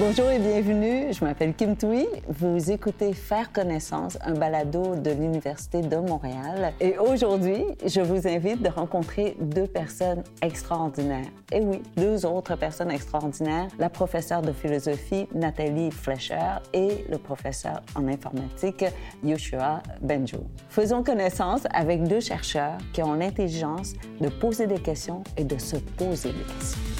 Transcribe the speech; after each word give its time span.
Bonjour 0.00 0.30
et 0.30 0.38
bienvenue, 0.38 1.12
je 1.12 1.22
m'appelle 1.22 1.52
Kim 1.52 1.76
Tui. 1.76 2.06
Vous 2.26 2.70
écoutez 2.70 3.12
Faire 3.12 3.52
connaissance, 3.52 4.16
un 4.24 4.32
balado 4.32 4.96
de 4.96 5.10
l'Université 5.10 5.82
de 5.82 5.96
Montréal. 5.96 6.72
Et 6.80 6.96
aujourd'hui, 6.96 7.64
je 7.84 8.00
vous 8.00 8.26
invite 8.26 8.62
de 8.62 8.70
rencontrer 8.70 9.36
deux 9.38 9.66
personnes 9.66 10.24
extraordinaires. 10.40 11.26
Et 11.52 11.60
oui, 11.60 11.82
deux 11.98 12.24
autres 12.24 12.56
personnes 12.56 12.90
extraordinaires, 12.90 13.68
la 13.78 13.90
professeure 13.90 14.40
de 14.40 14.52
philosophie 14.52 15.28
Nathalie 15.34 15.90
Fleischer 15.90 16.60
et 16.72 17.04
le 17.10 17.18
professeur 17.18 17.82
en 17.94 18.08
informatique 18.08 18.86
Yoshua 19.22 19.82
Benjo. 20.00 20.46
Faisons 20.70 21.02
connaissance 21.02 21.64
avec 21.74 22.04
deux 22.04 22.20
chercheurs 22.20 22.78
qui 22.94 23.02
ont 23.02 23.12
l'intelligence 23.12 23.92
de 24.18 24.30
poser 24.30 24.66
des 24.66 24.80
questions 24.80 25.22
et 25.36 25.44
de 25.44 25.58
se 25.58 25.76
poser 25.76 26.30
des 26.30 26.54
questions. 26.54 26.99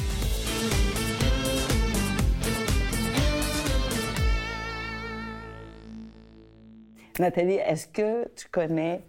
Nathalie, 7.18 7.54
est-ce 7.54 7.86
que 7.88 8.28
tu 8.34 8.48
connais 8.48 9.02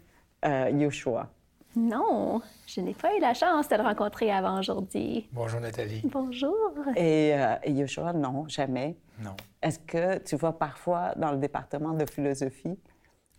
euh, 0.46 0.70
Yoshua? 0.72 1.30
Non, 1.76 2.42
je 2.68 2.82
n'ai 2.82 2.94
pas 2.94 3.16
eu 3.16 3.22
la 3.22 3.34
chance 3.34 3.70
de 3.70 3.76
le 3.76 3.84
rencontrer 3.84 4.30
avant 4.32 4.60
aujourd'hui. 4.60 5.30
Bonjour 5.32 5.62
Nathalie. 5.62 6.02
Bonjour. 6.04 6.54
Et, 6.98 7.34
euh, 7.34 7.56
Yoshua, 7.68 8.12
non, 8.12 8.46
jamais. 8.50 8.98
Non. 9.24 9.36
Est-ce 9.62 9.80
que 9.80 10.18
tu 10.18 10.36
vas 10.36 10.52
parfois 10.52 11.14
dans 11.16 11.32
le 11.32 11.38
département 11.38 11.94
de 11.94 12.06
philosophie? 12.10 12.78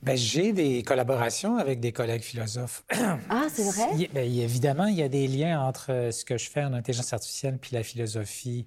Ben, 0.02 0.16
j'ai 0.16 0.52
des 0.52 0.83
collaborations 0.83 1.59
avec 1.59 1.79
des 1.79 1.93
collègues 1.93 2.23
philosophes. 2.23 2.85
Ah, 3.29 3.47
c'est 3.49 3.63
vrai? 3.71 3.88
Il- 3.99 4.09
ben, 4.13 4.29
il- 4.29 4.41
évidemment, 4.41 4.87
il 4.87 4.97
y 4.97 5.02
a 5.02 5.09
des 5.09 5.29
liens 5.29 5.60
entre 5.60 5.93
euh, 5.93 6.10
ce 6.10 6.24
que 6.24 6.38
je 6.38 6.49
fais 6.51 6.65
en 6.65 6.73
intelligence 6.73 7.13
artificielle 7.13 7.59
puis 7.59 7.71
la 7.77 7.83
philosophie 7.83 8.66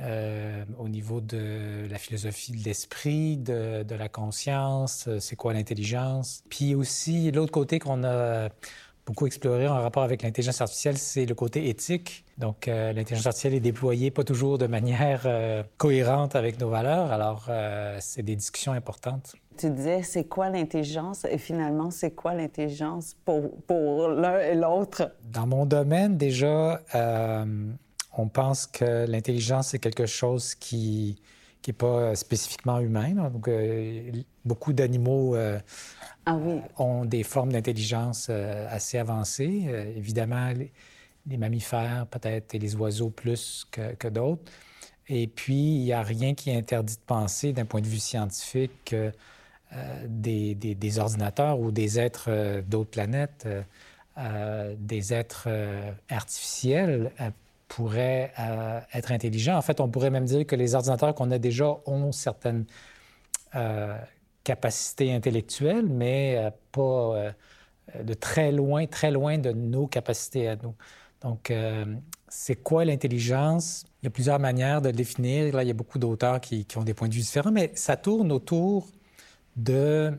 euh, 0.00 0.64
au 0.78 0.88
niveau 0.88 1.20
de 1.20 1.86
la 1.90 1.98
philosophie 1.98 2.52
de 2.52 2.64
l'esprit, 2.64 3.36
de, 3.36 3.82
de 3.82 3.94
la 3.94 4.08
conscience, 4.08 5.06
euh, 5.06 5.20
c'est 5.20 5.36
quoi 5.36 5.52
l'intelligence? 5.52 6.42
Puis 6.48 6.74
aussi, 6.74 7.30
l'autre 7.30 7.52
côté 7.52 7.78
qu'on 7.78 8.02
a 8.02 8.48
beaucoup 9.04 9.26
exploré 9.26 9.68
en 9.68 9.74
rapport 9.74 10.02
avec 10.02 10.22
l'intelligence 10.22 10.60
artificielle, 10.60 10.96
c'est 10.96 11.26
le 11.26 11.34
côté 11.34 11.68
éthique. 11.68 12.24
Donc, 12.38 12.68
euh, 12.68 12.92
l'intelligence 12.92 13.26
artificielle 13.26 13.54
est 13.54 13.60
déployée 13.60 14.10
pas 14.10 14.24
toujours 14.24 14.58
de 14.58 14.66
manière 14.66 15.22
euh, 15.26 15.62
cohérente 15.76 16.36
avec 16.36 16.58
nos 16.58 16.70
valeurs. 16.70 17.12
Alors, 17.12 17.50
c'est 18.00 18.22
des 18.22 18.36
discussions 18.36 18.72
importantes. 18.72 19.34
Tu 19.58 19.68
disais, 19.70 20.02
c'est 20.02 20.24
quoi 20.24 20.48
l'intelligence? 20.48 21.26
Et 21.30 21.36
finalement, 21.36 21.90
c'est 21.90 22.12
quoi 22.12 22.32
l'intelligence 22.32 23.14
pour, 23.26 23.50
pour 23.66 24.08
l'un 24.08 24.38
et 24.38 24.54
l'autre? 24.54 25.12
Dans 25.24 25.46
mon 25.46 25.66
domaine, 25.66 26.16
déjà, 26.16 26.80
on 28.16 28.28
pense 28.28 28.66
que 28.66 29.06
l'intelligence, 29.06 29.68
c'est 29.68 29.78
quelque 29.78 30.06
chose 30.06 30.54
qui 30.54 31.20
n'est 31.66 31.72
pas 31.72 32.14
spécifiquement 32.14 32.80
humain. 32.80 33.30
Donc, 33.30 33.48
euh, 33.48 34.10
beaucoup 34.44 34.72
d'animaux 34.72 35.34
euh, 35.36 35.58
Ah 36.26 36.34
oui, 36.36 36.60
ont 36.78 37.04
des 37.04 37.22
formes 37.22 37.52
d'intelligence 37.52 38.28
euh, 38.30 38.66
assez 38.70 38.98
avancées. 38.98 39.64
Euh, 39.68 39.84
évidemment, 39.96 40.48
les, 40.52 40.72
les 41.26 41.36
mammifères 41.36 42.06
peut-être 42.08 42.54
et 42.54 42.58
les 42.58 42.74
oiseaux 42.76 43.10
plus 43.10 43.66
que, 43.70 43.94
que 43.94 44.08
d'autres. 44.08 44.42
Et 45.08 45.26
puis, 45.28 45.54
il 45.76 45.84
n'y 45.84 45.92
a 45.92 46.02
rien 46.02 46.34
qui 46.34 46.52
interdit 46.52 46.96
de 46.96 47.02
penser 47.06 47.52
d'un 47.52 47.64
point 47.66 47.80
de 47.80 47.86
vue 47.88 47.98
scientifique 47.98 48.72
que 48.86 49.12
euh, 49.74 50.06
des, 50.08 50.54
des- 50.54 50.74
des 50.74 50.98
ordinateurs 50.98 51.60
ou 51.60 51.72
des 51.72 51.98
êtres 52.00 52.26
euh, 52.28 52.62
d'autres 52.62 52.90
planètes, 52.90 53.44
euh, 53.46 53.62
euh, 54.18 54.74
des 54.78 55.14
êtres 55.14 55.44
euh, 55.48 55.92
artificiels 56.10 57.12
euh, 57.20 57.30
pourraient 57.74 58.30
euh, 58.38 58.80
être 58.92 59.12
intelligents. 59.12 59.56
En 59.56 59.62
fait, 59.62 59.80
on 59.80 59.88
pourrait 59.88 60.10
même 60.10 60.26
dire 60.26 60.46
que 60.46 60.54
les 60.54 60.74
ordinateurs 60.74 61.14
qu'on 61.14 61.30
a 61.30 61.38
déjà 61.38 61.74
ont 61.86 62.12
certaines 62.12 62.66
euh, 63.54 63.96
capacités 64.44 65.14
intellectuelles, 65.14 65.86
mais 65.86 66.36
euh, 66.36 66.50
pas 66.70 66.82
euh, 66.82 67.32
de 68.02 68.12
très 68.12 68.52
loin, 68.52 68.84
très 68.84 69.10
loin 69.10 69.38
de 69.38 69.52
nos 69.52 69.86
capacités 69.86 70.48
à 70.48 70.56
nous. 70.56 70.74
Donc, 71.22 71.52
c'est 72.28 72.56
quoi 72.56 72.84
l'intelligence? 72.84 73.84
Il 74.02 74.06
y 74.06 74.08
a 74.08 74.10
plusieurs 74.10 74.40
manières 74.40 74.82
de 74.82 74.88
le 74.88 74.94
définir. 74.94 75.54
Là, 75.54 75.62
il 75.62 75.68
y 75.68 75.70
a 75.70 75.74
beaucoup 75.74 76.00
d'auteurs 76.00 76.40
qui 76.40 76.66
ont 76.76 76.82
des 76.82 76.94
points 76.94 77.06
de 77.06 77.14
vue 77.14 77.20
différents, 77.20 77.52
mais 77.52 77.70
ça 77.74 77.96
tourne 77.96 78.32
autour 78.32 78.88
de 79.54 80.12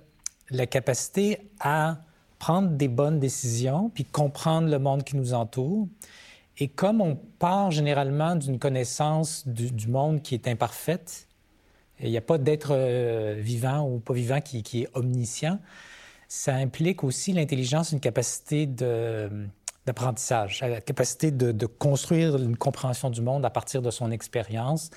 la 0.50 0.66
capacité 0.66 1.52
à 1.59 1.97
prendre 2.40 2.69
des 2.69 2.88
bonnes 2.88 3.19
décisions, 3.19 3.90
puis 3.90 4.06
comprendre 4.06 4.69
le 4.69 4.80
monde 4.80 5.03
qui 5.03 5.18
nous 5.18 5.34
entoure. 5.34 5.90
Et 6.59 6.68
comme 6.68 7.02
on 7.02 7.16
part 7.16 7.72
généralement 7.72 8.36
d'une 8.36 8.59
connaissance 8.59 9.47
du, 9.47 9.88
monde 9.88 10.22
qui 10.22 10.36
est 10.36 10.47
imparfaite, 10.47 11.28
il 12.00 12.12
n'y 12.12 12.18
a 12.18 12.22
pas 12.22 12.38
d'être 12.38 12.72
euh, 12.72 13.36
vivant 13.40 13.88
ou 13.88 14.00
pas 14.00 14.14
vivant 14.14 14.40
qui, 14.41 14.81
est 14.81 14.90
omniscient, 14.94 15.59
ça 16.28 16.53
implique 16.56 17.03
aussi 17.03 17.34
l'intelligence, 17.34 17.92
une 17.92 18.00
capacité 18.00 18.66
d'apprentissage, 18.66 20.62
la 20.62 20.81
capacité 20.81 21.31
de 21.31 21.66
construire 21.66 22.36
une 22.36 22.58
compréhension 22.58 23.09
du 23.09 23.22
monde 23.22 23.46
à 23.46 23.50
partir 23.50 23.81
de 23.81 23.92
son 23.92 24.12
expérience. 24.12 24.90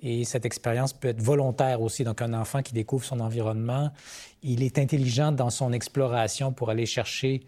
Et 0.00 0.24
cette 0.24 0.44
expérience 0.44 0.92
peut 0.92 1.08
être 1.08 1.22
volontaire 1.22 1.80
aussi. 1.80 2.04
Donc, 2.04 2.20
un 2.20 2.34
enfant 2.34 2.60
qui 2.62 2.74
découvre 2.74 3.04
son 3.04 3.20
environnement, 3.20 3.90
il 4.42 4.62
est 4.62 4.78
intelligent 4.78 5.32
dans 5.32 5.48
son 5.48 5.72
exploration 5.72 6.52
pour 6.52 6.68
aller 6.68 6.84
chercher 6.84 7.40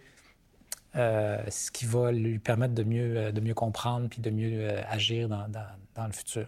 euh, 0.96 1.38
ce 1.50 1.70
qui 1.70 1.84
va 1.86 2.12
lui 2.12 2.38
permettre 2.38 2.74
de 2.74 2.82
mieux, 2.82 3.16
euh, 3.16 3.32
de 3.32 3.40
mieux 3.40 3.54
comprendre 3.54 4.08
puis 4.08 4.20
de 4.20 4.30
mieux 4.30 4.70
euh, 4.70 4.82
agir 4.88 5.28
dans, 5.28 5.46
dans- 5.48 6.06
le 6.06 6.12
futur. 6.12 6.46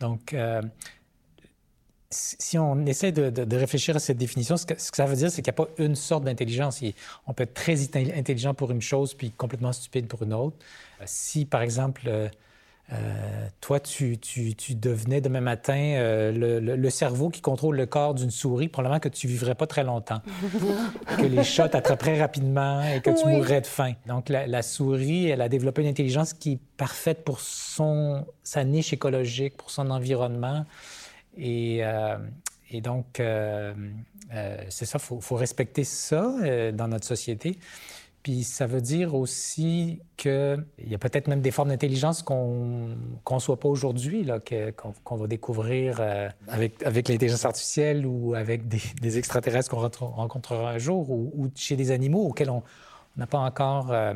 Donc, 0.00 0.34
si 2.10 2.58
on 2.58 2.86
essaie 2.86 3.10
de, 3.12 3.30
de- 3.30 3.56
réfléchir 3.56 3.96
à 3.96 3.98
cette 3.98 4.18
définition, 4.18 4.56
ce 4.56 4.64
que, 4.66 4.80
ce 4.80 4.90
que 4.90 4.96
ça 4.96 5.06
veut 5.06 5.16
dire, 5.16 5.30
c'est 5.30 5.42
qu'il 5.42 5.52
n'y 5.52 5.56
a 5.62 5.64
pas 5.64 5.68
une 5.78 5.96
sorte 5.96 6.24
d'intelligence. 6.24 6.80
On 7.26 7.32
peut 7.32 7.42
être 7.42 7.54
très 7.54 7.74
intelli- 7.74 8.16
intelligent 8.16 8.54
pour 8.54 8.70
une 8.70 8.80
chose 8.82 9.14
puis 9.14 9.30
complètement 9.30 9.72
stupide 9.72 10.06
pour 10.06 10.22
une 10.22 10.32
autre. 10.32 10.56
Si, 11.04 11.44
par 11.44 11.62
exemple, 11.62 12.08
euh, 12.92 13.48
toi, 13.60 13.80
tu, 13.80 14.16
tu- 14.18 14.54
tu 14.54 14.74
devenais 14.76 15.20
demain 15.20 15.40
matin 15.40 15.74
euh, 15.76 16.30
le, 16.30 16.60
le- 16.60 16.76
le 16.76 16.90
cerveau 16.90 17.30
qui 17.30 17.40
contrôle 17.40 17.76
le 17.76 17.86
corps 17.86 18.14
d'une 18.14 18.30
souris, 18.30 18.68
probablement 18.68 19.00
que 19.00 19.08
tu 19.08 19.26
vivrais 19.26 19.56
pas 19.56 19.66
très 19.66 19.82
longtemps. 19.82 20.20
que 21.18 21.26
les 21.26 21.42
chats 21.42 21.68
t'attraperaient 21.68 22.20
rapidement 22.20 22.82
et 22.84 23.00
que 23.00 23.10
tu 23.10 23.26
mourrais 23.26 23.60
de 23.60 23.66
faim. 23.66 23.94
Donc, 24.06 24.28
la, 24.28 24.46
la 24.46 24.62
souris, 24.62 25.26
elle 25.28 25.40
a 25.40 25.48
développé 25.48 25.82
une 25.82 25.88
intelligence 25.88 26.32
qui 26.32 26.52
est 26.52 26.58
parfaite 26.76 27.24
pour 27.24 27.40
son, 27.40 28.24
sa 28.44 28.62
niche 28.62 28.92
écologique, 28.92 29.56
pour 29.56 29.70
son 29.70 29.90
environnement. 29.90 30.64
Et, 31.36 31.78
euh, 31.82 32.16
et 32.70 32.80
donc, 32.80 33.18
euh, 33.18 33.74
c'est 34.68 34.86
ça, 34.86 34.98
il 35.00 35.04
faut, 35.04 35.20
faut 35.20 35.36
respecter 35.36 35.82
ça 35.84 36.32
dans 36.72 36.88
notre 36.88 37.06
société. 37.06 37.58
Puis 38.26 38.42
ça 38.42 38.66
veut 38.66 38.80
dire 38.80 39.14
aussi 39.14 40.02
qu'il 40.16 40.66
y 40.84 40.96
a 40.96 40.98
peut-être 40.98 41.28
même 41.28 41.42
des 41.42 41.52
formes 41.52 41.68
d'intelligence 41.68 42.24
qu'on 42.24 42.88
ne 42.88 42.94
conçoit 43.22 43.60
pas 43.60 43.68
aujourd'hui, 43.68 44.28
qu'on 45.04 45.14
va 45.14 45.26
découvrir 45.28 46.00
euh, 46.00 46.28
avec, 46.48 46.82
avec 46.82 47.08
l'intelligence 47.08 47.44
artificielle 47.44 48.04
ou 48.04 48.34
avec 48.34 48.66
des, 48.66 49.16
extraterrestres 49.16 49.70
qu'on 49.70 49.78
rencontrera 49.78 50.72
un 50.72 50.78
jour 50.78 51.08
ou, 51.08 51.48
chez 51.54 51.76
des 51.76 51.92
animaux 51.92 52.26
auxquels 52.26 52.50
on 52.50 52.64
n'a 53.16 53.28
pas 53.28 53.38
encore 53.38 53.92
euh, 53.92 54.14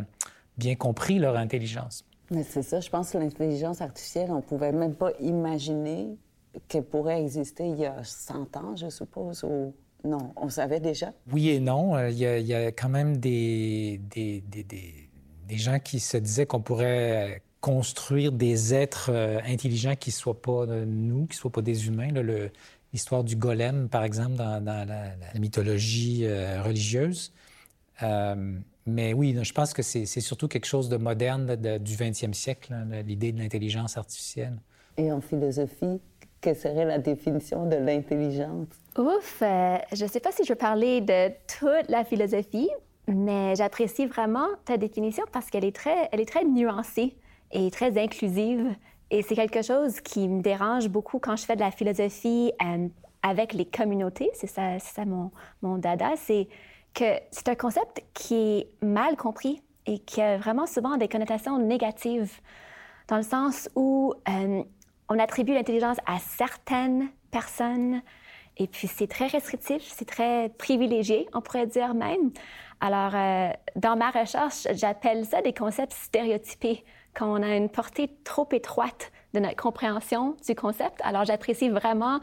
bien 0.59 0.75
compris 0.75 1.21
leur 1.21 1.37
intelligence. 1.37 2.05
c'est 2.43 2.65
ça. 2.65 2.81
Je 2.81 2.91
pense 2.91 3.13
que 3.13 3.19
l'intelligence 3.19 3.81
artificielle, 3.81 4.33
on 4.33 4.41
pouvait 4.41 4.73
même 4.73 4.97
pas 4.97 5.13
imaginer 5.21 6.19
qu'elle 6.67 6.83
pourrait 6.83 7.23
exister 7.23 7.69
il 7.69 7.77
y 7.77 7.87
a 7.87 8.03
100 8.03 8.57
ans, 8.57 8.75
je 8.75 8.89
suppose, 8.89 9.45
non, 10.05 10.33
on 10.37 10.49
savait 10.49 10.81
déjà. 10.81 11.13
Oui 11.33 11.51
et 11.51 11.61
non. 11.61 11.97
Euh, 11.97 12.11
Il 12.11 12.19
y, 12.19 12.27
a- 12.27 12.39
il 12.39 12.47
y 12.47 12.55
a 12.55 12.73
quand 12.73 12.89
même 12.89 13.17
des, 13.19 14.01
des, 14.11 14.41
des- 14.43 14.65
des- 14.65 15.57
gens 15.59 15.79
qui 15.81 15.99
se 16.01 16.17
disaient 16.17 16.47
qu'on 16.47 16.61
pourrait 16.63 17.43
construire 17.61 18.33
des 18.33 18.73
êtres 18.73 19.11
euh, 19.13 19.41
intelligents 19.45 19.97
qui 19.97 20.11
ne 20.11 20.15
soient 20.15 20.41
pas 20.41 20.63
euh, 20.67 20.85
nous, 20.87 21.27
qui 21.27 21.37
ne 21.37 21.41
soient 21.41 21.53
pas 21.53 21.63
des 21.63 21.87
humains. 21.89 22.09
L'histoire 22.93 23.23
du 23.25 23.37
golem, 23.37 23.89
par 23.89 24.03
exemple, 24.05 24.35
dans, 24.37 24.61
dans 24.65 24.89
la, 24.89 25.11
la 25.35 25.41
mythologie 25.41 26.27
religieuse. 26.65 27.33
Euh, 28.03 28.59
mais 28.87 29.13
oui, 29.13 29.37
je 29.43 29.53
pense 29.53 29.73
que 29.75 29.83
c'est 29.83 30.07
surtout 30.07 30.49
quelque 30.49 30.67
chose 30.67 30.89
de 30.89 30.97
moderne 30.97 31.55
de- 31.55 31.79
du 31.79 31.95
20e 31.95 32.33
siècle, 32.33 32.73
là, 32.73 33.03
l'idée 33.03 33.31
de 33.33 33.39
l'intelligence 33.39 33.97
artificielle. 33.97 34.57
Et 34.97 35.13
en 35.13 35.21
philosophie, 35.21 36.01
quelle 36.41 36.57
serait 36.57 36.85
la 36.85 36.99
définition 36.99 37.67
de 37.67 37.77
l'intelligence? 37.77 38.69
Ouf, 38.99 39.43
euh, 39.43 39.77
je 39.93 40.05
ne 40.05 40.09
sais 40.09 40.21
pas 40.21 40.33
si 40.33 40.45
je 40.45 40.53
veux 40.53 40.59
parler 40.59 41.01
de 41.01 41.29
toute 41.47 41.89
la 41.89 42.05
philosophie, 42.05 42.71
mais 43.07 43.55
j'apprécie 43.57 44.07
vraiment 44.07 44.47
ta 44.65 44.77
définition 44.77 45.25
parce 45.33 45.51
qu'elle 45.51 45.65
est 45.65 45.75
très, 45.75 46.09
elle 46.13 46.21
est 46.21 46.29
très 46.29 46.45
nuancée 46.45 47.17
et 47.53 47.71
très 47.71 47.99
inclusive. 47.99 48.75
Et 49.11 49.23
c'est 49.23 49.35
quelque 49.35 49.63
chose 49.63 50.01
qui 50.01 50.29
me 50.29 50.41
dérange 50.41 50.89
beaucoup 50.89 51.19
quand 51.19 51.37
je 51.37 51.45
fais 51.45 51.57
de 51.57 51.61
la 51.61 51.71
philosophie 51.71 52.53
euh, 52.63 52.89
avec 53.23 53.53
les 53.53 53.65
communautés. 53.65 54.31
C'est 54.35 54.47
ça, 54.47 54.79
ça 54.79 55.05
mon, 55.05 55.31
mon 55.63 55.79
dada. 55.79 56.13
C'est 56.17 56.49
que 56.95 57.05
c'est 57.31 57.49
un 57.49 57.55
concept 57.55 58.03
qui 58.15 58.35
est 58.35 58.69
mal 58.83 59.17
compris 59.17 59.63
et 59.87 59.99
qui 59.99 60.21
a 60.21 60.39
vraiment 60.39 60.67
souvent 60.67 60.97
des 60.97 61.09
connotations 61.09 61.59
négatives, 61.59 62.31
dans 63.09 63.17
le 63.17 63.23
sens 63.23 63.69
où 63.75 64.15
euh, 64.29 64.63
on 65.11 65.19
attribue 65.19 65.53
l'intelligence 65.53 65.99
à 66.07 66.19
certaines 66.19 67.09
personnes. 67.31 68.01
Et 68.57 68.67
puis, 68.67 68.87
c'est 68.87 69.09
très 69.09 69.27
restrictif, 69.27 69.83
c'est 69.83 70.07
très 70.07 70.51
privilégié, 70.51 71.29
on 71.35 71.41
pourrait 71.41 71.67
dire 71.67 71.95
même. 71.95 72.31
Alors, 72.81 73.13
euh, 73.15 73.51
dans 73.77 73.97
ma 73.97 74.11
recherche, 74.11 74.67
j'appelle 74.73 75.27
ça 75.27 75.43
des 75.43 75.53
concepts 75.53 75.93
stéréotypés, 75.93 76.85
quand 77.15 77.27
on 77.27 77.43
a 77.43 77.57
une 77.57 77.69
portée 77.69 78.11
trop 78.25 78.49
étroite 78.53 79.11
de 79.35 79.41
notre 79.41 79.57
compréhension 79.57 80.37
du 80.47 80.55
concept. 80.55 81.01
Alors, 81.03 81.25
j'apprécie 81.25 81.69
vraiment 81.69 82.21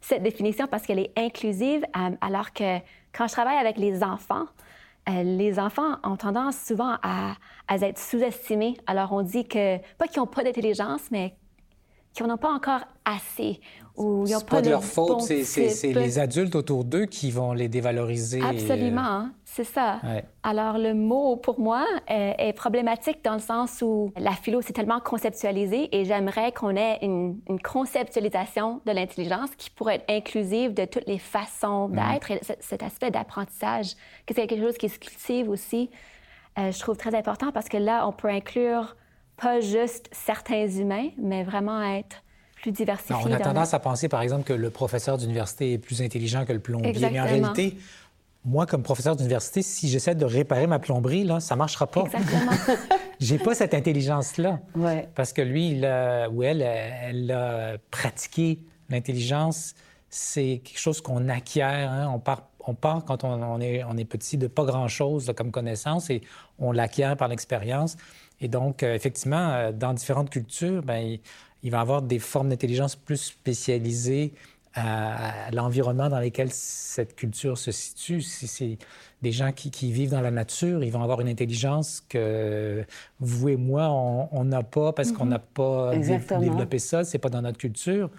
cette 0.00 0.22
définition 0.22 0.66
parce 0.66 0.84
qu'elle 0.86 0.98
est 0.98 1.12
inclusive, 1.18 1.84
euh, 1.96 2.10
alors 2.20 2.52
que 2.52 2.78
quand 3.12 3.26
je 3.26 3.32
travaille 3.32 3.58
avec 3.58 3.76
les 3.76 4.02
enfants, 4.02 4.46
euh, 5.08 5.22
les 5.22 5.58
enfants 5.58 5.96
ont 6.04 6.16
tendance 6.16 6.56
souvent 6.56 6.96
à, 7.02 7.34
à 7.68 7.76
être 7.76 7.98
sous-estimés. 7.98 8.76
Alors, 8.86 9.12
on 9.12 9.22
dit 9.22 9.46
que, 9.46 9.78
pas 9.98 10.06
qu'ils 10.06 10.20
n'ont 10.20 10.26
pas 10.26 10.42
d'intelligence, 10.42 11.10
mais 11.10 11.34
qu'ils 12.12 12.26
n'en 12.26 12.34
ont 12.34 12.38
pas 12.38 12.52
encore 12.52 12.82
assez. 13.04 13.60
Ou 13.96 14.24
ils 14.26 14.34
pas, 14.46 14.62
de 14.62 14.70
leur 14.70 14.84
faute, 14.84 15.20
c'est 15.20 15.92
les 15.92 16.18
adultes 16.18 16.54
autour 16.54 16.84
d'eux 16.84 17.04
qui 17.04 17.30
vont 17.30 17.52
les 17.52 17.68
dévaloriser. 17.68 18.40
Absolument, 18.40 19.00
hein, 19.02 19.32
c'est 19.44 19.64
ça. 19.64 20.00
Alors 20.42 20.78
le 20.78 20.94
mot, 20.94 21.36
pour 21.36 21.60
moi, 21.60 21.84
est, 22.06 22.54
problématique 22.54 23.22
dans 23.22 23.34
le 23.34 23.40
sens 23.40 23.82
où 23.82 24.12
la 24.16 24.32
philo, 24.32 24.62
c'est 24.62 24.72
tellement 24.72 25.00
conceptualisé 25.00 25.94
et 25.94 26.04
j'aimerais 26.04 26.52
qu'on 26.52 26.76
ait 26.76 26.98
une, 27.02 27.40
conceptualisation 27.62 28.80
de 28.86 28.92
l'intelligence 28.92 29.50
qui 29.58 29.68
pourrait 29.68 29.96
être 29.96 30.10
inclusive 30.10 30.72
de 30.72 30.86
toutes 30.86 31.06
les 31.06 31.18
façons 31.18 31.88
mm. 31.88 31.96
d'être 31.96 32.30
et 32.30 32.40
cet 32.60 32.82
aspect 32.82 33.10
d'apprentissage, 33.10 33.94
que 34.26 34.34
c'est 34.34 34.46
quelque 34.46 34.64
chose 34.64 34.78
qui 34.78 34.88
se 34.88 34.98
cultive 34.98 35.50
aussi. 35.50 35.90
Euh, 36.58 36.72
je 36.72 36.78
trouve 36.80 36.96
très 36.96 37.14
important 37.14 37.52
parce 37.52 37.68
que 37.68 37.76
là, 37.76 38.06
on 38.08 38.12
peut 38.12 38.28
inclure 38.28 38.96
pas 39.40 39.60
juste 39.60 40.08
certains 40.12 40.66
humains, 40.66 41.08
mais 41.18 41.42
vraiment 41.44 41.82
être 41.82 42.22
plus 42.56 42.72
diversifié. 42.72 43.16
on 43.24 43.32
a 43.32 43.38
tendance 43.38 43.72
à 43.72 43.78
penser, 43.78 44.08
par 44.08 44.20
exemple, 44.20 44.44
que 44.44 44.52
le 44.52 44.70
professeur 44.70 45.16
d'université 45.16 45.72
est 45.72 45.78
plus 45.78 46.02
intelligent 46.02 46.44
que 46.44 46.52
le 46.52 46.60
plombier. 46.60 46.92
Mais 46.92 47.20
en 47.20 47.24
réalité, 47.24 47.78
moi, 48.44 48.66
comme 48.66 48.82
professeur 48.82 49.16
d'université, 49.16 49.62
si 49.62 49.88
j'essaie 49.88 50.14
de 50.14 50.24
réparer 50.24 50.66
ma 50.66 50.78
plomberie, 50.78 51.24
là, 51.24 51.40
ça 51.40 51.56
marchera 51.56 51.86
pas. 51.86 52.02
Exactement. 52.02 52.52
J'ai 53.20 53.38
pas 53.38 53.54
cette 53.54 53.74
intelligence-là. 53.74 54.60
Ouais. 54.74 55.08
Parce 55.14 55.32
que 55.32 55.42
lui, 55.42 55.70
il 55.70 55.78
ou 56.32 56.42
elle, 56.42 56.62
elle 56.62 57.30
a 57.30 57.76
pratiqué 57.90 58.58
l'intelligence. 58.88 59.74
C'est 60.10 60.60
quelque 60.64 60.78
chose 60.78 61.00
qu'on 61.00 61.28
acquiert. 61.28 61.90
Hein. 61.90 62.10
On 62.14 62.18
part 62.18 62.50
on 62.66 62.74
part 62.74 63.04
quand 63.04 63.24
on, 63.24 63.60
est, 63.60 63.82
on 63.84 63.96
est 63.96 64.04
petit 64.04 64.36
de 64.36 64.46
pas 64.46 64.64
grand-chose 64.64 65.32
comme 65.36 65.50
connaissance 65.50 66.10
et 66.10 66.20
on 66.58 66.72
l'acquiert 66.72 67.16
par 67.16 67.28
l'expérience. 67.28 67.96
Et 68.40 68.48
donc, 68.48 68.82
euh, 68.82 68.94
effectivement, 68.94 69.50
euh, 69.50 69.72
dans 69.72 69.92
différentes 69.92 70.30
cultures, 70.30 70.82
bien, 70.82 71.18
il, 71.62 71.70
va 71.70 71.78
y 71.78 71.80
avoir 71.80 72.02
des 72.02 72.18
formes 72.18 72.48
d'intelligence 72.48 72.96
plus 72.96 73.18
spécialisées 73.18 74.32
à, 74.74 75.50
l'environnement 75.52 76.08
dans 76.08 76.20
lequel 76.20 76.48
cette 76.52 77.16
culture 77.16 77.58
se 77.58 77.72
situe. 77.72 78.22
Si 78.22 78.46
c'est 78.46 78.78
des 79.20 79.32
gens 79.32 79.52
qui, 79.52 79.92
vivent 79.92 80.10
dans 80.10 80.20
la 80.20 80.30
nature, 80.30 80.82
ils 80.82 80.90
vont 80.90 81.02
avoir 81.02 81.20
une 81.20 81.28
intelligence 81.28 82.02
que 82.08 82.84
vous 83.18 83.48
et 83.48 83.56
moi, 83.56 83.88
on 84.32 84.44
n'a 84.44 84.62
pas 84.62 84.92
parce 84.92 85.12
qu'on 85.12 85.26
mm-hmm. 85.26 85.28
n'a 85.28 85.38
pas 86.30 86.38
développé 86.38 86.78
ça, 86.78 87.04
c'est 87.04 87.18
pas 87.18 87.28
dans 87.28 87.42
notre 87.42 87.58
culture. 87.58 88.10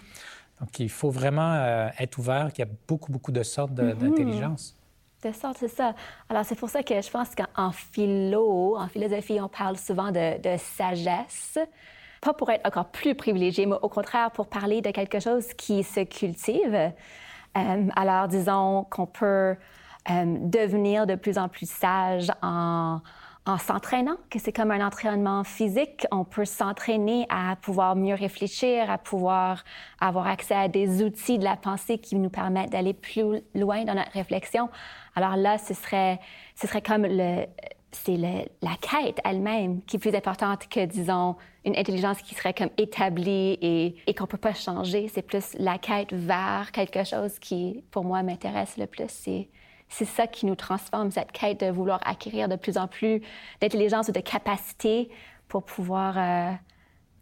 Donc, 0.59 0.79
il 0.79 0.89
faut 0.89 1.09
vraiment 1.09 1.53
euh, 1.53 1.88
être 1.97 2.19
ouvert 2.19 2.53
qu'il 2.53 2.63
y 2.65 2.68
a 2.68 2.71
beaucoup, 2.88 3.12
beaucoup 3.12 3.31
de 3.31 3.41
sortes 3.41 3.71
mm-hmm. 3.71 3.97
d'intelligence 3.97 4.75
de 5.23 5.31
sorte, 5.31 5.57
c'est 5.59 5.68
ça. 5.68 5.94
Alors, 6.29 6.45
c'est 6.45 6.56
pour 6.56 6.69
ça 6.69 6.83
que 6.83 7.00
je 7.01 7.09
pense 7.09 7.29
qu'en 7.35 7.71
philo, 7.71 8.75
en 8.77 8.88
philosophie, 8.88 9.39
on 9.39 9.47
parle 9.47 9.77
souvent 9.77 10.12
de, 10.12 10.57
sagesse. 10.57 11.59
Pas 12.21 12.33
pour 12.33 12.50
être 12.50 12.65
encore 12.65 12.89
plus 12.89 13.15
privilégié, 13.15 13.65
mais 13.65 13.77
au 13.81 13.89
contraire 13.89 14.31
pour 14.31 14.47
parler 14.47 14.81
de 14.81 14.91
quelque 14.91 15.19
chose 15.19 15.47
qui 15.53 15.83
se 15.83 16.01
cultive. 16.01 16.91
Euh, 17.57 17.88
alors, 17.95 18.27
disons 18.27 18.85
qu'on 18.89 19.07
peut 19.07 19.56
euh, 20.09 20.38
devenir 20.39 21.07
de 21.07 21.15
plus 21.15 21.38
en 21.38 21.50
plus 21.50 21.69
sage 21.69 22.31
en, 22.41 23.01
en 23.46 23.58
s'entraînant, 23.58 24.18
que 24.30 24.38
c'est 24.38 24.52
comme 24.52 24.70
un 24.70 24.86
entraînement 24.86 25.44
physique. 25.44 26.06
On 26.12 26.24
peut 26.24 26.46
s'entraîner 26.46 27.26
à 27.30 27.56
pouvoir 27.56 27.96
mieux 27.96 28.14
réfléchir, 28.14 28.90
à 28.90 29.00
pouvoir 29.00 29.64
avoir 30.00 30.28
accès 30.28 30.54
à 30.54 30.68
des 30.68 31.04
outils 31.04 31.40
de 31.40 31.44
la 31.44 31.56
pensée 31.56 31.98
qui 31.98 32.16
nous 32.16 32.30
permettent 32.30 32.72
d'aller 32.72 32.94
plus 32.94 33.42
loin 33.56 33.84
dans 33.84 33.96
notre 33.96 34.12
réflexion. 34.12 34.70
Alors 35.16 35.36
là, 35.38 35.58
ce 35.58 35.74
serait, 35.74 36.20
ce 36.56 36.68
serait 36.68 36.84
comme 36.84 37.04
le, 37.04 37.46
c'est 37.92 38.18
la 38.18 38.76
quête 38.80 39.20
elle-même 39.26 39.82
qui 39.84 39.98
est 39.98 40.00
plus 40.00 40.16
importante 40.16 40.68
que, 40.70 40.86
disons, 40.86 41.36
une 41.66 41.76
intelligence 41.76 42.22
qui 42.22 42.36
serait 42.36 42.54
comme 42.54 42.70
établie 42.78 43.58
et, 43.62 43.96
et 44.08 44.14
qu'on 44.14 44.26
ne 44.26 44.30
peut 44.30 44.38
pas 44.38 44.54
changer. 44.54 45.08
C'est 45.08 45.22
plus 45.22 45.56
la 45.58 45.78
quête 45.78 46.14
vers 46.14 46.72
quelque 46.72 47.04
chose 47.04 47.38
qui, 47.40 47.84
pour 47.92 48.04
moi, 48.04 48.24
m'intéresse 48.24 48.78
le 48.78 48.86
plus. 48.86 49.10
C'est 49.10 49.50
c'est 49.92 50.06
ça 50.06 50.26
qui 50.26 50.46
nous 50.46 50.56
transforme, 50.56 51.12
cette 51.12 51.32
quête 51.32 51.60
de 51.60 51.70
vouloir 51.70 52.00
acquérir 52.06 52.48
de 52.48 52.56
plus 52.56 52.78
en 52.78 52.88
plus 52.88 53.22
d'intelligence 53.60 54.08
ou 54.08 54.14
de 54.14 54.22
capacité 54.22 55.10
pour 55.50 55.64
pouvoir 55.64 56.18
euh, 56.18 56.52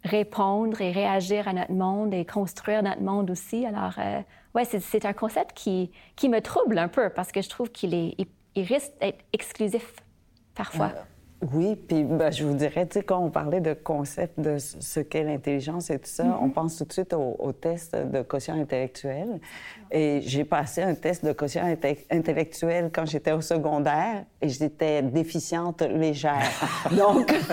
répondre 0.04 0.80
et 0.80 0.92
réagir 0.92 1.48
à 1.48 1.52
notre 1.52 1.72
monde 1.72 2.14
et 2.14 2.24
construire 2.24 2.82
notre 2.82 3.02
monde 3.02 3.28
aussi. 3.30 3.66
Alors, 3.66 3.94
euh, 3.98 4.20
ouais, 4.54 4.64
c'est 4.64 5.04
un 5.04 5.12
concept 5.12 5.52
qui, 5.52 5.90
qui 6.14 6.28
me 6.28 6.40
trouble 6.40 6.78
un 6.78 6.88
peu 6.88 7.10
parce 7.10 7.32
que 7.32 7.42
je 7.42 7.48
trouve 7.48 7.70
qu'il 7.70 7.92
est, 7.92 8.14
il, 8.54 8.62
risque 8.62 8.92
d'être 9.00 9.24
exclusif 9.32 9.92
parfois. 10.54 10.92
Oui, 11.52 11.74
puis 11.74 12.04
ben, 12.04 12.30
je 12.30 12.44
vous 12.44 12.52
dirais, 12.54 12.86
tu 12.86 12.98
sais, 12.98 13.02
quand 13.02 13.18
on 13.18 13.30
parlait 13.30 13.60
de 13.60 13.72
concept 13.72 14.38
de 14.38 14.58
ce 14.58 15.00
qu'est 15.00 15.24
l'intelligence 15.24 15.88
et 15.88 15.98
tout 15.98 16.04
ça, 16.04 16.38
on 16.40 16.48
mm-hmm. 16.48 16.52
pense 16.52 16.76
tout 16.76 16.84
de 16.84 16.92
suite 16.92 17.14
au, 17.14 17.52
test 17.52 17.96
de 17.96 18.20
quotient 18.20 18.60
intellectuel. 18.60 19.40
Et 19.90 20.20
j'ai 20.22 20.44
passé 20.44 20.82
un 20.82 20.94
test 20.94 21.24
de 21.24 21.32
quotient 21.32 21.64
intellectuel 22.10 22.90
quand 22.92 23.06
j'étais 23.06 23.32
au 23.32 23.40
secondaire 23.40 24.24
et 24.42 24.48
j'étais 24.50 25.02
déficiente 25.02 25.82
légère. 25.82 26.50
Donc... 26.96 27.32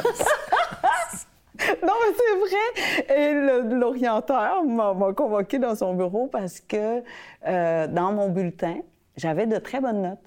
Non, 1.84 1.94
mais 2.02 2.16
c'est 2.16 3.08
vrai. 3.10 3.18
Et 3.18 3.34
l'orienteur 3.76 4.64
m'a 4.64 4.94
convoqué 5.14 5.60
dans 5.60 5.76
son 5.76 5.96
bureau 5.96 6.28
parce 6.28 6.62
que 6.62 7.04
euh, 7.48 7.88
dans 7.88 8.14
mon 8.14 8.30
bulletin, 8.30 8.78
j'avais 9.16 9.48
de 9.48 9.58
très 9.58 9.82
bonnes 9.82 10.04
notes. 10.04 10.20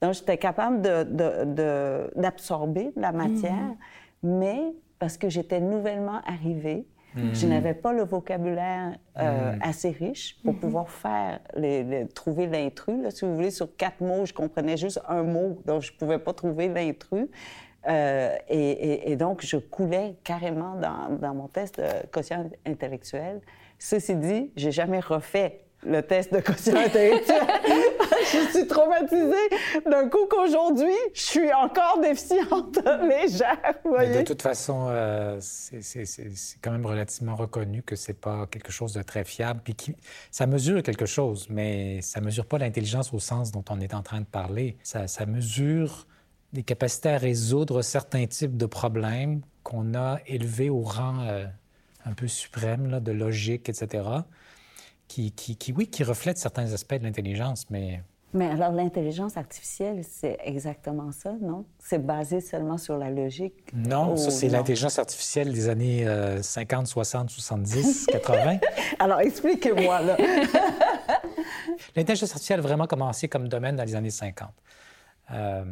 Donc, 0.00 0.14
j'étais 0.14 0.38
capable 0.38 0.80
d'absorber 2.14 2.84
de, 2.84 2.90
de, 2.90 3.00
la 3.00 3.12
matière, 3.12 3.74
mhm. 4.22 4.38
mais 4.38 4.60
parce 4.98 5.16
que 5.16 5.28
j'étais 5.28 5.60
nouvellement 5.60 6.20
arrivée, 6.26 6.86
je 7.32 7.46
mhm. 7.46 7.52
n'avais 7.52 7.74
pas 7.74 7.92
le 7.92 8.04
vocabulaire 8.04 8.96
euh, 9.18 9.52
mhm. 9.52 9.58
assez 9.62 9.90
riche 9.90 10.36
pour 10.44 10.54
pouvoir 10.56 10.88
faire, 10.88 11.40
les, 11.56 12.06
trouver 12.14 12.46
l'intrus. 12.46 12.98
Si 13.10 13.24
vous 13.24 13.34
voulez, 13.34 13.50
sur 13.50 13.74
quatre 13.76 14.00
mots, 14.00 14.24
je 14.24 14.32
comprenais 14.32 14.76
juste 14.76 15.00
un 15.08 15.22
mot, 15.22 15.60
donc 15.66 15.82
je 15.82 15.92
ne 15.92 15.98
pouvais 15.98 16.18
pas 16.18 16.32
trouver 16.32 16.68
l'intrus. 16.68 17.26
Euh, 17.88 18.36
et, 18.48 19.10
et, 19.10 19.16
donc, 19.16 19.44
je 19.44 19.56
coulais 19.56 20.16
carrément 20.22 20.74
dans, 20.74 21.16
dans 21.16 21.34
mon 21.34 21.48
test 21.48 21.80
de 21.80 22.06
quotient 22.10 22.48
intellectuel. 22.66 23.40
Ceci 23.78 24.14
dit, 24.14 24.52
j'ai 24.56 24.72
jamais 24.72 25.00
refait 25.00 25.64
le 25.84 26.02
test 26.02 26.32
de 26.32 26.40
quotient 26.40 26.76
intellectuel. 26.86 27.42
je 28.32 28.50
suis 28.50 28.66
traumatisée 28.66 29.48
d'un 29.86 30.08
coup 30.08 30.26
qu'aujourd'hui, 30.28 30.94
je 31.14 31.20
suis 31.20 31.52
encore 31.52 32.00
déficiente 32.00 32.78
légère. 33.02 33.58
Vous 33.84 33.90
voyez? 33.90 34.18
de 34.18 34.22
toute 34.24 34.42
façon, 34.42 34.86
euh, 34.90 35.38
c'est 35.40 36.58
quand 36.62 36.70
même 36.70 36.86
relativement 36.86 37.36
reconnu 37.36 37.82
que 37.82 37.96
c'est 37.96 38.18
pas 38.18 38.46
quelque 38.46 38.72
chose 38.72 38.92
de 38.92 39.02
très 39.02 39.24
fiable. 39.24 39.60
Puis 39.62 39.74
qui, 39.74 39.96
ça 40.30 40.46
mesure 40.46 40.82
quelque 40.82 41.06
chose, 41.06 41.46
mais 41.50 42.00
ça 42.02 42.20
mesure 42.20 42.46
pas 42.46 42.58
l'intelligence 42.58 43.12
au 43.12 43.18
sens 43.18 43.52
dont 43.52 43.64
on 43.70 43.80
est 43.80 43.94
en 43.94 44.02
train 44.02 44.20
de 44.20 44.26
parler. 44.26 44.76
Ça, 44.82 45.06
ça 45.06 45.26
mesure 45.26 46.06
des 46.52 46.62
capacités 46.62 47.10
à 47.10 47.18
résoudre 47.18 47.82
certains 47.82 48.26
types 48.26 48.56
de 48.56 48.66
problèmes 48.66 49.42
qu'on 49.62 49.94
a 49.94 50.18
élevés 50.26 50.70
au 50.70 50.80
rang 50.80 51.20
euh, 51.26 51.44
un 52.06 52.14
peu 52.14 52.26
suprême 52.26 52.90
là, 52.90 53.00
de 53.00 53.12
logique, 53.12 53.68
etc 53.68 54.22
qui, 55.08 55.32
qui, 55.32 55.72
oui, 55.72 55.88
qui 55.88 56.04
reflète 56.04 56.38
certains 56.38 56.72
aspects 56.72 56.94
de 56.94 57.04
l'intelligence, 57.04 57.66
mais... 57.70 58.02
Mais 58.34 58.46
alors, 58.46 58.72
l'intelligence 58.72 59.38
artificielle, 59.38 60.02
c'est 60.06 60.36
exactement 60.44 61.12
ça, 61.12 61.32
non? 61.40 61.64
C'est 61.78 62.04
basé 62.04 62.42
seulement 62.42 62.76
sur 62.76 62.98
la 62.98 63.10
logique? 63.10 63.54
Non, 63.72 64.16
ça, 64.16 64.30
c'est 64.30 64.50
l'intelligence 64.50 64.98
artificielle 64.98 65.50
des 65.50 65.70
années 65.70 66.06
50, 66.42 66.86
60, 66.86 67.30
70, 67.30 68.06
80. 68.12 68.58
alors, 68.98 69.20
expliquez-moi, 69.20 70.02
là. 70.02 70.16
l'intelligence 71.96 72.32
artificielle 72.32 72.60
a 72.60 72.62
vraiment 72.62 72.86
commencé 72.86 73.28
comme 73.28 73.48
domaine 73.48 73.76
dans 73.76 73.84
les 73.84 73.94
années 73.94 74.10
50. 74.10 74.50
Euh, 75.30 75.64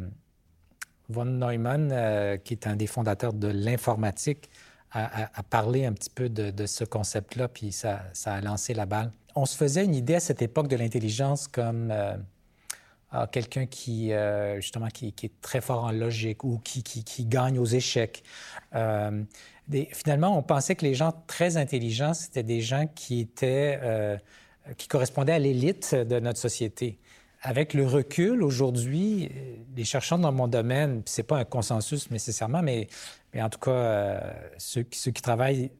von 1.09 1.25
Neumann, 1.25 1.89
euh, 1.91 2.37
qui 2.37 2.53
est 2.53 2.67
un 2.67 2.75
des 2.75 2.87
fondateurs 2.87 3.33
de 3.33 3.47
l'informatique, 3.47 4.49
a, 4.91 5.43
parlé 5.49 5.85
un 5.85 5.93
petit 5.93 6.09
peu 6.09 6.27
de, 6.27 6.49
de 6.49 6.65
ce 6.65 6.83
concept-là, 6.83 7.49
puis 7.49 7.71
ça, 7.71 7.99
ça, 8.13 8.33
a 8.33 8.41
lancé 8.41 8.73
la 8.73 8.87
balle 8.87 9.11
on 9.37 9.45
se 9.45 9.55
faisait 9.55 9.85
une 9.85 9.95
idée 9.95 10.15
à 10.15 10.19
cette 10.19 10.41
époque 10.41 10.67
de 10.67 10.75
l'intelligence 10.75 11.47
comme 11.47 11.91
euh, 11.91 12.17
à 13.11 13.27
quelqu'un 13.27 13.67
qui, 13.67 14.11
euh, 14.11 14.59
justement, 14.59 14.87
qui, 14.87 15.07
est 15.07 15.41
très 15.41 15.61
fort 15.61 15.83
en 15.83 15.91
logique 15.91 16.43
ou 16.43 16.59
qui, 16.63 17.25
gagne 17.25 17.59
aux 17.59 17.65
échecs. 17.65 18.23
Euh, 18.75 19.23
finalement, 19.93 20.37
on 20.37 20.41
pensait 20.41 20.75
que 20.75 20.85
les 20.85 20.95
gens 20.95 21.13
très 21.27 21.55
intelligents, 21.55 22.13
c'était 22.13 22.43
des 22.43 22.61
gens 22.61 22.87
qui 22.87 23.21
étaient, 23.21 23.79
qui 24.77 24.87
correspondaient 24.87 25.33
à 25.33 25.39
l'élite 25.39 25.93
de 25.93 26.19
notre 26.19 26.39
société. 26.39 26.99
Avec 27.43 27.73
le 27.73 27.85
recul, 27.85 28.41
aujourd'hui, 28.43 29.29
les 29.75 29.83
chercheurs 29.83 30.17
dans 30.17 30.31
mon 30.31 30.47
domaine, 30.47 31.03
c'est 31.05 31.23
pas 31.23 31.37
un 31.37 31.45
consensus 31.45 32.09
nécessairement, 32.09 32.63
mais, 32.63 32.87
en 33.35 33.49
tout 33.49 33.59
cas, 33.59 34.33
ceux, 34.57 34.81
qui 34.83 35.21
travaillent 35.21 35.71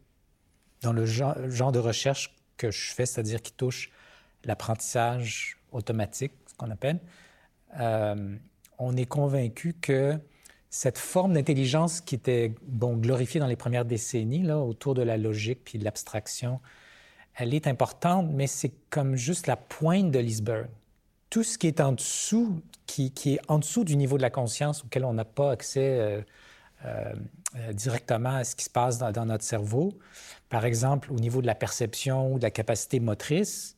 dans 0.81 0.93
le 0.93 1.05
genre 1.05 1.71
de 1.71 1.79
recherche 1.79 2.36
que 2.57 2.71
je 2.71 2.91
fais, 2.91 3.05
c'est-à-dire 3.05 3.41
qui 3.41 3.53
touche 3.53 3.91
l'apprentissage 4.43 5.57
automatique, 5.71 6.33
ce 6.47 6.53
qu'on 6.55 6.71
appelle, 6.71 6.99
euh, 7.79 8.35
on 8.79 8.95
est 8.95 9.05
convaincu 9.05 9.73
que 9.73 10.19
cette 10.69 10.97
forme 10.97 11.33
d'intelligence 11.33 12.01
qui 12.01 12.15
était 12.15 12.53
bon, 12.63 12.97
glorifiée 12.97 13.39
dans 13.39 13.47
les 13.47 13.55
premières 13.55 13.85
décennies, 13.85 14.43
là, 14.43 14.59
autour 14.59 14.93
de 14.93 15.01
la 15.01 15.17
logique 15.17 15.61
puis 15.63 15.79
de 15.79 15.83
l'abstraction, 15.83 16.59
elle 17.35 17.53
est 17.53 17.67
importante, 17.67 18.29
mais 18.31 18.47
c'est 18.47 18.73
comme 18.89 19.15
juste 19.15 19.47
la 19.47 19.55
pointe 19.55 20.11
de 20.11 20.19
l'iceberg. 20.19 20.67
Tout 21.29 21.43
ce 21.43 21.57
qui 21.57 21.67
est 21.67 21.81
en 21.81 21.91
dessous, 21.91 22.61
qui, 22.85 23.11
est 23.25 23.39
en 23.47 23.59
dessous 23.59 23.83
du 23.83 23.95
niveau 23.95 24.17
de 24.17 24.21
la 24.21 24.29
conscience 24.29 24.83
auquel 24.83 25.05
on 25.05 25.13
n'a 25.13 25.25
pas 25.25 25.51
accès 25.51 25.99
euh, 25.99 26.21
euh, 26.85 27.73
directement 27.73 28.35
à 28.35 28.43
ce 28.43 28.55
qui 28.55 28.65
se 28.65 28.69
passe 28.69 28.97
dans, 28.97 29.25
notre 29.25 29.43
cerveau, 29.43 29.97
par 30.49 30.65
exemple 30.65 31.11
au 31.11 31.19
niveau 31.19 31.41
de 31.41 31.47
la 31.47 31.55
perception 31.55 32.33
ou 32.33 32.37
de 32.37 32.43
la 32.43 32.51
capacité 32.51 32.99
motrice, 32.99 33.75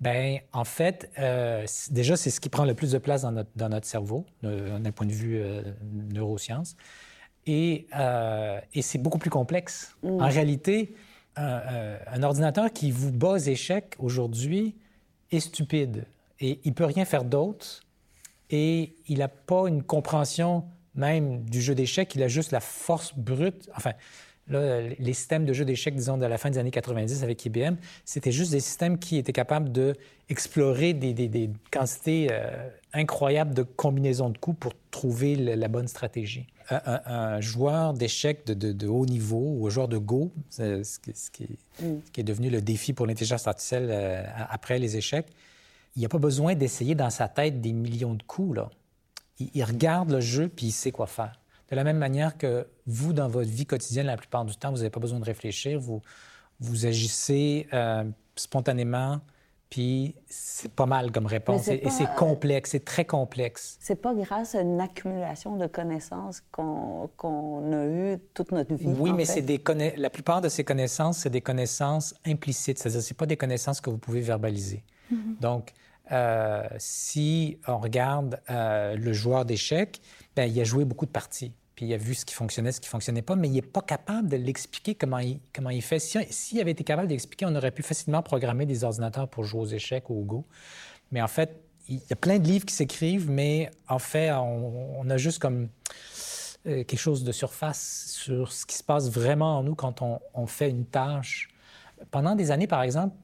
ben 0.00 0.38
en 0.52 0.64
fait, 0.64 1.10
euh, 1.18 1.66
déjà, 1.90 2.16
c'est 2.16 2.30
ce 2.30 2.40
qui 2.40 2.48
prend 2.48 2.64
le 2.64 2.74
plus 2.74 2.92
de 2.92 2.98
place 2.98 3.22
dans 3.22 3.32
notre, 3.32 3.50
dans 3.56 3.68
notre 3.68 3.86
cerveau, 3.86 4.26
d'un 4.42 4.92
point 4.92 5.06
de 5.06 5.12
vue 5.12 5.40
euh, 5.40 5.62
neurosciences. 6.12 6.76
Et, 7.46 7.86
euh, 7.96 8.60
et 8.74 8.82
c'est 8.82 8.98
beaucoup 8.98 9.18
plus 9.18 9.30
complexe. 9.30 9.96
Mm. 10.02 10.22
En 10.22 10.28
réalité, 10.28 10.94
un, 11.36 12.22
ordinateur 12.22 12.72
qui 12.72 12.90
vous 12.90 13.12
bat 13.12 13.30
aux 13.30 13.36
échecs 13.36 13.94
aujourd'hui 14.00 14.74
est 15.30 15.38
stupide 15.38 16.04
et 16.40 16.58
il 16.64 16.74
peut 16.74 16.84
rien 16.84 17.04
faire 17.04 17.22
d'autre 17.22 17.84
et 18.50 18.96
il 19.06 19.18
n'a 19.18 19.28
pas 19.28 19.68
une 19.68 19.84
compréhension 19.84 20.64
même 20.96 21.44
du 21.44 21.62
jeu 21.62 21.76
d'échecs, 21.76 22.16
il 22.16 22.24
a 22.24 22.28
juste 22.28 22.50
la 22.50 22.58
force 22.58 23.14
brute. 23.16 23.70
Enfin, 23.76 23.92
les 24.50 25.12
systèmes 25.12 25.44
de 25.44 25.52
jeux 25.52 25.64
d'échecs, 25.64 25.94
disons, 25.94 26.16
de 26.16 26.26
la 26.26 26.38
fin 26.38 26.50
des 26.50 26.58
années 26.58 26.70
90 26.70 27.22
avec 27.22 27.44
IBM, 27.44 27.76
c'était 28.04 28.32
juste 28.32 28.52
des 28.52 28.60
systèmes 28.60 28.98
qui 28.98 29.16
étaient 29.16 29.32
capables 29.32 29.70
d'explorer 29.70 30.94
des, 30.94 31.12
des, 31.12 31.50
quantités 31.70 32.28
euh, 32.30 32.68
incroyables 32.92 33.54
de 33.54 33.62
combinaisons 33.62 34.30
de 34.30 34.38
coups 34.38 34.58
pour 34.58 34.72
trouver 34.90 35.36
la, 35.36 35.68
bonne 35.68 35.88
stratégie. 35.88 36.46
Un, 36.70 37.40
joueur 37.40 37.94
d'échecs 37.94 38.46
de, 38.46 38.86
haut 38.86 39.06
niveau 39.06 39.56
ou 39.58 39.66
un 39.66 39.70
joueur 39.70 39.88
de 39.88 39.98
Go, 39.98 40.32
ce, 40.50 40.98
qui, 40.98 41.12
ce, 41.14 41.30
qui, 41.30 42.20
est 42.20 42.24
devenu 42.24 42.50
le 42.50 42.60
défi 42.60 42.92
pour 42.92 43.06
l'intelligence 43.06 43.46
artificielle 43.46 43.88
euh, 43.90 44.24
après 44.50 44.78
les 44.78 44.96
échecs, 44.96 45.26
il 45.96 46.02
n'a 46.02 46.08
pas 46.08 46.18
besoin 46.18 46.54
d'essayer 46.54 46.94
dans 46.94 47.10
sa 47.10 47.28
tête 47.28 47.60
des 47.60 47.72
millions 47.72 48.14
de 48.14 48.22
coups. 48.22 48.56
Là. 48.56 48.70
il 49.40 49.64
regarde 49.64 50.10
le 50.10 50.20
jeu 50.20 50.48
puis 50.48 50.66
il 50.66 50.72
sait 50.72 50.92
quoi 50.92 51.06
faire. 51.06 51.38
De 51.70 51.76
la 51.76 51.84
même 51.84 51.98
manière 51.98 52.38
que 52.38 52.66
vous, 52.86 53.12
dans 53.12 53.28
votre 53.28 53.50
vie 53.50 53.66
quotidienne, 53.66 54.06
la 54.06 54.16
plupart 54.16 54.44
du 54.44 54.56
temps, 54.56 54.70
vous 54.70 54.78
n'avez 54.78 54.90
pas 54.90 55.00
besoin 55.00 55.20
de 55.20 55.24
réfléchir, 55.24 55.78
vous, 55.78 56.00
vous 56.60 56.86
agissez 56.86 57.68
euh, 57.72 58.04
spontanément, 58.36 59.20
puis 59.70 60.14
c'est 60.28 60.72
pas 60.72 60.86
mal 60.86 61.12
comme 61.12 61.26
réponse. 61.26 61.68
Et, 61.68 61.82
c'est 61.90 62.08
complexe, 62.16 62.70
c'est 62.70 62.84
très 62.84 63.04
complexe. 63.04 63.76
C'est 63.80 64.00
pas 64.00 64.14
grâce 64.14 64.54
à 64.54 64.62
une 64.62 64.80
accumulation 64.80 65.56
de 65.56 65.66
connaissances 65.66 66.42
qu'on 66.50 67.72
a 67.72 67.84
eu 67.86 68.18
toute 68.32 68.52
notre 68.52 68.74
vie. 68.74 68.86
Oui, 68.98 69.12
mais 69.12 69.26
c'est 69.26 69.42
des 69.42 69.62
la 69.96 70.10
plupart 70.10 70.40
de 70.40 70.48
ces 70.48 70.64
connaissances, 70.64 71.18
c'est 71.18 71.30
des 71.30 71.42
connaissances 71.42 72.14
implicites, 72.26 72.78
c'est-à-dire 72.78 73.02
c'est 73.02 73.16
pas 73.16 73.26
des 73.26 73.36
connaissances 73.36 73.82
que 73.82 73.90
vous 73.90 73.98
pouvez 73.98 74.22
verbaliser. 74.22 74.82
Mm-hmm. 75.12 75.40
Donc, 75.40 75.72
euh, 76.12 76.66
si 76.78 77.58
on 77.66 77.78
regarde 77.78 78.40
euh, 78.48 78.96
le 78.96 79.12
joueur 79.12 79.44
d'échecs, 79.44 80.00
ben, 80.38 80.48
il 80.48 80.60
a 80.60 80.64
joué 80.64 80.84
beaucoup 80.84 81.04
de 81.04 81.10
parties. 81.10 81.52
Puis 81.74 81.86
il 81.86 81.94
a 81.94 81.96
vu 81.96 82.14
ce 82.14 82.24
qui 82.24 82.32
fonctionnait, 82.32 82.70
ce 82.70 82.80
qui 82.80 82.88
fonctionnait 82.88 83.22
pas, 83.22 83.34
mais 83.34 83.48
il 83.48 83.54
n'est 83.54 83.62
pas 83.62 83.80
capable 83.80 84.28
de 84.28 84.36
l'expliquer 84.36 84.94
comment 84.94 85.18
il, 85.18 85.40
comment 85.52 85.70
il 85.70 85.82
fait. 85.82 85.98
S'il 85.98 86.24
si, 86.30 86.60
avait 86.60 86.70
été 86.70 86.84
capable 86.84 87.08
d'expliquer, 87.08 87.46
on 87.46 87.54
aurait 87.56 87.72
pu 87.72 87.82
facilement 87.82 88.22
programmer 88.22 88.64
des 88.64 88.84
ordinateurs 88.84 89.28
pour 89.28 89.42
jouer 89.42 89.60
aux 89.62 89.66
échecs 89.66 90.10
ou 90.10 90.20
au 90.20 90.24
Go. 90.24 90.44
Mais 91.10 91.20
en 91.20 91.26
fait, 91.26 91.60
il 91.88 91.96
y 91.96 92.12
a 92.12 92.16
plein 92.16 92.38
de 92.38 92.46
livres 92.46 92.66
qui 92.66 92.74
s'écrivent, 92.74 93.28
mais 93.28 93.70
en 93.88 93.98
fait, 93.98 94.30
on, 94.30 95.10
a 95.10 95.16
juste 95.16 95.40
comme 95.40 95.68
euh, 96.66 96.84
quelque 96.84 96.98
chose 96.98 97.24
de 97.24 97.32
surface 97.32 98.06
sur 98.08 98.52
ce 98.52 98.64
qui 98.64 98.76
se 98.76 98.84
passe 98.84 99.10
vraiment 99.10 99.58
en 99.58 99.64
nous 99.64 99.74
quand 99.74 100.02
on, 100.02 100.20
on 100.34 100.46
fait 100.46 100.70
une 100.70 100.84
tâche. 100.84 101.48
Pendant 102.12 102.36
des 102.36 102.52
années, 102.52 102.68
par 102.68 102.82
exemple, 102.82 103.16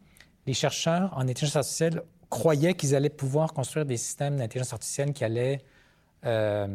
les 0.47 0.55
chercheurs 0.55 1.13
en 1.17 1.23
intelligence 1.23 1.57
artificielle 1.57 2.03
croyaient 2.29 2.75
qu'ils 2.75 2.97
allaient 2.97 3.09
pouvoir 3.09 3.53
construire 3.53 3.87
des 3.87 3.99
systèmes 3.99 4.37
d'intelligence 4.37 4.73
artificielle 4.73 5.13
qui 5.13 5.25
allaient 5.25 5.61
euh, 6.25 6.67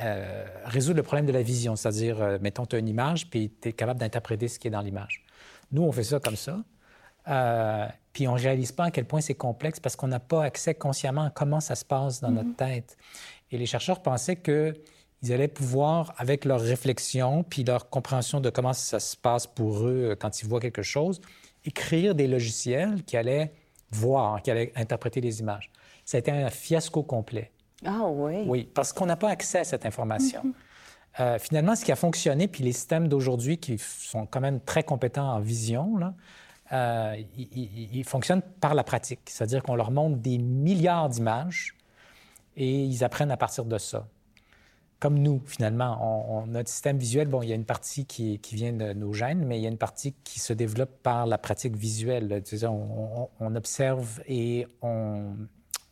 euh, 0.00 0.44
résoudre 0.64 0.96
le 0.96 1.02
problème 1.02 1.26
de 1.26 1.32
la 1.32 1.42
vision, 1.42 1.76
c'est-à-dire, 1.76 2.20
euh, 2.20 2.38
mettons, 2.40 2.66
tu 2.66 2.76
as 2.76 2.78
une 2.78 2.88
image, 2.88 3.30
puis 3.30 3.52
tu 3.60 3.68
es 3.68 3.72
capable 3.72 4.00
d'interpréter 4.00 4.48
ce 4.48 4.58
qui 4.58 4.68
est 4.68 4.70
dans 4.70 4.80
l'image. 4.80 5.24
Nous, 5.72 5.82
on 5.82 5.92
fait 5.92 6.04
ça 6.04 6.18
comme 6.20 6.36
ça, 6.36 6.62
puis 8.12 8.28
on 8.28 8.34
ne 8.34 8.40
réalise 8.40 8.72
pas 8.72 8.84
à 8.84 8.90
quel 8.90 9.06
point 9.06 9.20
c'est 9.20 9.34
complexe 9.34 9.80
parce 9.80 9.96
qu'on 9.96 10.08
n'a 10.08 10.20
pas 10.20 10.44
accès 10.44 10.74
consciemment 10.74 11.24
à 11.24 11.30
comment 11.30 11.60
ça 11.60 11.74
se 11.74 11.84
passe 11.84 12.20
dans 12.20 12.30
notre 12.30 12.50
mm-hmm. 12.50 12.56
tête. 12.56 12.96
Et 13.50 13.58
les 13.58 13.66
chercheurs 13.66 14.02
pensaient 14.02 14.36
qu'ils 14.36 15.32
allaient 15.32 15.48
pouvoir, 15.48 16.14
avec 16.18 16.44
leur 16.44 16.60
réflexion, 16.60 17.42
puis 17.44 17.64
leur 17.64 17.88
compréhension 17.88 18.40
de 18.40 18.50
comment 18.50 18.72
ça 18.72 19.00
se 19.00 19.16
passe 19.16 19.46
pour 19.46 19.86
eux 19.86 20.16
quand 20.18 20.42
ils 20.42 20.48
voient 20.48 20.60
quelque 20.60 20.82
chose, 20.82 21.20
écrire 21.64 22.14
des 22.14 22.26
logiciels 22.26 23.02
qui 23.04 23.16
allaient 23.16 23.52
voir, 23.90 24.42
qui 24.42 24.50
allait 24.50 24.72
interpréter 24.76 25.20
les 25.20 25.40
images. 25.40 25.70
Ça 26.04 26.18
a 26.18 26.20
été 26.20 26.30
un 26.30 26.50
fiasco 26.50 27.02
complet. 27.02 27.50
Ah 27.84 28.06
oui? 28.06 28.44
Oui, 28.46 28.68
parce 28.72 28.92
qu'on 28.92 29.06
n'a 29.06 29.16
pas 29.16 29.30
accès 29.30 29.60
à 29.60 29.64
cette 29.64 29.86
information. 29.86 30.40
Mhm. 30.44 30.52
Euh, 31.20 31.38
finalement, 31.38 31.76
ce 31.76 31.84
qui 31.84 31.92
a 31.92 31.96
fonctionné, 31.96 32.48
puis 32.48 32.64
les 32.64 32.72
systèmes 32.72 33.08
d'aujourd'hui 33.08 33.58
qui 33.58 33.78
sont 33.78 34.26
quand 34.26 34.40
même 34.40 34.60
très 34.60 34.82
compétents 34.82 35.32
en 35.32 35.40
vision, 35.40 35.96
là, 35.96 36.14
euh, 36.72 37.16
ils, 37.36 38.04
fonctionnent 38.04 38.42
par 38.42 38.74
la 38.74 38.82
pratique. 38.82 39.20
C'est-à-dire 39.26 39.62
qu'on 39.62 39.76
leur 39.76 39.90
montre 39.90 40.16
des 40.16 40.38
milliards 40.38 41.08
d'images 41.08 41.76
et 42.56 42.84
ils 42.84 43.04
apprennent 43.04 43.30
à 43.30 43.36
partir 43.36 43.64
de 43.64 43.78
ça 43.78 44.08
comme 45.04 45.18
nous, 45.18 45.42
finalement. 45.44 45.98
On, 46.30 46.46
notre 46.46 46.70
système 46.70 46.96
visuel, 46.96 47.28
bon, 47.28 47.42
il 47.42 47.50
y 47.50 47.52
a 47.52 47.54
une 47.54 47.66
partie 47.66 48.06
qui, 48.06 48.40
vient 48.52 48.72
de 48.72 48.94
nos 48.94 49.12
gènes, 49.12 49.44
mais 49.44 49.58
il 49.58 49.62
y 49.62 49.66
a 49.66 49.68
une 49.68 49.76
partie 49.76 50.14
qui 50.24 50.40
se 50.40 50.54
développe 50.54 51.02
par 51.02 51.26
la 51.26 51.36
pratique 51.36 51.76
visuelle. 51.76 52.42
On, 52.62 53.28
on, 53.38 53.54
observe 53.54 54.22
et 54.26 54.66
on, 54.80 55.34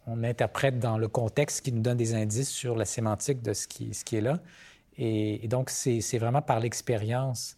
interprète 0.06 0.78
dans 0.78 0.98
le 0.98 1.08
contexte 1.08 1.62
qui 1.62 1.72
nous 1.72 1.82
donne 1.82 1.96
des 1.96 2.14
indices 2.14 2.50
sur 2.50 2.76
la 2.76 2.84
sémantique 2.84 3.42
de 3.42 3.52
ce 3.52 3.66
qui, 3.66 3.94
ce 3.94 4.04
qui 4.04 4.16
est 4.16 4.20
là. 4.20 4.40
Et, 4.98 5.48
donc, 5.48 5.70
c'est 5.70 6.18
vraiment 6.18 6.42
par 6.42 6.60
l'expérience. 6.60 7.56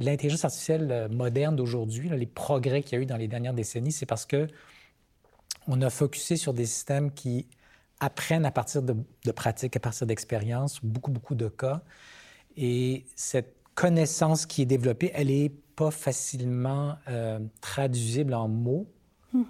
L'intelligence 0.00 0.44
artificielle 0.44 0.88
euh, 0.90 1.08
moderne 1.08 1.54
d'aujourd'hui, 1.54 2.08
les 2.08 2.26
progrès 2.26 2.82
qu'il 2.82 2.98
y 2.98 3.00
a 3.00 3.02
eu 3.02 3.06
dans 3.06 3.16
les 3.16 3.28
dernières 3.28 3.54
décennies, 3.54 3.92
c'est 3.92 4.06
parce 4.06 4.26
que 4.26 4.48
on 5.68 5.80
a 5.82 5.90
focusé 5.90 6.36
sur 6.36 6.52
des 6.52 6.66
systèmes 6.66 7.12
qui 7.12 7.46
apprennent 8.00 8.44
à 8.44 8.50
partir 8.50 8.82
de, 8.82 8.96
pratiques, 9.30 9.76
à 9.76 9.80
partir 9.80 10.06
d'expériences, 10.06 10.80
beaucoup, 10.82 11.12
beaucoup 11.12 11.36
de 11.36 11.48
cas. 11.48 11.82
Et 12.56 13.06
cette 13.14 13.54
connaissance 13.74 14.44
qui 14.44 14.62
est 14.62 14.66
développée, 14.66 15.12
elle 15.14 15.28
n'est 15.28 15.52
pas 15.76 15.92
facilement 15.92 16.96
euh, 17.08 17.38
traduisible 17.60 18.34
en 18.34 18.48
mots. 18.48 18.91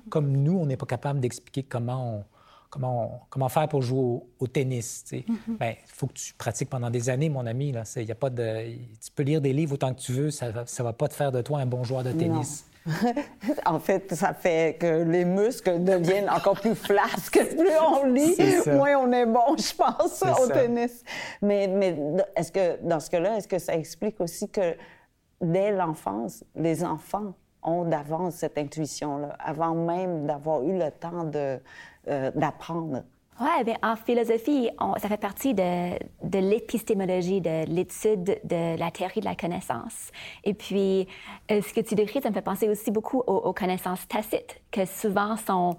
Comme 0.09 0.33
nous, 0.33 0.59
on 0.59 0.67
n'est 0.67 0.77
pas 0.77 0.87
capable 0.87 1.21
d'expliquer 1.21 1.63
comment 1.63 2.25
comment, 2.73 3.27
comment 3.29 3.51
faire 3.51 3.69
pour 3.69 3.83
jouer 3.83 4.23
au, 4.41 4.47
tennis. 4.47 5.05
Il 5.13 5.21
mm-hmm. 5.21 5.59
ben, 5.59 5.75
faut 5.87 6.07
que 6.07 6.15
tu 6.15 6.33
pratiques 6.33 6.71
pendant 6.71 6.91
des 6.91 7.11
années, 7.11 7.29
mon 7.29 7.47
ami. 7.47 7.71
Là. 7.71 7.83
Y 7.97 8.11
a 8.11 8.15
pas 8.15 8.31
de... 8.31 8.65
Tu 8.65 9.11
peux 9.15 9.23
lire 9.23 9.43
des 9.43 9.53
livres 9.53 9.75
autant 9.75 9.93
que 9.93 10.01
tu 10.01 10.13
veux, 10.13 10.31
ça 10.31 10.51
ne 10.51 10.83
va 10.83 10.93
pas 10.95 11.07
te 11.07 11.15
faire 11.15 11.31
de 11.31 11.43
toi 11.43 11.61
un 11.61 11.67
bon 11.67 11.85
joueur 11.85 12.03
de 12.03 12.13
tennis. 12.13 12.65
en 13.67 13.79
fait, 13.79 14.13
ça 14.15 14.33
fait 14.33 14.77
que 14.81 15.05
les 15.05 15.25
muscles 15.25 15.85
deviennent 15.85 16.31
encore 16.31 16.59
plus 16.59 16.75
flasques. 16.75 17.39
Plus 17.51 17.79
on 17.79 18.07
lit, 18.07 18.37
moins 18.69 18.97
on 18.97 19.13
est 19.13 19.27
bon, 19.27 19.57
je 19.57 19.75
pense, 19.75 20.25
au 20.41 20.49
tennis. 20.49 21.05
Mais, 21.43 21.69
mais 21.69 21.97
est-ce 22.35 22.51
que, 22.51 22.83
dans 22.83 22.99
ce 22.99 23.11
cas-là, 23.11 23.37
est-ce 23.37 23.47
que 23.47 23.59
ça 23.59 23.75
explique 23.75 24.19
aussi 24.21 24.49
que 24.49 24.75
dès 25.41 25.71
l'enfance, 25.73 26.43
les 26.57 26.83
enfants 26.83 27.35
ont 27.63 27.85
d'avance 27.85 28.35
cette 28.35 28.59
intuition-là, 28.59 29.37
avant 29.39 29.75
même 29.75 30.27
d'avoir 30.27 30.63
eu 30.63 30.79
le 30.79 30.91
temps 30.91 31.31
euh, 31.35 32.31
d'apprendre? 32.35 33.03
Oui, 33.41 33.65
bien, 33.65 33.77
en 33.83 33.97
philosophie, 33.97 34.69
ça 34.99 35.09
fait 35.09 35.17
partie 35.17 35.55
de, 35.55 36.39
l'épistémologie, 36.39 37.41
de 37.41 37.65
l'étude 37.67 38.41
de 38.45 38.79
la 38.79 38.91
théorie 38.91 39.21
de 39.21 39.25
la 39.25 39.35
connaissance. 39.35 40.11
Et 40.45 40.55
puis, 40.55 41.09
euh, 41.51 41.63
ce 41.63 41.73
que 41.73 41.81
tu 41.81 41.95
décris, 41.95 42.21
ça 42.21 42.29
me 42.29 42.35
fait 42.35 42.43
penser 42.43 42.69
aussi 42.69 42.91
beaucoup 42.91 43.19
aux, 43.19 43.53
connaissances 43.53 44.07
tacites, 44.07 44.61
que 44.71 44.85
souvent 44.85 45.37
sont 45.37 45.77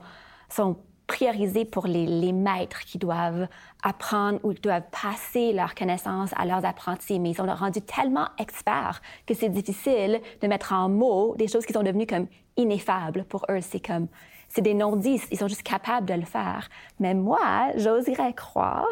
priorisé 1.07 1.65
pour 1.65 1.87
les, 1.87 2.31
maîtres 2.31 2.81
qui 2.81 2.97
doivent 2.97 3.47
apprendre 3.83 4.39
ou 4.43 4.53
doivent 4.53 4.89
passer 4.91 5.53
leurs 5.53 5.75
connaissances 5.75 6.31
à 6.35 6.45
leurs 6.45 6.65
apprentis, 6.65 7.19
mais 7.19 7.31
ils 7.31 7.35
sont 7.35 7.45
rendus 7.45 7.81
tellement 7.81 8.27
experts 8.37 9.01
que 9.25 9.33
c'est 9.33 9.49
difficile 9.49 10.21
de 10.41 10.47
mettre 10.47 10.73
en 10.73 10.89
mots 10.89 11.35
des 11.37 11.47
choses 11.47 11.65
qui 11.65 11.73
sont 11.73 11.83
devenues 11.83 12.07
comme 12.07 12.27
ineffables 12.57 13.25
pour 13.25 13.45
eux. 13.49 13.61
C'est 13.61 13.85
comme 13.85 14.07
c'est 14.53 14.61
des 14.61 14.75
non-dits, 14.75 15.19
ils 15.31 15.37
sont 15.39 15.47
juste 15.47 15.63
capables 15.63 16.05
de 16.05 16.13
le 16.13 16.25
faire. 16.25 16.69
Mais 16.99 17.15
moi, 17.15 17.71
j'oserais 17.75 18.33
croire, 18.33 18.85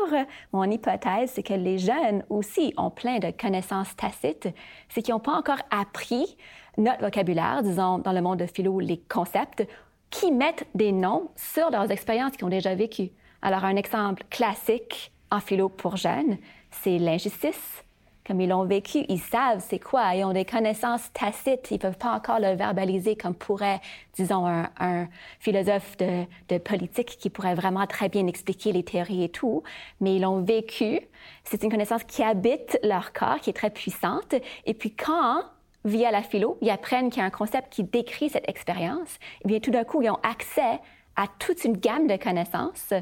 mon 0.53 0.63
hypothèse, 0.63 1.33
c'est 1.35 1.43
que 1.43 1.53
les 1.53 1.77
jeunes 1.77 2.23
aussi 2.29 2.73
ont 2.77 2.89
plein 2.89 3.19
de 3.19 3.29
connaissances 3.29 3.95
tacites, 3.95 4.49
c'est 4.89 5.03
qu'ils 5.03 5.13
n'ont 5.13 5.19
pas 5.19 5.33
encore 5.37 5.61
appris 5.69 6.35
notre 6.79 7.01
vocabulaire, 7.01 7.61
disons, 7.61 7.99
dans 7.99 8.11
le 8.11 8.21
monde 8.21 8.39
de 8.39 8.47
philo, 8.47 8.79
les 8.79 8.97
concepts, 8.97 9.67
qui 10.11 10.31
mettent 10.31 10.67
des 10.75 10.91
noms 10.91 11.31
sur 11.35 11.71
leurs 11.71 11.89
expériences 11.89 12.33
qu'ils 12.33 12.45
ont 12.45 12.49
déjà 12.49 12.75
vécues. 12.75 13.11
Alors, 13.41 13.65
un 13.65 13.75
exemple 13.75 14.23
classique 14.29 15.11
en 15.31 15.39
philo 15.39 15.69
pour 15.69 15.95
jeunes, 15.97 16.37
c'est 16.69 16.99
l'injustice, 16.99 17.83
comme 18.25 18.39
ils 18.39 18.49
l'ont 18.49 18.65
vécu, 18.65 18.99
ils 19.09 19.19
savent 19.19 19.63
c'est 19.67 19.79
quoi, 19.79 20.13
ils 20.13 20.23
ont 20.23 20.33
des 20.33 20.45
connaissances 20.45 21.11
tacites, 21.11 21.71
ils 21.71 21.75
ne 21.75 21.79
peuvent 21.79 21.97
pas 21.97 22.13
encore 22.13 22.39
le 22.39 22.55
verbaliser 22.55 23.15
comme 23.15 23.33
pourrait, 23.33 23.81
disons, 24.13 24.45
un, 24.45 25.07
philosophe 25.39 25.97
de, 25.97 26.25
de, 26.49 26.57
politique 26.59 27.17
qui 27.19 27.29
pourrait 27.29 27.55
vraiment 27.55 27.87
très 27.87 28.09
bien 28.09 28.27
expliquer 28.27 28.73
les 28.73 28.83
théories 28.83 29.23
et 29.23 29.29
tout, 29.29 29.63
mais 29.99 30.17
ils 30.17 30.21
l'ont 30.21 30.41
vécu. 30.41 30.99
C'est 31.43 31.63
une 31.63 31.71
connaissance 31.71 32.03
qui 32.03 32.21
habite 32.21 32.79
leur 32.83 33.11
corps, 33.11 33.39
qui 33.39 33.49
est 33.49 33.53
très 33.53 33.71
puissante. 33.71 34.35
Et 34.65 34.75
puis 34.75 34.93
quand, 34.93 35.43
via 35.85 36.11
la 36.11 36.21
philo, 36.21 36.57
ils 36.61 36.69
apprennent 36.69 37.09
qu'il 37.09 37.21
y 37.21 37.23
a 37.23 37.27
un 37.27 37.31
concept 37.31 37.71
qui 37.71 37.83
décrit 37.83 38.29
cette 38.29 38.47
expérience, 38.47 39.15
et 39.15 39.45
eh 39.45 39.47
bien 39.47 39.59
tout 39.59 39.71
d'un 39.71 39.83
coup, 39.83 40.01
ils 40.01 40.09
ont 40.09 40.19
accès 40.23 40.79
à 41.15 41.25
toute 41.39 41.63
une 41.63 41.77
gamme 41.77 42.07
de 42.07 42.15
connaissances 42.17 42.93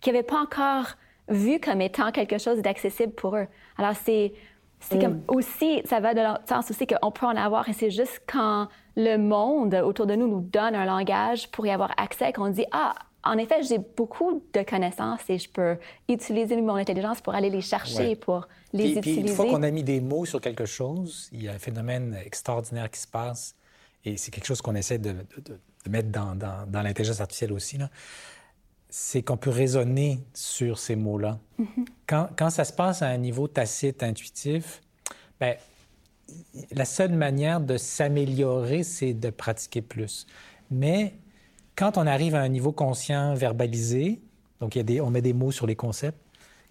qu'ils 0.00 0.12
n'avaient 0.12 0.22
pas 0.22 0.40
encore 0.40 0.94
vu 1.28 1.58
comme 1.58 1.80
étant 1.80 2.12
quelque 2.12 2.38
chose 2.38 2.62
d'accessible 2.62 3.12
pour 3.12 3.36
eux. 3.36 3.46
Alors 3.78 3.94
c'est 3.94 4.34
c'est 4.78 5.00
comme 5.00 5.14
mm. 5.14 5.24
aussi, 5.28 5.80
ça 5.84 6.00
va 6.00 6.14
de 6.14 6.20
le 6.20 6.28
sens 6.46 6.70
aussi 6.70 6.86
qu'on 6.86 7.10
peut 7.10 7.26
en 7.26 7.36
avoir, 7.36 7.68
et 7.68 7.72
c'est 7.72 7.90
juste 7.90 8.22
quand 8.26 8.68
le 8.96 9.16
monde 9.16 9.74
autour 9.74 10.06
de 10.06 10.14
nous 10.14 10.28
nous 10.28 10.42
donne 10.42 10.74
un 10.74 10.84
langage 10.84 11.50
pour 11.50 11.66
y 11.66 11.70
avoir 11.70 11.92
accès 11.96 12.32
qu'on 12.32 12.50
dit 12.50 12.66
Ah, 12.72 12.94
en 13.26 13.38
effet, 13.38 13.62
j'ai 13.62 13.78
beaucoup 13.78 14.42
de 14.52 14.62
connaissances 14.62 15.20
et 15.28 15.38
je 15.38 15.48
peux 15.48 15.76
utiliser 16.08 16.60
mon 16.60 16.76
intelligence 16.76 17.20
pour 17.20 17.34
aller 17.34 17.50
les 17.50 17.60
chercher, 17.60 18.16
pour 18.16 18.46
les 18.72 18.92
utiliser. 18.92 19.00
Puis 19.00 19.20
une 19.20 19.28
fois 19.28 19.46
qu'on 19.46 19.62
a 19.62 19.70
mis 19.70 19.82
des 19.82 20.00
mots 20.00 20.24
sur 20.24 20.40
quelque 20.40 20.66
chose, 20.66 21.28
il 21.32 21.42
y 21.42 21.48
a 21.48 21.52
un 21.52 21.58
phénomène 21.58 22.16
extraordinaire 22.24 22.90
qui 22.90 23.00
se 23.00 23.08
passe 23.08 23.54
et 24.04 24.16
c'est 24.16 24.30
quelque 24.30 24.46
chose 24.46 24.62
qu'on 24.62 24.74
essaie 24.74 24.98
de, 24.98 25.14
mettre 25.88 26.10
dans, 26.10 26.34
dans, 26.34 26.66
dans 26.68 26.82
l'intelligence 26.82 27.20
artificielle 27.20 27.52
aussi. 27.52 27.78
Là 27.78 27.90
c'est 28.88 29.22
qu'on 29.22 29.36
peut 29.36 29.50
raisonner 29.50 30.20
sur 30.32 30.78
ces 30.78 30.96
mots-là. 30.96 31.38
Mm-hmm. 31.60 31.86
quand, 32.06 32.28
quand, 32.34 32.48
ça 32.48 32.64
se 32.64 32.72
passe 32.72 33.02
à 33.02 33.08
un 33.08 33.18
niveau 33.18 33.46
tacite, 33.46 34.02
intuitif, 34.02 34.80
bien, 35.38 35.54
la 36.72 36.84
seule 36.84 37.12
manière 37.12 37.60
de 37.60 37.76
s'améliorer, 37.76 38.82
c'est 38.82 39.14
de 39.14 39.30
pratiquer 39.30 39.82
plus. 39.82 40.26
Mais 40.70 41.14
quand 41.76 41.98
on 41.98 42.06
arrive 42.06 42.34
à 42.34 42.40
un 42.40 42.48
niveau 42.48 42.72
conscient, 42.72 43.34
verbalisé, 43.34 44.20
donc 44.60 44.74
il 44.74 44.78
y 44.78 44.80
a 44.80 44.84
des, 44.84 45.00
on 45.00 45.10
met 45.10 45.22
des 45.22 45.32
mots 45.32 45.52
sur 45.52 45.66
les 45.66 45.76
concepts 45.76 46.18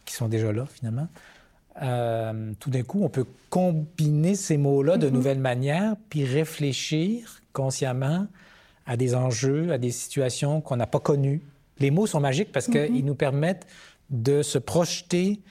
qui 0.04 0.14
sont 0.14 0.28
déjà 0.28 0.52
là 0.52 0.66
finalement, 0.66 1.08
euh, 1.82 2.54
tout 2.60 2.70
d'un 2.70 2.84
coup, 2.84 3.04
on 3.04 3.10
peut 3.10 3.26
combiner 3.50 4.36
ces 4.36 4.58
mots-là 4.58 4.98
de 4.98 5.08
mm-hmm. 5.08 5.12
nouvelles 5.12 5.40
manières, 5.40 5.96
puis 6.10 6.26
réfléchir 6.26 7.42
consciemment 7.54 8.28
à 8.86 8.98
des 8.98 9.16
enjeux, 9.16 9.72
à 9.72 9.78
des 9.78 9.92
situations 9.92 10.62
qu'on 10.62 10.76
n'a 10.76 10.88
pas 10.88 11.00
connues, 11.00 11.42
les 11.80 11.92
mots 11.92 12.08
sont 12.08 12.20
magiques 12.20 12.52
parce 12.52 12.68
qu'ils 12.68 12.92
mhm. 12.92 13.06
nous 13.06 13.16
permettent 13.16 13.68
de 14.10 14.42
se 14.42 14.58
projeter 14.58 15.42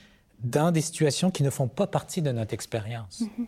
dans 0.43 0.71
des 0.71 0.81
situations 0.81 1.31
qui 1.31 1.43
ne 1.43 1.49
font 1.49 1.67
pas 1.67 1.87
partie 1.87 2.21
de 2.21 2.31
notre 2.31 2.53
expérience. 2.53 3.21
Mhm. 3.21 3.47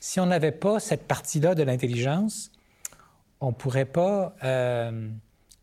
Si 0.00 0.18
on 0.20 0.26
n'avait 0.26 0.52
pas 0.52 0.80
cette 0.80 1.06
partie-là 1.06 1.54
de 1.54 1.62
l'intelligence, 1.62 2.50
on 3.40 3.48
ne 3.48 3.54
pourrait 3.54 3.84
pas 3.84 4.34
euh, 4.44 5.08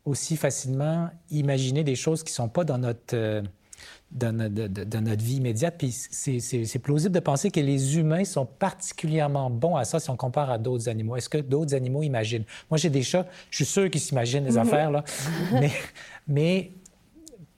aussi 0.08 0.38
facilement 0.38 1.10
imaginer 1.30 1.84
des 1.84 1.96
choses 1.96 2.24
qui 2.24 2.32
ne 2.32 2.36
sont 2.36 2.50
pas 2.50 2.64
dans 2.64 2.78
notre, 2.78 3.14
euh, 3.14 3.42
dans, 4.10 4.34
notre 4.34 5.24
vie 5.24 5.36
immédiate. 5.36 5.76
Puis 5.78 5.92
c'est 5.92 6.80
plausible 6.80 7.14
de 7.14 7.20
penser 7.20 7.52
que 7.52 7.60
les 7.60 7.98
humains 7.98 8.24
sont 8.24 8.46
particulièrement 8.46 9.50
bons 9.50 9.76
à 9.76 9.84
ça 9.84 10.00
si 10.00 10.10
on 10.10 10.16
compare 10.16 10.50
à 10.50 10.58
d'autres 10.58 10.88
animaux. 10.88 11.18
Est-ce 11.18 11.30
que 11.30 11.40
d'autres 11.40 11.76
animaux 11.76 12.04
imaginent? 12.04 12.46
Moi, 12.72 12.78
j'ai 12.78 12.90
des 12.90 13.04
chats, 13.04 13.28
je 13.52 13.58
suis 13.58 13.66
sûr 13.66 13.90
qu'ils 13.90 14.02
s'imaginent 14.02 14.46
les 14.46 14.58
affaires, 14.58 14.92
là. 14.92 15.04
mais, 15.52 15.72
mais 16.28 16.72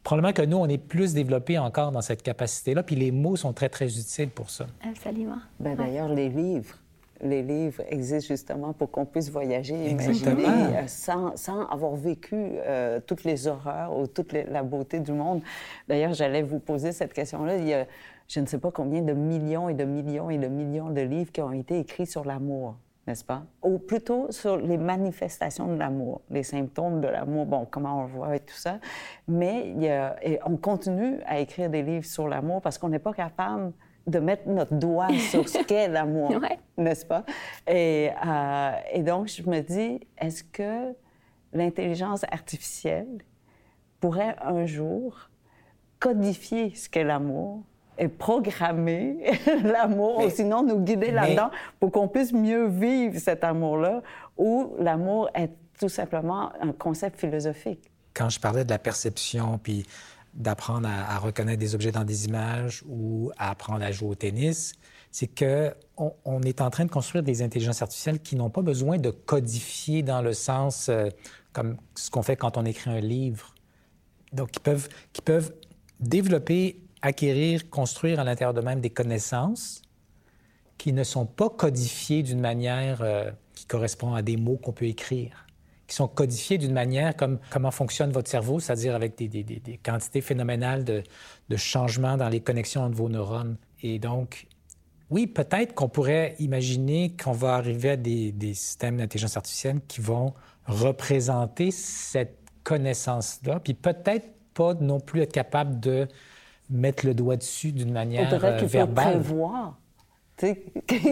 probablement 0.03 0.33
que 0.33 0.41
nous, 0.41 0.57
on 0.57 0.67
est 0.67 0.79
plus 0.79 1.13
développés 1.13 1.59
encore 1.59 1.91
dans 1.91 2.01
cette 2.01 2.23
capacité-là. 2.23 2.81
Puis 2.81 2.95
les 2.95 3.11
mots 3.11 3.35
sont 3.35 3.53
très, 3.53 3.69
très 3.69 3.99
utiles 3.99 4.29
pour 4.29 4.49
ça. 4.49 4.65
Absolument. 4.81 5.37
Ben, 5.59 5.75
D'ailleurs, 5.75 6.09
les 6.09 6.29
livres 6.29 6.75
les 7.21 7.41
livres 7.41 7.83
existent 7.89 8.27
justement 8.27 8.73
pour 8.73 8.91
qu'on 8.91 9.05
puisse 9.05 9.29
voyager, 9.29 9.89
imaginer, 9.89 10.45
euh, 10.45 10.87
sans, 10.87 11.35
sans, 11.35 11.65
avoir 11.67 11.95
vécu 11.95 12.35
euh, 12.35 12.99
toutes 13.05 13.23
les 13.23 13.47
horreurs 13.47 13.97
ou 13.97 14.07
toute 14.07 14.33
la 14.33 14.63
beauté 14.63 14.99
du 14.99 15.11
monde. 15.11 15.41
D'ailleurs, 15.87 16.13
j'allais 16.13 16.41
vous 16.41 16.59
poser 16.59 16.91
cette 16.91 17.13
question-là. 17.13 17.57
Il 17.57 17.67
y 17.67 17.73
a, 17.73 17.85
je 18.27 18.39
ne 18.39 18.45
sais 18.45 18.59
pas 18.59 18.71
combien 18.71 19.01
de 19.01 19.13
millions 19.13 19.69
et 19.69 19.73
de 19.73 19.83
millions 19.83 20.29
et 20.29 20.37
de 20.37 20.47
millions 20.47 20.89
de 20.89 21.01
livres 21.01 21.31
qui 21.31 21.41
ont 21.41 21.51
été 21.51 21.79
écrits 21.79 22.05
sur 22.05 22.23
l'amour, 22.23 22.75
n'est-ce 23.07 23.25
pas? 23.25 23.43
Ou 23.63 23.79
plutôt 23.79 24.31
sur 24.31 24.57
les 24.57 24.77
manifestations 24.77 25.67
de 25.67 25.77
l'amour, 25.77 26.21
les 26.29 26.43
symptômes 26.43 27.01
de 27.01 27.07
l'amour, 27.07 27.45
bon, 27.45 27.67
comment 27.69 28.03
on 28.03 28.05
voit 28.05 28.35
et 28.35 28.39
tout 28.39 28.55
ça. 28.55 28.79
Mais 29.27 29.69
il 29.69 29.83
y 29.83 29.89
a, 29.89 30.15
et 30.21 30.39
on 30.45 30.57
continue 30.57 31.19
à 31.25 31.39
écrire 31.39 31.69
des 31.69 31.81
livres 31.81 32.05
sur 32.05 32.27
l'amour 32.27 32.61
parce 32.61 32.77
qu'on 32.77 32.89
n'est 32.89 32.99
pas 32.99 33.13
capable 33.13 33.73
de 34.07 34.19
mettre 34.19 34.47
notre 34.47 34.73
doigt 34.73 35.09
sur 35.31 35.47
ce 35.47 35.59
qu'est 35.63 35.87
l'amour, 35.87 36.39
n'est-ce 36.77 37.05
pas? 37.05 37.23
Et, 37.67 38.09
euh, 38.25 38.71
et, 38.93 39.03
donc, 39.03 39.27
je 39.27 39.43
me 39.43 39.61
dis, 39.61 39.99
est-ce 40.17 40.43
que 40.43 40.93
l'intelligence 41.53 42.23
artificielle 42.31 43.19
pourrait 43.99 44.35
un 44.41 44.65
jour 44.65 45.29
codifier 45.99 46.73
ce 46.75 46.89
qu'est 46.89 47.03
l'amour 47.03 47.63
et 47.97 48.07
programmer 48.07 49.17
l'amour, 49.63 50.23
ou 50.23 50.29
sinon 50.29 50.63
nous 50.63 50.79
guider 50.79 51.11
là-dedans 51.11 51.51
pour 51.79 51.91
qu'on 51.91 52.07
puisse 52.07 52.31
mieux 52.31 52.67
vivre 52.67 53.19
cet 53.19 53.43
amour-là, 53.43 54.01
ou 54.37 54.73
l'amour 54.79 55.29
est 55.33 55.51
tout 55.77 55.89
simplement 55.89 56.51
un 56.61 56.71
concept 56.71 57.19
philosophique? 57.19 57.91
Quand 58.13 58.29
je 58.29 58.39
parlais 58.39 58.63
de 58.63 58.69
la 58.69 58.79
perception, 58.79 59.59
puis 59.61 59.85
d'apprendre 60.39 60.87
à, 60.87 61.17
reconnaître 61.19 61.59
des 61.59 61.75
objets 61.75 61.91
dans 61.91 62.05
des 62.05 62.25
images 62.25 62.81
ou 62.87 63.31
à 63.37 63.51
apprendre 63.51 63.83
à 63.83 63.91
jouer 63.91 64.09
au 64.09 64.15
tennis, 64.15 64.73
c'est 65.11 65.27
que 65.27 65.75
on, 65.97 66.41
est 66.41 66.61
en 66.61 66.69
train 66.69 66.85
de 66.85 66.91
construire 66.91 67.23
des 67.23 67.41
intelligences 67.41 67.81
artificielles 67.81 68.21
qui 68.21 68.37
n'ont 68.37 68.49
pas 68.49 68.61
besoin 68.61 68.97
de 68.97 69.09
codifier 69.09 70.01
dans 70.01 70.21
le 70.21 70.33
sens 70.33 70.87
euh, 70.87 71.09
comme 71.51 71.75
ce 71.95 72.09
qu'on 72.09 72.23
fait 72.23 72.37
quand 72.37 72.57
on 72.57 72.65
écrit 72.65 72.89
un 72.89 73.01
livre. 73.01 73.53
Donc, 74.31 74.51
qui 74.51 74.59
peuvent, 74.59 74.87
qui 75.11 75.21
peuvent 75.21 75.53
développer, 75.99 76.79
acquérir, 77.01 77.69
construire 77.69 78.19
à 78.19 78.23
l'intérieur 78.23 78.53
d'eux-mêmes 78.53 78.79
des 78.79 78.91
connaissances 78.91 79.81
qui 80.77 80.93
ne 80.93 81.03
sont 81.03 81.25
pas 81.25 81.49
codifiées 81.49 82.23
d'une 82.23 82.39
manière 82.39 83.01
euh, 83.01 83.29
qui 83.55 83.65
correspond 83.65 84.13
à 84.13 84.21
des 84.21 84.37
mots 84.37 84.55
qu'on 84.55 84.71
peut 84.71 84.85
écrire 84.85 85.48
qui 85.89 85.95
sont 85.95 86.07
codifiés 86.07 86.57
d'une 86.57 86.71
manière 86.71 87.15
comme 87.15 87.39
comment 87.49 87.71
fonctionne 87.71 88.11
votre 88.11 88.29
cerveau, 88.29 88.59
c'est-à-dire 88.59 88.95
avec 88.95 89.17
des, 89.17 89.27
des, 89.27 89.43
des, 89.43 89.77
quantités 89.83 90.21
phénoménales 90.21 90.85
de, 90.85 91.03
de 91.49 91.55
changements 91.57 92.15
dans 92.15 92.29
les 92.29 92.39
connexions 92.39 92.83
entre 92.83 92.95
vos 92.95 93.09
neurones. 93.09 93.57
Et 93.81 93.97
donc, 93.97 94.47
oui, 95.09 95.25
peut-être 95.25 95.73
qu'on 95.73 95.89
pourrait 95.89 96.35
imaginer 96.39 97.15
qu'on 97.21 97.31
va 97.31 97.55
arriver 97.55 97.91
à 97.91 97.97
des, 97.97 98.31
des 98.31 98.53
systèmes 98.53 98.97
d'intelligence 98.97 99.35
artificielle 99.35 99.81
qui 99.87 99.99
vont 99.99 100.33
représenter 100.67 101.71
cette 101.71 102.37
connaissance-là, 102.63 103.59
puis 103.59 103.73
peut-être 103.73 104.29
pas 104.53 104.75
non 104.75 104.99
plus 104.99 105.21
être 105.21 105.33
capable 105.33 105.79
de 105.79 106.07
mettre 106.69 107.05
le 107.05 107.15
doigt 107.15 107.37
dessus 107.37 107.71
d'une 107.71 107.91
manière 107.91 108.31
euh, 108.31 108.65
verbale. 108.65 109.13
prévoir. 109.13 109.79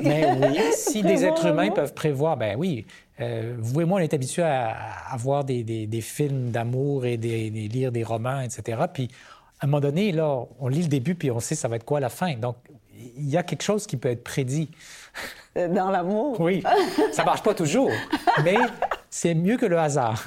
Mais 0.03 0.31
oui, 0.39 0.59
si 0.73 1.01
des 1.03 1.25
êtres 1.25 1.47
humains 1.47 1.71
peuvent 1.71 1.93
prévoir, 1.93 2.37
ben 2.37 2.55
oui. 2.57 2.85
Euh, 3.19 3.55
vous 3.57 3.81
et 3.81 3.85
moi, 3.85 3.99
on 3.99 4.03
est 4.03 4.13
habitués 4.13 4.43
à, 4.43 4.75
à 5.09 5.17
voir 5.17 5.43
des, 5.43 5.63
des, 5.63 5.87
des 5.87 6.01
films 6.01 6.51
d'amour 6.51 7.05
et 7.05 7.17
des, 7.17 7.49
lire 7.49 7.91
des 7.91 8.03
romans, 8.03 8.41
etc. 8.41 8.81
Puis, 8.93 9.09
à 9.59 9.65
un 9.65 9.67
moment 9.67 9.81
donné, 9.81 10.11
là, 10.11 10.43
on 10.59 10.67
lit 10.67 10.83
le 10.83 10.87
début, 10.87 11.15
puis 11.15 11.31
on 11.31 11.39
sait 11.39 11.55
ça 11.55 11.67
va 11.67 11.77
être 11.77 11.85
quoi 11.85 11.99
la 11.99 12.09
fin. 12.09 12.35
Donc, 12.35 12.57
il 13.17 13.29
y 13.29 13.37
a 13.37 13.43
quelque 13.43 13.63
chose 13.63 13.87
qui 13.87 13.97
peut 13.97 14.09
être 14.09 14.23
prédit. 14.23 14.69
Euh, 15.57 15.67
dans 15.67 15.89
l'amour? 15.89 16.39
Oui. 16.39 16.63
Ça 17.11 17.23
marche 17.23 17.41
pas 17.41 17.55
toujours, 17.55 17.89
mais 18.43 18.57
c'est 19.09 19.33
mieux 19.33 19.57
que 19.57 19.65
le 19.65 19.79
hasard. 19.79 20.23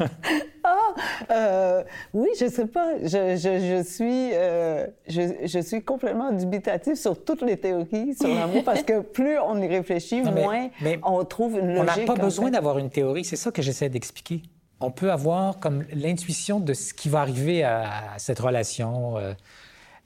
Euh, 1.30 1.84
oui, 2.12 2.28
je 2.38 2.48
sais 2.48 2.66
pas. 2.66 2.96
Je, 3.02 3.36
je, 3.36 3.82
suis, 3.84 4.30
euh, 4.32 4.86
je, 5.06 5.22
je, 5.44 5.58
suis 5.60 5.82
complètement 5.82 6.32
dubitatif 6.32 6.94
sur 6.94 7.22
toutes 7.24 7.42
les 7.42 7.56
théories 7.56 8.14
sur 8.14 8.28
l'amour 8.28 8.64
parce 8.64 8.82
que 8.82 9.00
plus 9.16 9.38
on 9.38 9.60
y 9.60 9.68
réfléchit, 9.68 10.22
moins 10.22 10.70
on 11.04 11.24
trouve 11.24 11.58
une 11.58 11.74
logique. 11.74 11.90
On 11.96 12.00
n'a 12.00 12.06
pas 12.06 12.20
besoin 12.20 12.50
d'avoir 12.50 12.78
une 12.78 12.90
théorie. 12.90 13.24
C'est 13.24 13.36
ça 13.36 13.50
que 13.50 13.62
j'essaie 13.62 13.88
d'expliquer. 13.88 14.42
on 14.80 14.90
peut 14.90 15.12
avoir 15.12 15.58
comme 15.60 15.84
l'intuition 15.92 16.58
de 16.58 16.74
ce 16.74 16.92
qui 16.94 17.08
va 17.08 17.20
arriver 17.20 17.62
à, 17.62 18.14
cette 18.18 18.40
relation 18.40 19.16
euh, 19.18 19.34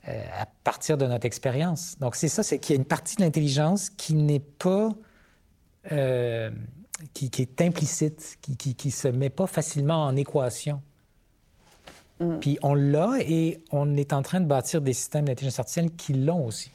à 0.07 0.46
partir 0.64 0.98
de 0.98 1.07
notre 1.07 1.26
expérience. 1.26 1.96
Donc, 2.00 2.16
c'est 2.16 2.28
ça, 2.28 2.42
c'est 2.42 2.59
qu'il 2.59 2.74
y 2.74 2.78
a 2.78 2.80
une 2.80 2.87
partie 2.87 3.16
de 3.16 3.22
l'intelligence 3.22 3.88
qui 3.88 4.14
n'est 4.14 4.40
pas... 4.40 4.90
Euh, 7.04 7.08
qui, 7.12 7.30
est 7.42 7.60
implicite, 7.60 8.38
qui 8.40 8.76
ne 8.84 8.90
se 8.90 9.08
met 9.08 9.30
pas 9.30 9.46
facilement 9.46 10.04
en 10.04 10.16
équation. 10.16 10.80
Mm. 12.20 12.38
Puis 12.40 12.58
on 12.62 12.74
l'a 12.74 13.16
et 13.20 13.62
on 13.70 13.96
est 13.96 14.12
en 14.12 14.22
train 14.22 14.40
de 14.40 14.46
bâtir 14.46 14.80
des 14.80 14.92
systèmes 14.92 15.26
d'intelligence 15.26 15.58
artificielle 15.58 15.90
qui 15.96 16.14
l'ont 16.14 16.46
aussi. 16.46 16.70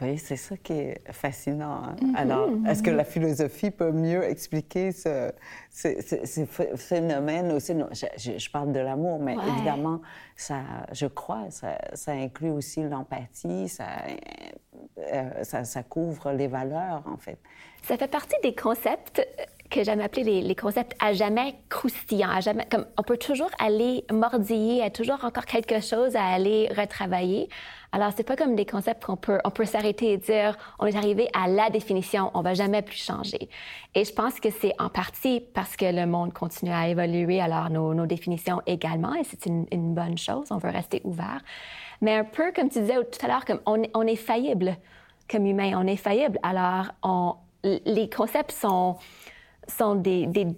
Oui, 0.00 0.18
c'est 0.18 0.36
ça 0.36 0.56
qui 0.56 0.72
est 0.72 1.00
fascinant. 1.12 1.84
Hein. 1.84 1.96
Mm-hmm, 2.00 2.16
Alors, 2.16 2.50
est-ce 2.66 2.82
que 2.82 2.90
mm-hmm. 2.90 2.96
la 2.96 3.04
philosophie 3.04 3.70
peut 3.70 3.92
mieux 3.92 4.24
expliquer 4.24 4.90
ce, 4.90 5.32
ces 5.70 6.46
phénomènes 6.76 7.52
aussi? 7.52 7.74
je, 7.92 8.50
parle 8.50 8.72
de 8.72 8.80
l'amour, 8.80 9.20
mais 9.20 9.36
évidemment, 9.54 10.00
ça, 10.36 10.62
je 10.90 11.06
crois, 11.06 11.46
ça, 11.50 11.78
ça 11.94 12.10
inclut 12.10 12.50
aussi 12.50 12.82
l'empathie, 12.82 13.68
ça, 13.68 13.86
euh, 14.98 15.44
ça, 15.44 15.64
ça, 15.64 15.82
couvre 15.84 16.32
les 16.32 16.48
valeurs, 16.48 17.04
en 17.06 17.16
fait. 17.16 17.38
Ça 17.84 17.96
fait 17.96 18.10
partie 18.10 18.36
des 18.42 18.54
concepts 18.54 19.24
que 19.70 19.82
j'aime 19.82 20.00
appeler 20.00 20.42
les, 20.42 20.54
concepts 20.54 20.94
à 21.00 21.12
jamais 21.12 21.56
croustillants, 21.68 22.30
à 22.30 22.40
jamais, 22.40 22.66
comme 22.70 22.86
on 22.96 23.02
peut 23.02 23.16
toujours 23.16 23.50
aller 23.58 24.04
mordiller, 24.12 24.82
a 24.82 24.90
toujours 24.90 25.24
encore 25.24 25.46
quelque 25.46 25.80
chose 25.80 26.14
à 26.16 26.24
aller 26.24 26.68
retravailler. 26.76 27.48
Alors, 27.92 28.12
c'est 28.16 28.24
pas 28.24 28.36
comme 28.36 28.56
des 28.56 28.66
concepts 28.66 29.04
qu'on 29.04 29.16
peut, 29.16 29.38
on 29.44 29.50
peut 29.50 29.64
s'arrêter 29.64 30.12
et 30.12 30.16
dire, 30.16 30.56
on 30.78 30.86
est 30.86 30.96
arrivé 30.96 31.28
à 31.32 31.48
la 31.48 31.70
définition, 31.70 32.30
on 32.34 32.42
va 32.42 32.54
jamais 32.54 32.82
plus 32.82 33.02
changer. 33.02 33.48
Et 33.94 34.04
je 34.04 34.12
pense 34.12 34.38
que 34.40 34.50
c'est 34.50 34.74
en 34.78 34.88
partie 34.88 35.40
parce 35.54 35.76
que 35.76 35.86
le 35.86 36.06
monde 36.06 36.32
continue 36.32 36.72
à 36.72 36.88
évoluer, 36.88 37.40
alors 37.40 37.70
nos, 37.70 38.06
définitions 38.06 38.60
également, 38.66 39.14
et 39.14 39.24
c'est 39.24 39.46
une, 39.46 39.66
une, 39.72 39.94
bonne 39.94 40.18
chose, 40.18 40.48
on 40.50 40.58
veut 40.58 40.70
rester 40.70 41.00
ouvert. 41.04 41.40
Mais 42.00 42.16
un 42.16 42.24
peu 42.24 42.52
comme 42.52 42.68
tu 42.68 42.80
disais 42.80 42.96
tout 42.96 43.24
à 43.24 43.28
l'heure, 43.28 43.44
comme 43.44 43.60
on, 43.66 43.82
on 43.94 44.02
est 44.02 44.16
faillible 44.16 44.76
comme 45.30 45.46
humain, 45.46 45.72
on 45.76 45.86
est 45.86 45.96
faillible. 45.96 46.38
Alors, 46.42 46.86
on, 47.02 47.36
les 47.62 48.10
concepts 48.10 48.52
sont, 48.52 48.96
sont 49.68 50.02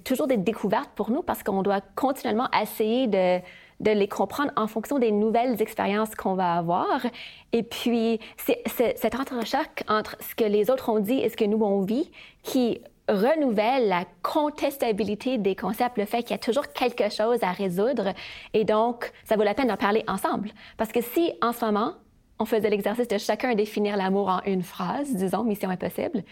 toujours 0.05 0.27
des 0.27 0.37
découvertes 0.37 0.91
pour 0.95 1.11
nous 1.11 1.23
parce 1.23 1.43
qu'on 1.43 1.63
doit 1.63 1.81
continuellement 1.95 2.49
essayer 2.61 3.07
de, 3.07 3.39
de, 3.81 3.91
les 3.91 4.09
comprendre 4.09 4.53
en 4.57 4.67
fonction 4.67 4.99
des 4.99 5.13
nouvelles 5.13 5.61
expériences 5.61 6.15
qu'on 6.15 6.35
va 6.35 6.55
avoir. 6.55 7.07
Et 7.53 7.63
puis, 7.63 8.21
c'est 8.37 8.63
cet 8.97 9.15
entrechoc 9.15 9.85
entre 9.89 10.17
ce 10.21 10.35
que 10.35 10.45
les 10.45 10.71
autres 10.71 10.89
ont 10.89 11.01
dit 11.01 11.19
et 11.19 11.29
ce 11.29 11.37
que 11.37 11.45
nous, 11.45 11.63
on 11.63 11.83
vit 11.83 12.11
qui 12.43 12.81
renouvelle 13.09 13.89
la 13.89 14.05
contestabilité 14.23 15.39
des 15.39 15.55
concepts, 15.55 15.97
le 15.97 16.07
fait 16.07 16.23
qu'il 16.23 16.33
y 16.33 16.35
a 16.35 16.39
toujours 16.39 16.67
quelque 16.69 17.09
chose 17.11 17.43
à 17.43 17.53
résoudre. 17.53 18.13
Et 18.53 18.65
donc, 18.65 19.13
ça 19.25 19.37
vaut 19.37 19.45
la 19.45 19.55
peine 19.55 19.69
d'en 19.69 19.77
parler 19.77 20.05
ensemble. 20.09 20.51
Parce 20.77 20.93
que 20.93 21.01
si, 21.01 21.33
en 21.43 21.53
ce 21.53 21.65
moment, 21.65 21.95
on 22.39 22.45
faisait 22.45 22.69
l'exercice 22.69 23.09
de 23.09 23.19
chacun 23.19 23.55
définir 23.55 23.97
l'amour 23.97 24.29
en 24.29 24.43
une 24.45 24.63
phrase, 24.63 25.15
disons, 25.15 25.45
mission 25.45 25.71
impossible, 25.71 26.23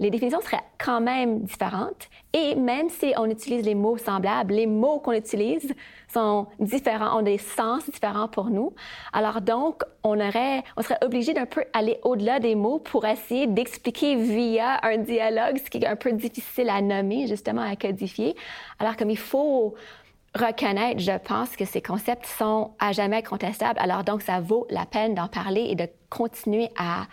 les 0.00 0.10
définitions 0.10 0.40
seraient 0.40 0.62
quand 0.78 1.00
même 1.00 1.40
différentes. 1.40 2.08
Et 2.32 2.54
même 2.54 2.88
si 2.88 3.12
on 3.16 3.26
utilise 3.26 3.64
les 3.64 3.74
mots 3.74 3.96
semblables, 3.96 4.54
les 4.54 4.66
mots 4.66 5.00
qu'on 5.00 5.12
utilise 5.12 5.74
sont 6.12 6.46
différents, 6.60 7.18
ont 7.18 7.22
des 7.22 7.38
sens 7.38 7.88
différents 7.90 8.28
pour 8.28 8.50
nous. 8.50 8.72
Alors 9.12 9.40
donc, 9.40 9.82
on, 10.04 10.16
serait 10.16 10.62
obligé 11.02 11.34
d'un 11.34 11.46
peu 11.46 11.64
aller 11.72 11.98
au-delà 12.02 12.38
des 12.38 12.54
mots 12.54 12.78
pour 12.78 13.06
essayer 13.06 13.46
d'expliquer 13.46 14.16
via 14.16 14.78
un 14.86 14.98
dialogue, 14.98 15.58
ce 15.64 15.70
qui 15.70 15.78
est 15.78 15.86
un 15.86 15.96
peu 15.96 16.12
difficile 16.12 16.70
à 16.70 16.80
nommer, 16.80 17.26
justement, 17.26 17.62
à 17.62 17.74
codifier. 17.76 18.36
Alors 18.78 18.96
comme 18.96 19.10
il 19.10 19.18
faut 19.18 19.74
reconnaître, 20.34 21.00
je 21.00 21.18
pense 21.18 21.56
que 21.56 21.64
ces 21.64 21.82
concepts 21.82 22.26
sont 22.26 22.72
à 22.78 22.92
jamais 22.92 23.22
contestables. 23.22 23.80
Alors 23.80 24.04
donc, 24.04 24.22
ça 24.22 24.40
vaut 24.40 24.66
la 24.70 24.86
peine 24.86 25.14
d'en 25.14 25.28
parler 25.28 25.66
et 25.70 25.74
de 25.74 25.88
continuer 26.08 26.68
à 26.78 27.06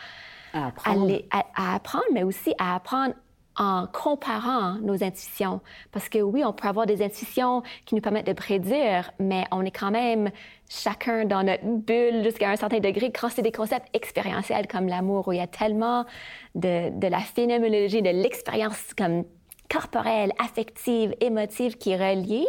à 0.55 0.67
apprendre. 0.67 1.21
À, 1.31 1.75
apprendre, 1.75 2.05
mais 2.13 2.23
aussi 2.23 2.53
à 2.57 2.75
apprendre 2.75 3.13
en 3.57 3.87
comparant 3.87 4.75
nos 4.81 5.01
intuitions. 5.03 5.61
Parce 5.91 6.09
que 6.09 6.19
oui, 6.19 6.43
on 6.43 6.51
peut 6.51 6.67
avoir 6.67 6.85
des 6.85 7.01
intuitions 7.01 7.63
qui 7.85 7.95
nous 7.95 8.01
permettent 8.01 8.27
de 8.27 8.33
prédire, 8.33 9.11
mais 9.19 9.45
on 9.51 9.63
est 9.63 9.71
quand 9.71 9.91
même 9.91 10.29
chacun 10.69 11.25
dans 11.25 11.43
notre 11.43 11.63
bulle 11.63 12.23
jusqu'à 12.23 12.49
un 12.49 12.55
certain 12.57 12.79
degré 12.79 13.11
quand 13.11 13.29
c'est 13.29 13.41
des 13.41 13.53
concepts 13.53 13.87
expérientiels 13.93 14.67
comme 14.67 14.87
l'amour, 14.87 15.27
où 15.27 15.31
il 15.31 15.37
y 15.37 15.41
a 15.41 15.47
tellement 15.47 16.05
de, 16.55 16.89
de 16.99 17.07
la 17.07 17.19
phénoménologie, 17.19 18.01
de 18.01 18.09
l'expérience 18.09 18.93
comme 18.97 19.23
corporelle, 19.69 20.32
affective, 20.39 21.15
émotive 21.21 21.78
qui 21.78 21.91
est 21.91 21.97
reliée, 21.97 22.47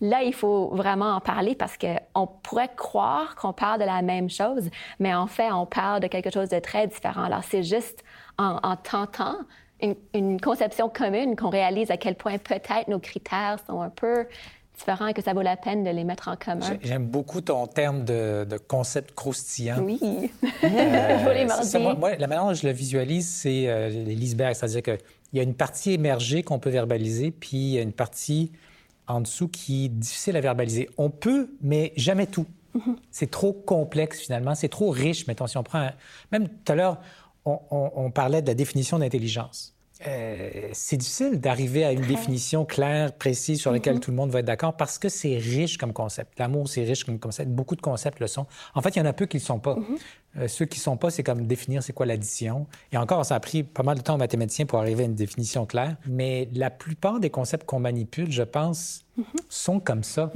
là, 0.00 0.22
il 0.22 0.34
faut 0.34 0.68
vraiment 0.68 1.12
en 1.12 1.20
parler 1.20 1.54
parce 1.54 1.76
qu'on 1.76 2.26
pourrait 2.42 2.70
croire 2.76 3.34
qu'on 3.36 3.52
parle 3.52 3.80
de 3.80 3.84
la 3.84 4.02
même 4.02 4.30
chose, 4.30 4.70
mais 4.98 5.14
en 5.14 5.26
fait, 5.26 5.50
on 5.50 5.66
parle 5.66 6.00
de 6.00 6.06
quelque 6.06 6.30
chose 6.30 6.48
de 6.48 6.58
très 6.58 6.86
différent. 6.86 7.24
Alors, 7.24 7.44
c'est 7.44 7.62
juste 7.62 8.04
en, 8.38 8.76
tentant 8.76 9.36
une, 10.12 10.40
conception 10.40 10.88
commune 10.88 11.36
qu'on 11.36 11.50
réalise 11.50 11.90
à 11.90 11.96
quel 11.96 12.14
point 12.14 12.38
peut-être 12.38 12.88
nos 12.88 12.98
critères 12.98 13.58
sont 13.66 13.80
un 13.80 13.90
peu 13.90 14.26
différents 14.76 15.06
et 15.06 15.14
que 15.14 15.22
ça 15.22 15.32
vaut 15.32 15.42
la 15.42 15.56
peine 15.56 15.84
de 15.84 15.90
les 15.90 16.04
mettre 16.04 16.28
en 16.28 16.36
commun. 16.36 16.76
J'aime 16.82 17.06
beaucoup 17.06 17.40
ton 17.40 17.66
terme 17.66 18.04
de, 18.04 18.58
concept 18.66 19.14
croustillant. 19.14 19.78
Oui, 19.80 20.00
euh, 20.02 20.48
je 20.62 21.22
voulais 21.22 21.46
moi, 21.80 21.94
moi, 21.94 22.16
la 22.16 22.26
manière 22.26 22.44
dont 22.44 22.54
je 22.54 22.66
le 22.66 22.72
visualise, 22.72 23.28
c'est 23.28 23.68
euh, 23.68 23.88
les 23.88 24.16
l'iceberg, 24.16 24.54
c'est-à-dire 24.54 24.82
que 24.82 24.98
il 25.34 25.38
y 25.38 25.40
a 25.40 25.42
une 25.42 25.54
partie 25.54 25.90
émergée 25.90 26.44
qu'on 26.44 26.60
peut 26.60 26.70
verbaliser, 26.70 27.32
puis 27.32 27.56
il 27.56 27.70
y 27.70 27.78
a 27.78 27.82
une 27.82 27.92
partie 27.92 28.52
en 29.08 29.20
dessous 29.20 29.48
qui 29.48 29.86
est 29.86 29.88
difficile 29.88 30.36
à 30.36 30.40
verbaliser. 30.40 30.88
On 30.96 31.10
peut, 31.10 31.50
mais 31.60 31.92
jamais 31.96 32.28
tout. 32.28 32.46
Mm-hmm. 32.76 32.96
C'est 33.10 33.30
trop 33.32 33.52
complexe 33.52 34.20
finalement, 34.20 34.54
c'est 34.54 34.68
trop 34.68 34.90
riche. 34.90 35.26
Mettons, 35.26 35.48
si 35.48 35.58
on 35.58 35.64
prend... 35.64 35.90
Même 36.30 36.48
tout 36.48 36.72
à 36.72 36.76
l'heure, 36.76 37.00
on, 37.44 38.10
parlait 38.12 38.42
de 38.42 38.46
la 38.46 38.54
définition 38.54 39.00
d'intelligence. 39.00 39.74
Euh, 40.06 40.68
c'est 40.72 40.96
difficile 40.96 41.40
d'arriver 41.40 41.84
à 41.84 41.90
une 41.90 42.06
définition 42.06 42.64
claire, 42.64 43.12
précise, 43.12 43.60
sur 43.60 43.72
laquelle 43.72 43.96
mm-hmm. 43.96 44.00
tout 44.00 44.10
le 44.12 44.16
monde 44.16 44.30
va 44.30 44.38
être 44.38 44.46
d'accord 44.46 44.76
parce 44.76 44.98
que 44.98 45.08
c'est 45.08 45.36
riche 45.36 45.78
comme 45.78 45.92
concept. 45.92 46.38
L'amour, 46.38 46.68
c'est 46.68 46.84
riche 46.84 47.02
comme 47.02 47.18
concept. 47.18 47.50
Beaucoup 47.50 47.74
de 47.74 47.80
concepts 47.80 48.20
le 48.20 48.28
sont. 48.28 48.46
En 48.74 48.82
fait, 48.82 48.90
il 48.90 49.00
y 49.00 49.02
en 49.02 49.06
a 49.06 49.12
peu 49.12 49.26
qui 49.26 49.38
ne 49.38 49.42
le 49.42 49.46
sont 49.46 49.58
pas. 49.58 49.74
Mm-hmm. 49.74 49.98
Euh, 50.36 50.48
ceux 50.48 50.64
qui 50.64 50.78
ne 50.78 50.82
sont 50.82 50.96
pas, 50.96 51.10
c'est 51.10 51.22
comme 51.22 51.46
définir 51.46 51.82
c'est 51.82 51.92
quoi 51.92 52.06
l'addition. 52.06 52.66
Et 52.92 52.96
encore, 52.96 53.24
ça 53.24 53.36
a 53.36 53.40
pris 53.40 53.62
pas 53.62 53.82
mal 53.82 53.98
de 53.98 54.02
temps 54.02 54.14
aux 54.14 54.18
mathématiciens 54.18 54.66
pour 54.66 54.78
arriver 54.78 55.04
à 55.04 55.06
une 55.06 55.14
définition 55.14 55.66
claire. 55.66 55.96
Mais 56.06 56.48
la 56.52 56.70
plupart 56.70 57.20
des 57.20 57.30
concepts 57.30 57.66
qu'on 57.66 57.80
manipule, 57.80 58.30
je 58.30 58.42
pense, 58.42 59.04
mm-hmm. 59.18 59.24
sont 59.48 59.80
comme 59.80 60.02
ça. 60.02 60.32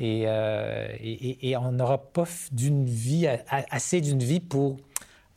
Euh, 0.00 0.88
et, 1.00 1.50
et, 1.50 1.56
on 1.56 1.72
n'aura 1.72 1.98
pas 1.98 2.24
d'une 2.50 2.84
vie, 2.84 3.28
assez 3.48 4.00
d'une 4.00 4.22
vie 4.22 4.40
pour 4.40 4.76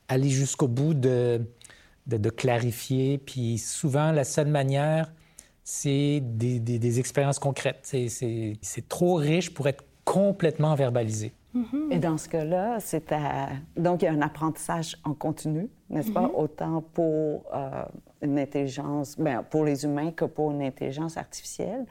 aller 0.08 0.30
jusqu'au 0.30 0.68
bout 0.68 0.94
de 0.96 1.42
de, 2.08 2.30
clarifier. 2.30 3.18
Puis 3.18 3.58
souvent, 3.58 4.12
la 4.12 4.24
seule 4.24 4.48
manière, 4.48 5.12
c'est 5.64 6.22
des, 6.24 7.00
expériences 7.00 7.40
concrètes. 7.40 7.80
C'est 7.84 8.90
trop 8.90 9.16
riche 9.16 9.54
pour 9.54 9.68
être 9.68 9.84
complètement 10.06 10.76
verbalisé. 10.76 11.34
Mm-hmm. 11.56 11.92
Et 11.92 12.00
dans 12.00 12.18
ce 12.18 12.30
cas-là, 12.30 12.80
c'est 12.80 13.14
donc 13.76 14.02
il 14.02 14.06
y 14.06 14.08
a 14.08 14.12
un 14.12 14.22
apprentissage 14.22 14.98
en 15.04 15.14
continu, 15.14 15.70
n'est-ce 15.90 16.12
pas, 16.12 16.28
mm-hmm. 16.28 16.36
autant 16.36 16.82
pour 16.94 17.44
euh, 17.54 17.84
une 18.22 18.38
intelligence, 18.38 19.18
bien, 19.20 19.44
pour 19.44 19.64
les 19.64 19.86
humains 19.86 20.12
que 20.12 20.26
pour 20.26 20.52
une 20.52 20.62
intelligence 20.62 21.18
artificielle. 21.18 21.86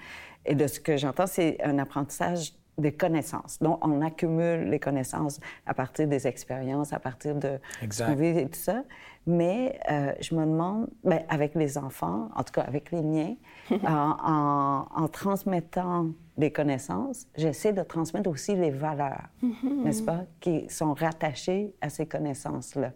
Et 0.45 0.55
de 0.55 0.67
ce 0.67 0.79
que 0.79 0.97
j'entends, 0.97 1.27
c'est 1.27 1.61
un 1.63 1.79
apprentissage 1.79 2.53
des 2.79 2.93
connaissances. 2.93 3.59
Donc, 3.61 3.85
on 3.85 4.03
accumule 4.03 4.69
les 4.69 4.79
connaissances 4.79 5.41
à 5.65 5.75
partir 5.75 6.07
des 6.07 6.27
expériences, 6.27 6.93
à 6.93 6.99
partir 6.99 7.35
de 7.35 7.59
exact. 7.83 8.21
et 8.21 8.47
tout 8.47 8.59
ça. 8.59 8.83
Mais 9.27 9.79
euh, 9.91 10.13
je 10.21 10.37
me 10.37 10.45
demande, 10.45 10.89
ben, 11.03 11.23
avec 11.29 11.57
les 11.57 11.79
enfants, 11.79 12.29
en 12.37 12.45
tout 12.45 12.53
cas 12.53 12.63
avec 12.63 12.93
les 12.93 13.03
miens, 13.03 13.35
en, 13.87 14.87
en, 14.95 15.09
transmettant 15.09 16.07
des 16.37 16.53
connaissances, 16.53 17.27
j'essaie 17.37 17.73
de 17.73 17.83
transmettre 17.83 18.31
aussi 18.31 18.55
les 18.55 18.71
valeurs, 18.71 19.27
mm-hmm. 19.43 19.83
n'est-ce 19.83 20.03
pas, 20.03 20.21
qui 20.39 20.69
sont 20.69 20.95
rattachées 20.95 21.75
à 21.81 21.89
ces 21.89 22.07
connaissances-là. 22.07 22.93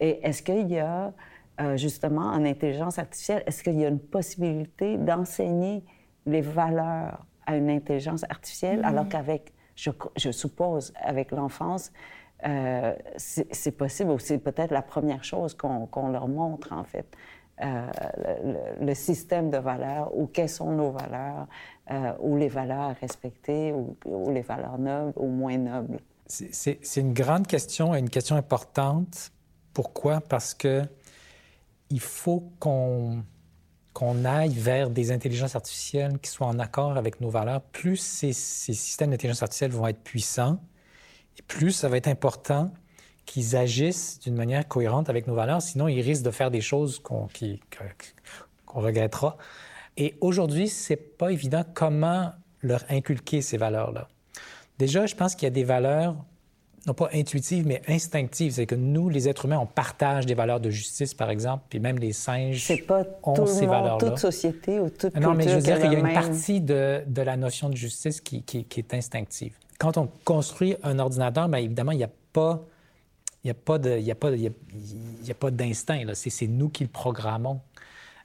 Et 0.00 0.20
est-ce 0.26 0.42
qu'il 0.42 0.68
y 0.68 0.80
a, 0.80 1.12
euh, 1.60 1.76
justement, 1.76 2.26
en 2.26 2.44
intelligence 2.44 2.98
artificielle, 2.98 3.44
est-ce 3.46 3.62
qu'il 3.62 3.78
y 3.78 3.84
a 3.84 3.88
une 3.88 4.00
possibilité 4.00 4.96
d'enseigner 4.96 5.84
les 6.26 6.40
valeurs 6.40 7.24
à 7.46 7.56
une 7.56 7.70
intelligence 7.70 8.24
artificielle, 8.24 8.84
alors 8.84 9.04
mm-hmm. 9.04 9.08
qu'avec, 9.08 9.52
je, 9.76 9.90
je, 10.16 10.32
suppose, 10.32 10.92
avec 11.00 11.30
l'enfance, 11.30 11.92
euh, 12.46 12.94
c'est 13.16 13.72
possible 13.72 14.10
ou 14.10 14.18
c'est 14.18 14.38
peut-être 14.38 14.70
la 14.70 14.82
première 14.82 15.24
chose 15.24 15.54
qu'on 15.54 16.08
leur 16.08 16.28
montre, 16.28 16.72
en 16.72 16.84
fait. 16.84 17.06
Euh, 17.60 17.90
le, 18.80 18.94
système 18.94 19.50
de 19.50 19.58
valeurs 19.58 20.16
ou 20.16 20.28
quelles 20.28 20.48
sont 20.48 20.70
nos 20.70 20.92
valeurs 20.92 21.48
euh, 21.90 22.12
ou 22.20 22.36
les 22.36 22.46
valeurs 22.46 22.82
à 22.82 22.92
respecter 22.92 23.72
ou, 23.72 23.96
les 24.30 24.42
valeurs 24.42 24.78
nobles 24.78 25.12
ou 25.16 25.26
moins 25.26 25.58
nobles. 25.58 25.98
C'est 26.28 26.78
une 26.96 27.12
grande 27.12 27.48
question 27.48 27.96
et 27.96 27.98
une 27.98 28.10
question 28.10 28.36
importante. 28.36 29.32
Pourquoi? 29.72 30.20
Parce 30.20 30.54
que 30.54 30.82
il 31.90 32.00
faut 32.00 32.44
qu'on 32.60 33.24
aille 34.24 34.54
vers 34.54 34.90
des 34.90 35.10
intelligences 35.10 35.56
artificielles 35.56 36.20
qui 36.20 36.30
soient 36.30 36.46
en 36.46 36.60
accord 36.60 36.96
avec 36.96 37.20
nos 37.20 37.30
valeurs, 37.30 37.62
plus 37.62 37.96
ces, 37.96 38.32
systèmes 38.32 39.10
d'intelligence 39.10 39.42
artificielle 39.42 39.72
vont 39.72 39.88
être 39.88 40.02
puissants, 40.02 40.60
plus 41.42 41.72
ça 41.72 41.88
va 41.88 41.96
être 41.96 42.08
important 42.08 42.72
qu'ils 43.26 43.56
agissent 43.56 44.20
d'une 44.20 44.34
manière 44.34 44.66
cohérente 44.66 45.10
avec 45.10 45.26
nos 45.26 45.34
valeurs, 45.34 45.60
sinon 45.60 45.88
ils 45.88 46.00
risquent 46.00 46.24
de 46.24 46.30
faire 46.30 46.50
des 46.50 46.60
choses 46.60 46.98
qu'on 46.98 47.28
regrettera. 48.66 49.36
Et 49.96 50.14
aujourd'hui, 50.20 50.68
c'est 50.68 50.96
pas 50.96 51.32
évident 51.32 51.64
comment 51.74 52.32
leur 52.62 52.84
inculquer 52.88 53.42
ces 53.42 53.56
valeurs-là. 53.56 54.08
Déjà, 54.78 55.06
je 55.06 55.14
pense 55.14 55.34
qu'il 55.34 55.44
y 55.44 55.48
a 55.48 55.50
des 55.50 55.64
valeurs 55.64 56.16
non 56.86 56.94
pas 56.94 57.10
intuitives, 57.12 57.66
mais 57.66 57.82
instinctives. 57.86 58.52
C'est 58.52 58.66
que 58.66 58.74
nous, 58.74 59.08
les 59.08 59.28
êtres 59.28 59.44
humains, 59.44 59.58
on 59.58 59.66
partage 59.66 60.26
des 60.26 60.34
valeurs 60.34 60.60
de 60.60 60.70
justice, 60.70 61.14
par 61.14 61.30
exemple, 61.30 61.64
puis 61.68 61.80
même 61.80 61.98
les 61.98 62.12
singes 62.12 62.64
C'est 62.64 62.78
pas 62.78 63.04
ont 63.22 63.46
ces 63.46 63.66
valeurs-là. 63.66 64.08
toute 64.08 64.18
société 64.18 64.80
ou 64.80 64.88
toute 64.88 65.14
Non, 65.16 65.34
mais 65.34 65.44
je 65.44 65.56
veux 65.56 65.60
dire 65.60 65.80
qu'il 65.80 65.92
y 65.92 65.96
a 65.96 65.98
une 65.98 66.14
partie 66.14 66.60
de, 66.60 67.02
de, 67.06 67.22
la 67.22 67.36
notion 67.36 67.68
de 67.68 67.76
justice 67.76 68.20
qui, 68.20 68.42
qui, 68.42 68.66
est 68.78 68.94
instinctive. 68.94 69.54
Quand 69.78 69.96
on 69.96 70.08
construit 70.24 70.76
un 70.82 70.98
ordinateur, 70.98 71.48
bien 71.48 71.60
évidemment, 71.60 71.92
il 71.92 71.98
n'y 71.98 72.04
a 72.04 72.10
pas... 72.32 72.64
D'instinct. 75.50 76.04
C'est 76.14 76.46
nous 76.46 76.68
qui 76.68 76.84
le 76.84 76.90
programmons. 76.90 77.60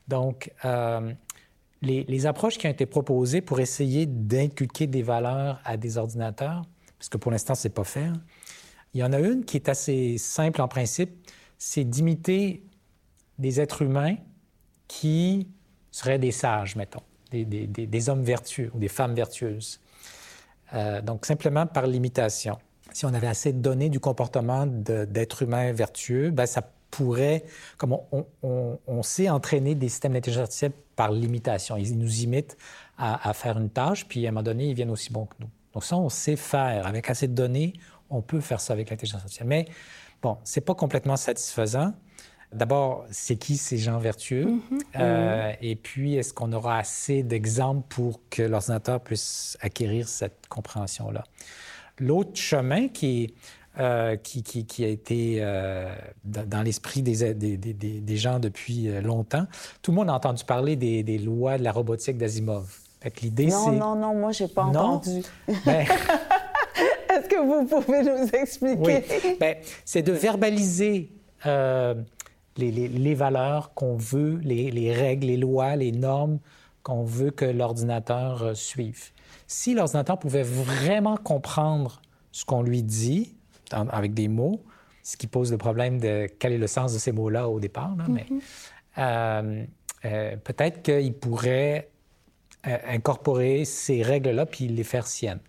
Donc, 0.08 0.52
euh, 0.66 1.14
les, 1.82 2.26
approches 2.26 2.58
qui 2.58 2.68
ont 2.68 2.72
été 2.72 2.86
proposées 2.86 3.42
pour 3.42 3.60
essayer 3.60 4.06
d'inculquer 4.06 4.88
des 4.88 5.02
valeurs 5.02 5.60
à 5.64 5.78
des 5.78 5.98
ordinateurs, 5.98 6.64
parce 6.98 7.10
que 7.10 7.18
pour 7.18 7.32
l'instant, 7.32 7.56
c'est 7.56 7.70
pas 7.70 7.84
fait, 7.84 8.10
il 8.94 9.00
y 9.00 9.04
en 9.04 9.14
a 9.14 9.20
une 9.20 9.46
qui 9.46 9.58
est 9.58 9.70
assez 9.70 10.18
simple 10.18 10.62
en 10.62 10.68
principe, 10.68 11.12
c'est 11.58 11.84
d'imiter 11.84 12.64
des 13.40 13.60
êtres 13.60 13.82
humains 13.82 14.16
qui 14.88 15.48
seraient 15.92 16.20
des 16.20 16.32
sages, 16.32 16.76
mettons, 16.76 17.02
des, 17.32 18.10
hommes 18.10 18.24
vertueux 18.24 18.72
ou 18.74 18.80
des 18.80 18.88
femmes 18.88 19.16
vertueuses. 19.16 19.80
Euh, 20.74 21.02
donc, 21.02 21.26
simplement 21.26 21.66
par 21.66 21.88
l'imitation. 21.88 22.58
Si 22.92 23.06
on 23.06 23.14
avait 23.14 23.28
assez 23.28 23.54
de 23.54 23.60
données 23.60 23.90
du 23.90 24.00
comportement 24.00 24.66
d'êtres 24.68 25.44
humains 25.44 25.72
vertueux, 25.72 26.30
ben, 26.32 26.46
ça 26.46 26.62
pourrait, 26.92 27.44
comme 27.78 27.98
on, 28.44 29.04
sait 29.04 29.30
entraîner 29.30 29.74
des 29.74 29.90
systèmes 29.90 30.14
d'intelligence 30.14 30.44
artificielle 30.44 30.74
par 30.96 31.12
l'imitation. 31.12 31.76
Ils 31.76 31.98
nous 31.98 32.22
imitent 32.22 32.56
à, 32.98 33.28
à, 33.28 33.34
faire 33.34 33.58
une 33.58 33.70
tâche, 33.70 34.08
puis 34.08 34.26
à 34.26 34.30
un 34.30 34.32
moment 34.32 34.44
donné, 34.44 34.70
ils 34.70 34.76
viennent 34.76 34.92
aussi 34.92 35.12
bons 35.12 35.26
que 35.26 35.36
nous. 35.40 35.50
Donc 35.74 35.84
ça, 35.84 35.98
on 35.98 36.10
sait 36.10 36.36
faire. 36.36 36.86
Avec 36.86 37.10
assez 37.10 37.28
de 37.28 37.34
données, 37.34 37.74
on 38.12 38.22
peut 38.22 38.42
faire 38.42 38.62
ça 38.62 38.74
avec 38.74 38.92
l'intelligence 38.92 39.22
artificielle. 39.22 39.48
Mais 39.48 39.66
bon, 40.22 40.38
c'est 40.44 40.62
pas 40.62 40.76
complètement 40.76 41.18
satisfaisant. 41.18 41.94
D'abord, 42.54 43.06
c'est 43.12 43.36
qui 43.36 43.58
ces 43.58 43.78
gens 43.78 43.98
vertueux? 43.98 44.46
Mm-hmm. 44.46 44.80
Euh, 45.00 45.52
et 45.62 45.76
puis, 45.76 46.16
est-ce 46.16 46.34
qu'on 46.34 46.54
aura 46.54 46.78
assez 46.78 47.24
d'exemples 47.24 47.86
pour 47.90 48.20
que 48.30 48.44
l'ordinateur 48.44 49.00
puisse 49.00 49.58
acquérir 49.62 50.08
cette 50.08 50.48
compréhension-là? 50.50 51.24
L'autre 52.00 52.36
chemin 52.36 52.88
qui, 52.88 53.34
euh, 53.80 54.16
qui, 54.16 54.44
qui, 54.44 54.84
a 54.84 54.88
été 54.88 55.38
euh, 55.40 55.94
dans 56.24 56.62
l'esprit 56.64 57.02
des, 57.02 57.34
des, 57.34 57.58
des, 57.58 57.74
des, 57.74 58.18
gens 58.18 58.40
depuis 58.40 58.88
longtemps, 59.02 59.46
tout 59.82 59.92
le 59.92 59.96
monde 59.96 60.10
a 60.10 60.14
entendu 60.14 60.44
parler 60.44 60.76
des, 60.76 61.18
lois 61.18 61.58
de 61.58 61.64
la 61.64 61.72
robotique 61.72 62.18
d'Asimov. 62.18 62.80
L'idée, 63.22 63.50
c'est... 63.50 63.72
Non, 63.72 63.72
non, 63.72 63.96
non, 63.96 64.14
moi, 64.16 64.32
j'ai 64.32 64.48
pas 64.48 64.64
entendu. 64.64 65.24
Ben, 65.66 65.86
Est-ce 67.14 67.30
que 67.30 67.36
vous 67.36 67.66
pouvez 67.66 68.02
nous 68.02 68.28
expliquer? 68.34 69.04
Oui. 69.24 69.38
Ben, 69.40 69.58
c'est 69.86 70.02
de 70.02 70.14
verbaliser 70.14 71.10
euh, 71.46 71.96
les, 72.58 72.72
les, 72.72 73.16
valeurs 73.16 73.74
qu'on 73.74 73.96
veut, 73.96 74.40
les, 74.44 74.72
les, 74.72 74.94
règles, 74.94 75.28
les 75.28 75.38
lois, 75.38 75.76
les 75.76 75.92
normes 75.92 76.40
qu'on 76.84 77.04
veut 77.04 77.32
que 77.32 77.46
l'ordinateur 77.46 78.44
euh, 78.44 78.54
suive. 78.54 79.12
Si 79.48 79.74
l'ordinateur 79.74 80.20
pouvait 80.20 80.44
vraiment 80.44 81.18
comprendre 81.18 82.02
ce 82.32 82.46
qu'on 82.46 82.62
lui 82.62 82.84
dit 82.84 83.36
avec 83.72 84.14
des 84.14 84.28
mots, 84.28 84.64
ce 85.02 85.18
qui 85.18 85.28
pose 85.28 85.52
le 85.52 85.58
problème 85.58 86.00
de 86.00 86.28
quel 86.40 86.54
est 86.54 86.58
le 86.58 86.68
sens 86.68 86.94
de 86.94 87.00
ces 87.00 87.12
mots-là 87.12 87.50
au 87.50 87.60
départ, 87.60 87.96
mais 88.08 88.26
mm-hmm. 88.98 89.68
euh, 90.06 90.36
peut-être 90.38 90.82
qu'il 90.84 91.14
pourrait 91.14 91.90
incorporer 92.64 93.66
ces 93.66 94.02
règles-là 94.02 94.46
puis 94.46 94.68
les 94.68 94.84
faire 94.84 95.08
siennes. 95.08 95.40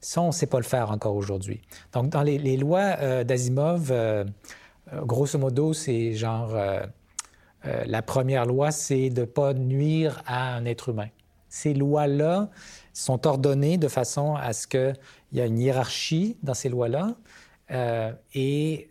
Ça, 0.00 0.20
on 0.20 0.28
ne 0.28 0.32
sait 0.32 0.46
pas 0.46 0.58
le 0.58 0.64
faire 0.64 0.90
encore 0.90 1.14
aujourd'hui. 1.14 1.60
Donc, 1.92 2.08
dans 2.08 2.22
les, 2.22 2.56
lois 2.56 2.96
euh, 3.00 3.22
d'Asimov, 3.22 3.90
euh, 3.92 4.24
euh, 4.24 4.24
grosso 5.04 5.38
modo, 5.38 5.72
c'est 5.72 6.12
genre... 6.14 6.56
la 7.64 8.02
première 8.02 8.46
loi, 8.46 8.70
c'est 8.70 9.10
de 9.10 9.20
ne 9.20 9.26
pas 9.26 9.54
nuire 9.54 10.22
à 10.26 10.54
un 10.54 10.64
être 10.64 10.88
humain. 10.90 11.08
Ces 11.48 11.74
lois-là 11.74 12.48
sont 12.92 13.26
ordonnées 13.26 13.78
de 13.78 13.88
façon 13.88 14.34
à 14.34 14.52
ce 14.52 14.66
qu'il 14.66 14.96
y 15.32 15.40
ait 15.40 15.46
une 15.46 15.58
hiérarchie 15.58 16.36
dans 16.42 16.54
ces 16.54 16.68
lois-là 16.68 17.14
et 18.34 18.88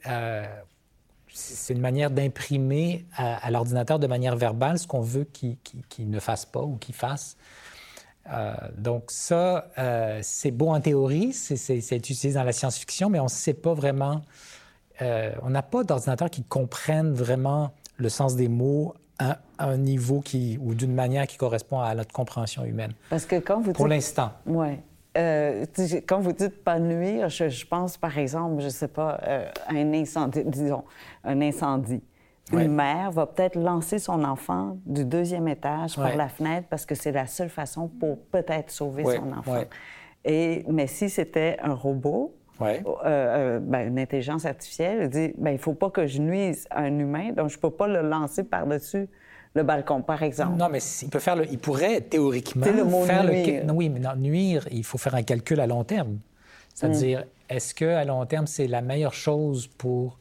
c'est 1.33 1.73
une 1.73 1.81
manière 1.81 2.11
d'imprimer 2.11 3.05
à, 3.15 3.49
l'ordinateur 3.51 3.99
de 3.99 4.07
manière 4.07 4.35
verbale 4.35 4.77
ce 4.79 4.87
qu'on 4.87 5.01
veut 5.01 5.25
qu'il 5.25 6.09
ne 6.09 6.19
fasse 6.19 6.45
pas 6.45 6.61
ou 6.61 6.77
qu'il 6.77 6.95
fasse. 6.95 7.37
Euh, 8.31 8.53
donc 8.77 9.05
ça, 9.09 9.69
euh, 9.77 10.19
c'est 10.21 10.51
beau 10.51 10.69
en 10.69 10.79
théorie, 10.79 11.33
c'est 11.33 11.95
utilisé 11.95 12.33
dans 12.33 12.43
la 12.43 12.51
science-fiction, 12.51 13.09
mais 13.09 13.19
on 13.19 13.25
ne 13.25 13.29
sait 13.29 13.53
pas 13.53 13.73
vraiment, 13.73 14.21
euh, 15.01 15.31
on 15.41 15.49
n'a 15.49 15.61
pas 15.61 15.83
d'ordinateur 15.83 16.29
qui 16.29 16.43
comprenne 16.43 17.13
vraiment 17.13 17.71
le 17.97 18.09
sens 18.09 18.35
des 18.35 18.47
mots 18.47 18.93
à, 19.19 19.39
un 19.59 19.77
niveau 19.77 20.21
qui, 20.21 20.57
ou 20.61 20.73
d'une 20.73 20.93
manière 20.93 21.27
qui 21.27 21.37
correspond 21.37 21.79
à 21.79 21.93
notre 21.93 22.11
compréhension 22.11 22.63
humaine. 22.65 22.93
Parce 23.09 23.25
que 23.25 23.37
quand 23.37 23.61
vous 23.61 23.73
Pour 23.73 23.87
l'instant. 23.87 24.31
Oui. 24.45 24.79
quand 26.07 26.19
vous 26.19 26.33
dites 26.33 26.63
pas 26.63 26.79
nuire, 26.79 27.29
je, 27.29 27.49
je, 27.49 27.65
pense 27.65 27.97
par 27.97 28.17
exemple, 28.17 28.61
je 28.61 28.65
ne 28.65 28.71
sais 28.71 28.87
pas, 28.87 29.19
un 29.67 29.93
incendie, 29.93 30.43
disons, 30.45 30.83
un 31.23 31.41
incendie 31.41 32.01
une 32.59 32.73
mère 32.73 33.11
va 33.11 33.25
peut-être 33.25 33.55
lancer 33.55 33.99
son 33.99 34.23
enfant 34.23 34.77
du 34.85 35.05
deuxième 35.05 35.47
étage 35.47 35.95
par 35.95 36.15
la 36.15 36.27
fenêtre 36.27 36.67
parce 36.69 36.85
que 36.85 36.95
c'est 36.95 37.11
la 37.11 37.27
seule 37.27 37.49
façon 37.49 37.87
pour 37.87 38.19
peut-être 38.25 38.71
sauver 38.71 39.03
son 39.03 39.31
enfant. 39.33 39.63
Et, 40.23 40.63
mais 40.69 40.87
si 40.87 41.09
c'était 41.09 41.57
un 41.63 41.73
robot, 41.73 42.35
euh, 42.63 42.79
euh, 43.05 43.59
ben, 43.59 43.87
une 43.87 43.99
intelligence 43.99 44.45
artificielle, 44.45 44.99
elle 45.01 45.09
dit 45.09 45.33
ben, 45.37 45.51
il 45.51 45.55
ne 45.55 45.59
faut 45.59 45.73
pas 45.73 45.89
que 45.89 46.07
je 46.07 46.19
nuise 46.19 46.67
à 46.69 46.81
un 46.81 46.99
humain, 46.99 47.31
donc 47.31 47.49
je 47.49 47.57
ne 47.57 47.61
peux 47.61 47.71
pas 47.71 47.87
le 47.87 48.01
lancer 48.01 48.43
par-dessus 48.43 49.07
le 49.53 49.63
balcon, 49.63 50.01
par 50.01 50.23
exemple. 50.23 50.57
Non, 50.57 50.69
mais 50.69 50.79
il, 51.01 51.09
peut 51.09 51.19
faire 51.19 51.37
il 51.43 51.59
pourrait 51.59 52.01
théoriquement 52.01 52.65
le 52.65 52.85
mot 52.85 53.03
faire 53.03 53.25
nuire. 53.25 53.63
le. 53.65 53.73
oui, 53.73 53.89
mais 53.89 53.99
non, 53.99 54.15
nuire, 54.15 54.65
il 54.71 54.85
faut 54.85 54.97
faire 54.97 55.15
un 55.15 55.23
calcul 55.23 55.59
à 55.59 55.67
long 55.67 55.83
terme. 55.83 56.19
C'est-à-dire, 56.73 57.19
mm. 57.19 57.55
est-ce 57.55 57.75
qu'à 57.75 58.05
long 58.05 58.25
terme, 58.25 58.47
c'est 58.47 58.67
la 58.67 58.81
meilleure 58.81 59.13
chose 59.13 59.67
pour 59.67 60.17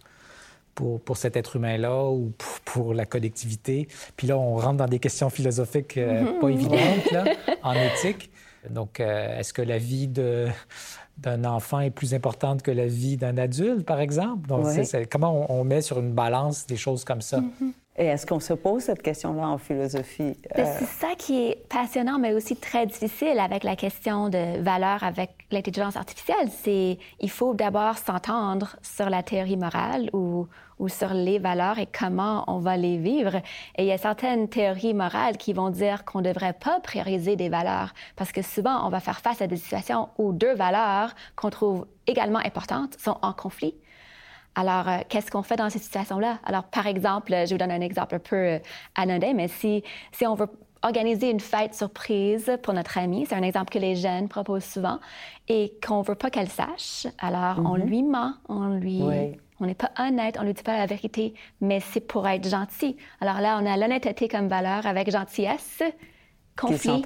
pour, 1.05 1.16
cet 1.16 1.37
être 1.37 1.57
humain-là 1.57 2.07
ou 2.07 2.33
pour, 2.64 2.94
la 2.94 3.05
collectivité. 3.05 3.87
Puis 4.16 4.26
là, 4.26 4.38
on 4.38 4.57
rentre 4.57 4.79
dans 4.79 4.87
des 4.87 4.98
questions 4.98 5.29
philosophiques 5.29 5.98
euh, 5.98 6.40
pas 6.40 6.46
mm-hmm. 6.46 6.53
évidentes 6.53 7.11
là, 7.12 7.24
en 7.62 7.74
éthique. 7.74 8.31
Donc, 8.68 9.01
euh, 9.01 9.38
est-ce 9.38 9.53
que 9.53 9.62
la 9.62 9.79
vie 9.79 10.09
d'un 10.09 11.44
enfant 11.44 11.81
est 11.81 11.90
plus 11.90 12.14
importante 12.14 12.62
que 12.62 12.70
la 12.70 12.87
vie 12.87 13.16
d'un 13.16 13.38
adulte, 13.38 13.87
par 13.87 14.01
exemple? 14.01 14.49
Donc, 14.49 14.66
comment 15.11 15.51
on, 15.51 15.64
met 15.64 15.81
sur 15.81 15.99
une 15.99 16.12
balance 16.12 16.66
des 16.66 16.77
choses 16.77 17.05
comme 17.05 17.23
ça? 17.23 17.40
Mm-hmm. 17.40 17.73
Et 18.00 18.06
est-ce 18.06 18.24
qu'on 18.24 18.40
se 18.40 18.54
pose 18.54 18.84
cette 18.84 19.02
question-là 19.02 19.46
en 19.46 19.58
philosophie? 19.58 20.34
Ben, 20.56 20.66
euh, 20.66 20.74
c'est 20.78 20.86
ça 20.86 21.08
qui 21.18 21.48
est 21.48 21.68
passionnant, 21.68 22.18
mais 22.18 22.32
aussi 22.32 22.56
très 22.56 22.86
difficile 22.86 23.38
avec 23.38 23.62
la 23.62 23.76
question 23.76 24.30
de 24.30 24.58
valeur 24.62 25.04
avec 25.04 25.32
l'intelligence 25.50 25.96
artificielle. 25.96 26.48
C'est 26.62 26.96
il 27.20 27.30
faut 27.30 27.52
d'abord 27.52 27.98
s'entendre 27.98 28.76
sur 28.80 29.10
la 29.10 29.22
théorie 29.22 29.58
morale 29.58 30.08
ou, 30.14 30.46
ou 30.78 30.88
sur 30.88 31.12
les 31.12 31.38
valeurs 31.38 31.78
et 31.78 31.86
comment 31.86 32.44
on 32.46 32.58
va 32.58 32.78
les 32.78 32.96
vivre. 32.96 33.36
Et 33.76 33.82
il 33.82 33.86
y 33.86 33.92
a 33.92 33.98
certaines 33.98 34.48
théories 34.48 34.94
morales 34.94 35.36
qui 35.36 35.52
vont 35.52 35.68
dire 35.68 36.06
qu'on 36.06 36.20
ne 36.20 36.32
devrait 36.32 36.54
pas 36.54 36.80
prioriser 36.80 37.36
des 37.36 37.50
valeurs 37.50 37.92
parce 38.16 38.32
que 38.32 38.40
souvent, 38.40 38.86
on 38.86 38.88
va 38.88 39.00
faire 39.00 39.20
face 39.20 39.42
à 39.42 39.46
des 39.46 39.58
situations 39.58 40.08
où 40.16 40.32
deux 40.32 40.54
valeurs 40.54 41.14
qu'on 41.36 41.50
trouve 41.50 41.86
également 42.06 42.38
importantes 42.38 42.96
sont 42.98 43.18
en 43.20 43.34
conflit. 43.34 43.74
Alors, 44.61 44.88
euh, 44.88 44.99
qu'est-ce 45.09 45.31
qu'on 45.31 45.42
fait 45.42 45.57
dans 45.57 45.70
ces 45.70 45.79
situations-là? 45.79 46.38
Alors, 46.44 46.64
par 46.64 46.87
exemple, 46.87 47.33
je 47.46 47.55
vous 47.55 47.59
donne 47.59 47.70
un 47.70 47.81
exemple 47.81 48.16
un 48.16 48.18
peu 48.18 48.37
euh, 48.37 48.59
anodin, 48.94 49.33
mais 49.33 49.49
si, 49.49 49.83
si 50.12 50.27
on 50.27 50.35
veut 50.35 50.49
organiser 50.83 51.31
une 51.31 51.40
fête 51.40 51.75
surprise 51.75 52.59
pour 52.62 52.75
notre 52.75 52.99
amie, 52.99 53.25
c'est 53.27 53.35
un 53.35 53.42
exemple 53.42 53.73
que 53.73 53.79
les 53.79 53.96
jeunes 53.96 54.29
proposent 54.29 54.64
souvent, 54.64 54.99
et 55.49 55.73
qu'on 55.87 56.01
ne 56.01 56.05
veut 56.05 56.14
pas 56.14 56.29
qu'elle 56.29 56.51
sache, 56.51 57.07
alors 57.18 57.59
on 57.59 57.79
mm-hmm. 57.79 57.87
lui 57.87 58.03
ment, 58.03 58.35
on 58.49 58.68
lui... 58.68 59.03
On 59.62 59.66
n'est 59.66 59.75
pas 59.75 59.90
honnête, 59.99 60.37
on 60.38 60.40
ne 60.40 60.46
lui 60.46 60.55
dit 60.55 60.62
pas 60.62 60.79
la 60.79 60.87
vérité, 60.87 61.35
mais 61.61 61.81
c'est 61.81 62.01
pour 62.01 62.27
être 62.27 62.49
gentil. 62.49 62.96
Alors 63.20 63.42
là, 63.42 63.59
on 63.61 63.66
a 63.66 63.77
l'honnêteté 63.77 64.27
comme 64.27 64.49
valeur 64.49 64.87
avec 64.87 65.11
gentillesse, 65.11 65.83
conflit. 66.59 67.05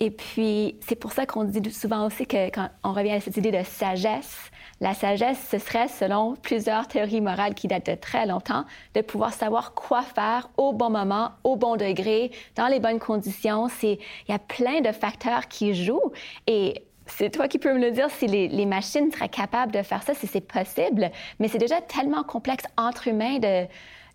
Et 0.00 0.10
puis, 0.10 0.76
c'est 0.80 0.96
pour 0.96 1.12
ça 1.12 1.26
qu'on 1.26 1.44
dit 1.44 1.70
souvent 1.70 2.06
aussi 2.06 2.26
que 2.26 2.48
quand 2.48 2.68
on 2.82 2.92
revient 2.92 3.12
à 3.12 3.20
cette 3.20 3.36
idée 3.36 3.52
de 3.52 3.62
sagesse, 3.62 4.50
La 4.82 4.94
sagesse, 4.94 5.38
ce 5.50 5.58
serait, 5.58 5.88
selon 5.88 6.36
plusieurs 6.36 6.88
théories 6.88 7.20
morales 7.20 7.54
qui 7.54 7.68
datent 7.68 7.90
de 7.90 7.94
très 7.94 8.24
longtemps, 8.24 8.64
de 8.94 9.02
pouvoir 9.02 9.34
savoir 9.34 9.74
quoi 9.74 10.00
faire 10.00 10.48
au 10.56 10.72
bon 10.72 10.88
moment, 10.88 11.32
au 11.44 11.56
bon 11.56 11.76
degré, 11.76 12.30
dans 12.56 12.66
les 12.66 12.80
bonnes 12.80 12.98
conditions. 12.98 13.66
Il 13.82 13.98
y 14.28 14.32
a 14.32 14.38
plein 14.38 14.80
de 14.80 14.90
facteurs 14.92 15.48
qui 15.48 15.74
jouent 15.74 16.12
et 16.46 16.82
c'est 17.04 17.28
toi 17.28 17.46
qui 17.46 17.58
peux 17.58 17.74
me 17.74 17.80
le 17.80 17.90
dire 17.90 18.08
si 18.10 18.26
les, 18.26 18.66
machines 18.66 19.10
seraient 19.12 19.28
capables 19.28 19.72
de 19.72 19.82
faire 19.82 20.02
ça, 20.02 20.14
si 20.14 20.26
c'est 20.26 20.40
possible. 20.40 21.10
Mais 21.38 21.48
c'est 21.48 21.58
déjà 21.58 21.82
tellement 21.82 22.22
complexe 22.22 22.64
entre 22.78 23.08
humains 23.08 23.38
de, 23.38 23.66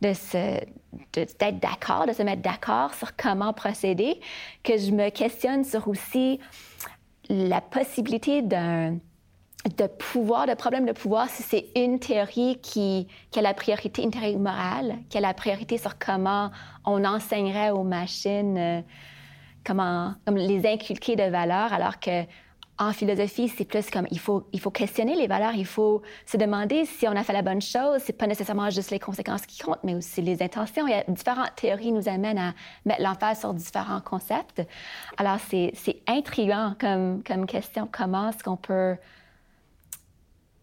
d'être 0.01 1.59
d'accord, 1.59 2.07
de 2.07 2.13
se 2.13 2.23
mettre 2.23 2.41
d'accord 2.41 2.95
sur 2.95 3.15
comment 3.15 3.53
procéder, 3.53 4.19
que 4.63 4.77
je 4.77 4.91
me 4.91 5.09
questionne 5.09 5.63
sur 5.63 5.87
aussi 5.87 6.39
la 7.29 7.61
possibilité 7.61 8.41
d'un 8.41 8.97
de 9.69 9.87
pouvoir, 9.87 10.45
de 10.47 10.53
problème 10.53 10.85
de 10.85 10.91
pouvoir, 10.91 11.29
si 11.29 11.41
c'est 11.43 11.67
une 11.75 11.99
théorie 11.99 12.59
qui, 12.61 13.07
qui, 13.31 13.39
a 13.39 13.41
la 13.41 13.53
priorité, 13.53 14.03
une 14.03 14.11
théorie 14.11 14.37
morale, 14.37 14.97
qui 15.09 15.17
a 15.17 15.21
la 15.21 15.33
priorité 15.33 15.77
sur 15.77 15.97
comment 15.97 16.51
on 16.85 17.03
enseignerait 17.03 17.71
aux 17.71 17.83
machines, 17.83 18.57
euh, 18.57 18.81
comment 19.65 20.13
comme 20.25 20.37
les 20.37 20.67
inculquer 20.67 21.15
de 21.15 21.23
valeurs, 21.23 21.73
alors 21.73 21.99
que 21.99 22.25
en 22.77 22.91
philosophie, 22.91 23.47
c'est 23.47 23.63
plus 23.63 23.89
comme 23.89 24.05
il 24.11 24.19
faut, 24.19 24.47
il 24.51 24.59
faut 24.59 24.69
questionner 24.69 25.15
les 25.15 25.27
valeurs, 25.27 25.53
il 25.55 25.65
faut 25.65 26.01
se 26.25 26.35
demander 26.35 26.83
si 26.85 27.07
on 27.07 27.15
a 27.15 27.23
fait 27.23 27.31
la 27.31 27.41
bonne 27.41 27.61
chose. 27.61 28.01
C'est 28.03 28.17
pas 28.17 28.27
nécessairement 28.27 28.69
juste 28.69 28.91
les 28.91 28.99
conséquences 28.99 29.45
qui 29.45 29.59
comptent, 29.59 29.83
mais 29.83 29.95
aussi 29.95 30.21
les 30.21 30.43
intentions. 30.43 30.85
Il 30.85 30.91
y 30.91 30.93
a 30.93 31.03
différentes 31.07 31.55
théories 31.55 31.85
qui 31.85 31.91
nous 31.93 32.09
amènent 32.09 32.37
à 32.37 32.53
mettre 32.83 33.01
l'emphase 33.01 33.39
sur 33.39 33.53
différents 33.53 34.01
concepts. 34.01 34.61
Alors, 35.17 35.37
c'est 35.39 36.01
intriguant 36.05 36.75
comme, 36.77 37.23
comme 37.23 37.45
question. 37.45 37.87
Comment 37.89 38.29
est-ce 38.29 38.43
qu'on 38.43 38.57
peut 38.57 38.97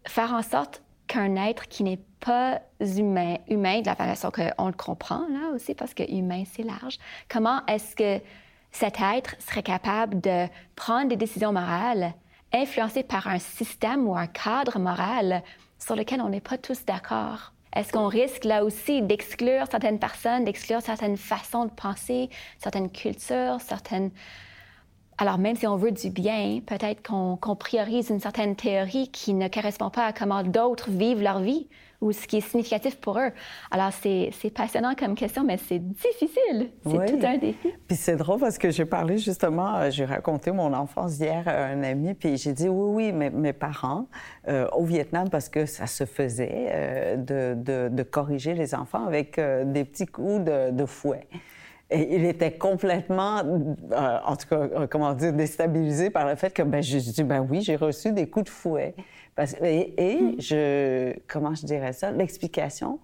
faire 0.06 0.32
en 0.32 0.42
sorte 0.42 0.82
qu'un 1.06 1.36
être 1.36 1.68
qui 1.68 1.82
n'est 1.84 2.00
pas 2.20 2.60
humain, 2.80 3.36
humain 3.48 3.80
de 3.80 3.86
la 3.86 3.96
façon 3.96 4.30
qu'on 4.30 4.66
le 4.66 4.72
comprend, 4.72 5.26
là 5.28 5.50
aussi, 5.54 5.74
parce 5.74 5.94
que 5.94 6.08
humain, 6.10 6.44
c'est 6.50 6.62
large, 6.62 6.98
comment 7.28 7.64
est-ce 7.66 7.96
que 7.96 8.24
cet 8.70 9.00
être 9.00 9.36
serait 9.38 9.62
capable 9.62 10.20
de 10.20 10.46
prendre 10.76 11.08
des 11.08 11.16
décisions 11.16 11.52
morales 11.52 12.14
influencées 12.52 13.02
par 13.02 13.26
un 13.26 13.38
système 13.38 14.08
ou 14.08 14.16
un 14.16 14.26
cadre 14.26 14.78
moral 14.78 15.42
sur 15.78 15.96
lequel 15.96 16.20
on 16.20 16.28
n'est 16.28 16.40
pas 16.40 16.58
tous 16.58 16.84
d'accord? 16.84 17.52
Est-ce 17.74 17.92
qu'on 17.92 18.08
risque 18.08 18.44
là 18.44 18.64
aussi 18.64 19.02
d'exclure 19.02 19.66
certaines 19.70 19.98
personnes, 19.98 20.44
d'exclure 20.44 20.82
certaines 20.82 21.16
façons 21.16 21.64
de 21.66 21.70
penser, 21.70 22.30
certaines 22.58 22.90
cultures, 22.90 23.58
certaines... 23.60 24.10
Alors 25.18 25.38
même 25.38 25.57
si 25.57 25.66
on 25.66 25.77
veut 25.77 25.92
du 25.92 26.11
bien, 26.11 26.61
peut-être 26.64 27.03
qu'on 27.03 27.57
priorise 27.57 28.11
une 28.11 28.20
certaine 28.20 28.57
théorie 28.57 29.09
qui 29.09 29.35
ne 29.35 29.48
correspond 29.48 29.90
pas 29.90 30.07
à 30.07 30.12
comment 30.12 30.42
d'autres 30.42 30.90
vivent 30.90 31.22
leur 31.22 31.40
vie 31.40 31.68
ou 32.03 32.12
ce 32.12 32.27
qui 32.27 32.38
est 32.38 32.40
significatif 32.40 32.96
pour 32.96 33.18
eux. 33.18 33.31
Alors, 33.70 33.90
c'est 33.92 34.33
passionnant 34.55 34.94
comme 34.94 35.14
question, 35.14 35.44
mais 35.44 35.57
c'est 35.57 35.79
difficile. 35.79 36.70
C'est 36.85 37.07
tout 37.07 37.25
un 37.25 37.38
défi. 37.38 37.72
Puis 37.87 37.96
c'est 37.96 38.16
drôle 38.16 38.40
parce 38.40 38.59
que 38.59 38.70
j'ai 38.70 38.85
parlé 38.85 39.18
justement, 39.18 39.77
euh, 39.77 39.90
j'ai 39.90 40.05
raconté 40.05 40.51
mon 40.51 40.75
enfance 40.75 41.18
hier 41.18 41.46
à 41.46 41.66
un 41.66 41.83
ami, 41.85 42.14
puis 42.14 42.37
j'ai 42.37 42.53
dit 42.53 42.68
oui, 42.68 43.12
oui, 43.12 43.31
mes 43.31 43.53
parents, 43.53 44.09
euh, 44.48 44.66
au 44.72 44.85
Vietnam, 44.85 45.31
parce 45.31 45.48
que 45.48 45.64
ça 45.64 45.87
se 45.87 46.05
faisait, 46.05 46.66
euh, 46.72 47.16
de, 47.16 47.55
de, 47.55 47.88
de, 47.88 48.03
corriger 48.03 48.55
les 48.55 48.75
enfants 48.75 49.07
avec 49.07 49.38
des 49.38 49.85
petits 49.85 50.07
coups 50.07 50.44
de, 50.44 50.72
de 50.72 50.85
fouet. 50.85 51.29
Et 51.92 52.16
il 52.16 52.24
était 52.24 52.52
complètement, 52.52 53.42
en 54.26 54.37
tout 54.37 54.48
cas, 54.48 54.87
comment 54.90 55.12
dire, 55.12 55.33
déstabilisé 55.33 56.11
par 56.11 56.26
le 56.26 56.37
fait 56.37 56.52
que, 56.52 56.62
ben, 56.62 56.83
je 56.83 56.98
dis, 56.98 57.22
ben 57.22 57.46
oui, 57.48 57.61
j'ai 57.61 57.76
reçu 57.76 58.12
des 58.12 58.28
coups 58.28 58.46
de 58.46 58.50
fouet 58.50 58.94
et, 59.38 60.20
hmm. 60.20 60.40
je, 60.40 61.14
comment 61.26 61.55
je 61.55 61.64
dirais 61.64 61.92
ça, 61.92 62.11
l'explication 62.11 63.00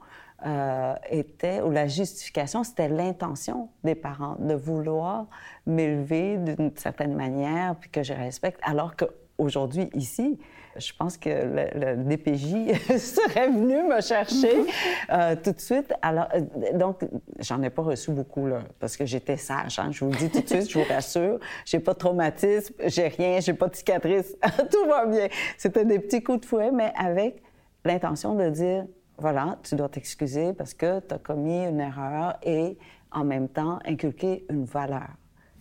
euh, 0.46 0.94
était, 1.10 1.60
ou 1.62 1.70
la 1.70 1.86
justification, 1.86 2.64
c'était 2.64 2.88
l'intention 2.88 3.70
des 3.82 3.94
parents 3.94 4.36
de 4.38 4.54
vouloir 4.54 5.26
m'élever 5.66 6.36
d'une 6.36 6.76
certaine 6.76 7.14
manière, 7.14 7.74
puis 7.76 7.90
que 7.90 8.02
je 8.02 8.12
respecte, 8.12 8.60
alors 8.62 8.94
qu'aujourd'hui, 8.94 9.88
ici, 9.94 10.38
je 10.78 10.92
pense 10.92 11.16
que 11.16 11.28
le, 11.28 11.96
DPJ 11.96 12.74
serait 12.98 13.48
venu 13.48 13.82
me 13.82 14.00
chercher 14.00 14.64
euh, 15.10 15.36
tout 15.42 15.52
de 15.52 15.60
suite. 15.60 15.92
Alors, 16.02 16.28
euh, 16.34 16.40
donc, 16.74 17.04
j'en 17.40 17.62
ai 17.62 17.70
pas 17.70 17.82
reçu 17.82 18.10
beaucoup, 18.10 18.46
là, 18.46 18.60
parce 18.78 18.96
que 18.96 19.04
j'étais 19.04 19.36
sage. 19.36 19.78
Hein, 19.78 19.90
je 19.90 20.04
vous 20.04 20.10
le 20.10 20.16
dis 20.16 20.30
tout 20.30 20.40
de 20.40 20.48
suite, 20.48 20.70
je 20.70 20.78
vous 20.78 20.84
rassure. 20.88 21.38
J'ai 21.64 21.80
pas 21.80 21.94
de 21.94 21.98
traumatisme, 21.98 22.74
j'ai 22.86 23.08
rien, 23.08 23.40
j'ai 23.40 23.54
pas 23.54 23.68
de 23.68 23.76
cicatrice. 23.76 24.36
tout 24.70 24.86
va 24.88 25.06
bien. 25.06 25.28
C'était 25.56 25.84
des 25.84 25.98
petits 25.98 26.22
coups 26.22 26.40
de 26.40 26.46
fouet, 26.46 26.70
mais 26.72 26.92
avec 26.96 27.42
l'intention 27.84 28.34
de 28.34 28.48
dire 28.50 28.84
voilà, 29.18 29.58
tu 29.64 29.74
dois 29.74 29.88
t'excuser 29.88 30.52
parce 30.52 30.74
que 30.74 31.00
tu 31.00 31.14
as 31.14 31.18
commis 31.18 31.64
une 31.64 31.80
erreur 31.80 32.38
et 32.44 32.78
en 33.10 33.24
même 33.24 33.48
temps 33.48 33.80
inculquer 33.84 34.46
une 34.48 34.64
valeur. 34.64 35.08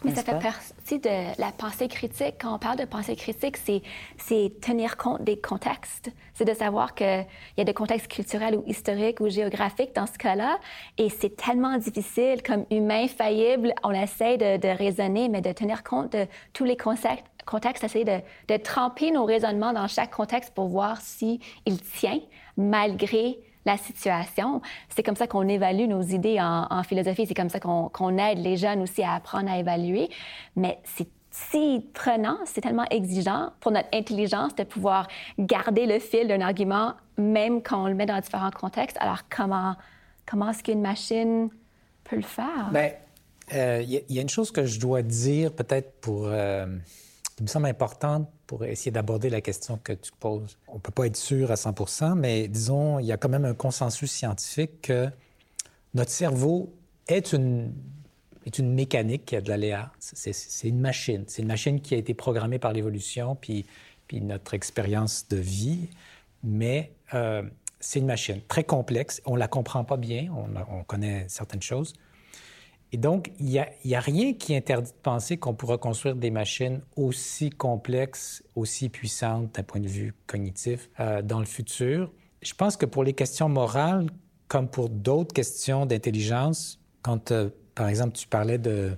Mais 0.03 0.13
ça 0.13 0.23
fait 0.23 0.39
partie 0.39 0.99
de 0.99 1.39
la 1.41 1.51
pensée 1.51 1.87
critique. 1.87 2.35
Quand 2.39 2.55
on 2.55 2.59
parle 2.59 2.77
de 2.77 2.85
pensée 2.85 3.15
critique, 3.15 3.57
c'est 3.57 4.61
tenir 4.61 4.95
compte 4.95 5.23
des 5.23 5.39
contextes. 5.39 6.11
C'est 6.35 6.45
de 6.45 6.53
savoir 6.53 6.93
qu'il 6.93 7.25
y 7.57 7.61
a 7.61 7.63
des 7.63 7.73
contextes 7.73 8.07
culturels 8.07 8.55
ou 8.55 8.63
historiques 8.67 9.19
ou 9.19 9.29
géographiques 9.29 9.95
dans 9.95 10.05
ce 10.05 10.17
cas-là. 10.19 10.59
Et 10.97 11.09
c'est 11.09 11.35
tellement 11.35 11.77
difficile, 11.77 12.43
comme 12.43 12.65
humain 12.69 13.07
faillible, 13.07 13.73
on 13.83 13.91
essaie 13.91 14.37
de, 14.37 14.57
de, 14.57 14.67
raisonner, 14.67 15.29
mais 15.29 15.41
de 15.41 15.51
tenir 15.51 15.83
compte 15.83 16.11
de 16.11 16.27
tous 16.53 16.63
les 16.63 16.77
contextes, 16.77 17.25
contextes 17.45 17.83
essayer 17.83 18.05
de, 18.05 18.19
de 18.49 18.57
tremper 18.57 19.09
nos 19.11 19.25
raisonnements 19.25 19.73
dans 19.73 19.87
chaque 19.87 20.11
contexte 20.11 20.53
pour 20.53 20.67
voir 20.67 21.01
s'il 21.01 21.39
tient 21.95 22.19
malgré 22.55 23.39
la 23.67 23.77
situation. 23.77 24.61
C'est 24.89 25.03
comme 25.03 25.15
ça 25.15 25.27
qu'on 25.27 25.47
évalue 25.47 25.87
nos 25.87 26.01
idées 26.01 26.39
en, 26.39 26.83
philosophie. 26.83 27.25
C'est 27.27 27.35
comme 27.35 27.49
ça 27.49 27.59
qu'on 27.59 28.17
aide 28.17 28.39
les 28.39 28.57
jeunes 28.57 28.81
aussi 28.81 29.03
à 29.03 29.13
apprendre 29.13 29.51
à 29.51 29.59
évaluer. 29.59 30.09
Mais 30.55 30.79
c'est 30.83 31.07
si 31.29 31.85
prenant, 31.93 32.37
c'est 32.45 32.61
tellement 32.61 32.87
exigeant 32.89 33.51
pour 33.59 33.71
notre 33.71 33.89
intelligence 33.93 34.55
de 34.55 34.63
pouvoir 34.63 35.07
garder 35.37 35.85
le 35.85 35.99
fil 35.99 36.27
d'un 36.27 36.41
argument, 36.41 36.93
même 37.17 37.61
quand 37.61 37.83
on 37.83 37.87
le 37.87 37.93
met 37.93 38.07
dans 38.07 38.19
différents 38.19 38.49
contextes. 38.49 38.97
Alors, 38.99 39.19
comment, 39.29 39.75
comment 40.25 40.49
est-ce 40.49 40.63
qu'une 40.63 40.81
machine 40.81 41.49
peut 42.05 42.15
le 42.15 42.23
faire? 42.23 42.71
Bien, 42.71 42.91
euh, 43.53 43.83
il 43.83 44.15
y, 44.15 44.17
a 44.17 44.21
une 44.21 44.29
chose 44.29 44.51
que 44.51 44.65
je 44.65 44.79
dois 44.79 45.03
dire, 45.03 45.53
peut-être 45.53 45.99
pour. 46.01 46.25
Euh, 46.25 46.65
qui 47.35 47.43
me 47.43 47.47
semble 47.47 47.67
importante 47.67 48.27
pour 48.47 48.63
essayer 48.65 48.91
d'aborder 48.91 49.29
la 49.29 49.41
question 49.41 49.77
que 49.83 49.93
tu 49.93 50.11
poses. 50.19 50.57
On 50.67 50.75
ne 50.75 50.79
peut 50.79 50.91
pas 50.91 51.05
être 51.05 51.17
sûr 51.17 51.51
à 51.51 51.55
100% 51.55 52.15
mais 52.15 52.47
disons, 52.47 52.99
il 52.99 53.05
y 53.05 53.11
a 53.11 53.17
quand 53.17 53.29
même 53.29 53.45
un 53.45 53.53
consensus 53.53 54.11
scientifique 54.11 54.81
que 54.83 55.09
notre 55.93 56.11
cerveau 56.11 56.73
est 57.07 57.33
une, 57.33 57.73
est 58.45 58.57
une 58.57 58.73
mécanique 58.73 59.25
qui 59.25 59.35
a 59.35 59.41
de 59.41 59.49
l'aléa. 59.49 59.91
C'est 59.99 60.67
une 60.67 60.79
machine. 60.79 61.25
C'est 61.27 61.41
une 61.41 61.47
machine 61.47 61.81
qui 61.81 61.93
a 61.93 61.97
été 61.97 62.13
programmée 62.13 62.59
par 62.59 62.73
l'évolution, 62.73 63.35
puis, 63.35 63.65
puis 64.07 64.21
notre 64.21 64.53
expérience 64.53 65.27
de 65.27 65.37
vie, 65.37 65.89
mais 66.43 66.93
euh, 67.13 67.43
c'est 67.79 67.99
une 67.99 68.05
machine 68.05 68.41
très 68.47 68.63
complexe. 68.63 69.21
On 69.25 69.33
ne 69.33 69.39
la 69.39 69.47
comprend 69.47 69.83
pas 69.83 69.97
bien, 69.97 70.29
on, 70.31 70.77
on 70.79 70.83
connaît 70.83 71.25
certaines 71.27 71.61
choses. 71.61 71.93
Et 72.93 72.97
donc, 72.97 73.31
il 73.39 73.45
n'y 73.47 73.95
a, 73.95 73.99
rien 73.99 74.33
qui 74.33 74.55
interdit 74.55 74.91
de 74.91 74.97
penser 75.03 75.37
qu'on 75.37 75.53
pourra 75.53 75.77
construire 75.77 76.15
des 76.15 76.31
machines 76.31 76.81
aussi 76.95 77.49
complexes, 77.49 78.43
aussi 78.55 78.87
puissantes 78.87 79.55
d'un 79.55 79.63
point 79.63 79.81
de 79.81 79.87
vue 79.87 80.13
cognitif 80.25 80.89
euh, 80.99 81.21
dans 81.21 81.39
le 81.39 81.45
futur. 81.45 82.11
Je 82.41 82.53
pense 82.53 82.77
que 82.77 82.85
pour 82.85 83.03
les 83.03 83.13
questions 83.13 83.49
morales, 83.49 84.07
comme 84.47 84.69
pour 84.69 84.89
d'autres 84.89 85.33
questions 85.33 85.85
d'intelligence, 85.85 86.79
quand, 87.01 87.31
euh, 87.31 87.49
par 87.75 87.89
exemple, 87.89 88.13
tu 88.13 88.27
parlais 88.27 88.57
de, 88.57 88.95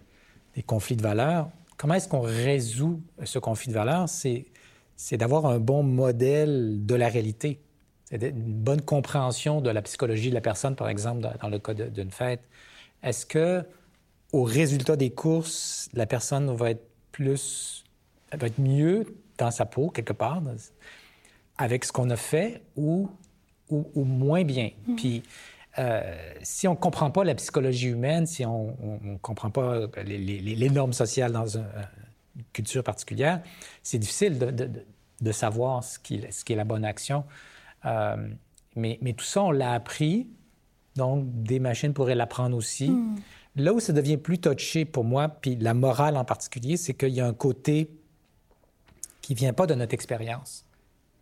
des 0.55 0.61
conflits 0.61 0.95
de 0.95 1.01
valeurs, 1.01 1.49
comment 1.75 1.95
est-ce 1.95 2.07
qu'on 2.07 2.21
résout 2.21 3.01
ce 3.23 3.39
conflit 3.39 3.69
de 3.69 3.73
valeurs? 3.73 4.07
C'est, 4.07 4.45
d'avoir 5.13 5.47
un 5.47 5.59
bon 5.59 5.81
modèle 5.81 6.85
de 6.85 6.93
la 6.93 7.07
réalité. 7.07 7.59
Une 8.11 8.53
bonne 8.53 8.81
compréhension 8.81 9.61
de 9.61 9.69
la 9.69 9.81
psychologie 9.81 10.29
de 10.29 10.35
la 10.35 10.41
personne, 10.41 10.75
par 10.75 10.89
exemple, 10.89 11.21
dans, 11.21 11.33
dans 11.41 11.49
le 11.49 11.57
cas 11.57 11.73
d'une 11.73 12.11
fête. 12.11 12.41
Est-ce 13.01 13.25
que 13.25 13.63
au 14.31 14.43
résultat 14.43 14.95
des 14.95 15.09
courses, 15.09 15.89
la 15.93 16.05
personne 16.05 16.53
va 16.55 16.71
être 16.71 16.85
plus, 17.11 17.83
va 18.31 18.47
être 18.47 18.59
mieux 18.59 19.05
dans 19.37 19.51
sa 19.51 19.65
peau, 19.65 19.89
quelque 19.89 20.13
part, 20.13 20.41
avec 21.57 21.85
ce 21.85 21.91
qu'on 21.91 22.09
a 22.09 22.15
fait 22.15 22.61
ou, 22.75 23.09
ou, 23.69 24.03
moins 24.03 24.43
bien. 24.43 24.71
Mm. 24.87 24.95
Puis, 24.95 25.23
euh, 25.77 26.01
si 26.41 26.67
on 26.67 26.71
ne 26.71 26.77
comprend 26.77 27.11
pas 27.11 27.23
la 27.23 27.35
psychologie 27.35 27.87
humaine, 27.89 28.25
si 28.25 28.45
on 28.45 28.75
ne 29.01 29.17
comprend 29.17 29.49
pas 29.49 29.87
les, 30.05 30.17
les, 30.17 30.69
normes 30.69 30.93
sociales 30.93 31.31
dans 31.31 31.57
une, 31.57 31.65
culture 32.53 32.83
particulière, 32.83 33.41
c'est 33.83 33.99
difficile 33.99 34.39
de, 34.39 34.51
de, 34.51 34.69
de, 35.19 35.31
savoir 35.31 35.83
ce 35.83 35.99
qui, 35.99 36.23
ce 36.31 36.45
qui 36.45 36.53
est 36.53 36.55
la 36.55 36.63
bonne 36.63 36.85
action. 36.85 37.25
Euh, 37.85 38.15
mais, 38.75 38.97
mais, 39.01 39.13
tout 39.13 39.25
ça, 39.25 39.43
on 39.43 39.51
l'a 39.51 39.73
appris. 39.73 40.27
Donc, 40.95 41.25
des 41.43 41.59
machines 41.59 41.93
pourraient 41.93 42.15
l'apprendre 42.15 42.55
aussi. 42.55 42.89
Mm. 42.89 43.15
Là 43.55 43.73
où 43.73 43.79
ça 43.79 43.93
devient 43.93 44.17
plus 44.17 44.39
touché 44.39 44.85
pour 44.85 45.03
moi, 45.03 45.27
puis 45.27 45.55
la 45.55 45.73
morale 45.73 46.17
en 46.17 46.25
particulier, 46.25 46.77
c'est 46.77 46.93
qu'il 46.93 47.09
y 47.09 47.19
a 47.19 47.27
un 47.27 47.33
côté 47.33 47.89
qui 49.21 49.33
vient 49.33 49.53
pas 49.53 49.67
de 49.67 49.75
notre 49.75 49.93
expérience. 49.93 50.65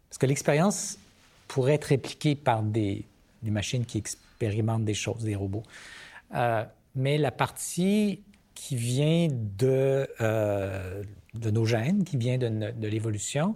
Parce 0.09 0.17
que 0.17 0.25
l'expérience 0.25 0.97
pourrait 1.47 1.73
être 1.75 1.85
répliqué 1.85 2.35
par 2.35 2.63
des, 2.63 3.05
des, 3.43 3.51
machines 3.51 3.85
qui 3.85 3.97
expérimentent 3.97 4.85
des 4.85 4.93
choses, 4.93 5.23
des 5.23 5.35
robots. 5.35 5.63
Euh, 6.35 6.63
mais 6.95 7.17
la 7.17 7.31
partie 7.31 8.21
qui 8.55 8.75
vient 8.75 9.27
de, 9.29 10.07
euh, 10.21 11.03
de 11.33 11.51
nos 11.51 11.65
gènes, 11.65 12.03
qui 12.03 12.17
vient 12.17 12.37
de, 12.37 12.71
de 12.71 12.87
l'évolution, 12.87 13.55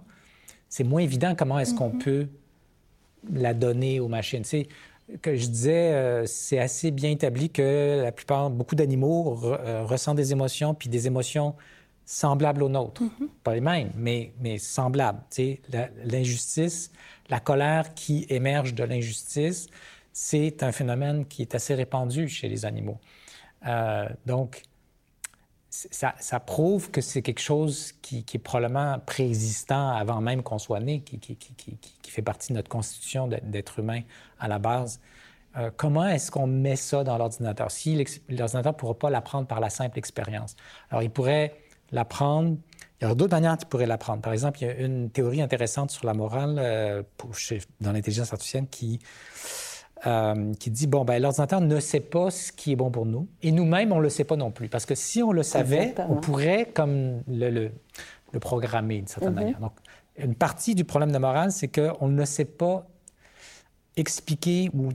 c'est 0.68 0.84
moins 0.84 1.02
évident 1.02 1.34
comment 1.34 1.58
est-ce 1.58 1.74
qu'on 1.74 1.90
mm-hmm. 1.90 2.04
peut 2.04 2.28
la 3.32 3.54
donner 3.54 4.00
aux 4.00 4.08
machines. 4.08 4.44
Que 5.20 5.36
je 5.36 5.46
disais, 5.46 5.92
euh, 5.92 6.26
c'est 6.26 6.58
assez 6.58 6.90
bien 6.90 7.10
établi 7.10 7.50
que 7.50 8.02
la 8.02 8.12
plupart, 8.12 8.50
beaucoup 8.50 8.74
d'animaux 8.74 9.34
ressentent 9.84 10.16
des 10.16 10.32
émotions, 10.32 10.74
puis 10.74 10.88
des 10.88 11.06
émotions 11.06 11.54
semblables 12.04 12.62
aux 12.62 12.68
nôtres. 12.68 13.02
Mm-hmm. 13.02 13.28
Pas 13.44 13.54
les 13.54 13.60
mêmes, 13.60 13.92
mais, 13.96 14.32
mais 14.40 14.58
semblables. 14.58 15.22
L'injustice, 16.04 16.90
la 17.28 17.40
colère 17.40 17.94
qui 17.94 18.26
émerge 18.28 18.74
de 18.74 18.84
l'injustice, 18.84 19.68
c'est 20.12 20.62
un 20.62 20.72
phénomène 20.72 21.26
qui 21.26 21.42
est 21.42 21.54
assez 21.54 21.74
répandu 21.74 22.28
chez 22.28 22.48
les 22.48 22.64
animaux. 22.64 22.98
Euh, 23.66 24.08
donc, 24.26 24.62
ça, 25.72 26.14
ça, 26.20 26.38
prouve 26.38 26.90
que 26.90 27.00
c'est 27.00 27.22
quelque 27.22 27.40
chose 27.40 27.92
qui, 28.02 28.24
qui, 28.24 28.36
est 28.36 28.40
probablement 28.40 28.98
préexistant 28.98 29.88
avant 29.88 30.20
même 30.20 30.42
qu'on 30.42 30.58
soit 30.58 30.80
né, 30.80 31.00
qui, 31.00 31.18
qui, 31.18 31.34
qui, 31.36 32.10
fait 32.10 32.20
partie 32.20 32.52
de 32.52 32.58
notre 32.58 32.68
constitution 32.68 33.26
d'être 33.26 33.78
humain 33.78 34.02
à 34.38 34.48
la 34.48 34.58
base. 34.58 35.00
Euh, 35.56 35.70
comment 35.74 36.06
est-ce 36.06 36.30
qu'on 36.30 36.46
met 36.46 36.76
ça 36.76 37.04
dans 37.04 37.16
l'ordinateur? 37.16 37.70
Si 37.70 37.94
l'ordinateur 38.28 38.72
ne 38.72 38.78
pourra 38.78 38.98
pas 38.98 39.08
l'apprendre 39.08 39.46
par 39.46 39.60
la 39.60 39.70
simple 39.70 39.98
expérience. 39.98 40.56
Alors, 40.90 41.02
il 41.02 41.10
pourrait 41.10 41.54
l'apprendre. 41.90 42.58
Il 43.00 43.08
y 43.08 43.10
a 43.10 43.14
d'autres 43.14 43.34
manières 43.34 43.56
qu'il 43.56 43.68
pourrait 43.68 43.86
l'apprendre. 43.86 44.20
Par 44.20 44.34
exemple, 44.34 44.58
il 44.60 44.66
y 44.66 44.70
a 44.70 44.74
une 44.74 45.08
théorie 45.08 45.40
intéressante 45.40 45.90
sur 45.90 46.04
la 46.04 46.12
morale 46.12 46.56
euh, 46.58 47.02
dans 47.80 47.92
l'intelligence 47.92 48.30
artificielle 48.30 48.66
qui 48.70 49.00
euh, 50.06 50.52
qui 50.54 50.70
dit 50.70 50.86
bon, 50.86 51.04
ben, 51.04 51.20
l'ordinateur 51.22 51.60
ne 51.60 51.80
sait 51.80 52.00
pas 52.00 52.30
ce 52.30 52.50
qui 52.50 52.72
est 52.72 52.76
bon 52.76 52.90
pour 52.90 53.06
nous 53.06 53.28
et 53.42 53.52
nous-mêmes, 53.52 53.92
on 53.92 53.98
ne 53.98 54.02
le 54.02 54.08
sait 54.08 54.24
pas 54.24 54.36
non 54.36 54.50
plus. 54.50 54.68
Parce 54.68 54.86
que 54.86 54.94
si 54.94 55.22
on 55.22 55.32
le 55.32 55.42
savait, 55.42 55.94
on 56.08 56.16
pourrait 56.16 56.70
comme 56.74 57.22
le, 57.28 57.70
le, 58.32 58.40
programmer 58.40 58.96
d'une 58.96 59.06
certaine 59.06 59.30
mm-hmm. 59.30 59.34
manière. 59.34 59.60
Donc, 59.60 59.72
une 60.16 60.34
partie 60.34 60.74
du 60.74 60.84
problème 60.84 61.12
de 61.12 61.18
morale, 61.18 61.52
c'est 61.52 61.68
qu'on 61.68 62.08
ne 62.08 62.24
sait 62.24 62.44
pas 62.44 62.86
expliquer 63.96 64.70
ou 64.74 64.90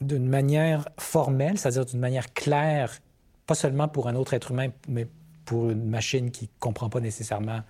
d'une 0.00 0.28
manière 0.28 0.88
formelle, 0.98 1.58
c'est-à-dire 1.58 1.86
d'une 1.86 2.00
manière 2.00 2.32
claire, 2.32 2.92
pas 3.46 3.54
seulement 3.54 3.88
pour 3.88 4.08
un 4.08 4.14
autre 4.14 4.34
être 4.34 4.50
humain, 4.50 4.68
mais 4.88 5.06
pour 5.44 5.70
une 5.70 5.88
machine 5.88 6.30
qui 6.30 6.44
ne 6.44 6.60
comprend 6.60 6.88
pas 6.88 7.00
nécessairement 7.00 7.60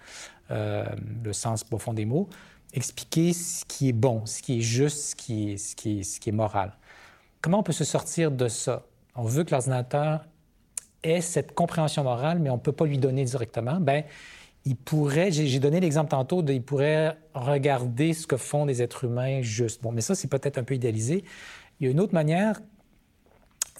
euh, 0.50 0.84
le 1.22 1.32
sens 1.32 1.64
profond 1.64 1.92
des 1.92 2.04
mots, 2.04 2.28
expliquer 2.74 3.32
ce 3.32 3.64
qui 3.64 3.88
est 3.88 3.92
bon, 3.92 4.26
ce 4.26 4.42
qui 4.42 4.58
est 4.58 4.60
juste, 4.60 4.98
ce 4.98 5.16
qui 5.16 5.52
est, 5.52 5.56
ce 5.56 5.76
qui 5.76 6.28
est, 6.28 6.32
moral. 6.32 6.76
Comment 7.40 7.60
on 7.60 7.62
peut 7.62 7.72
se 7.72 7.84
sortir 7.84 8.30
de 8.30 8.48
ça? 8.48 8.82
On 9.14 9.22
veut 9.22 9.44
que 9.44 9.52
l'ordinateur 9.52 10.26
ait 11.04 11.20
cette 11.20 11.54
compréhension 11.54 12.02
morale, 12.02 12.40
mais 12.40 12.50
on 12.50 12.56
ne 12.56 12.60
peut 12.60 12.72
pas 12.72 12.84
lui 12.84 12.98
donner 12.98 13.24
directement. 13.24 13.78
Bien, 13.78 14.02
il 14.64 14.76
pourrait, 14.76 15.30
j'ai 15.30 15.58
donné 15.60 15.78
l'exemple 15.78 16.10
tantôt, 16.10 16.42
de, 16.42 16.52
il 16.52 16.62
pourrait 16.62 17.16
regarder 17.34 18.12
ce 18.12 18.26
que 18.26 18.36
font 18.36 18.64
les 18.64 18.82
êtres 18.82 19.04
humains 19.04 19.40
juste. 19.40 19.82
Bon, 19.82 19.92
mais 19.92 20.00
ça, 20.00 20.14
c'est 20.14 20.28
peut-être 20.28 20.58
un 20.58 20.64
peu 20.64 20.74
idéalisé. 20.74 21.24
Il 21.78 21.84
y 21.84 21.88
a 21.88 21.92
une 21.92 22.00
autre 22.00 22.14
manière, 22.14 22.60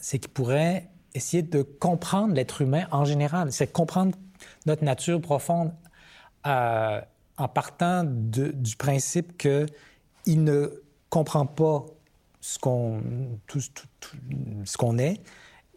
c'est 0.00 0.18
qu'il 0.18 0.30
pourrait 0.30 0.88
essayer 1.14 1.42
de 1.42 1.62
comprendre 1.62 2.34
l'être 2.34 2.60
humain 2.60 2.86
en 2.92 3.04
général, 3.04 3.50
c'est 3.50 3.72
comprendre 3.72 4.16
notre 4.66 4.84
nature 4.84 5.20
profonde. 5.20 5.72
Euh, 6.46 7.00
en 7.36 7.48
partant 7.48 8.04
du 8.04 8.76
principe 8.76 9.36
qu'il 9.36 10.44
ne 10.44 10.82
comprend 11.10 11.46
pas 11.46 11.86
ce 12.40 12.58
qu'on 12.58 13.00
ce 13.46 14.76
qu'on 14.76 14.98
est 14.98 15.20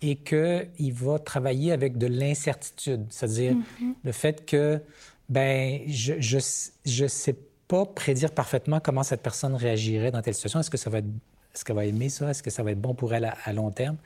et 0.01 0.15
qu'il 0.17 0.93
va 0.93 1.19
travailler 1.19 1.71
avec 1.71 1.97
de 1.97 2.07
l'incertitude, 2.07 3.05
c'est-à-dire 3.09 3.53
mm-hmm. 3.53 3.93
le 4.03 4.11
fait 4.11 4.45
que 4.45 4.81
ben 5.29 5.81
je 5.87 6.13
je 6.19 6.37
je 6.85 7.07
sais 7.07 7.35
pas 7.67 7.85
prédire 7.85 8.31
parfaitement 8.31 8.79
comment 8.79 9.03
cette 9.03 9.21
personne 9.21 9.55
réagirait 9.55 10.11
dans 10.11 10.21
telle 10.21 10.33
situation. 10.33 10.59
Est-ce 10.59 10.69
que 10.69 10.77
ça 10.77 10.89
va 10.89 10.99
être 10.99 11.07
est-ce 11.53 11.65
qu'elle 11.65 11.75
va 11.75 11.85
aimer 11.85 12.09
ça? 12.09 12.29
Est-ce 12.29 12.43
que 12.43 12.51
ça 12.51 12.61
va 12.61 12.71
être 12.71 12.81
bon 12.81 12.93
pour 12.93 13.13
elle 13.15 13.25
à, 13.25 13.53
long 13.53 13.71
terme? 13.71 13.97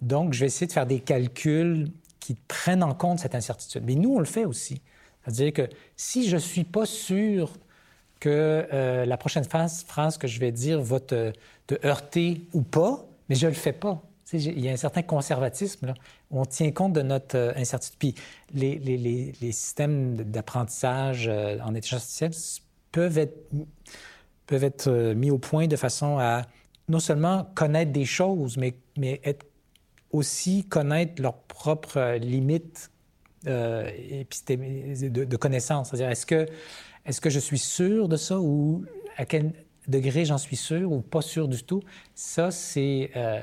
Donc 0.00 0.32
je 0.32 0.40
vais 0.40 0.46
essayer 0.46 0.68
de 0.68 0.72
faire 0.72 0.86
des 0.86 1.00
calculs 1.00 1.90
qui 2.20 2.36
prennent 2.46 2.84
en 2.84 2.94
compte 2.94 3.18
cette 3.18 3.34
incertitude. 3.34 3.82
Mais 3.84 3.96
nous 3.96 4.14
on 4.14 4.18
le 4.20 4.24
fait 4.24 4.44
aussi. 4.44 4.80
C'est-à-dire 5.28 5.52
que 5.52 5.74
si 5.96 6.28
je 6.28 6.36
ne 6.36 6.40
suis 6.40 6.64
pas 6.64 6.86
sûr 6.86 7.52
que 8.20 8.66
euh, 8.72 9.04
la 9.04 9.16
prochaine 9.16 9.44
phrase, 9.44 10.18
que 10.18 10.26
je 10.26 10.40
vais 10.40 10.52
dire 10.52 10.80
va 10.80 11.00
te, 11.00 11.32
heurter 11.84 12.42
ou 12.52 12.62
pas, 12.62 13.06
mais 13.28 13.34
je 13.34 13.46
ne 13.46 13.50
le 13.50 13.56
fais 13.56 13.72
pas. 13.72 14.02
Il 14.32 14.60
y 14.60 14.68
a 14.68 14.72
un 14.72 14.76
certain 14.76 15.02
conservatisme. 15.02 15.86
Là, 15.86 15.94
on 16.30 16.44
tient 16.44 16.70
compte 16.70 16.92
de 16.92 17.02
notre 17.02 17.36
euh, 17.36 17.52
incertitude. 17.56 17.98
Puis 17.98 18.14
les, 18.52 18.78
les, 18.78 19.32
les, 19.40 19.52
systèmes 19.52 20.16
d'apprentissage 20.16 21.28
euh, 21.28 21.58
en 21.60 21.74
intelligence 21.74 22.02
artificielle 22.02 22.64
peuvent 22.92 23.18
être, 23.18 23.50
peuvent 24.46 24.64
être 24.64 25.12
mis 25.14 25.30
au 25.30 25.38
point 25.38 25.66
de 25.66 25.76
façon 25.76 26.18
à 26.18 26.42
non 26.88 27.00
seulement 27.00 27.50
connaître 27.54 27.92
des 27.92 28.04
choses, 28.04 28.56
mais, 28.56 28.74
mais 28.98 29.20
être 29.24 29.46
aussi 30.10 30.64
connaître 30.64 31.22
leurs 31.22 31.38
propres 31.38 32.16
limites 32.18 32.90
euh, 33.46 33.90
de, 34.40 35.24
de 35.24 35.36
connaissances. 35.36 35.90
C'est-à-dire, 35.90 36.10
est-ce 36.10 36.26
que, 36.26 36.46
est 37.06 37.20
que 37.20 37.30
je 37.30 37.38
suis 37.38 37.58
sûr 37.58 38.08
de 38.08 38.16
ça 38.16 38.40
ou 38.40 38.84
à 39.16 39.24
quel 39.24 39.52
degré 39.86 40.24
j'en 40.24 40.38
suis 40.38 40.56
sûr 40.56 40.90
ou 40.90 41.00
pas 41.00 41.22
sûr 41.22 41.48
du 41.48 41.62
tout? 41.62 41.82
Ça, 42.14 42.50
c'est 42.50 43.10
euh, 43.16 43.40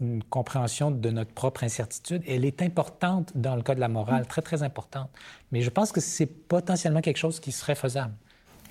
une 0.00 0.22
compréhension 0.24 0.90
de 0.90 1.10
notre 1.10 1.32
propre 1.32 1.64
incertitude. 1.64 2.22
Elle 2.26 2.44
est 2.44 2.62
importante 2.62 3.32
dans 3.34 3.56
le 3.56 3.62
cas 3.62 3.74
de 3.74 3.80
la 3.80 3.88
morale, 3.88 4.22
mm. 4.22 4.26
très, 4.26 4.42
très 4.42 4.62
importante. 4.62 5.10
Mais 5.52 5.62
je 5.62 5.70
pense 5.70 5.92
que 5.92 6.00
c'est 6.00 6.26
potentiellement 6.26 7.00
quelque 7.00 7.16
chose 7.18 7.40
qui 7.40 7.52
serait 7.52 7.74
faisable. 7.74 8.14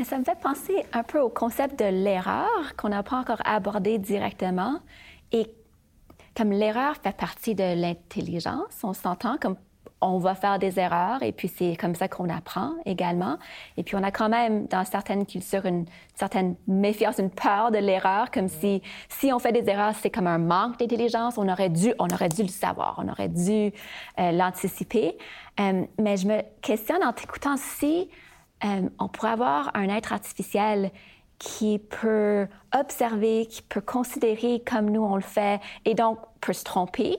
Ça 0.03 0.19
me 0.19 0.25
fait 0.25 0.39
penser 0.39 0.85
un 0.91 1.03
peu 1.03 1.19
au 1.19 1.29
concept 1.29 1.79
de 1.79 1.85
l'erreur 1.85 2.75
qu'on 2.77 2.89
n'a 2.89 3.01
pas 3.01 3.17
encore 3.17 3.41
abordé 3.45 3.97
directement. 3.97 4.79
Et 5.31 5.47
comme 6.35 6.51
l'erreur 6.51 6.97
fait 7.01 7.15
partie 7.15 7.55
de 7.55 7.81
l'intelligence, 7.81 8.83
on 8.83 8.93
s'entend 8.93 9.37
comme 9.37 9.55
on 10.05 10.17
va 10.17 10.35
faire 10.35 10.59
des 10.59 10.79
erreurs 10.79 11.23
et 11.23 11.31
puis 11.31 11.47
c'est 11.47 11.75
comme 11.75 11.95
ça 11.95 12.07
qu'on 12.07 12.29
apprend 12.29 12.73
également. 12.85 13.37
Et 13.77 13.83
puis 13.83 13.95
on 13.95 14.03
a 14.03 14.11
quand 14.11 14.29
même 14.29 14.67
dans 14.67 14.85
certaines 14.85 15.25
cultures 15.25 15.65
une 15.65 15.85
certaine 16.15 16.55
méfiance, 16.67 17.17
une 17.17 17.29
peur 17.29 17.71
de 17.71 17.77
l'erreur, 17.77 18.31
comme 18.31 18.47
si 18.47 18.81
si 19.09 19.33
on 19.33 19.39
fait 19.39 19.51
des 19.51 19.69
erreurs, 19.69 19.93
c'est 19.95 20.09
comme 20.09 20.27
un 20.27 20.37
manque 20.37 20.79
d'intelligence. 20.79 21.37
On 21.37 21.49
aurait 21.49 21.69
dû, 21.69 21.93
on 21.99 22.07
aurait 22.07 22.29
dû 22.29 22.43
le 22.43 22.49
savoir, 22.49 22.95
on 22.97 23.09
aurait 23.09 23.29
dû 23.29 23.71
euh, 24.19 24.31
l'anticiper. 24.31 25.17
Euh, 25.59 25.85
mais 25.99 26.17
je 26.17 26.27
me 26.27 26.41
questionne 26.61 27.03
en 27.03 27.13
t'écoutant 27.13 27.57
si 27.57 28.09
euh, 28.63 28.89
on 28.99 29.07
pourrait 29.07 29.31
avoir 29.31 29.71
un 29.73 29.89
être 29.89 30.13
artificiel 30.13 30.91
qui 31.37 31.79
peut 31.79 32.47
observer, 32.73 33.45
qui 33.47 33.61
peut 33.61 33.81
considérer 33.81 34.63
comme 34.65 34.89
nous 34.89 35.03
on 35.03 35.15
le 35.15 35.21
fait 35.21 35.59
et 35.83 35.93
donc 35.93 36.17
peut 36.39 36.53
se 36.53 36.63
tromper, 36.63 37.17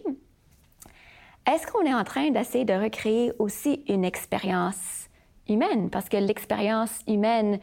est-ce 1.47 1.67
qu'on 1.67 1.85
est 1.85 1.95
en 1.95 2.05
train 2.05 2.31
d'essayer 2.31 2.65
de 2.65 2.75
recréer 2.75 3.33
aussi 3.39 3.83
une 3.89 4.05
expérience 4.05 5.09
humaine? 5.49 5.91
Parce 5.91 6.09
que 6.09 6.17
l'expérience 6.17 7.01
humaine, 7.07 7.61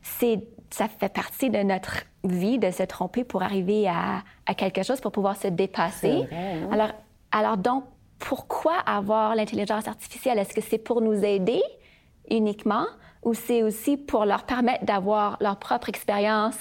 c'est, 0.00 0.40
ça 0.70 0.88
fait 0.88 1.12
partie 1.12 1.50
de 1.50 1.58
notre 1.58 2.04
vie 2.24 2.58
de 2.58 2.70
se 2.70 2.82
tromper 2.84 3.24
pour 3.24 3.42
arriver 3.42 3.86
à, 3.86 4.22
quelque 4.54 4.82
chose, 4.82 5.00
pour 5.00 5.12
pouvoir 5.12 5.36
se 5.36 5.48
dépasser. 5.48 6.26
Hein? 6.32 6.68
Alors, 6.72 6.90
alors 7.32 7.56
donc, 7.58 7.84
pourquoi 8.18 8.76
avoir 8.78 9.34
l'intelligence 9.34 9.88
artificielle? 9.88 10.38
Est-ce 10.38 10.54
que 10.54 10.60
c'est 10.62 10.78
pour 10.78 11.00
nous 11.02 11.24
aider 11.24 11.62
uniquement 12.30 12.86
ou 13.22 13.34
c'est 13.34 13.62
aussi 13.62 13.96
pour 13.96 14.24
leur 14.24 14.44
permettre 14.44 14.84
d'avoir 14.84 15.36
leur 15.40 15.58
propre 15.58 15.90
expérience 15.90 16.56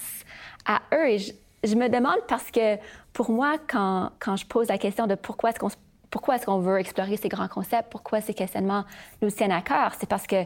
à 0.65 0.81
eux? 0.93 1.09
Et 1.09 1.19
je, 1.19 1.31
je, 1.63 1.75
me 1.75 1.87
demande 1.87 2.17
parce 2.27 2.51
que 2.51 2.77
pour 3.13 3.29
moi, 3.29 3.55
quand, 3.69 4.09
quand 4.19 4.35
je 4.35 4.45
pose 4.45 4.67
la 4.67 4.77
question 4.77 5.07
de 5.07 5.15
pourquoi 5.15 5.51
est-ce 5.51 5.59
qu'on 5.59 5.69
se 5.69 5.75
pourquoi 6.11 6.35
est-ce 6.35 6.45
qu'on 6.45 6.59
veut 6.59 6.77
explorer 6.77 7.17
ces 7.17 7.29
grands 7.29 7.47
concepts? 7.47 7.89
Pourquoi 7.89 8.21
ces 8.21 8.33
questionnements 8.33 8.83
nous 9.21 9.31
tiennent 9.31 9.51
à 9.51 9.61
cœur? 9.61 9.93
C'est 9.99 10.09
parce 10.09 10.27
que 10.27 10.45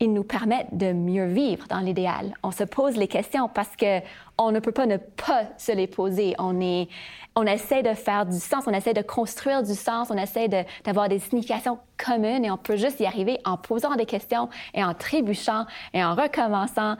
ils 0.00 0.12
nous 0.12 0.24
permettent 0.24 0.76
de 0.76 0.92
mieux 0.92 1.26
vivre 1.26 1.66
dans 1.68 1.78
l'idéal. 1.78 2.34
On 2.42 2.50
se 2.50 2.64
pose 2.64 2.96
les 2.96 3.06
questions 3.06 3.48
parce 3.48 3.76
que 3.76 4.00
on 4.36 4.50
ne 4.50 4.58
peut 4.58 4.72
pas 4.72 4.86
ne 4.86 4.96
pas 4.96 5.44
se 5.58 5.70
les 5.70 5.86
poser. 5.86 6.34
On 6.40 6.60
est, 6.60 6.88
on 7.36 7.44
essaie 7.44 7.84
de 7.84 7.94
faire 7.94 8.26
du 8.26 8.38
sens, 8.38 8.64
on 8.66 8.72
essaie 8.72 8.94
de 8.94 9.02
construire 9.02 9.62
du 9.62 9.74
sens, 9.74 10.08
on 10.10 10.16
essaie 10.16 10.48
d'avoir 10.84 11.08
des 11.08 11.20
significations 11.20 11.78
communes 12.04 12.44
et 12.44 12.50
on 12.50 12.56
peut 12.56 12.76
juste 12.76 12.98
y 12.98 13.06
arriver 13.06 13.38
en 13.44 13.56
posant 13.56 13.94
des 13.94 14.06
questions 14.06 14.48
et 14.74 14.82
en 14.82 14.92
trébuchant 14.92 15.66
et 15.94 16.02
en 16.02 16.16
recommençant. 16.16 16.96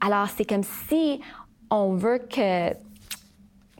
Alors 0.00 0.28
c'est 0.28 0.44
comme 0.48 0.64
si 0.88 1.20
on 1.70 1.94
veut 1.94 2.18
que 2.18 2.72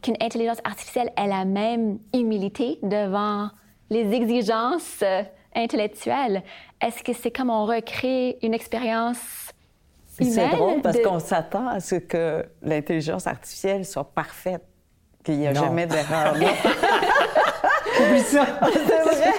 qu'une 0.05 0.17
intelligence 0.21 0.59
artificielle 0.65 1.11
ait 1.17 1.27
la 1.27 1.45
même 1.45 1.99
humilité 2.15 2.79
devant 2.83 3.49
les 3.91 4.13
exigences 4.13 5.01
euh, 5.03 5.23
intellectuelles? 5.57 6.43
Est-ce 6.81 7.03
que 7.03 7.13
c'est 7.13 7.31
comme 7.31 7.51
on 7.51 7.65
recrée 7.65 8.39
une 8.43 8.55
expérience 8.55 9.19
humaine. 10.21 10.33
C'est 10.33 10.49
drôle 10.57 10.81
parce 10.83 10.99
de- 10.99 11.03
qu'on 11.03 11.19
s'attend 11.19 11.67
à 11.67 11.81
ce 11.81 11.97
que 11.97 12.45
l'intelligence 12.63 13.27
artificielle 13.27 13.85
soit 13.85 14.05
parfaite, 14.15 14.63
qu'il 15.25 15.39
n'y 15.39 15.47
a 15.49 15.53
Non. 15.53 15.63
jamais 15.63 15.87
d'erreur. 15.87 16.35
non? 18.01 18.07
Oublie 18.07 18.21
ça! 18.21 18.47
C'est 18.73 19.03
vrai! 19.03 19.33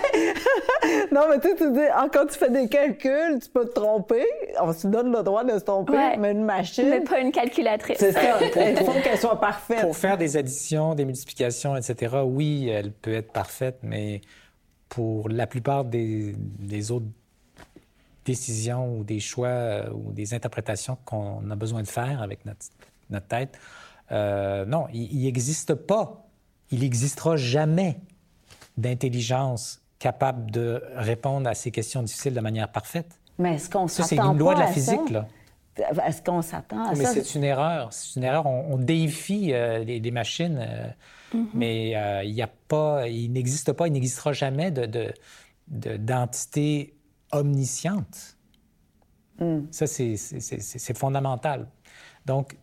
non, 1.11 1.21
mais 1.29 1.39
tu 1.39 1.49
sais, 1.49 1.55
tu 1.55 1.71
dis, 1.71 1.79
ah, 1.93 2.07
quand 2.11 2.25
tu 2.27 2.37
fais 2.37 2.49
des 2.49 2.67
calculs, 2.67 3.39
tu 3.41 3.49
peux 3.49 3.65
te 3.65 3.73
tromper. 3.73 4.25
On 4.61 4.71
se 4.73 4.87
donne 4.87 5.11
le 5.11 5.23
droit 5.23 5.43
de 5.43 5.57
se 5.57 5.63
tromper, 5.63 5.93
Ouais. 5.93 6.17
mais 6.17 6.31
une 6.31 6.43
machine, 6.43 6.89
Mais 6.89 7.01
pas 7.01 7.19
une 7.19 7.31
calculatrice. 7.31 7.97
c'est 7.99 8.11
ça. 8.11 8.39
Il 8.41 8.77
faut 8.77 8.91
qu'elle 9.03 9.17
soit 9.19 9.39
parfaite. 9.39 9.81
Pour 9.81 9.95
faire 9.97 10.17
des 10.17 10.37
additions, 10.37 10.95
des 10.95 11.05
multiplications, 11.05 11.75
etc., 11.75 12.17
oui, 12.25 12.69
elle 12.69 12.91
peut 12.91 13.13
être 13.13 13.31
parfaite, 13.31 13.77
mais 13.83 14.21
pour 14.89 15.29
la 15.29 15.47
plupart 15.47 15.83
des, 15.85 16.35
des 16.37 16.91
autres 16.91 17.05
décisions 18.25 18.97
ou 18.97 19.03
des 19.03 19.19
choix 19.19 19.47
euh, 19.47 19.89
ou 19.91 20.11
des 20.11 20.33
interprétations 20.33 20.97
qu'on 21.05 21.49
a 21.49 21.55
besoin 21.55 21.81
de 21.83 21.87
faire 21.87 22.21
avec 22.21 22.45
notre, 22.45 22.65
notre 23.09 23.27
tête, 23.27 23.57
euh, 24.11 24.65
non, 24.65 24.85
il 24.93 25.23
n'existe 25.23 25.73
pas, 25.75 26.27
il 26.71 26.79
n'existera 26.79 27.35
jamais 27.37 27.97
d'intelligence 28.77 29.81
capable 29.99 30.51
de 30.51 30.83
répondre 30.95 31.49
à 31.49 31.53
ces 31.55 31.71
questions 31.71 32.03
difficiles 32.03 32.33
de 32.33 32.39
manière 32.41 32.69
parfaite? 32.71 33.19
Mais 33.37 33.55
est-ce 33.55 33.69
qu'on 33.69 33.87
Ça, 33.87 34.03
s'attend 34.03 34.23
c'est 34.23 34.31
une 34.33 34.37
loi 34.37 34.53
pas 34.53 34.59
de 34.61 34.65
la 34.65 34.71
physique, 34.71 34.99
ça? 35.07 35.13
là. 35.13 35.27
Est-ce 36.07 36.21
qu'on 36.21 36.41
s'attend 36.41 36.85
à 36.85 36.93
Mais 36.95 37.03
ça? 37.03 37.13
c'est 37.13 37.35
une 37.35 37.43
erreur. 37.43 37.91
C'est 37.91 38.15
une 38.17 38.23
erreur. 38.23 38.45
On, 38.45 38.73
on 38.73 38.77
déifie 38.77 39.51
euh, 39.53 39.83
les, 39.83 39.99
les 39.99 40.11
machines, 40.11 40.57
euh, 40.59 40.87
Mm-hmm. 41.33 41.45
mais 41.55 41.95
euh, 41.95 42.23
il 42.23 42.31
y 42.31 42.41
a 42.43 42.47
pas, 42.47 43.09
il 43.09 43.31
n'existe 43.31 43.73
pas, 43.73 43.87
il 43.87 43.93
n'existera 43.93 44.31
jamais 44.31 44.69
de, 44.71 44.85
de- 44.85 45.11
de- 45.67 45.97
d'entité 45.97 46.93
omnisciente. 47.33 48.37
Mm. 49.39 49.61
Ça, 49.71 49.85
c'est 49.87 50.97
fondamental. 50.97 51.67
Donc, 52.25 52.55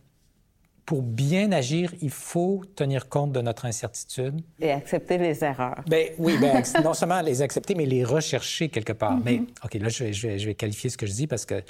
pour 0.85 1.01
bien 1.01 1.51
agir, 1.53 1.93
il 2.01 2.09
faut 2.09 2.61
tenir 2.75 3.07
compte 3.07 3.31
de 3.31 3.41
notre 3.41 3.65
incertitude. 3.65 4.41
Et 4.59 4.71
accepter 4.71 5.17
les 5.17 5.43
erreurs. 5.43 5.81
Ben 5.87 6.09
oui, 6.17 6.37
ben, 6.39 6.61
non 6.83 6.93
seulement 6.93 7.21
les 7.21 7.41
accepter, 7.41 7.73
mais 7.73 7.85
les 7.85 8.03
rechercher 8.03 8.67
quelque 8.69 8.91
part. 8.93 9.17
Mais 9.23 9.37
Mm-hmm. 9.37 9.65
OK, 9.65 9.73
là, 9.75 9.89
je 9.89 10.03
vais, 10.03 10.13
je 10.13 10.27
vais- 10.27 10.39
je 10.39 10.45
vais 10.47 10.55
qualifier 10.55 10.89
ce 10.89 10.97
que 10.97 11.05
je 11.05 11.13
dis 11.13 11.27
parce 11.27 11.45
que 11.45 11.63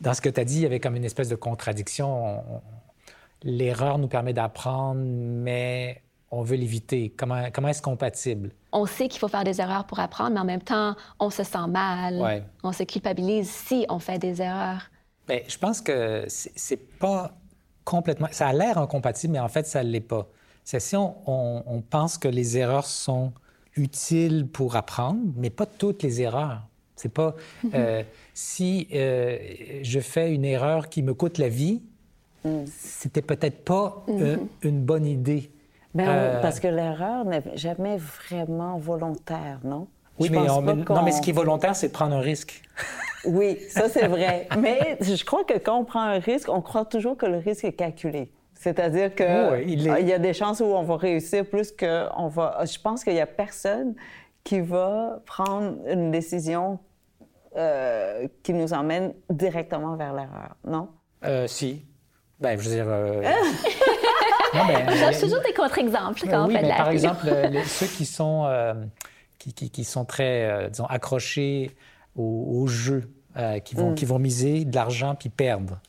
dans 0.00 0.12
ce 0.14 0.20
que 0.20 0.28
tu 0.28 0.38
as 0.40 0.44
dit, 0.44 0.56
il 0.56 0.62
y 0.62 0.66
avait 0.66 0.80
comme 0.80 0.96
une 0.96 1.04
espèce 1.04 1.28
de 1.28 1.34
contradiction. 1.36 2.26
On- 2.26 2.56
on- 2.56 2.62
L'erreur 3.42 3.96
nous 3.98 4.08
permet 4.08 4.34
d'apprendre, 4.34 5.00
mais 5.02 6.02
on 6.30 6.42
veut 6.42 6.56
l'éviter. 6.56 7.10
Comment, 7.16 7.44
comment 7.50 7.68
est-ce 7.68 7.80
compatible? 7.80 8.50
On 8.70 8.84
sait 8.84 9.08
qu'il 9.08 9.18
faut 9.18 9.28
faire 9.28 9.44
des 9.44 9.62
erreurs 9.62 9.86
pour 9.86 9.98
apprendre, 9.98 10.32
mais 10.34 10.40
en 10.40 10.44
même 10.44 10.60
temps, 10.60 10.94
on 11.18 11.30
se 11.30 11.42
sent 11.42 11.66
mal. 11.68 12.18
Ouais. 12.20 12.42
On 12.62 12.72
se 12.72 12.82
culpabilise 12.82 13.48
si 13.50 13.86
on 13.88 13.98
fait 13.98 14.18
des 14.18 14.42
erreurs. 14.42 14.90
Bien, 15.26 15.38
je 15.48 15.56
pense 15.56 15.80
que 15.80 16.26
c'est 16.28 16.98
pas 16.98 17.32
complètement. 17.90 18.28
Ça 18.30 18.46
a 18.48 18.52
l'air 18.52 18.78
incompatible, 18.78 19.32
mais 19.34 19.40
en 19.40 19.48
fait, 19.48 19.66
ça 19.66 19.82
ne 19.82 19.90
l'est 19.90 20.00
pas. 20.00 20.26
C'est 20.64 20.80
si 20.80 20.96
on, 20.96 21.16
on- 21.26 21.62
on 21.66 21.80
pense 21.80 22.16
que 22.18 22.28
les 22.28 22.56
erreurs 22.56 22.86
sont 22.86 23.32
utiles 23.76 24.46
pour 24.46 24.76
apprendre, 24.76 25.20
mais 25.36 25.50
pas 25.50 25.66
toutes 25.66 26.02
les 26.02 26.22
erreurs. 26.22 26.62
C'est 26.96 27.08
pas. 27.12 27.34
euh, 27.74 28.02
si 28.34 28.86
euh, 28.94 29.38
je 29.82 30.00
fais 30.00 30.32
une 30.34 30.44
erreur 30.44 30.88
qui 30.88 31.02
me 31.02 31.14
coûte 31.14 31.38
la 31.38 31.48
vie, 31.48 31.82
c'était 32.66 33.22
peut-être 33.22 33.64
pas 33.64 34.04
euh, 34.08 34.36
une 34.62 34.80
bonne 34.82 35.06
idée. 35.06 35.50
Ben, 35.94 36.08
Euh, 36.08 36.40
Parce 36.42 36.60
que 36.60 36.68
l'erreur 36.68 37.24
n'est 37.24 37.42
jamais 37.56 37.96
vraiment 37.98 38.78
volontaire, 38.78 39.58
non? 39.64 39.88
Oui, 40.18 40.28
mais, 40.30 40.48
on- 40.50 40.60
non, 40.94 41.02
mais 41.02 41.12
ce 41.12 41.20
qui 41.22 41.30
est 41.30 41.34
volontaire, 41.34 41.74
c'est 41.74 41.88
de 41.88 41.92
prendre 41.92 42.14
un 42.14 42.20
risque. 42.20 42.62
Oui, 43.24 43.58
ça 43.68 43.88
c'est 43.88 44.06
vrai. 44.06 44.48
Mais 44.58 44.96
je 45.00 45.24
crois 45.24 45.44
que 45.44 45.58
quand 45.58 45.76
on 45.78 45.84
prend 45.84 46.00
un 46.02 46.18
risque, 46.18 46.48
on 46.48 46.60
croit 46.62 46.84
toujours 46.84 47.16
que 47.16 47.26
le 47.26 47.38
risque 47.38 47.64
est 47.64 47.72
calculé. 47.72 48.32
C'est-à-dire 48.54 49.14
que 49.14 49.52
Oui, 49.54 49.64
il 49.68 49.86
est- 49.86 49.90
euh, 49.90 50.00
il 50.00 50.08
y 50.08 50.12
a 50.12 50.18
des 50.18 50.32
chances 50.34 50.60
où 50.60 50.64
on 50.64 50.82
va 50.82 50.96
réussir 50.96 51.44
plus 51.46 51.72
que 51.72 52.06
on 52.16 52.28
va. 52.28 52.60
Je 52.64 52.78
pense 52.78 53.04
qu'il 53.04 53.14
y 53.14 53.20
a 53.20 53.26
personne 53.26 53.94
qui 54.44 54.60
va 54.60 55.20
prendre 55.26 55.76
une 55.88 56.10
décision 56.10 56.78
euh, 57.56 58.28
qui 58.42 58.52
nous 58.54 58.72
emmène 58.72 59.12
directement 59.28 59.96
vers 59.96 60.12
l'erreur, 60.14 60.54
non? 60.64 60.88
Euh, 61.24 61.46
si. 61.46 61.84
Ben, 62.38 62.58
je 62.58 62.68
veux 62.68 62.74
dire. 62.74 62.86
euh, 62.88 63.22
non, 64.54 64.66
ben, 64.66 64.86
Je 64.88 64.94
il 64.94 65.00
y 65.00 65.02
a- 65.02 65.10
cherche 65.10 65.20
toujours 65.20 65.40
des 65.42 65.52
contre-exemples 65.52 66.20
quand 66.28 66.44
on 66.44 66.48
fait 66.48 66.58
de 66.58 66.62
mais 66.62 66.68
la 66.68 66.76
par 66.76 66.90
exemple, 66.90 67.26
euh, 67.28 67.46
les- 67.48 67.64
ceux 67.64 67.86
qui 67.86 68.04
sont, 68.06 68.44
euh, 68.46 68.74
qui, 69.38 69.52
qui- 69.52 69.70
qui 69.70 69.84
sont 69.84 70.04
très, 70.04 70.44
euh, 70.44 70.68
disons, 70.68 70.86
accrochés 70.86 71.70
au, 72.16 72.60
au 72.62 72.66
jeu, 72.66 73.10
euh, 73.36 73.58
qui, 73.60 73.74
vont, 73.74 73.94
qui 73.94 74.04
vont 74.04 74.18
miser 74.18 74.64
de 74.64 74.74
l'argent 74.74 75.14
puis 75.14 75.28
perdre. 75.28 75.80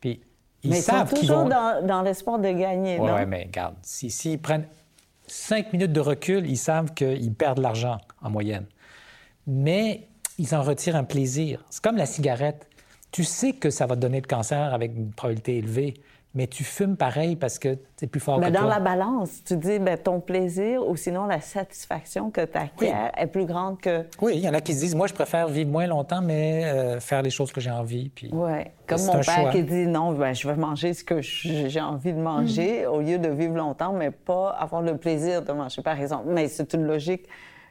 Puis 0.00 0.20
ils 0.62 0.70
Mais 0.70 0.80
savent 0.80 1.08
qu'ils 1.08 1.20
toujours 1.20 1.44
vont. 1.44 1.48
dans, 1.48 1.86
dans 1.86 2.02
l'espoir 2.02 2.38
de 2.38 2.50
gagner, 2.50 2.98
ouais, 2.98 3.26
mais 3.26 3.44
regarde, 3.44 3.76
s'ils 3.82 4.10
si, 4.12 4.36
prennent 4.36 4.66
cinq 5.26 5.72
minutes 5.72 5.92
de 5.92 6.00
recul, 6.00 6.46
ils 6.46 6.58
savent 6.58 6.92
qu'ils 6.92 7.32
perdent 7.32 7.58
de 7.58 7.62
l'argent 7.62 7.98
en 8.20 8.30
moyenne. 8.30 8.66
Mais 9.46 10.08
ils 10.38 10.54
en 10.54 10.62
retirent 10.62 10.96
un 10.96 11.04
plaisir. 11.04 11.64
C'est 11.70 11.82
comme 11.82 11.96
la 11.96 12.06
cigarette. 12.06 12.66
Tu 13.10 13.24
sais 13.24 13.52
que 13.52 13.70
ça 13.70 13.86
va 13.86 13.96
te 13.96 14.00
donner 14.00 14.20
le 14.20 14.26
cancer 14.26 14.72
avec 14.72 14.94
une 14.94 15.10
probabilité 15.10 15.56
élevée, 15.58 15.94
mais 16.34 16.46
tu 16.46 16.62
fumes 16.62 16.96
pareil 16.96 17.34
parce 17.34 17.58
que 17.58 17.76
c'est 17.96 18.06
plus 18.06 18.20
fort 18.20 18.38
Mais 18.38 18.46
que 18.48 18.52
dans 18.52 18.60
toi. 18.60 18.68
la 18.70 18.78
balance, 18.80 19.42
tu 19.44 19.56
dis 19.56 19.78
ben, 19.80 19.98
ton 19.98 20.20
plaisir 20.20 20.86
ou 20.88 20.94
sinon 20.96 21.26
la 21.26 21.40
satisfaction 21.40 22.30
que 22.30 22.42
tu 22.44 22.56
acquiers 22.56 22.94
est 23.16 23.26
plus 23.26 23.46
grande 23.46 23.80
que. 23.80 24.06
Oui, 24.22 24.34
il 24.36 24.40
y 24.40 24.48
en 24.48 24.54
a 24.54 24.60
qui 24.60 24.72
se 24.74 24.80
disent, 24.80 24.94
moi, 24.94 25.06
je 25.08 25.14
préfère 25.14 25.48
vivre 25.48 25.70
moins 25.70 25.86
longtemps, 25.88 26.22
mais 26.22 26.64
euh, 26.66 27.00
faire 27.00 27.22
les 27.22 27.30
choses 27.30 27.50
que 27.50 27.60
j'ai 27.60 27.70
envie. 27.72 28.10
Puis... 28.10 28.30
Oui. 28.32 28.52
Comme 28.86 29.02
mon 29.06 29.12
père 29.14 29.24
choix. 29.24 29.50
qui 29.50 29.62
dit 29.64 29.86
non, 29.86 30.12
ben, 30.12 30.32
je 30.32 30.46
vais 30.48 30.56
manger 30.56 30.94
ce 30.94 31.02
que 31.02 31.20
j'ai 31.20 31.80
envie 31.80 32.12
de 32.12 32.20
manger 32.20 32.86
au 32.86 33.00
lieu 33.00 33.18
de 33.18 33.28
vivre 33.28 33.56
longtemps, 33.56 33.92
mais 33.92 34.10
pas 34.12 34.50
avoir 34.50 34.82
le 34.82 34.96
plaisir 34.96 35.42
de 35.42 35.50
manger, 35.52 35.82
par 35.82 36.00
exemple. 36.00 36.26
Mais 36.28 36.46
c'est 36.48 36.74
une 36.74 36.84
logique. 36.86 37.26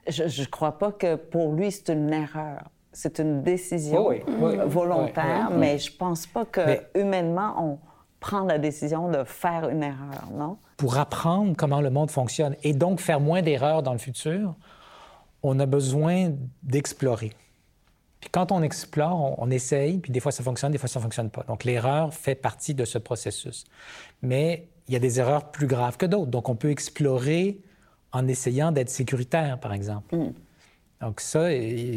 Je 0.08 0.24
ne 0.24 0.46
crois 0.48 0.78
pas 0.78 0.92
que 0.92 1.16
pour 1.16 1.54
lui, 1.54 1.72
c'est 1.72 1.90
une 1.94 2.12
erreur. 2.12 2.64
C'est 2.92 3.20
une 3.20 3.44
décision 3.44 4.08
Oui, 4.08 4.18
oui, 4.28 4.34
oui. 4.40 4.58
volontaire, 4.66 5.24
Oui, 5.26 5.46
oui, 5.50 5.54
oui. 5.54 5.60
mais 5.60 5.78
je 5.78 5.96
pense 5.96 6.26
pas 6.26 6.44
que 6.44 6.60
Mais- 6.66 6.82
humainement, 6.96 7.54
on 7.58 7.78
prend 8.20 8.44
la 8.44 8.58
décision 8.58 9.10
de 9.10 9.24
faire 9.24 9.70
une 9.70 9.84
erreur, 9.84 10.30
non? 10.34 10.58
Pour 10.78 10.98
apprendre 10.98 11.56
comment 11.58 11.82
le 11.82 11.90
monde 11.90 12.12
fonctionne 12.12 12.56
et 12.64 12.74
donc 12.74 13.00
faire 13.00 13.20
moins 13.20 13.42
d'erreurs 13.42 13.84
dans 13.84 13.94
le 13.94 14.00
futur, 14.00 14.56
on 15.44 15.60
a 15.60 15.66
besoin 15.66 16.34
d'explorer. 16.64 17.34
Puis 18.20 18.30
quand 18.30 18.52
on 18.52 18.62
explore, 18.62 19.40
on, 19.40 19.46
on 19.46 19.50
essaye, 19.50 20.00
puis 20.00 20.12
des 20.12 20.20
fois 20.20 20.32
ça 20.32 20.44
fonctionne, 20.44 20.72
des 20.72 20.78
fois 20.78 20.90
ça 20.90 21.00
ne 21.00 21.04
fonctionne 21.04 21.30
pas. 21.30 21.44
Donc 21.48 21.64
l'erreur 21.64 22.14
fait 22.14 22.36
partie 22.36 22.74
de 22.74 22.86
ce 22.86 22.98
processus. 22.98 23.66
Mais 24.22 24.68
il 24.88 24.94
y 24.94 24.96
a 24.96 25.00
des 25.00 25.20
erreurs 25.20 25.52
plus 25.52 25.68
graves 25.68 25.98
que 25.98 26.06
d'autres. 26.06 26.32
Donc 26.32 26.50
on 26.50 26.56
peut 26.56 26.72
explorer 26.72 27.60
en 28.12 28.28
essayant 28.28 28.72
d'être 28.72 28.90
sécuritaire, 28.90 29.60
par 29.60 29.74
exemple. 29.74 30.16
Donc 31.00 31.22
ça, 31.22 31.48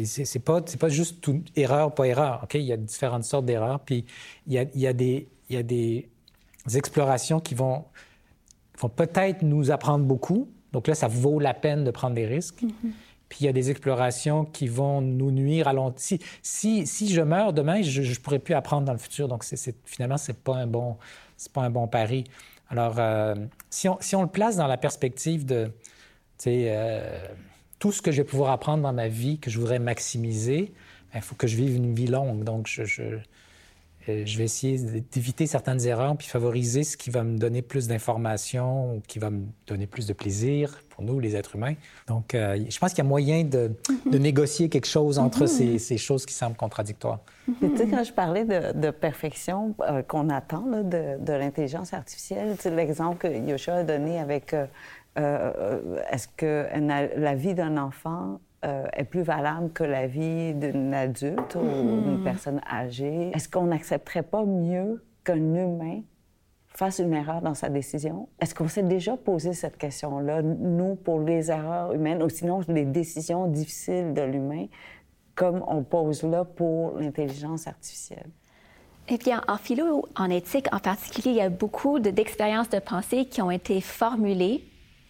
c'est 0.05 0.39
pas, 0.39 0.61
c'est 0.65 0.79
pas 0.79 0.89
juste 0.89 1.19
tout, 1.19 1.43
erreur, 1.55 1.93
pas 1.93 2.05
erreur. 2.05 2.41
OK? 2.43 2.53
Il 2.53 2.61
y 2.61 2.71
a 2.71 2.77
différentes 2.77 3.23
sortes 3.23 3.45
d'erreurs. 3.45 3.79
Puis 3.79 4.05
il 4.47 4.53
y 4.53 4.59
a, 4.59 4.65
il 4.73 4.79
y 4.79 4.87
a 4.87 4.93
des, 4.93 5.27
il 5.49 5.55
y 5.55 5.59
a 5.59 5.63
des 5.63 6.09
explorations 6.71 7.39
qui 7.39 7.55
vont, 7.55 7.85
vont 8.79 8.89
peut-être 8.89 9.41
nous 9.41 9.71
apprendre 9.71 10.05
beaucoup. 10.05 10.49
Donc 10.71 10.87
là, 10.87 10.95
ça 10.95 11.07
vaut 11.07 11.39
la 11.39 11.53
peine 11.53 11.83
de 11.83 11.91
prendre 11.91 12.15
des 12.15 12.25
risques. 12.25 12.63
Puis 13.29 13.39
il 13.41 13.45
y 13.45 13.49
a 13.49 13.53
des 13.53 13.71
explorations 13.71 14.45
qui 14.45 14.67
vont 14.67 15.01
nous 15.01 15.31
nuire 15.31 15.67
à 15.67 15.73
long 15.73 15.91
Si, 15.97 16.19
si, 16.41 16.85
si 16.85 17.11
je 17.11 17.21
meurs 17.21 17.51
demain, 17.53 17.81
je 17.81 18.01
ne 18.01 18.15
pourrai 18.15 18.39
plus 18.39 18.53
apprendre 18.53 18.85
dans 18.85 18.93
le 18.93 18.99
futur. 18.99 19.27
Donc 19.27 19.43
finalement, 19.85 20.17
ce 20.17 20.31
n'est 20.31 20.37
pas, 20.37 20.55
un 20.57 20.67
bon- 20.67 20.97
pas 21.53 21.61
un 21.61 21.69
bon 21.69 21.87
pari. 21.87 22.25
Alors, 22.69 22.95
euh, 22.99 23.35
si, 23.69 23.89
on, 23.89 23.97
si 24.01 24.15
on 24.15 24.21
le 24.21 24.27
place 24.29 24.55
dans 24.55 24.67
la 24.67 24.77
perspective 24.77 25.45
de, 25.45 25.71
euh, 26.47 27.27
tout 27.79 27.91
ce 27.91 28.01
que 28.01 28.11
je 28.11 28.17
vais 28.17 28.23
pouvoir 28.27 28.51
apprendre 28.51 28.83
dans 28.83 28.93
ma 28.93 29.07
vie, 29.07 29.39
que 29.39 29.49
je 29.49 29.59
voudrais 29.59 29.79
maximiser, 29.79 30.73
il 31.13 31.21
faut 31.21 31.35
que 31.35 31.47
je 31.47 31.55
vive 31.55 31.75
une 31.75 31.93
vie 31.93 32.07
longue. 32.07 32.43
Donc, 32.43 32.67
je, 32.67 32.85
je, 32.85 33.03
je 34.07 34.37
vais 34.37 34.43
essayer 34.43 34.77
d'éviter 34.77 35.47
certaines 35.47 35.85
erreurs 35.85 36.15
puis 36.17 36.27
favoriser 36.27 36.83
ce 36.83 36.97
qui 36.97 37.09
va 37.09 37.23
me 37.23 37.37
donner 37.37 37.61
plus 37.61 37.87
d'informations 37.87 38.95
ou 38.95 39.01
qui 39.07 39.19
va 39.19 39.29
me 39.29 39.45
donner 39.67 39.87
plus 39.87 40.07
de 40.07 40.13
plaisir 40.13 40.79
pour 40.89 41.03
nous, 41.03 41.19
les 41.19 41.35
êtres 41.35 41.55
humains. 41.55 41.73
Donc, 42.07 42.35
euh, 42.35 42.63
je 42.69 42.77
pense 42.77 42.91
qu'il 42.91 43.03
y 43.03 43.07
a 43.07 43.09
moyen 43.09 43.43
de, 43.43 43.71
de 44.05 44.17
négocier 44.17 44.69
quelque 44.69 44.87
chose 44.87 45.17
entre 45.17 45.47
ces, 45.47 45.79
ces 45.79 45.97
choses 45.97 46.25
qui 46.25 46.33
semblent 46.33 46.55
contradictoires. 46.55 47.19
Puis, 47.59 47.71
tu 47.71 47.77
sais, 47.77 47.87
quand 47.87 48.03
je 48.03 48.13
parlais 48.13 48.45
de, 48.45 48.79
de 48.79 48.91
perfection 48.91 49.73
euh, 49.81 50.03
qu'on 50.03 50.29
attend 50.29 50.65
là, 50.69 50.83
de, 50.83 51.23
de 51.23 51.33
l'intelligence 51.33 51.93
artificielle, 51.93 52.55
tu 52.57 52.63
sais, 52.63 52.71
l'exemple 52.75 53.17
que 53.17 53.49
Yosha 53.49 53.77
a 53.77 53.83
donné 53.83 54.19
avec 54.19 54.53
euh, 54.53 54.65
euh, 55.17 55.99
est-ce 56.11 56.27
que 56.35 56.67
la 57.17 57.35
vie 57.35 57.53
d'un 57.53 57.77
enfant 57.77 58.39
euh, 58.63 58.85
est 58.93 59.03
plus 59.03 59.23
valable 59.23 59.71
que 59.73 59.83
la 59.83 60.07
vie 60.07 60.53
d'une 60.53 60.93
adulte 60.93 61.55
ou 61.55 62.01
d'une 62.01 62.23
personne 62.23 62.61
âgée? 62.69 63.31
Est-ce 63.33 63.49
qu'on 63.49 63.65
n'accepterait 63.65 64.23
pas 64.23 64.45
mieux 64.45 65.03
qu'un 65.23 65.35
humain 65.35 66.01
fasse 66.67 66.99
une 66.99 67.13
erreur 67.13 67.41
dans 67.41 67.53
sa 67.53 67.69
décision? 67.69 68.29
Est-ce 68.39 68.55
qu'on 68.55 68.67
s'est 68.67 68.83
déjà 68.83 69.17
posé 69.17 69.53
cette 69.53 69.77
question-là, 69.77 70.41
nous, 70.41 70.95
pour 70.95 71.19
les 71.19 71.51
erreurs 71.51 71.93
humaines, 71.93 72.23
ou 72.23 72.29
sinon 72.29 72.61
les 72.67 72.85
décisions 72.85 73.47
difficiles 73.47 74.13
de 74.13 74.21
l'humain, 74.21 74.67
comme 75.35 75.63
on 75.67 75.83
pose 75.83 76.23
là 76.23 76.45
pour 76.45 76.97
l'intelligence 76.97 77.67
artificielle? 77.67 78.29
Eh 79.09 79.17
bien, 79.17 79.41
en 79.47 79.57
philo, 79.57 80.05
en 80.15 80.29
éthique 80.29 80.73
en 80.73 80.79
particulier, 80.79 81.31
il 81.31 81.35
y 81.35 81.41
a 81.41 81.49
beaucoup 81.49 81.99
d'expériences 81.99 82.69
de 82.69 82.79
pensée 82.79 83.25
qui 83.25 83.41
ont 83.41 83.51
été 83.51 83.81
formulées 83.81 84.63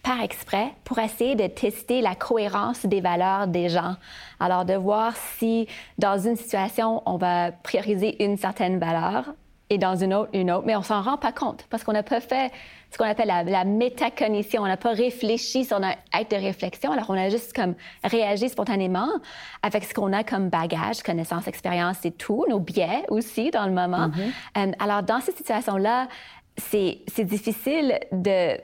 par 0.04 0.20
exprès 0.22 0.72
pour 0.84 0.98
essayer 0.98 1.34
de 1.34 1.46
tester 1.46 2.02
la 2.02 2.14
cohérence 2.14 2.86
des 2.86 3.00
valeurs 3.00 3.48
des 3.48 3.70
gens. 3.70 3.96
Alors, 4.38 4.64
de 4.64 4.74
voir 4.74 5.16
si 5.16 5.66
dans 5.98 6.18
une 6.18 6.36
situation, 6.36 7.02
on 7.06 7.16
va 7.16 7.50
prioriser 7.50 8.22
une 8.22 8.36
certaine 8.36 8.78
valeur 8.78 9.34
et 9.70 9.78
dans 9.78 9.96
une 9.96 10.12
autre, 10.12 10.28
une 10.34 10.52
autre, 10.52 10.64
mais 10.66 10.76
on 10.76 10.82
s'en 10.82 11.00
rend 11.00 11.16
pas 11.16 11.32
compte 11.32 11.64
parce 11.70 11.84
qu'on 11.84 11.94
n'a 11.94 12.02
pas 12.02 12.20
fait 12.20 12.52
ce 12.90 12.98
qu'on 12.98 13.06
appelle 13.06 13.32
la, 13.46 13.64
métacognition. 13.64 14.62
On 14.62 14.66
n'a 14.66 14.76
pas 14.76 14.92
réfléchi 14.92 15.64
sur 15.64 15.80
notre 15.80 15.98
acte 16.12 16.30
de 16.30 16.36
réflexion. 16.36 16.92
Alors, 16.92 17.06
on 17.08 17.14
a 17.14 17.30
juste 17.30 17.54
comme 17.54 17.74
réagi 18.04 18.50
spontanément 18.50 19.08
avec 19.62 19.84
ce 19.84 19.94
qu'on 19.94 20.12
a 20.12 20.22
comme 20.22 20.50
bagage, 20.50 21.02
connaissances, 21.02 21.48
expériences 21.48 22.04
et 22.04 22.12
tout, 22.12 22.44
nos 22.48 22.60
biais 22.60 23.04
aussi 23.08 23.50
dans 23.50 23.64
le 23.64 23.72
moment. 23.72 24.08
Mm-hmm. 24.08 24.68
Euh, 24.68 24.72
alors, 24.78 25.02
dans 25.02 25.20
ces 25.20 25.32
situations-là, 25.32 26.08
c'est 26.56 27.24
difficile 27.24 27.98
de 28.12 28.60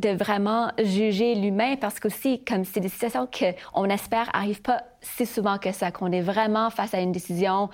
de 0.00 0.08
vraiment 0.10 0.72
juger 0.78 1.34
l'humain 1.34 1.76
parce 1.76 2.00
qu'aussi, 2.00 2.42
comme 2.44 2.64
c'est 2.64 2.80
des 2.80 2.88
situations 2.88 3.28
qu'on 3.28 3.84
espère 3.84 4.28
arrivent 4.32 4.62
pas 4.62 4.82
si 5.00 5.26
souvent 5.26 5.58
que 5.58 5.72
ça, 5.72 5.90
qu'on 5.92 6.10
est 6.12 6.20
vraiment 6.20 6.70
face 6.70 6.94
à 6.94 7.00
une 7.00 7.12
décision 7.12 7.70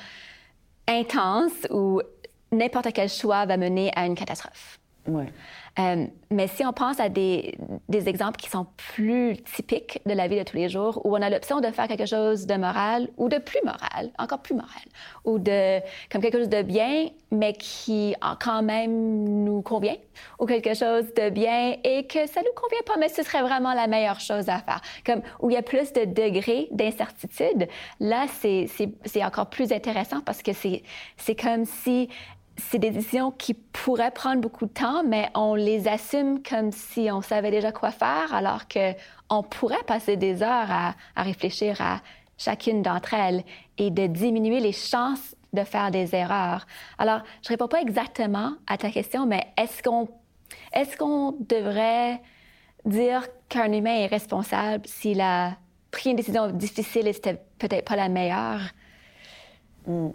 intense 0.87 1.66
où 1.71 2.01
n'importe 2.53 2.93
quel 2.93 3.09
choix 3.09 3.47
va 3.47 3.57
mener 3.57 3.91
à 3.97 4.07
une 4.07 4.14
catastrophe. 4.14 4.79
Euh, 5.79 6.07
mais 6.31 6.47
si 6.49 6.64
on 6.64 6.73
pense 6.73 7.01
à 7.01 7.09
des, 7.09 7.57
exemples 7.91 8.39
qui 8.39 8.49
sont 8.49 8.66
plus 8.95 9.37
typiques 9.55 10.01
de 10.07 10.12
la 10.12 10.29
vie 10.29 10.39
de 10.39 10.43
tous 10.43 10.57
les 10.57 10.68
jours, 10.68 11.01
où 11.05 11.16
on 11.16 11.23
a 11.23 11.31
l'option 11.31 11.61
de 11.61 11.68
faire 11.68 11.89
quelque 11.89 12.07
chose 12.07 12.47
de 12.47 12.55
moral 12.55 13.09
ou 13.16 13.29
de 13.29 13.39
plus 13.39 13.61
moral, 13.64 14.11
encore 14.18 14.41
plus 14.41 14.55
moral, 14.55 14.71
ou 15.25 15.39
de 15.39 15.81
comme 16.11 16.21
quelque 16.23 16.39
chose 16.39 16.49
de 16.49 16.62
bien, 16.62 17.09
mais 17.31 17.53
qui 17.53 18.14
quand 18.41 18.62
même 18.62 19.45
nous 19.45 19.62
convient, 19.62 19.97
ou 20.39 20.47
quelque 20.47 20.75
chose 20.75 21.12
de 21.14 21.31
bien 21.31 21.77
et 21.85 22.07
que 22.07 22.27
ça 22.27 22.41
nous 22.41 22.53
convient 22.55 22.83
pas, 22.87 22.95
mais 22.99 23.09
ce 23.09 23.23
serait 23.23 23.43
vraiment 23.43 23.75
la 23.75 23.87
meilleure 23.87 24.21
chose 24.21 24.49
à 24.49 24.59
faire. 24.59 24.81
Comme 25.05 25.23
où 25.41 25.51
il 25.51 25.55
y 25.55 25.57
a 25.57 25.62
plus 25.62 25.93
de 25.93 26.05
degrés 26.05 26.68
d'incertitude, 26.71 27.68
là 28.01 28.27
c'est 28.29 29.25
encore 29.25 29.51
plus 29.51 29.73
intéressant 29.73 30.21
parce 30.21 30.43
que 30.43 30.53
c'est 30.53 31.35
comme 31.35 31.64
si 31.64 32.09
c'est 32.61 32.79
des 32.79 32.91
décisions 32.91 33.31
qui 33.31 33.55
pourraient 33.55 34.11
prendre 34.11 34.41
beaucoup 34.41 34.67
de 34.67 34.73
temps, 34.73 35.03
mais 35.05 35.29
on 35.35 35.55
les 35.55 35.89
assume 35.89 36.43
comme 36.43 36.73
si 36.73 37.09
on 37.11 37.23
savait 37.23 37.51
déjà 37.51 37.73
quoi 37.73 37.91
faire, 37.91 38.33
alors 38.33 38.67
qu'on 38.69 39.43
pourrait 39.43 39.83
passer 39.87 40.17
des 40.17 40.43
heures 40.43 40.71
à, 40.71 40.95
réfléchir 41.17 41.81
à 41.81 42.01
chacune 42.39 42.83
d'entre 42.83 43.15
elles 43.15 43.45
et 43.79 43.91
de 43.91 44.07
diminuer 44.07 44.61
les 44.61 44.73
chances 44.73 45.35
de 45.53 45.65
faire 45.65 45.91
des 45.91 46.15
erreurs. 46.15 46.67
Alors, 46.99 47.23
je 47.43 47.49
réponds 47.49 47.69
pas 47.69 47.81
exactement 47.81 48.55
à 48.67 48.79
ta 48.79 48.91
question, 48.91 49.27
mais 49.27 49.47
est-ce 49.57 49.83
qu'on 49.83 50.09
est-ce 50.73 50.97
devrait 51.45 52.21
dire 52.85 53.27
qu'un 53.49 53.73
humain 53.73 53.95
est 53.95 54.07
responsable 54.07 54.87
s'il 54.87 55.21
a 55.21 55.57
pris 55.91 56.11
une 56.11 56.17
décision 56.17 56.51
difficile 56.51 57.09
et 57.09 57.13
c'était 57.13 57.43
peut-être 57.59 57.85
pas 57.85 57.97
la 57.97 58.09
meilleure? 58.09 58.61
Hmm 59.87 60.11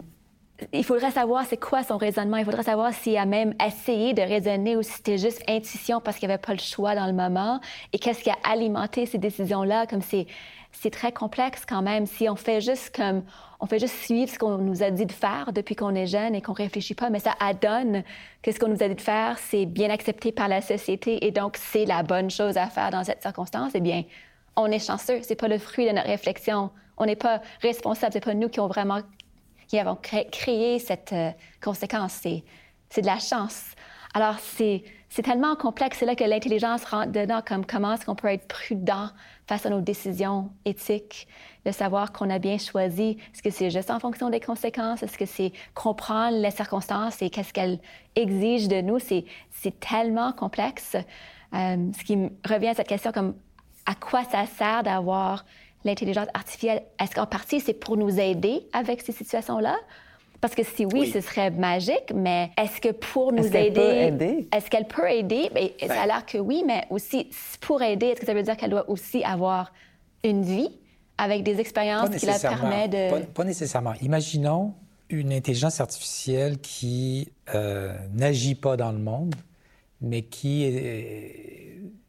il 0.72 0.84
faudrait 0.84 1.10
savoir 1.10 1.44
c'est 1.44 1.58
quoi 1.58 1.82
son 1.82 1.96
raisonnement. 1.96 2.38
Il 2.38 2.44
faudrait 2.44 2.62
savoir 2.62 2.92
s'il 2.92 3.16
a 3.16 3.26
même 3.26 3.54
essayé 3.64 4.14
de 4.14 4.22
raisonner 4.22 4.76
ou 4.76 4.82
si 4.82 4.92
c'était 4.92 5.18
juste 5.18 5.42
intuition 5.48 6.00
parce 6.00 6.18
qu'il 6.18 6.28
n'y 6.28 6.34
avait 6.34 6.42
pas 6.42 6.52
le 6.52 6.58
choix 6.58 6.94
dans 6.94 7.06
le 7.06 7.12
moment. 7.12 7.60
Et 7.92 7.98
qu'est-ce 7.98 8.22
qui 8.22 8.30
a 8.30 8.36
alimenté 8.42 9.06
ces 9.06 9.18
décisions-là? 9.18 9.86
Comme 9.86 10.00
c'est, 10.00 10.26
c'est 10.72 10.90
très 10.90 11.12
complexe 11.12 11.64
quand 11.66 11.82
même. 11.82 12.06
Si 12.06 12.28
on 12.28 12.36
fait 12.36 12.60
juste 12.60 12.94
comme, 12.96 13.22
on 13.60 13.66
fait 13.66 13.78
juste 13.78 13.96
suivre 13.96 14.30
ce 14.30 14.38
qu'on 14.38 14.58
nous 14.58 14.82
a 14.82 14.90
dit 14.90 15.04
de 15.04 15.12
faire 15.12 15.52
depuis 15.52 15.76
qu'on 15.76 15.94
est 15.94 16.06
jeune 16.06 16.34
et 16.34 16.40
qu'on 16.40 16.54
réfléchit 16.54 16.94
pas, 16.94 17.10
mais 17.10 17.18
ça 17.18 17.34
adonne 17.38 18.02
que 18.42 18.50
ce 18.50 18.58
qu'on 18.58 18.68
nous 18.68 18.82
a 18.82 18.88
dit 18.88 18.94
de 18.94 19.00
faire, 19.00 19.38
c'est 19.38 19.66
bien 19.66 19.90
accepté 19.90 20.32
par 20.32 20.48
la 20.48 20.62
société 20.62 21.26
et 21.26 21.32
donc 21.32 21.58
c'est 21.58 21.84
la 21.84 22.02
bonne 22.02 22.30
chose 22.30 22.56
à 22.56 22.66
faire 22.68 22.90
dans 22.90 23.04
cette 23.04 23.20
circonstance. 23.20 23.72
Eh 23.74 23.80
bien, 23.80 24.04
on 24.56 24.70
est 24.70 24.84
chanceux. 24.84 25.20
C'est 25.20 25.36
pas 25.36 25.48
le 25.48 25.58
fruit 25.58 25.86
de 25.86 25.92
notre 25.92 26.08
réflexion. 26.08 26.70
On 26.96 27.04
n'est 27.04 27.16
pas 27.16 27.42
responsable. 27.60 28.14
C'est 28.14 28.24
pas 28.24 28.32
nous 28.32 28.48
qui 28.48 28.58
ont 28.58 28.68
vraiment 28.68 29.00
qui 29.68 29.78
avons 29.78 29.96
créé 29.96 30.78
cette 30.78 31.12
euh, 31.12 31.30
conséquence. 31.62 32.20
C'est 32.90 33.02
de 33.02 33.06
la 33.06 33.18
chance. 33.18 33.64
Alors, 34.14 34.38
c'est 34.38 34.82
tellement 35.22 35.56
complexe. 35.56 35.98
C'est 35.98 36.06
là 36.06 36.14
que 36.14 36.24
l'intelligence 36.24 36.84
rentre 36.84 37.12
dedans, 37.12 37.40
comme 37.46 37.66
comment 37.66 37.92
est-ce 37.92 38.06
qu'on 38.06 38.14
peut 38.14 38.28
être 38.28 38.48
prudent 38.48 39.08
face 39.46 39.66
à 39.66 39.70
nos 39.70 39.80
décisions 39.80 40.50
éthiques, 40.64 41.28
de 41.64 41.70
savoir 41.70 42.12
qu'on 42.12 42.30
a 42.30 42.38
bien 42.38 42.58
choisi. 42.58 43.18
Est-ce 43.32 43.42
que 43.42 43.50
c'est 43.50 43.70
juste 43.70 43.90
en 43.90 44.00
fonction 44.00 44.30
des 44.30 44.40
conséquences? 44.40 45.02
Est-ce 45.02 45.18
que 45.18 45.26
c'est 45.26 45.52
comprendre 45.74 46.38
les 46.38 46.50
circonstances 46.50 47.20
et 47.22 47.30
qu'est-ce 47.30 47.52
qu'elles 47.52 47.78
exigent 48.14 48.68
de 48.68 48.80
nous? 48.80 48.98
C'est 48.98 49.24
tellement 49.80 50.32
complexe. 50.32 50.96
Euh, 51.54 51.92
ce 51.98 52.04
qui 52.04 52.16
revient 52.48 52.68
à 52.68 52.74
cette 52.74 52.88
question 52.88 53.12
comme 53.12 53.34
à 53.86 53.94
quoi 53.94 54.24
ça 54.24 54.46
sert 54.46 54.82
d'avoir 54.82 55.44
l'intelligence 55.84 56.28
artificielle, 56.34 56.82
est-ce 57.00 57.14
qu'en 57.14 57.26
partie, 57.26 57.60
c'est 57.60 57.74
pour 57.74 57.96
nous 57.96 58.18
aider 58.18 58.66
avec 58.72 59.00
ces 59.02 59.12
situations-là? 59.12 59.76
Parce 60.40 60.54
que 60.54 60.62
si 60.62 60.84
oui, 60.84 61.10
ce 61.10 61.20
serait 61.20 61.50
magique, 61.50 62.12
mais 62.14 62.50
est-ce 62.58 62.80
que 62.80 62.92
pour 62.92 63.32
nous 63.32 63.56
aider, 63.56 64.46
est-ce 64.52 64.68
qu'elle 64.70 64.86
peut 64.86 65.10
aider? 65.10 65.50
Bien, 65.54 65.88
Ça 65.88 66.02
a 66.02 66.06
l'air 66.06 66.26
que 66.26 66.38
oui, 66.38 66.62
mais 66.66 66.84
aussi 66.90 67.30
pour 67.60 67.82
aider, 67.82 68.06
est-ce 68.06 68.20
que 68.20 68.26
ça 68.26 68.34
veut 68.34 68.42
dire 68.42 68.56
qu'elle 68.56 68.70
doit 68.70 68.88
aussi 68.90 69.24
avoir 69.24 69.72
une 70.22 70.42
vie 70.42 70.70
avec 71.18 71.42
des 71.42 71.58
expériences 71.60 72.10
qui 72.10 72.26
la 72.26 72.38
permettent 72.38 72.92
de... 72.92 73.24
Pas, 73.24 73.44
nécessairement. 73.44 73.94
Imaginons 74.02 74.74
une 75.08 75.32
intelligence 75.32 75.80
artificielle 75.80 76.58
qui 76.58 77.32
euh, 77.54 77.96
n'agit 78.12 78.54
pas 78.54 78.76
dans 78.76 78.92
le 78.92 78.98
monde, 78.98 79.34
mais 80.00 80.22
qui, 80.22 80.70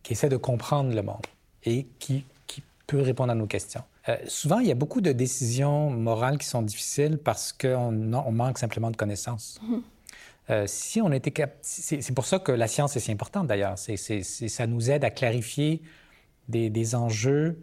qui 0.03 0.13
essaie 0.13 0.29
de 0.29 0.37
comprendre 0.37 0.93
le 0.93 1.01
monde 1.01 1.25
et 1.63 1.87
qui 1.99 2.25
peut 2.87 3.01
répondre 3.01 3.31
à 3.31 3.35
nos 3.35 3.47
questions. 3.47 3.83
Euh, 4.07 4.15
souvent, 4.27 4.59
il 4.59 4.67
y 4.67 4.71
a 4.71 4.75
beaucoup 4.75 5.01
de 5.01 5.11
décisions 5.11 5.89
morales 5.89 6.37
qui 6.37 6.47
sont 6.47 6.61
difficiles 6.61 7.17
parce 7.17 7.51
qu'on 7.51 8.13
on 8.13 8.31
manque 8.31 8.57
simplement 8.57 8.89
de 8.89 8.95
connaissances. 8.95 9.59
Mhm. 9.61 9.81
Euh, 10.49 10.63
si 10.65 11.01
on 11.01 11.11
était 11.11 11.31
cap... 11.31 11.57
c'est 11.61 12.15
pour 12.15 12.25
ça 12.25 12.39
que 12.39 12.53
la 12.53 12.69
science 12.69 12.95
est 12.95 13.01
si 13.01 13.11
importante 13.11 13.47
d'ailleurs. 13.47 13.75
Ça 13.77 14.67
nous 14.67 14.89
aide 14.89 15.03
à 15.03 15.09
clarifier 15.09 15.81
des, 16.47 16.69
des 16.69 16.95
enjeux. 16.95 17.61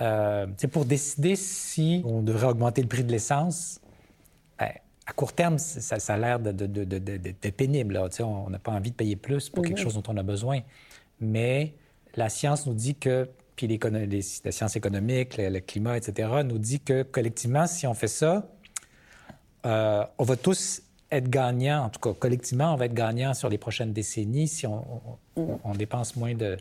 Euh, 0.00 0.46
pour 0.72 0.86
décider 0.86 1.36
si 1.36 2.00
on 2.06 2.22
devrait 2.22 2.46
augmenter 2.46 2.80
le 2.80 2.88
prix 2.88 3.04
de 3.04 3.12
l'essence, 3.12 3.82
ben, 4.58 4.70
à 5.04 5.12
court 5.12 5.34
terme, 5.34 5.58
ça, 5.58 5.98
ça 5.98 6.14
a 6.14 6.16
l'air 6.16 6.40
de, 6.40 6.52
de, 6.52 6.66
de, 6.66 6.98
de, 6.98 7.50
pénible. 7.50 7.94
Là. 7.94 8.08
On 8.20 8.48
n'a 8.48 8.58
pas 8.58 8.72
envie 8.72 8.92
de 8.92 8.96
payer 8.96 9.16
plus 9.16 9.50
pour 9.50 9.62
quelque 9.62 9.80
chose 9.80 9.94
dont 9.94 10.02
on 10.08 10.16
a 10.16 10.22
besoin. 10.22 10.60
Mais 11.20 11.74
la 12.14 12.30
science 12.30 12.66
nous 12.66 12.72
dit 12.72 12.94
que 12.94 13.28
puis 13.62 13.78
les, 13.78 14.06
les, 14.06 14.22
sciences 14.22 14.74
économiques, 14.76 15.36
le, 15.38 15.60
climat, 15.60 15.96
etc., 15.96 16.28
nous 16.44 16.58
dit 16.58 16.80
que 16.80 17.02
collectivement, 17.02 17.66
si 17.66 17.86
on 17.86 17.94
fait 17.94 18.08
ça, 18.08 18.48
euh, 19.66 20.04
on 20.18 20.24
va 20.24 20.36
tous 20.36 20.82
être 21.10 21.28
gagnants, 21.28 21.84
en 21.84 21.88
tout 21.88 22.00
cas 22.00 22.12
collectivement, 22.18 22.72
on 22.72 22.76
va 22.76 22.86
être 22.86 22.94
gagnants 22.94 23.34
sur 23.34 23.48
les 23.48 23.58
prochaines 23.58 23.92
décennies 23.92 24.48
si 24.48 24.66
on, 24.66 25.74
dépense 25.76 26.16
moins 26.16 26.34
de, 26.34 26.56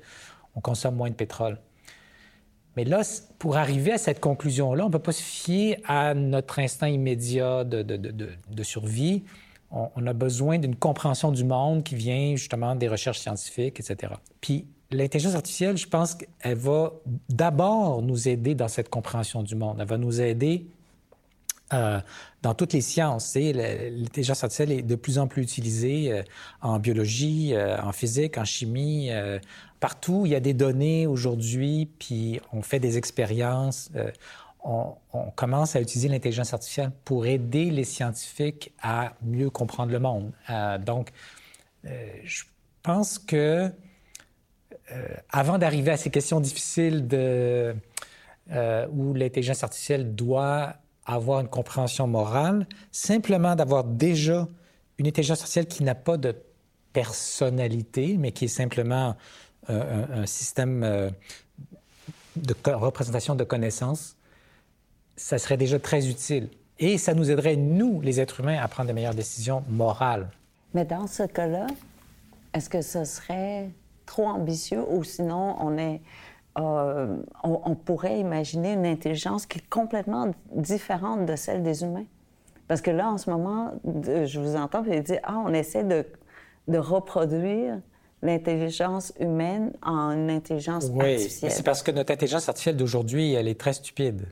on 0.55 0.61
consomme 0.61 0.95
moins 0.95 1.09
de 1.09 1.15
pétrole. 1.15 1.57
Mais 2.77 2.83
là, 2.83 3.01
pour 3.39 3.57
arriver 3.57 3.93
à 3.93 3.97
cette 3.97 4.19
conclusion-là, 4.19 4.83
on 4.83 4.87
ne 4.87 4.93
peut 4.93 4.99
pas 4.99 5.11
se 5.11 5.23
fier 5.23 5.77
à 5.85 6.13
notre 6.13 6.59
instinct 6.59 6.87
immédiat 6.87 7.63
de 7.63 8.63
survie. 8.63 9.23
On, 9.71 9.89
on, 9.95 10.05
a 10.05 10.13
besoin 10.13 10.59
d'une 10.59 10.75
compréhension 10.75 11.31
du 11.31 11.45
monde 11.45 11.83
qui 11.83 11.95
vient 11.95 12.35
justement 12.35 12.75
des 12.75 12.87
recherches 12.87 13.19
scientifiques, 13.19 13.79
etc. 13.79 14.13
Puis 14.39 14.67
l'intelligence 14.91 15.35
artificielle, 15.35 15.77
je 15.77 15.87
pense 15.87 16.15
qu'elle 16.15 16.57
va 16.57 16.93
d'abord 17.29 18.01
nous 18.01 18.27
aider 18.27 18.55
dans 18.55 18.67
cette 18.67 18.89
compréhension 18.89 19.43
du 19.43 19.55
monde. 19.55 19.77
Elle 19.79 19.87
va 19.87 19.97
nous 19.97 20.21
aider 20.21 20.67
euh, 21.73 21.99
dans 22.41 22.53
toutes 22.53 22.73
les 22.73 22.81
sciences. 22.81 23.35
L'intelligence 23.35 24.43
artificielle 24.43 24.71
est 24.71 24.81
de 24.81 24.95
plus 24.95 25.17
en 25.17 25.27
plus 25.27 25.43
utilisée 25.43 26.11
euh, 26.11 26.23
en 26.61 26.79
biologie, 26.79 27.53
euh, 27.53 27.81
en 27.81 27.93
physique, 27.93 28.37
en 28.37 28.45
chimie. 28.45 29.09
partout, 29.79 30.23
il 30.25 30.31
y 30.31 30.35
a 30.35 30.39
des 30.39 30.53
données 30.53 31.07
aujourd'hui, 31.07 31.89
puis 31.99 32.41
on 32.51 32.61
fait 32.61 32.79
des 32.79 32.97
expériences. 32.97 33.89
On, 34.63 34.95
commence 35.35 35.75
à 35.75 35.81
utiliser 35.81 36.07
l'intelligence 36.07 36.53
artificielle 36.53 36.91
pour 37.03 37.25
aider 37.25 37.71
les 37.71 37.83
scientifiques 37.83 38.73
à 38.81 39.13
mieux 39.23 39.49
comprendre 39.49 39.91
le 39.91 39.99
monde. 39.99 40.31
donc, 40.85 41.11
je 41.83 42.43
pense 42.83 43.17
que 43.17 43.71
avant 45.29 45.57
d'arriver 45.57 45.91
à 45.91 45.97
ces 45.97 46.09
questions 46.09 46.39
difficiles 46.39 47.07
de, 47.07 47.75
euh, 48.51 48.87
où 48.91 49.13
l'intelligence 49.13 49.63
artificielle 49.63 50.15
doit 50.15 50.73
avoir 51.05 51.41
une 51.41 51.47
compréhension 51.47 52.07
morale, 52.07 52.67
simplement 52.91 53.55
d'avoir 53.55 53.83
déjà 53.83 54.47
une 54.97 55.07
intelligence 55.07 55.39
artificielle 55.39 55.67
qui 55.67 55.83
n'a 55.83 55.95
pas 55.95 56.17
de 56.17 56.35
personnalité, 56.93 58.17
mais 58.17 58.31
qui 58.31 58.45
est 58.45 58.49
simplement 58.49 59.15
euh, 59.69 60.21
un, 60.21 60.25
système 60.25 61.11
de 62.35 62.55
représentation 62.65 63.35
de 63.35 63.43
connaissances, 63.43 64.15
ça 65.15 65.37
serait 65.37 65.57
déjà 65.57 65.79
très 65.79 66.07
utile. 66.07 66.49
Et 66.79 66.97
ça 66.97 67.13
nous 67.13 67.29
aiderait, 67.29 67.55
nous, 67.55 68.01
les 68.01 68.19
êtres 68.19 68.39
humains, 68.39 68.57
à 68.59 68.67
prendre 68.67 68.87
des 68.87 68.93
meilleures 68.93 69.13
décisions 69.13 69.63
morales. 69.69 70.29
Mais 70.73 70.85
dans 70.85 71.07
ce 71.07 71.23
cas-là, 71.23 71.67
est-ce 72.53 72.69
que 72.69 72.81
ce 72.81 73.05
serait 73.05 73.69
trop 74.11 74.27
ambitieux 74.27 74.83
ou 74.89 75.03
sinon 75.03 75.55
on 75.59 75.77
est... 75.77 76.01
Euh, 76.59 77.15
on, 77.43 77.75
pourrait 77.75 78.19
imaginer 78.19 78.73
une 78.73 78.85
intelligence 78.85 79.45
qui 79.45 79.59
est 79.59 79.69
complètement 79.69 80.31
différente 80.53 81.25
de 81.25 81.37
celle 81.37 81.63
des 81.63 81.83
humains. 81.83 82.03
Parce 82.67 82.81
que 82.81 82.91
là, 82.91 83.09
en 83.09 83.17
ce 83.17 83.29
moment, 83.29 83.71
je 83.85 84.37
vous 84.37 84.57
entends 84.57 84.83
et 84.83 84.99
dire, 84.99 85.21
ah, 85.23 85.41
on 85.45 85.53
essaie 85.53 85.85
de, 85.85 86.05
de 86.67 86.77
reproduire 86.77 87.79
l'intelligence 88.21 89.13
humaine 89.17 89.71
en 89.81 90.11
une 90.11 90.29
intelligence 90.29 90.89
oui, 90.91 91.13
artificielle. 91.13 91.51
c'est 91.51 91.63
parce 91.63 91.81
que 91.83 91.91
notre 91.91 92.11
intelligence 92.11 92.49
artificielle 92.49 92.75
d'aujourd'hui, 92.75 93.31
elle 93.33 93.47
est 93.47 93.59
très 93.59 93.71
stupide. 93.71 94.27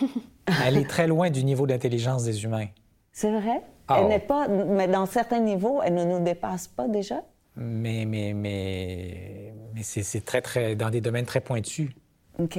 elle 0.64 0.76
est 0.76 0.88
très 0.88 1.08
loin 1.08 1.28
du 1.28 1.42
niveau 1.42 1.66
d'intelligence 1.66 2.22
des 2.22 2.44
humains. 2.44 2.68
C'est 3.10 3.32
vrai? 3.32 3.62
Elle 3.90 4.04
oh. 4.04 4.08
n'est 4.08 4.20
pas... 4.20 4.46
Mais 4.46 4.86
dans 4.86 5.06
certains 5.06 5.40
niveaux, 5.40 5.80
elle 5.84 5.94
ne 5.94 6.04
nous 6.04 6.20
dépasse 6.20 6.68
pas 6.68 6.86
déjà? 6.86 7.24
Mais, 7.56 8.04
mais, 8.04 8.32
mais, 8.34 9.54
mais 9.74 9.82
c'est 9.82 10.24
très, 10.24 10.42
très... 10.42 10.74
dans 10.74 10.90
des 10.90 11.00
domaines 11.00 11.26
très 11.26 11.40
pointus. 11.40 11.90
OK. 12.38 12.58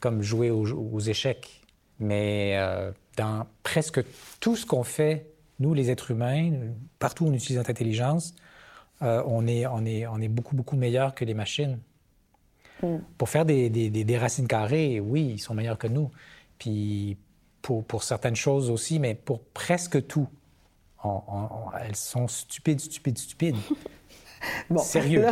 Comme 0.00 0.22
jouer 0.22 0.50
aux, 0.50 1.00
échecs. 1.00 1.62
Mais 2.00 2.56
euh, 2.56 2.92
dans 3.16 3.46
presque 3.62 4.00
tout 4.40 4.56
ce 4.56 4.66
qu'on 4.66 4.84
fait, 4.84 5.26
nous, 5.58 5.74
les 5.74 5.90
êtres 5.90 6.10
humains, 6.10 6.52
partout 6.98 7.26
où 7.26 7.28
on 7.28 7.32
utilise 7.32 7.56
notre 7.56 7.70
intelligence, 7.70 8.34
euh, 9.02 9.22
on, 9.26 9.46
est, 9.46 9.66
on, 9.66 9.84
est, 9.84 10.06
on 10.06 10.18
est 10.20 10.28
beaucoup, 10.28 10.56
beaucoup 10.56 10.76
meilleur 10.76 11.14
que 11.14 11.24
les 11.24 11.34
machines. 11.34 11.78
Mm. 12.82 12.96
Pour 13.16 13.28
faire 13.28 13.44
des, 13.44 13.70
des, 13.70 13.90
des, 13.90 14.18
racines 14.18 14.48
carrées, 14.48 15.00
oui, 15.00 15.32
ils 15.34 15.38
sont 15.38 15.54
meilleurs 15.54 15.78
que 15.78 15.88
nous. 15.88 16.10
Puis 16.58 17.16
pour, 17.62 17.84
pour 17.84 18.02
certaines 18.02 18.36
choses 18.36 18.70
aussi, 18.70 18.98
mais 18.98 19.14
pour 19.14 19.42
presque 19.42 20.06
tout, 20.06 20.28
elles 21.80 21.96
sont 21.96 22.28
stupides, 22.28 22.80
stupides, 22.80 23.18
stupides. 23.18 23.56
bon, 24.70 24.78
Sérieux. 24.78 25.26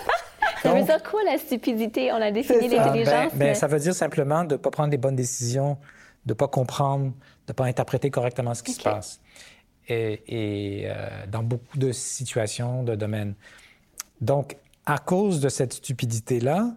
ça 0.62 0.74
veut 0.74 0.82
dire 0.82 1.02
quoi 1.02 1.22
la 1.24 1.38
stupidité? 1.38 2.12
On 2.12 2.16
a 2.16 2.30
défini 2.30 2.68
l'intelligence. 2.68 3.32
Ben, 3.32 3.38
ben, 3.38 3.54
Ça 3.54 3.66
veut 3.66 3.78
dire 3.78 3.94
simplement 3.94 4.44
de 4.44 4.54
ne 4.54 4.58
pas 4.58 4.70
prendre 4.70 4.90
les 4.90 4.98
bonnes 4.98 5.16
décisions, 5.16 5.76
de 6.26 6.32
ne 6.32 6.34
pas 6.34 6.48
comprendre, 6.48 7.06
de 7.06 7.12
ne 7.50 7.52
pas 7.52 7.64
interpréter 7.64 8.10
correctement 8.10 8.54
ce 8.54 8.62
qui 8.62 8.72
se 8.72 8.82
passe 8.82 9.20
et, 9.88 10.84
euh, 10.86 11.26
dans 11.28 11.42
beaucoup 11.42 11.78
de 11.78 11.92
situations, 11.92 12.82
de 12.82 12.94
domaines. 12.94 13.34
Donc, 14.20 14.56
à 14.86 14.98
cause 14.98 15.40
de 15.40 15.48
cette 15.48 15.74
stupidité-là, 15.74 16.74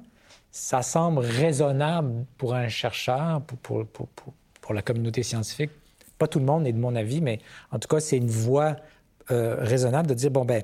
ça 0.52 0.82
semble 0.82 1.20
raisonnable 1.20 2.26
pour 2.38 2.56
un 2.56 2.68
chercheur, 2.68 3.42
pour, 3.42 3.86
pour, 3.86 4.08
pour, 4.08 4.34
pour, 4.62 4.74
la 4.74 4.82
communauté 4.82 5.22
scientifique. 5.22 5.72
Pas 6.18 6.28
tout 6.28 6.40
le 6.40 6.46
monde 6.46 6.66
est 6.68 6.72
de 6.72 6.80
mon 6.80 6.96
avis, 6.96 7.22
mais 7.22 7.40
en 7.72 7.80
tout 7.80 7.88
cas, 7.88 8.00
c'est 8.00 8.18
une 8.18 8.30
voie 8.30 8.76
euh, 9.32 9.56
raisonnable 9.60 10.08
de 10.08 10.14
dire, 10.14 10.32
bon, 10.32 10.46
ben, 10.46 10.64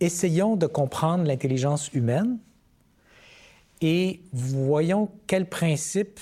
essayons 0.00 0.56
de 0.56 0.66
comprendre 0.66 1.24
l'intelligence 1.24 1.92
humaine 1.92 2.38
et 3.80 4.20
voyons 4.32 5.10
quels 5.26 5.48
principes 5.48 6.20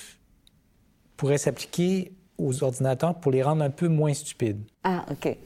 pourraient 1.17 1.37
s'appliquer 1.37 2.11
aux 2.37 2.63
ordinateurs 2.63 3.15
pour 3.15 3.31
les 3.31 3.43
rendre 3.43 3.63
un 3.63 3.69
peu 3.69 3.87
moins 3.87 4.13
stupides. 4.13 4.61
Ah, 4.83 5.05
OK. 5.09 5.37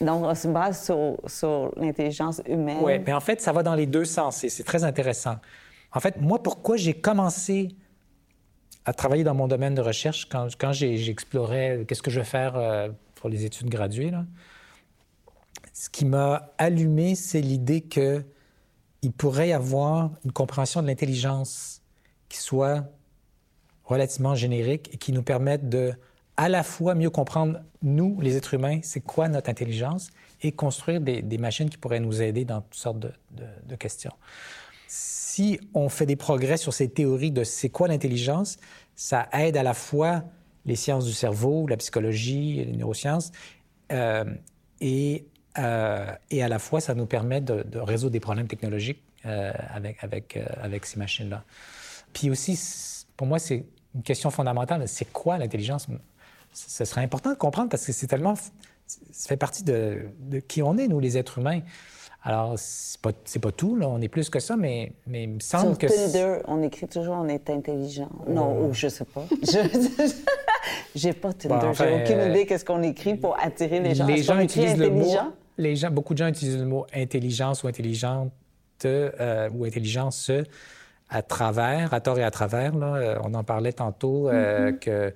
Donc, 0.00 0.24
on 0.24 0.34
se 0.34 0.48
base 0.48 0.84
sur, 0.84 1.72
l'intelligence 1.76 2.42
humaine. 2.46 2.78
Oui, 2.82 2.98
mais 3.06 3.12
en 3.12 3.20
fait, 3.20 3.40
ça 3.40 3.52
va 3.52 3.62
dans 3.62 3.74
les 3.74 3.86
deux 3.86 4.04
sens 4.04 4.42
et 4.44 4.48
c'est 4.48 4.64
très 4.64 4.84
intéressant. 4.84 5.36
En 5.92 6.00
fait, 6.00 6.20
moi, 6.20 6.42
pourquoi 6.42 6.76
j'ai 6.76 6.94
commencé 6.94 7.68
à 8.84 8.92
travailler 8.92 9.24
dans 9.24 9.34
mon 9.34 9.48
domaine 9.48 9.74
de 9.74 9.80
recherche 9.80 10.28
quand, 10.28 10.72
j'explorais 10.72 11.84
qu'est-ce 11.86 12.02
que 12.02 12.10
je 12.10 12.20
vais 12.20 12.26
faire 12.26 12.56
euh, 12.56 12.88
pour 13.14 13.28
les 13.28 13.44
études 13.44 13.68
graduées, 13.68 14.10
ce 15.72 15.88
qui 15.88 16.04
m'a 16.04 16.50
allumé, 16.58 17.14
c'est 17.14 17.40
l'idée 17.40 17.80
qu'il 17.80 19.12
pourrait 19.16 19.48
y 19.48 19.52
avoir 19.52 20.10
une 20.24 20.32
compréhension 20.32 20.82
de 20.82 20.86
l'intelligence 20.86 21.82
qui 22.28 22.38
soit 22.38 22.84
relativement 23.84 24.34
générique 24.34 24.90
et 24.92 24.96
qui 24.96 25.12
nous 25.12 25.22
permette 25.22 25.68
de 25.68 25.94
à 26.36 26.48
la 26.48 26.62
fois 26.62 26.94
mieux 26.94 27.10
comprendre, 27.10 27.60
nous, 27.82 28.18
les 28.20 28.36
êtres 28.36 28.54
humains, 28.54 28.80
c'est 28.82 29.00
quoi 29.00 29.28
notre 29.28 29.50
intelligence 29.50 30.10
et 30.40 30.52
construire 30.52 31.00
des, 31.00 31.38
machines 31.38 31.70
qui 31.70 31.76
pourraient 31.76 32.00
nous 32.00 32.22
aider 32.22 32.44
dans 32.44 32.62
toutes 32.62 32.74
sortes 32.74 32.98
de, 32.98 33.76
questions. 33.76 34.12
Si 34.94 35.58
on 35.72 35.88
fait 35.88 36.04
des 36.04 36.16
progrès 36.16 36.58
sur 36.58 36.74
ces 36.74 36.90
théories 36.90 37.30
de 37.30 37.44
c'est 37.44 37.70
quoi 37.70 37.88
l'intelligence, 37.88 38.58
ça 38.94 39.26
aide 39.32 39.56
à 39.56 39.62
la 39.62 39.72
fois 39.72 40.22
les 40.66 40.76
sciences 40.76 41.06
du 41.06 41.14
cerveau, 41.14 41.66
la 41.66 41.78
psychologie, 41.78 42.62
les 42.66 42.76
neurosciences, 42.76 43.32
euh, 43.90 44.24
et, 44.82 45.24
euh, 45.56 46.12
et 46.30 46.42
à 46.42 46.48
la 46.48 46.58
fois 46.58 46.82
ça 46.82 46.94
nous 46.94 47.06
permet 47.06 47.40
de, 47.40 47.64
résoudre 47.78 48.12
des 48.12 48.20
problèmes 48.20 48.48
technologiques 48.48 49.02
euh, 49.24 49.50
avec, 49.70 50.04
avec, 50.04 50.38
avec 50.60 50.84
ces 50.84 50.98
machines-là. 50.98 51.42
Puis 52.12 52.28
aussi, 52.28 52.60
pour 53.16 53.26
moi, 53.26 53.38
c'est 53.38 53.64
une 53.94 54.02
question 54.02 54.30
fondamentale, 54.30 54.86
c'est 54.86 55.10
quoi 55.10 55.38
l'intelligence? 55.38 55.88
ce 56.52 56.84
serait 56.84 57.00
important 57.00 57.30
de 57.30 57.36
comprendre 57.36 57.70
parce 57.70 57.86
que 57.86 57.92
c'est 57.92 58.06
tellement. 58.06 58.34
Ça 58.34 59.28
fait 59.28 59.38
partie 59.38 59.64
de, 59.64 60.10
qui 60.48 60.60
on 60.60 60.76
est, 60.76 60.86
nous, 60.86 61.00
les 61.00 61.16
êtres 61.16 61.38
humains. 61.38 61.60
Alors, 62.24 62.54
c'est 62.56 63.00
pas, 63.00 63.10
pas 63.12 63.52
tout, 63.52 63.74
là. 63.74 63.88
On 63.88 64.00
est 64.00 64.08
plus 64.08 64.30
que 64.30 64.38
ça, 64.38 64.56
mais, 64.56 64.92
mais 65.06 65.24
il 65.24 65.30
me 65.30 65.40
semble 65.40 65.76
que. 65.76 65.88
Sur 65.88 66.12
Tinder, 66.12 66.38
on 66.46 66.62
écrit 66.62 66.86
toujours 66.86 67.16
on 67.16 67.28
est 67.28 67.50
intelligent. 67.50 68.10
Non, 68.28 68.66
ou 68.66 68.72
je 68.72 68.88
sais 68.88 69.04
pas. 69.04 69.24
Je... 69.42 70.08
J'ai 70.94 71.12
pas 71.12 71.32
Tinder. 71.32 71.72
J'ai 71.74 72.02
aucune 72.02 72.18
euh, 72.18 72.30
idée 72.30 72.46
qu'est-ce 72.46 72.64
qu'on 72.64 72.82
écrit 72.82 73.16
pour 73.16 73.36
attirer 73.40 73.80
les 73.80 73.94
gens. 73.94 74.06
Les 74.06 74.22
gens 74.22 74.38
utilisent 74.38 74.78
le 74.78 74.90
mot. 74.90 75.10
Les 75.58 75.74
gens, 75.74 75.90
beaucoup 75.90 76.14
de 76.14 76.18
gens 76.18 76.28
utilisent 76.28 76.58
le 76.58 76.64
mot 76.64 76.86
intelligence 76.94 77.62
ou 77.64 77.68
intelligente 77.68 78.32
euh, 78.84 79.50
ou 79.54 79.64
intelligence 79.64 80.30
à 81.10 81.22
travers, 81.22 81.92
à 81.92 82.00
tort 82.00 82.18
et 82.18 82.24
à 82.24 82.30
travers. 82.30 82.74
Là. 82.76 82.94
Euh, 82.94 83.18
on 83.24 83.34
en 83.34 83.44
parlait 83.44 83.72
tantôt 83.72 84.30
mm-hmm. 84.30 84.78
que 84.78 85.12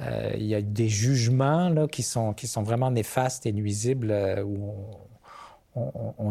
euh, 0.00 0.32
il 0.36 0.44
y 0.44 0.54
a 0.54 0.60
des 0.60 0.88
jugements 0.88 1.68
là, 1.68 1.86
qui, 1.86 2.02
sont, 2.02 2.32
qui 2.32 2.48
sont 2.48 2.62
vraiment 2.62 2.90
néfastes 2.90 3.46
et 3.46 3.52
nuisibles 3.52 4.10
euh, 4.10 4.42
où 4.42 4.56
on, 4.70 4.98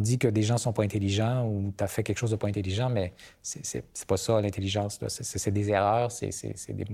dit 0.01 0.17
que 0.17 0.27
des 0.27 0.43
gens 0.43 0.57
sont 0.57 0.73
pas 0.73 0.83
intelligents 0.83 1.45
ou 1.45 1.73
tu 1.77 1.83
as 1.83 1.87
fait 1.87 2.03
quelque 2.03 2.17
chose 2.17 2.31
de 2.31 2.35
pas 2.35 2.47
intelligent, 2.47 2.89
mais 2.89 3.13
c'est 3.41 4.05
pas 4.07 4.17
ça 4.17 4.41
l'intelligence. 4.41 4.99
C'est 5.07 5.51
des 5.51 5.69
erreurs, 5.69 6.11
c'est 6.11 6.29
des, 6.69 6.85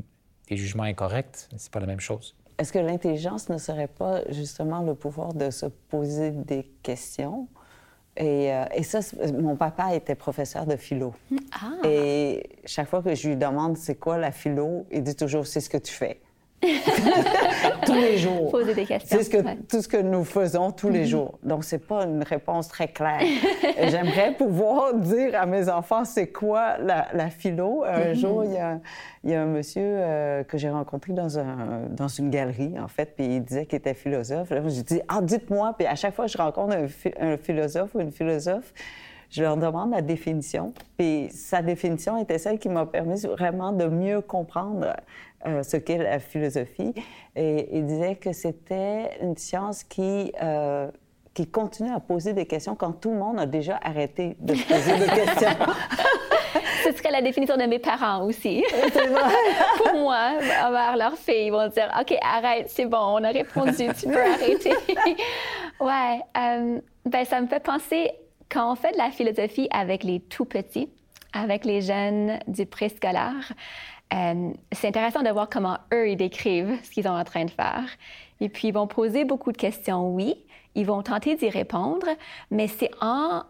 des, 0.47 0.57
jugements 0.57 0.83
incorrects. 0.83 1.47
C'est 1.57 1.71
pas 1.71 1.79
la 1.79 1.87
même 1.87 1.99
chose. 1.99 2.35
Est-ce 2.57 2.73
que 2.73 2.79
l'intelligence 2.79 3.49
ne 3.49 3.57
serait 3.57 3.87
pas 3.87 4.21
justement 4.31 4.81
le 4.81 4.93
pouvoir 4.93 5.33
de 5.33 5.49
se 5.49 5.65
poser 5.65 6.31
des 6.31 6.63
questions? 6.83 7.47
Et, 8.17 8.53
euh, 8.53 8.65
et, 8.75 8.83
ça, 8.83 8.99
mon 9.31 9.55
papa 9.55 9.95
était 9.95 10.15
professeur 10.15 10.65
de 10.65 10.75
philo. 10.75 11.13
Ah. 11.53 11.87
Et 11.87 12.49
chaque 12.65 12.89
fois 12.89 13.01
que 13.01 13.15
je 13.15 13.29
lui 13.29 13.37
demande 13.37 13.77
c'est 13.77 13.95
quoi 13.95 14.17
la 14.17 14.31
philo, 14.31 14.85
il 14.91 15.03
dit 15.03 15.15
toujours 15.15 15.47
c'est 15.47 15.61
ce 15.61 15.69
que 15.69 15.77
tu 15.77 15.93
fais. 15.93 16.19
tous 17.85 17.93
les 17.93 18.17
jours. 18.17 18.51
Poser 18.51 18.73
des 18.73 18.85
questions. 18.85 19.17
C'est 19.17 19.23
ce 19.23 19.29
que, 19.29 19.37
tout 19.67 19.81
ce 19.81 19.87
que 19.87 19.97
nous 19.97 20.23
faisons 20.23 20.71
tous 20.71 20.89
les 20.89 21.01
mhm. 21.01 21.05
jours. 21.05 21.39
Donc, 21.43 21.63
c'est 21.63 21.85
pas 21.85 22.03
une 22.03 22.23
réponse 22.23 22.67
très 22.67 22.89
claire. 22.89 23.21
J'aimerais 23.81 24.33
pouvoir 24.33 24.93
dire 24.95 25.39
à 25.39 25.45
mes 25.45 25.69
enfants 25.69 26.03
c'est 26.05 26.27
quoi 26.27 26.77
la, 26.77 27.29
philo? 27.29 27.83
Un 27.85 28.09
mhm. 28.09 28.13
jour, 28.15 28.43
il 28.43 28.53
y, 28.53 28.57
a, 28.57 28.79
il 29.23 29.31
y, 29.31 29.33
a, 29.33 29.41
un 29.41 29.45
monsieur 29.45 29.81
euh, 29.85 30.43
que 30.43 30.57
j'ai 30.57 30.69
rencontré 30.69 31.13
dans, 31.13 31.39
un, 31.39 31.87
dans 31.89 32.09
une 32.09 32.29
galerie, 32.29 32.77
en 32.79 32.87
fait, 32.87 33.13
puis 33.15 33.25
il 33.25 33.43
disait 33.43 33.65
qu'il 33.65 33.77
était 33.77 33.93
philosophe. 33.93 34.51
J'ai 34.67 34.83
dit, 34.83 35.01
ah, 35.07 35.21
dites-moi. 35.21 35.75
Puis 35.77 35.87
à 35.87 35.95
chaque 35.95 36.13
fois 36.13 36.25
que 36.25 36.31
je 36.31 36.37
rencontre 36.37 36.75
un, 36.75 36.87
un 37.21 37.37
philosophe 37.37 37.95
ou 37.95 38.01
une 38.01 38.11
philosophe, 38.11 38.73
je 39.29 39.43
leur 39.43 39.57
demande 39.57 39.91
la 39.91 40.01
définition. 40.01 40.73
Puis 40.97 41.29
sa 41.31 41.61
définition 41.61 42.17
était 42.17 42.37
celle 42.37 42.59
qui 42.59 42.69
m'a 42.69 42.85
permis 42.85 43.19
vraiment 43.21 43.71
de 43.71 43.85
mieux 43.85 44.21
comprendre 44.21 44.95
euh, 45.45 45.63
ce 45.63 45.77
qu'est 45.77 45.97
la 45.97 46.19
philosophie. 46.19 46.93
Et 47.35 47.69
il 47.77 47.85
disait 47.85 48.15
que 48.15 48.33
c'était 48.33 49.17
une 49.21 49.37
science 49.37 49.83
qui, 49.83 50.33
euh, 50.41 50.89
qui 51.33 51.47
continue 51.47 51.91
à 51.91 51.99
poser 51.99 52.33
des 52.33 52.45
questions 52.45 52.75
quand 52.75 52.93
tout 52.93 53.11
le 53.11 53.17
monde 53.17 53.39
a 53.39 53.45
déjà 53.45 53.79
arrêté 53.81 54.35
de 54.39 54.53
poser 54.53 54.99
des 54.99 55.07
questions. 55.07 55.49
Ce 56.83 56.91
serait 56.93 57.11
la 57.11 57.21
définition 57.21 57.57
de 57.57 57.63
mes 57.63 57.79
parents 57.79 58.25
aussi. 58.25 58.63
Pour 59.77 59.93
moi, 59.93 60.31
avoir 60.61 60.97
leur 60.97 61.15
fille, 61.17 61.47
ils 61.47 61.51
vont 61.51 61.67
dire 61.67 61.89
OK, 61.99 62.15
arrête, 62.21 62.69
c'est 62.69 62.85
bon, 62.85 62.97
on 62.97 63.23
a 63.23 63.29
répondu, 63.29 63.87
tu 63.99 64.07
peux 64.07 64.21
arrêter. 64.21 64.71
ouais, 65.79 66.21
euh, 66.37 66.79
ben, 67.05 67.25
ça 67.25 67.41
me 67.41 67.47
fait 67.47 67.59
penser 67.59 68.11
quand 68.49 68.71
on 68.71 68.75
fait 68.75 68.91
de 68.91 68.97
la 68.97 69.11
philosophie 69.11 69.67
avec 69.71 70.03
les 70.03 70.19
tout 70.19 70.45
petits, 70.45 70.89
avec 71.33 71.65
les 71.65 71.81
jeunes 71.81 72.39
du 72.47 72.65
préscolaire, 72.65 73.53
euh, 74.13 74.51
c'est 74.71 74.87
intéressant 74.87 75.21
de 75.21 75.29
voir 75.29 75.49
comment 75.49 75.77
eux, 75.93 76.09
ils 76.09 76.17
décrivent 76.17 76.77
ce 76.83 76.89
qu'ils 76.89 77.03
sont 77.03 77.09
en 77.09 77.23
train 77.23 77.45
de 77.45 77.51
faire. 77.51 77.85
Et 78.39 78.49
puis, 78.49 78.69
ils 78.69 78.73
vont 78.73 78.87
poser 78.87 79.25
beaucoup 79.25 79.51
de 79.51 79.57
questions, 79.57 80.09
oui. 80.13 80.45
Ils 80.75 80.85
vont 80.85 81.01
tenter 81.01 81.35
d'y 81.35 81.49
répondre, 81.49 82.07
mais 82.51 82.67
c'est 82.67 82.91
en 83.01 83.43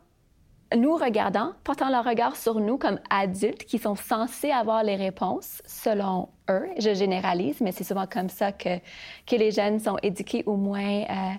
nous 0.75 0.95
regardant, 0.95 1.53
portant 1.63 1.89
leur 1.89 2.05
regard 2.05 2.35
sur 2.35 2.59
nous 2.59 2.77
comme 2.77 2.99
adultes 3.09 3.65
qui 3.65 3.79
sont 3.79 3.95
censés 3.95 4.51
avoir 4.51 4.83
les 4.83 4.95
réponses 4.95 5.61
selon 5.65 6.29
eux. 6.49 6.67
Je 6.77 6.93
généralise, 6.93 7.59
mais 7.61 7.71
c'est 7.71 7.83
souvent 7.83 8.05
comme 8.05 8.29
ça 8.29 8.51
que, 8.51 8.77
que 9.25 9.35
les 9.35 9.51
jeunes 9.51 9.79
sont 9.79 9.97
éduqués, 10.03 10.43
au 10.45 10.57
moins, 10.57 11.01
euh, 11.01 11.33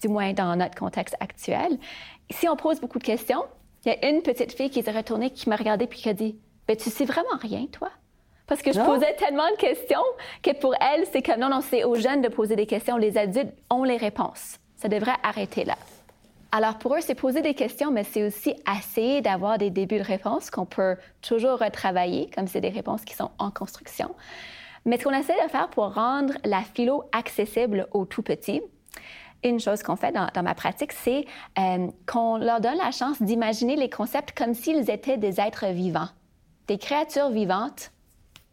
du 0.00 0.08
moins 0.08 0.32
dans 0.32 0.56
notre 0.56 0.74
contexte 0.76 1.16
actuel. 1.20 1.78
Si 2.30 2.48
on 2.48 2.56
pose 2.56 2.80
beaucoup 2.80 2.98
de 2.98 3.04
questions, 3.04 3.44
il 3.84 3.92
y 3.92 3.94
a 3.94 4.10
une 4.10 4.22
petite 4.22 4.52
fille 4.52 4.70
qui 4.70 4.82
s'est 4.82 4.90
retournée, 4.90 5.30
qui 5.30 5.48
m'a 5.48 5.56
regardée 5.56 5.86
puis 5.86 6.00
qui 6.00 6.08
a 6.08 6.14
dit 6.14 6.36
ben, 6.66 6.76
Tu 6.76 6.90
sais 6.90 7.04
vraiment 7.04 7.36
rien, 7.40 7.66
toi 7.66 7.90
Parce 8.52 8.60
que 8.60 8.72
je 8.74 8.80
posais 8.80 9.14
tellement 9.14 9.50
de 9.50 9.56
questions 9.56 10.02
que 10.42 10.54
pour 10.54 10.74
elle, 10.74 11.06
c'est 11.10 11.22
comme 11.22 11.40
non, 11.40 11.48
non, 11.48 11.62
c'est 11.62 11.84
aux 11.84 11.94
jeunes 11.94 12.20
de 12.20 12.28
poser 12.28 12.54
des 12.54 12.66
questions. 12.66 12.98
Les 12.98 13.16
adultes 13.16 13.54
ont 13.70 13.82
les 13.82 13.96
réponses. 13.96 14.58
Ça 14.76 14.88
devrait 14.88 15.16
arrêter 15.22 15.64
là. 15.64 15.74
Alors 16.50 16.76
pour 16.76 16.94
eux, 16.94 17.00
c'est 17.00 17.14
poser 17.14 17.40
des 17.40 17.54
questions, 17.54 17.90
mais 17.90 18.04
c'est 18.04 18.26
aussi 18.26 18.54
essayer 18.78 19.22
d'avoir 19.22 19.56
des 19.56 19.70
débuts 19.70 20.00
de 20.00 20.04
réponses 20.04 20.50
qu'on 20.50 20.66
peut 20.66 20.96
toujours 21.22 21.60
retravailler, 21.60 22.28
comme 22.34 22.46
c'est 22.46 22.60
des 22.60 22.68
réponses 22.68 23.06
qui 23.06 23.14
sont 23.14 23.30
en 23.38 23.50
construction. 23.50 24.14
Mais 24.84 24.98
ce 24.98 25.04
qu'on 25.04 25.14
essaie 25.14 25.42
de 25.42 25.50
faire 25.50 25.70
pour 25.70 25.94
rendre 25.94 26.34
la 26.44 26.60
philo 26.60 27.04
accessible 27.12 27.88
aux 27.92 28.04
tout 28.04 28.22
petits, 28.22 28.60
une 29.44 29.60
chose 29.60 29.82
qu'on 29.82 29.96
fait 29.96 30.12
dans, 30.12 30.28
ma 30.42 30.54
pratique, 30.54 30.92
c'est 30.92 31.24
euh, 31.58 31.86
qu'on 32.06 32.36
leur 32.36 32.60
donne 32.60 32.76
la 32.76 32.90
chance 32.90 33.22
d'imaginer 33.22 33.76
les 33.76 33.88
concepts 33.88 34.36
comme 34.36 34.52
s'ils 34.52 34.90
étaient 34.90 35.16
des 35.16 35.40
êtres 35.40 35.68
vivants, 35.68 36.10
des 36.68 36.76
créatures 36.76 37.30
vivantes 37.30 37.92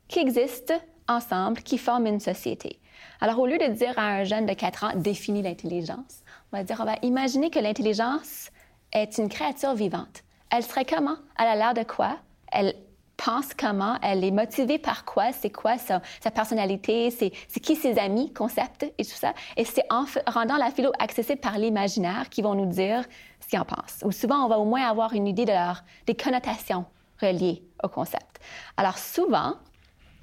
qui 0.09 0.19
existent 0.19 0.73
ensemble, 1.07 1.61
qui 1.61 1.77
forment 1.77 2.07
une 2.07 2.19
société. 2.19 2.79
Alors, 3.21 3.39
au 3.39 3.45
lieu 3.45 3.57
de 3.57 3.67
dire 3.67 3.97
à 3.97 4.07
un 4.07 4.23
jeune 4.25 4.45
de 4.45 4.53
4 4.53 4.83
ans, 4.83 4.91
définis 4.95 5.41
l'intelligence, 5.41 6.23
on 6.51 6.57
va 6.57 6.63
dire, 6.63 6.77
on 6.81 6.85
va 6.85 6.95
imaginer 7.01 7.49
que 7.49 7.59
l'intelligence 7.59 8.49
est 8.91 9.17
une 9.17 9.29
créature 9.29 9.73
vivante. 9.73 10.23
Elle 10.51 10.63
serait 10.63 10.85
comment? 10.85 11.17
Elle 11.37 11.47
a 11.47 11.55
l'air 11.55 11.73
de 11.73 11.83
quoi? 11.83 12.17
Elle 12.51 12.75
pense 13.17 13.53
comment? 13.53 13.97
Elle 14.01 14.23
est 14.23 14.31
motivée 14.31 14.79
par 14.79 15.05
quoi? 15.05 15.31
C'est 15.31 15.49
quoi 15.49 15.77
sa, 15.77 16.01
personnalité? 16.31 17.11
C'est, 17.11 17.31
qui 17.59 17.75
ses 17.75 17.99
amis, 17.99 18.33
concepts 18.33 18.91
et 18.97 19.05
tout 19.05 19.15
ça? 19.15 19.33
Et 19.57 19.65
c'est 19.65 19.83
en 19.91 20.05
rendant 20.27 20.57
la 20.57 20.71
philo 20.71 20.91
accessible 20.99 21.39
par 21.39 21.57
l'imaginaire 21.57 22.29
qu'ils 22.29 22.45
vont 22.45 22.55
nous 22.55 22.65
dire 22.65 23.03
ce 23.41 23.47
qu'ils 23.47 23.59
en 23.59 23.65
pensent. 23.65 23.99
Ou 24.03 24.11
souvent, 24.11 24.45
on 24.45 24.47
va 24.47 24.57
au 24.59 24.65
moins 24.65 24.87
avoir 24.87 25.13
une 25.13 25.27
idée 25.27 25.45
de 25.45 25.51
leur, 25.51 25.83
des 26.07 26.15
connotations 26.15 26.85
reliées 27.21 27.61
au 27.83 27.89
concept. 27.89 28.39
Alors 28.77 28.97
souvent, 28.97 29.55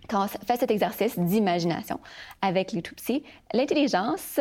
quand 0.09 0.25
on 0.25 0.29
fait 0.29 0.59
cet 0.59 0.71
exercice 0.71 1.19
d'imagination 1.19 2.01
avec 2.43 2.73
les 2.73 2.83
tout-petits, 2.83 3.25
l'intelligence 3.53 4.41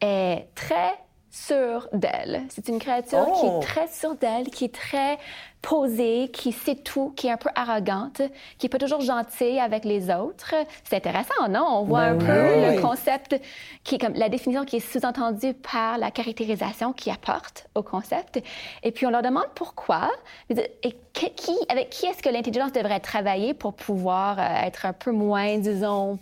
est 0.00 0.46
très 0.54 0.94
sûre 1.30 1.88
d'elle. 1.92 2.42
C'est 2.50 2.68
une 2.68 2.78
créature 2.78 3.24
qui 3.40 3.46
est 3.46 3.50
oh! 3.50 3.60
très 3.60 3.88
sûre 3.88 4.14
d'elle, 4.16 4.50
qui 4.50 4.66
est 4.66 4.74
très 4.74 5.18
posée, 5.62 6.28
qui 6.32 6.52
sait 6.52 6.74
tout, 6.74 7.12
qui 7.16 7.28
est 7.28 7.30
un 7.30 7.36
peu 7.36 7.48
arrogante, 7.54 8.20
qui 8.58 8.66
est 8.66 8.68
pas 8.68 8.78
toujours 8.78 9.00
gentille 9.00 9.60
avec 9.60 9.84
les 9.84 10.10
autres. 10.10 10.54
C'est 10.84 10.96
intéressant, 10.96 11.48
non? 11.48 11.64
On 11.68 11.84
voit 11.84 12.10
ben 12.10 12.14
un 12.14 12.26
peu 12.26 12.74
le 12.74 12.82
concept, 12.82 13.40
qui 13.84 13.94
est 13.94 13.98
comme 13.98 14.14
la 14.14 14.28
définition 14.28 14.64
qui 14.64 14.76
est 14.76 14.80
sous-entendue 14.80 15.54
par 15.54 15.98
la 15.98 16.10
caractérisation 16.10 16.92
qu'il 16.92 17.12
apporte 17.12 17.68
au 17.76 17.82
concept. 17.82 18.42
Et 18.82 18.90
puis 18.90 19.06
on 19.06 19.10
leur 19.10 19.22
demande 19.22 19.46
pourquoi. 19.54 20.10
Et 20.50 20.94
qui, 21.12 21.56
avec 21.68 21.90
qui 21.90 22.06
est-ce 22.06 22.22
que 22.22 22.28
l'intelligence 22.28 22.72
devrait 22.72 23.00
travailler 23.00 23.54
pour 23.54 23.74
pouvoir 23.74 24.38
euh, 24.38 24.66
être 24.66 24.84
un 24.86 24.92
peu 24.92 25.12
moins, 25.12 25.58
disons, 25.58 26.18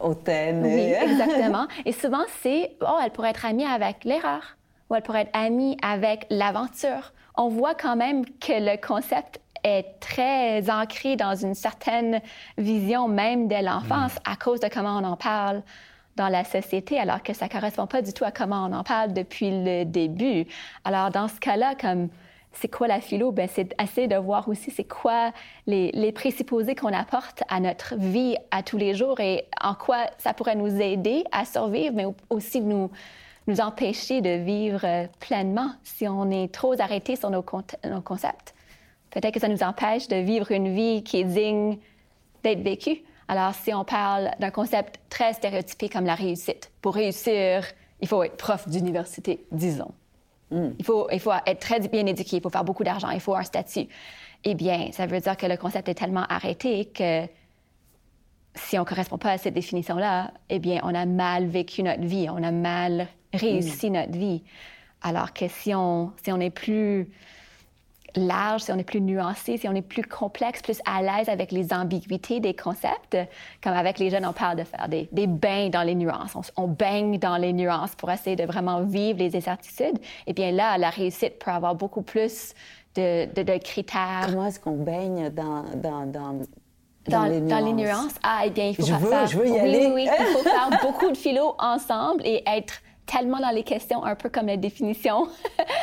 hautaine. 0.00 0.62
Oui, 0.64 0.92
exactement. 1.00 1.66
Et 1.86 1.92
souvent, 1.92 2.24
c'est, 2.42 2.76
oh, 2.82 2.98
elle 3.02 3.10
pourrait 3.10 3.30
être 3.30 3.46
amie 3.46 3.64
avec 3.64 4.04
l'erreur 4.04 4.56
ou 4.90 4.94
elle 4.94 5.02
pourrait 5.02 5.22
être 5.22 5.36
amie 5.36 5.76
avec 5.82 6.26
l'aventure. 6.30 7.12
On 7.36 7.48
voit 7.48 7.74
quand 7.74 7.96
même 7.96 8.24
que 8.26 8.52
le 8.52 8.76
concept 8.80 9.40
est 9.64 9.98
très 10.00 10.70
ancré 10.70 11.16
dans 11.16 11.34
une 11.34 11.54
certaine 11.54 12.20
vision 12.56 13.08
même 13.08 13.48
de 13.48 13.64
l'enfance 13.64 14.14
mm. 14.14 14.32
à 14.32 14.36
cause 14.36 14.60
de 14.60 14.68
comment 14.68 14.98
on 14.98 15.04
en 15.04 15.16
parle 15.16 15.62
dans 16.16 16.28
la 16.28 16.44
société, 16.44 16.98
alors 16.98 17.22
que 17.22 17.34
ça 17.34 17.48
correspond 17.48 17.86
pas 17.86 18.00
du 18.00 18.12
tout 18.12 18.24
à 18.24 18.30
comment 18.30 18.66
on 18.66 18.72
en 18.72 18.84
parle 18.84 19.12
depuis 19.12 19.50
le 19.50 19.84
début. 19.84 20.46
Alors, 20.84 21.10
dans 21.10 21.28
ce 21.28 21.38
cas-là, 21.40 21.74
comme 21.74 22.08
c'est 22.52 22.68
quoi 22.68 22.88
la 22.88 23.00
philo? 23.00 23.32
Ben, 23.32 23.48
c'est 23.52 23.74
essayer 23.80 24.08
de 24.08 24.16
voir 24.16 24.48
aussi 24.48 24.70
c'est 24.70 24.88
quoi 24.88 25.32
les, 25.66 25.90
les 25.92 26.12
présupposés 26.12 26.74
qu'on 26.74 26.92
apporte 26.92 27.42
à 27.48 27.60
notre 27.60 27.96
vie 27.96 28.36
à 28.50 28.62
tous 28.62 28.78
les 28.78 28.94
jours 28.94 29.20
et 29.20 29.44
en 29.60 29.74
quoi 29.74 30.06
ça 30.16 30.32
pourrait 30.32 30.56
nous 30.56 30.80
aider 30.80 31.24
à 31.32 31.44
survivre, 31.44 31.94
mais 31.94 32.06
aussi 32.30 32.62
nous, 32.62 32.90
nous 33.46 33.60
empêcher 33.60 34.20
de 34.20 34.30
vivre 34.30 34.84
euh, 34.84 35.06
pleinement 35.20 35.72
si 35.84 36.08
on 36.08 36.30
est 36.30 36.52
trop 36.52 36.80
arrêté 36.80 37.16
sur 37.16 37.30
nos, 37.30 37.44
nos 37.84 38.00
concepts. 38.00 38.54
Peut-être 39.10 39.34
que 39.34 39.40
ça 39.40 39.48
nous 39.48 39.62
empêche 39.62 40.08
de 40.08 40.16
vivre 40.16 40.50
une 40.50 40.74
vie 40.74 41.02
qui 41.02 41.20
est 41.20 41.24
digne 41.24 41.78
d'être 42.42 42.62
vécue. 42.62 43.02
Alors, 43.28 43.54
si 43.54 43.72
on 43.72 43.84
parle 43.84 44.30
d'un 44.38 44.50
concept 44.50 45.00
très 45.08 45.32
stéréotypé 45.32 45.88
comme 45.88 46.04
la 46.04 46.14
réussite, 46.14 46.70
pour 46.80 46.94
réussir, 46.94 47.64
il 48.00 48.08
faut 48.08 48.22
être 48.22 48.36
prof 48.36 48.68
d'université, 48.68 49.44
disons. 49.50 49.92
Mm. 50.50 50.68
Il, 50.78 50.84
faut, 50.84 51.08
il 51.10 51.20
faut 51.20 51.32
être 51.46 51.60
très 51.60 51.80
bien 51.80 52.06
éduqué, 52.06 52.36
il 52.36 52.42
faut 52.42 52.50
faire 52.50 52.64
beaucoup 52.64 52.84
d'argent, 52.84 53.10
il 53.10 53.20
faut 53.20 53.34
un 53.34 53.42
statut. 53.42 53.88
Eh 54.44 54.54
bien, 54.54 54.90
ça 54.92 55.06
veut 55.06 55.20
dire 55.20 55.36
que 55.36 55.46
le 55.46 55.56
concept 55.56 55.88
est 55.88 55.94
tellement 55.94 56.24
arrêté 56.28 56.86
que 56.86 57.26
si 58.54 58.78
on 58.78 58.82
ne 58.82 58.86
correspond 58.86 59.18
pas 59.18 59.32
à 59.32 59.38
cette 59.38 59.54
définition-là, 59.54 60.30
eh 60.48 60.58
bien, 60.58 60.80
on 60.84 60.94
a 60.94 61.04
mal 61.04 61.46
vécu 61.46 61.82
notre 61.82 62.04
vie, 62.04 62.28
on 62.30 62.42
a 62.42 62.50
mal 62.50 63.08
réussi 63.32 63.90
mm. 63.90 63.92
notre 63.92 64.12
vie. 64.12 64.42
Alors 65.02 65.32
que 65.32 65.48
si 65.48 65.74
on, 65.74 66.12
si 66.22 66.32
on 66.32 66.40
est 66.40 66.50
plus 66.50 67.08
large, 68.16 68.62
si 68.62 68.72
on 68.72 68.78
est 68.78 68.84
plus 68.84 69.00
nuancé, 69.00 69.56
si 69.56 69.68
on 69.68 69.74
est 69.74 69.82
plus 69.82 70.02
complexe, 70.02 70.62
plus 70.62 70.80
à 70.84 71.02
l'aise 71.02 71.28
avec 71.28 71.52
les 71.52 71.72
ambiguïtés 71.72 72.40
des 72.40 72.54
concepts. 72.54 73.16
Comme 73.62 73.74
avec 73.74 73.98
les 73.98 74.10
jeunes, 74.10 74.26
on 74.26 74.32
parle 74.32 74.56
de 74.56 74.64
faire 74.64 74.88
des, 74.88 75.08
des 75.12 75.26
bains 75.26 75.68
dans 75.68 75.82
les 75.82 75.94
nuances. 75.94 76.36
On, 76.56 76.66
baigne 76.66 77.18
dans 77.18 77.36
les 77.36 77.52
nuances 77.52 77.94
pour 77.94 78.10
essayer 78.10 78.36
de 78.36 78.44
vraiment 78.44 78.82
vivre 78.82 79.18
les 79.18 79.36
incertitudes. 79.36 79.98
Et 80.26 80.32
bien 80.32 80.52
là, 80.52 80.76
la 80.78 80.90
réussite 80.90 81.38
peut 81.38 81.50
avoir 81.50 81.74
beaucoup 81.74 82.02
plus 82.02 82.54
de, 82.96 83.26
de, 83.42 83.58
critères. 83.58 84.26
Comment 84.26 84.46
est-ce 84.46 84.60
qu'on 84.60 84.76
baigne 84.76 85.30
dans, 85.30 85.64
dans, 85.74 86.06
dans... 86.06 86.40
Dans, 87.08 87.22
les 87.22 87.40
dans, 87.40 87.64
les 87.64 87.72
nuances? 87.72 88.16
Ah, 88.24 88.42
eh 88.46 88.50
bien, 88.50 88.66
il 88.66 88.74
faut 88.74 88.84
je 88.84 88.92
veux, 88.92 89.08
faire... 89.08 89.26
Je 89.28 89.38
veux 89.38 89.46
y 89.46 89.56
aller. 89.56 89.86
Oui, 89.86 89.92
oui, 89.94 90.08
il 90.18 90.26
faut 90.26 90.42
faire 90.42 90.70
beaucoup 90.82 91.08
de 91.08 91.16
philo 91.16 91.54
ensemble 91.60 92.20
et 92.24 92.42
être 92.46 92.82
tellement 93.06 93.38
dans 93.38 93.50
les 93.50 93.62
questions, 93.62 94.04
un 94.04 94.14
peu 94.14 94.28
comme 94.28 94.46
la 94.46 94.56
définition 94.56 95.28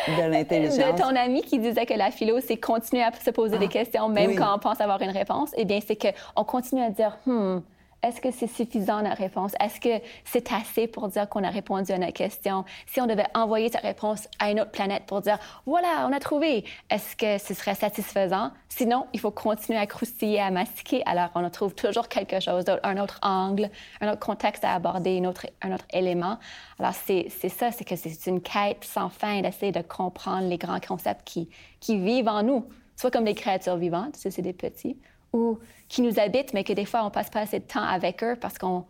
de 0.08 0.24
l'intelligence. 0.30 0.78
de 0.78 1.02
ton 1.02 1.16
ami 1.16 1.42
qui 1.42 1.58
disait 1.60 1.86
que 1.86 1.94
la 1.94 2.12
philo, 2.12 2.40
c'est 2.42 2.58
continuer 2.58 3.04
à 3.04 3.12
se 3.12 3.32
poser 3.32 3.58
des 3.58 3.66
ah, 3.66 3.70
questions, 3.70 4.10
même 4.10 4.36
quand 4.36 4.54
on 4.56 4.60
pense 4.60 4.82
avoir 4.82 5.02
une 5.02 5.12
réponse. 5.12 5.52
Eh 5.58 5.66
bien, 5.66 5.80
c'est 5.86 5.98
qu'on 5.98 6.44
continue 6.44 6.84
à 6.84 6.90
dire, 6.90 7.18
hmm, 7.26 7.60
est-ce 8.04 8.22
que 8.22 8.32
c'est 8.32 8.48
suffisant 8.48 9.02
la 9.02 9.14
réponse? 9.14 9.54
Est-ce 9.60 9.80
que 9.80 10.04
c'est 10.26 10.52
assez 10.52 10.88
pour 10.88 11.08
dire 11.08 11.28
qu'on 11.30 11.44
a 11.44 11.50
répondu 11.50 11.92
à 11.94 11.98
notre 11.98 12.14
question? 12.14 12.66
Si 12.86 13.00
on 13.00 13.08
devait 13.08 13.26
envoyer 13.34 13.70
cette 13.70 13.82
réponse 13.82 14.28
à 14.40 14.52
une 14.52 14.60
autre 14.60 14.72
planète 14.72 15.04
pour 15.08 15.22
dire, 15.22 15.40
voilà, 15.66 16.06
on 16.08 16.14
a 16.14 16.20
trouvé, 16.20 16.66
est-ce 16.90 17.16
que 17.16 17.38
ce 17.38 17.54
serait 17.54 17.76
satisfaisant? 17.76 18.52
Sinon, 18.68 19.08
il 19.14 19.20
faut 19.20 19.32
continuer 19.32 19.80
à 19.80 19.88
croustiller, 19.88 20.42
à 20.42 20.52
mastiquer. 20.52 21.02
Alors, 21.06 21.30
on 21.36 21.50
trouve 21.50 21.74
toujours 21.74 22.08
quelque 22.08 22.40
chose 22.40 22.66
d'autre, 22.66 22.82
un 22.84 22.98
autre 22.98 23.20
angle, 23.22 23.70
un 24.02 24.12
autre 24.12 24.20
contexte 24.20 24.66
à 24.66 24.74
aborder, 24.74 25.22
un 25.22 25.30
autre, 25.30 25.86
élément. 25.94 26.38
Alors, 26.80 26.94
c'est 26.94 27.30
ça, 27.30 27.72
c'est 27.72 27.86
que 27.86 27.96
c'est 27.96 28.28
une 28.28 28.42
quête 28.42 28.84
sans 28.84 29.10
fin 29.10 29.42
d'essayer 29.42 29.72
de 29.72 29.82
comprendre 29.82 30.48
les 30.48 30.58
grands 30.58 30.80
concepts 30.80 31.26
qui 31.26 31.98
vivent 31.98 32.28
en 32.28 32.44
nous, 32.44 32.68
soit 32.96 33.12
comme 33.12 33.26
des 33.26 33.34
créatures 33.34 33.78
vivantes, 33.78 34.16
si 34.16 34.32
c'est 34.32 34.42
des 34.42 34.54
petits, 34.54 34.98
ou 35.34 35.60
qui 35.90 36.02
nous 36.02 36.20
habitent, 36.20 36.54
mais 36.54 36.64
que 36.64 36.74
des 36.74 36.86
fois, 36.86 37.04
on 37.04 37.10
passe 37.10 37.30
pas 37.30 37.42
assez 37.42 37.60
de 37.60 37.66
temps 37.66 37.84
avec 37.84 38.24
eux 38.24 38.36
parce 38.40 38.58
qu'on... 38.58 38.86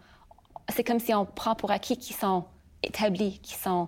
C'est 0.74 0.84
comme 0.84 1.00
si 1.00 1.14
on 1.14 1.26
prend 1.26 1.56
pour 1.56 1.72
acquis 1.72 1.98
qu'ils 1.98 2.16
sont 2.16 2.46
établis, 2.84 3.40
qu'ils 3.40 3.58
sont 3.58 3.88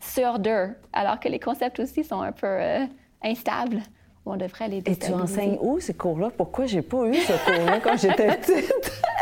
sûrs 0.00 0.38
d'eux, 0.38 0.74
alors 0.92 1.20
que 1.20 1.28
les 1.28 1.38
concepts 1.38 1.80
aussi 1.80 2.04
sont 2.04 2.20
un 2.20 2.32
peu 2.32 2.46
euh, 2.46 2.86
instables. 3.22 3.82
On 4.26 4.36
devrait 4.36 4.68
les 4.68 4.78
Et 4.86 4.96
tu 4.96 5.12
enseignes 5.12 5.58
où 5.60 5.80
ces 5.80 5.94
cours-là? 5.94 6.30
Pourquoi 6.30 6.66
j'ai 6.66 6.82
pas 6.82 7.06
eu 7.06 7.14
ce 7.14 7.32
cours-là 7.44 7.80
quand 7.80 7.96
j'étais 7.96 8.36
petite? 8.36 8.70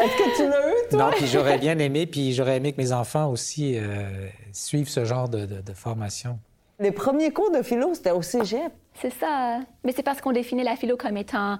Est-ce 0.00 0.16
que 0.16 0.36
tu 0.36 0.48
l'as 0.48 0.70
eu, 0.70 0.88
toi? 0.90 0.98
Non, 0.98 1.10
puis 1.12 1.26
j'aurais 1.26 1.58
bien 1.58 1.78
aimé, 1.78 2.06
puis 2.06 2.32
j'aurais 2.32 2.56
aimé 2.56 2.72
que 2.72 2.80
mes 2.80 2.92
enfants 2.92 3.30
aussi 3.30 3.76
euh, 3.76 4.28
suivent 4.52 4.88
ce 4.88 5.04
genre 5.04 5.28
de, 5.28 5.46
de, 5.46 5.60
de 5.60 5.72
formation. 5.72 6.38
Les 6.80 6.92
premiers 6.92 7.32
cours 7.32 7.50
de 7.50 7.62
philo, 7.62 7.94
c'était 7.94 8.10
au 8.10 8.22
cégep. 8.22 8.72
C'est 8.94 9.12
ça. 9.12 9.60
Mais 9.84 9.92
c'est 9.92 10.02
parce 10.02 10.20
qu'on 10.20 10.32
définit 10.32 10.62
la 10.62 10.76
philo 10.76 10.96
comme 10.96 11.16
étant 11.16 11.58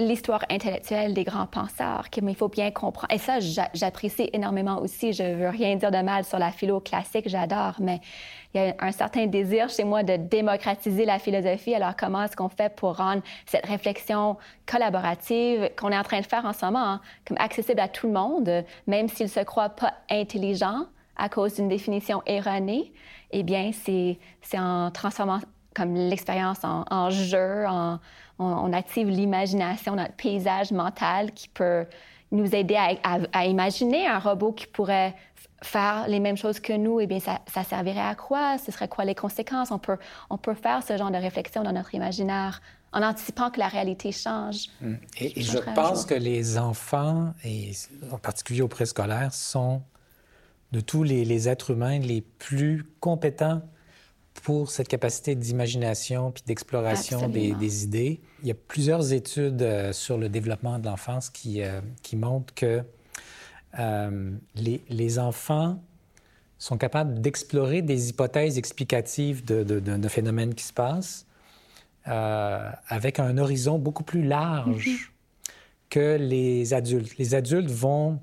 l'histoire 0.00 0.44
intellectuelle 0.50 1.12
des 1.12 1.24
grands 1.24 1.46
penseurs 1.46 2.08
qu'il 2.10 2.34
faut 2.34 2.48
bien 2.48 2.70
comprendre. 2.70 3.12
Et 3.12 3.18
ça, 3.18 3.38
j'apprécie 3.74 4.30
énormément 4.32 4.80
aussi. 4.80 5.12
Je 5.12 5.22
veux 5.22 5.48
rien 5.48 5.76
dire 5.76 5.90
de 5.90 5.98
mal 6.02 6.24
sur 6.24 6.38
la 6.38 6.50
philo 6.50 6.80
classique, 6.80 7.28
j'adore, 7.28 7.74
mais 7.78 8.00
il 8.54 8.62
y 8.62 8.64
a 8.64 8.74
un 8.80 8.92
certain 8.92 9.26
désir 9.26 9.68
chez 9.68 9.84
moi 9.84 10.02
de 10.02 10.16
démocratiser 10.16 11.04
la 11.04 11.18
philosophie. 11.18 11.74
Alors, 11.74 11.94
comment 11.96 12.22
est-ce 12.22 12.34
qu'on 12.34 12.48
fait 12.48 12.74
pour 12.74 12.96
rendre 12.96 13.22
cette 13.44 13.66
réflexion 13.66 14.38
collaborative 14.66 15.70
qu'on 15.76 15.90
est 15.90 15.98
en 15.98 16.02
train 16.02 16.20
de 16.20 16.26
faire 16.26 16.46
en 16.46 16.54
ce 16.54 16.64
moment, 16.64 16.78
hein, 16.78 17.00
comme 17.26 17.36
accessible 17.38 17.80
à 17.80 17.88
tout 17.88 18.06
le 18.06 18.14
monde, 18.14 18.64
même 18.86 19.08
s'il 19.08 19.28
se 19.28 19.40
croit 19.40 19.68
pas 19.68 19.92
intelligent 20.10 20.86
à 21.16 21.28
cause 21.28 21.56
d'une 21.56 21.68
définition 21.68 22.22
erronée? 22.26 22.92
Eh 23.32 23.42
bien, 23.42 23.70
c'est 23.72 24.18
en 24.58 24.90
transformant 24.90 25.40
comme 25.74 25.94
l'expérience 25.94 26.58
en, 26.64 27.10
jeu, 27.10 27.64
on, 28.40 28.72
active 28.72 29.08
l'imagination, 29.08 29.96
notre 29.96 30.14
paysage 30.14 30.72
mental 30.72 31.32
qui 31.32 31.48
peut 31.48 31.86
nous 32.32 32.54
aider 32.54 32.76
à, 33.32 33.46
imaginer 33.46 34.06
un 34.06 34.18
robot 34.18 34.52
qui 34.52 34.66
pourrait 34.66 35.14
faire 35.62 36.06
les 36.08 36.20
mêmes 36.20 36.36
choses 36.36 36.58
que 36.58 36.72
nous, 36.72 37.00
eh 37.00 37.06
bien, 37.06 37.18
ça, 37.20 37.64
servirait 37.64 38.00
à 38.00 38.14
quoi? 38.14 38.56
Ce 38.56 38.72
serait 38.72 38.88
quoi 38.88 39.04
les 39.04 39.14
conséquences? 39.14 39.70
On 39.70 39.78
peut, 39.78 39.98
on 40.30 40.38
peut 40.38 40.54
faire 40.54 40.82
ce 40.82 40.96
genre 40.96 41.10
de 41.10 41.16
réflexion 41.16 41.62
dans 41.62 41.72
notre 41.72 41.94
imaginaire 41.94 42.62
en 42.92 43.02
anticipant 43.02 43.50
que 43.50 43.58
la 43.58 43.68
réalité 43.68 44.10
change. 44.10 44.68
Hum. 44.82 44.98
Et, 45.18 45.40
je 45.42 45.58
pense 45.74 46.04
que 46.04 46.14
les 46.14 46.58
enfants, 46.58 47.34
et 47.44 47.72
en 48.10 48.18
particulier 48.18 48.62
au 48.62 48.68
préscolaire, 48.68 49.32
sont 49.34 49.82
de 50.72 50.80
tous 50.80 51.02
les, 51.02 51.48
êtres 51.48 51.70
humains 51.70 51.98
les 51.98 52.20
plus 52.20 52.86
compétents 53.00 53.60
pour 54.42 54.70
cette 54.70 54.88
capacité 54.88 55.34
d'imagination 55.34 56.30
puis 56.30 56.42
d'exploration 56.46 57.28
des, 57.28 57.84
idées. 57.84 58.20
Il 58.42 58.48
y 58.48 58.50
a 58.50 58.54
plusieurs 58.54 59.12
études 59.12 59.62
euh, 59.62 59.92
sur 59.92 60.18
le 60.18 60.28
développement 60.28 60.78
de 60.78 60.86
l'enfance 60.86 61.30
qui, 61.30 61.62
euh, 61.62 61.80
qui 62.02 62.16
montrent 62.16 62.54
que 62.54 62.82
euh, 63.78 64.30
les, 64.54 64.80
les, 64.88 65.18
enfants 65.18 65.80
sont 66.58 66.76
capables 66.76 67.20
d'explorer 67.20 67.82
des 67.82 68.08
hypothèses 68.08 68.58
explicatives 68.58 69.44
de, 69.44 69.62
de, 69.62 70.08
phénomènes 70.08 70.54
qui 70.54 70.64
se 70.64 70.72
passent 70.72 71.26
avec 72.04 73.20
un 73.20 73.38
horizon 73.38 73.78
beaucoup 73.78 74.02
plus 74.02 74.24
large 74.24 74.88
mm-hmm. 74.88 75.50
que 75.90 76.16
les 76.16 76.74
adultes. 76.74 77.16
Les 77.18 77.34
adultes 77.36 77.70
vont 77.70 78.18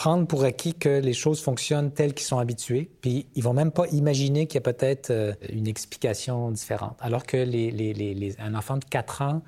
prendre 0.00 0.26
pour 0.26 0.44
acquis 0.44 0.72
que 0.72 0.88
les 0.88 1.12
choses 1.12 1.42
fonctionnent 1.42 1.90
telles 1.90 2.14
qu'ils 2.14 2.26
sont 2.26 2.38
habitués, 2.38 2.90
puis 3.02 3.26
ils 3.34 3.42
vont 3.42 3.52
même 3.52 3.70
pas 3.70 3.86
imaginer 3.88 4.46
qu'il 4.46 4.54
y 4.54 4.58
a 4.66 4.72
peut-être 4.72 5.10
euh, 5.10 5.34
une 5.50 5.66
explication 5.66 6.50
différente. 6.50 6.96
Alors 7.00 7.26
que 7.26 7.36
les, 7.36 7.70
les, 7.70 8.34
un 8.40 8.54
enfant 8.54 8.78
de 8.78 8.84
4 8.86 9.20
ans 9.20 9.42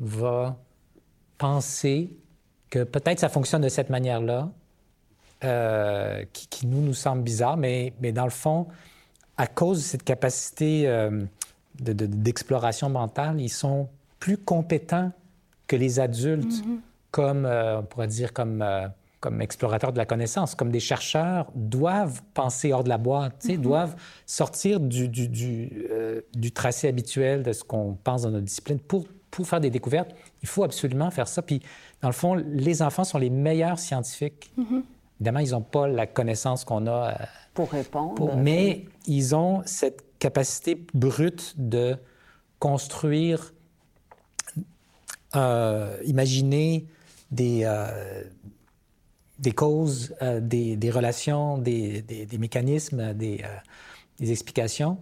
va 0.00 0.58
penser 1.38 2.10
que 2.68 2.84
peut-être 2.84 3.18
ça 3.18 3.30
fonctionne 3.30 3.62
de 3.62 3.70
cette 3.70 3.88
manière-là, 3.88 4.50
euh, 5.42 6.22
qui, 6.34 6.66
nous, 6.66 6.82
nous 6.82 6.92
semble 6.92 7.22
bizarre, 7.22 7.56
mais, 7.56 7.94
mais 8.02 8.12
dans 8.12 8.24
le 8.24 8.30
fond, 8.30 8.66
à 9.38 9.46
cause 9.46 9.78
de 9.78 9.84
cette 9.84 10.04
capacité 10.04 10.86
euh, 10.86 11.22
d'exploration 11.78 12.90
mentale, 12.90 13.40
ils 13.40 13.48
sont 13.48 13.88
plus 14.20 14.36
compétents 14.36 15.12
que 15.66 15.76
les 15.76 15.98
adultes, 15.98 16.44
mm-hmm. 16.44 16.80
comme, 17.10 17.46
on 17.46 17.84
pourrait 17.84 18.08
dire, 18.08 18.34
comme 18.34 18.62
comme 19.24 19.40
explorateurs 19.40 19.90
de 19.90 19.96
la 19.96 20.04
connaissance, 20.04 20.54
comme 20.54 20.70
des 20.70 20.80
chercheurs, 20.80 21.50
doivent 21.54 22.20
penser 22.34 22.74
hors 22.74 22.84
de 22.84 22.90
la 22.90 22.98
boîte, 22.98 23.46
mm 23.46 23.56
doivent 23.56 23.96
sortir 24.26 24.80
du, 24.80 25.08
du, 25.08 25.28
du, 25.28 25.86
euh, 25.90 26.20
du, 26.34 26.52
tracé 26.52 26.88
habituel 26.88 27.42
de 27.42 27.54
ce 27.54 27.64
qu'on 27.64 27.96
pense 28.04 28.22
dans 28.22 28.30
notre 28.30 28.44
discipline 28.44 28.78
pour, 28.78 29.06
pour 29.30 29.46
faire 29.46 29.60
des 29.60 29.70
découvertes. 29.70 30.10
Il 30.42 30.48
faut 30.48 30.62
absolument 30.62 31.10
faire 31.10 31.26
ça. 31.26 31.40
Puis, 31.40 31.62
dans 32.02 32.08
le 32.08 32.14
fond, 32.14 32.34
les 32.34 32.82
enfants 32.82 33.04
sont 33.04 33.16
les 33.16 33.30
meilleurs 33.30 33.78
scientifiques. 33.78 34.52
Mm-hmm. 34.58 34.82
Évidemment, 35.20 35.38
ils 35.38 35.52
n'ont 35.52 35.62
pas 35.62 35.88
la 35.88 36.06
connaissance 36.06 36.66
qu'on 36.66 36.86
a. 36.86 37.12
Euh, 37.12 37.24
pour 37.54 37.70
répondre. 37.70 38.36
mais 38.36 38.84
ils 39.06 39.34
ont 39.34 39.62
cette 39.64 40.04
capacité 40.18 40.84
brute 40.92 41.54
de 41.56 41.96
construire, 42.58 43.54
euh, 45.34 45.96
imaginer 46.04 46.86
des, 47.30 47.64
des 49.44 49.52
causes, 49.52 50.14
euh, 50.22 50.40
des, 50.40 50.74
des, 50.76 50.90
relations, 50.90 51.58
des, 51.58 52.02
des, 52.02 52.38
mécanismes, 52.38 53.12
des, 53.12 53.44
euh, 53.44 54.24
explications 54.30 54.98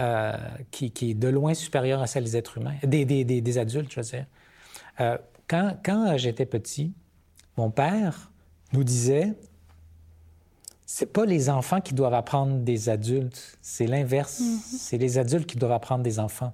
euh, 0.00 0.36
qui, 0.72 0.90
qui, 0.90 1.12
est 1.12 1.14
de 1.14 1.28
loin 1.28 1.54
supérieure 1.54 2.02
à 2.02 2.06
celle 2.06 2.24
des 2.24 2.36
êtres 2.36 2.58
humains, 2.58 2.74
des, 2.82 3.58
adultes, 3.58 3.92
je 3.92 4.00
veux 4.00 4.06
dire. 4.06 4.26
quand, 5.48 5.76
quand 5.84 6.16
j'étais 6.16 6.46
petit, 6.46 6.92
mon 7.56 7.70
père 7.70 8.32
nous 8.72 8.84
disait 8.84 9.34
c'est 10.84 11.12
pas 11.12 11.24
les 11.24 11.48
enfants 11.48 11.80
qui 11.80 11.94
doivent 11.94 12.14
apprendre 12.14 12.58
des 12.58 12.88
adultes, 12.88 13.58
c'est 13.60 13.86
l'inverse. 13.86 14.40
Mm-hmm. 14.40 14.78
C'est 14.78 14.98
les 14.98 15.18
adultes 15.18 15.46
qui 15.46 15.56
doivent 15.56 15.72
apprendre 15.72 16.02
des 16.04 16.20
enfants. 16.20 16.52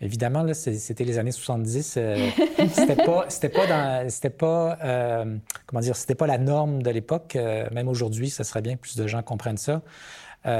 Évidemment, 0.00 0.42
là, 0.42 0.52
c'était 0.52 1.04
les 1.04 1.18
années 1.18 1.32
70. 1.32 1.94
Euh, 1.96 2.28
c'était 2.72 2.96
pas, 2.96 3.24
c'était 3.28 3.48
pas, 3.48 3.66
dans, 3.66 4.10
c'était 4.10 4.30
pas, 4.30 4.78
euh, 4.84 5.36
comment 5.66 5.80
dire, 5.80 5.96
c'était 5.96 6.14
pas 6.14 6.26
la 6.26 6.38
norme 6.38 6.82
de 6.82 6.90
l'époque. 6.90 7.34
Euh, 7.36 7.68
même 7.72 7.88
aujourd'hui, 7.88 8.28
ça 8.28 8.44
serait 8.44 8.60
bien 8.60 8.74
que 8.74 8.80
plus 8.80 8.96
de 8.96 9.06
gens 9.06 9.22
comprennent 9.22 9.56
ça. 9.56 9.82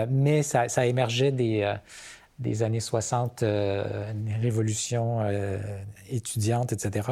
mais 0.08 0.42
ça, 0.42 0.68
ça, 0.68 0.86
émergeait 0.86 1.32
des, 1.32 1.74
des 2.38 2.62
années 2.62 2.80
60, 2.80 3.42
une 3.42 4.34
révolution 4.40 5.20
étudiante, 6.10 6.72
etc. 6.72 7.10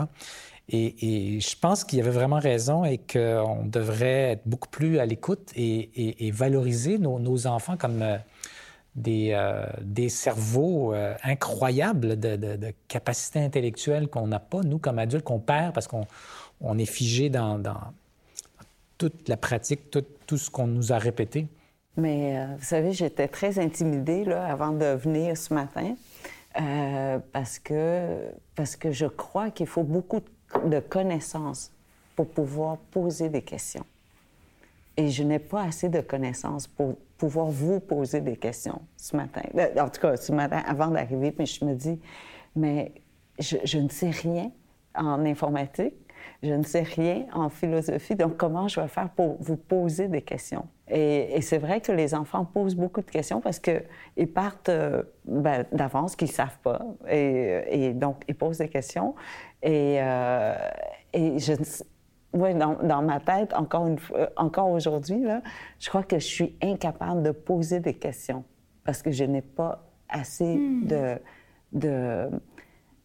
Et, 0.70 1.36
et, 1.36 1.40
je 1.40 1.56
pense 1.60 1.84
qu'il 1.84 1.98
y 1.98 2.02
avait 2.02 2.10
vraiment 2.10 2.40
raison 2.40 2.84
et 2.86 2.98
qu'on 2.98 3.66
devrait 3.66 4.32
être 4.32 4.42
beaucoup 4.46 4.70
plus 4.70 4.98
à 4.98 5.04
l'écoute 5.06 5.52
et, 5.54 6.26
et, 6.26 6.30
valoriser 6.30 6.98
nos, 6.98 7.18
nos 7.18 7.46
enfants 7.46 7.76
comme 7.76 8.02
des, 8.94 9.30
euh, 9.32 9.66
des 9.80 10.08
cerveaux 10.08 10.94
euh, 10.94 11.14
incroyables 11.24 12.18
de, 12.18 12.36
de, 12.36 12.72
capacités 12.88 13.40
intellectuelles 13.40 14.08
qu'on 14.08 14.28
n'a 14.28 14.38
pas, 14.38 14.60
nous, 14.60 14.78
comme 14.78 14.98
adultes, 14.98 15.24
qu'on 15.24 15.40
perd 15.40 15.74
parce 15.74 15.88
qu'on 15.88 16.06
on 16.60 16.78
est 16.78 16.86
figé 16.86 17.28
dans, 17.28 17.58
dans, 17.58 17.80
toute 18.96 19.28
la 19.28 19.36
pratique, 19.36 19.90
tout, 19.90 20.04
tout 20.26 20.38
ce 20.38 20.50
qu'on 20.50 20.68
nous 20.68 20.92
a 20.92 20.98
répété. 20.98 21.48
Mais 21.96 22.38
euh, 22.38 22.46
vous 22.56 22.64
savez, 22.64 22.92
j'étais 22.92 23.28
très 23.28 23.58
intimidée 23.58 24.24
là, 24.24 24.46
avant 24.46 24.72
de 24.72 24.94
venir 24.94 25.36
ce 25.36 25.52
matin 25.54 25.94
parce, 27.32 27.58
que, 27.58 28.30
parce 28.54 28.76
que 28.76 28.92
je 28.92 29.06
crois 29.06 29.50
qu'il 29.50 29.66
faut 29.66 29.82
beaucoup 29.82 30.20
de 30.64 30.78
connaissances 30.78 31.72
pour 32.14 32.28
pouvoir 32.28 32.76
poser 32.92 33.28
des 33.28 33.42
questions. 33.42 33.84
Et 34.96 35.08
je 35.08 35.22
n'ai 35.22 35.38
pas 35.38 35.62
assez 35.64 35.88
de 35.88 36.00
connaissances 36.00 36.66
pour 36.66 36.96
pouvoir 37.16 37.46
vous 37.46 37.80
poser 37.80 38.20
des 38.20 38.36
questions 38.36 38.80
ce 38.96 39.16
matin. 39.16 39.42
Euh, 39.56 39.80
en 39.80 39.88
tout 39.88 40.00
cas, 40.00 40.16
ce 40.16 40.32
matin, 40.32 40.62
avant 40.66 40.88
d'arriver, 40.88 41.32
puis 41.32 41.46
je 41.46 41.64
me 41.64 41.74
dis, 41.74 42.00
mais 42.54 42.92
je, 43.38 43.78
ne 43.78 43.88
sais 43.88 44.10
rien 44.10 44.50
en 44.94 45.24
informatique, 45.24 45.94
je 46.42 46.52
ne 46.52 46.62
sais 46.62 46.82
rien 46.82 47.26
en 47.32 47.48
philosophie, 47.48 48.14
donc 48.14 48.36
comment 48.36 48.68
je 48.68 48.80
vais 48.80 48.88
faire 48.88 49.10
pour 49.10 49.36
vous 49.40 49.56
poser 49.56 50.08
des 50.08 50.22
questions? 50.22 50.66
Et, 50.88 51.40
c'est 51.40 51.58
vrai 51.58 51.80
que 51.80 51.92
les 51.92 52.14
enfants 52.14 52.44
posent 52.44 52.76
beaucoup 52.76 53.00
de 53.00 53.10
questions 53.10 53.40
parce 53.40 53.58
qu'ils 53.58 54.32
partent 54.32 54.68
euh, 54.68 55.02
ben, 55.24 55.64
d'avance 55.72 56.14
qu'ils 56.14 56.28
ne 56.28 56.34
savent 56.34 56.58
pas. 56.62 56.80
Et, 57.08 57.92
donc, 57.94 58.22
ils 58.28 58.34
posent 58.34 58.58
des 58.58 58.68
questions. 58.68 59.14
Et, 59.62 59.96
euh, 60.00 60.54
je, 61.14 61.54
oui, 62.34 62.54
dans, 62.54 63.02
ma 63.02 63.20
tête, 63.20 63.54
encore, 63.54 63.86
une 63.86 63.98
fois, 63.98 64.18
euh, 64.18 64.26
encore 64.36 64.68
aujourd'hui, 64.70 65.24
je 65.78 65.88
crois 65.88 66.02
que 66.02 66.18
je 66.18 66.26
suis 66.26 66.56
incapable 66.60 67.22
de 67.22 67.30
poser 67.30 67.80
des 67.80 67.94
questions 67.94 68.44
parce 68.84 69.02
que 69.02 69.10
je 69.10 69.24
n'ai 69.24 69.40
pas 69.40 69.86
assez 70.08 70.56
hmm. 70.56 70.86
de, 70.86 71.18
de, 71.72 72.30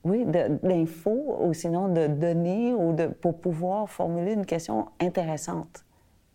oui, 0.04 0.26
d'infos 0.26 1.38
ou 1.42 1.54
sinon 1.54 1.90
de 1.90 2.08
données 2.08 2.74
ou 2.74 2.94
de, 2.94 3.08
pour 3.08 3.40
pouvoir 3.40 3.90
formuler 3.90 4.34
une 4.34 4.46
question 4.46 4.88
intéressante. 5.00 5.86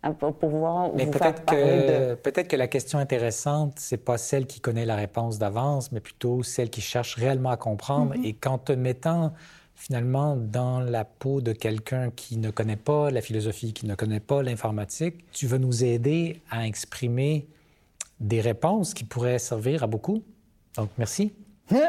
Hein, 0.03 0.13
pour 0.13 0.33
pouvoir 0.35 0.91
mais 0.95 1.07
peut-être 1.07 1.45
que, 1.45 2.13
peut-être 2.13 2.47
que 2.47 2.55
la 2.55 2.67
question 2.67 2.99
intéressante, 2.99 3.73
c'est 3.77 3.97
pas 3.97 4.17
celle 4.17 4.45
qui 4.45 4.61
connaît 4.61 4.85
la 4.85 4.95
réponse 4.95 5.39
d'avance, 5.39 5.91
mais 5.91 5.99
plutôt 5.99 6.43
celle 6.43 6.69
qui 6.69 6.81
cherche 6.81 7.15
réellement 7.15 7.49
à 7.49 7.57
comprendre. 7.57 8.13
Mm-hmm. 8.13 8.25
Et 8.25 8.33
qu'en 8.33 8.59
te 8.59 8.71
mettant 8.71 9.33
finalement 9.75 10.35
dans 10.35 10.79
la 10.79 11.05
peau 11.05 11.41
de 11.41 11.51
quelqu'un 11.51 12.11
qui 12.11 12.37
ne 12.37 12.49
connaît 12.49 12.75
pas 12.75 13.11
la 13.11 13.21
philosophie, 13.21 13.73
qui 13.73 13.85
ne 13.85 13.95
connaît 13.95 14.19
pas 14.19 14.41
l'informatique, 14.41 15.25
tu 15.31 15.47
vas 15.47 15.57
nous 15.57 15.83
aider 15.83 16.41
à 16.49 16.65
exprimer 16.65 17.47
des 18.19 18.41
réponses 18.41 18.93
qui 18.93 19.03
pourraient 19.03 19.39
servir 19.39 19.83
à 19.83 19.87
beaucoup. 19.87 20.23
Donc, 20.77 20.89
merci. 20.97 21.33
oui, 21.71 21.79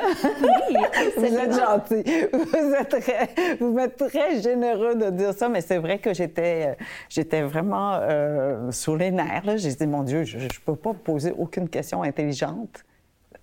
vous 1.16 1.24
êtes 1.24 1.52
gentil. 1.52 2.02
Vous 2.32 2.74
êtes, 2.74 2.88
très, 2.88 3.56
vous 3.60 3.78
êtes 3.78 3.96
très 3.96 4.40
généreux 4.40 4.94
de 4.94 5.10
dire 5.10 5.34
ça, 5.34 5.50
mais 5.50 5.60
c'est 5.60 5.76
vrai 5.76 5.98
que 5.98 6.14
j'étais, 6.14 6.78
j'étais 7.10 7.42
vraiment 7.42 7.98
euh, 8.00 8.70
sous 8.70 8.96
les 8.96 9.10
nerfs. 9.10 9.58
J'ai 9.58 9.74
dit, 9.74 9.86
mon 9.86 10.02
Dieu, 10.02 10.24
je 10.24 10.38
ne 10.38 10.48
peux 10.64 10.76
pas 10.76 10.94
poser 10.94 11.32
aucune 11.36 11.68
question 11.68 12.02
intelligente. 12.02 12.84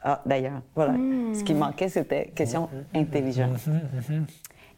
Ah, 0.04 0.22
d'ailleurs, 0.26 0.62
voilà. 0.76 0.94
Ce 1.34 1.44
qui 1.44 1.54
hmm. 1.54 1.60
manquait, 1.60 1.90
c'était 1.90 2.28
question 2.36 2.70
intelligente. 2.94 3.58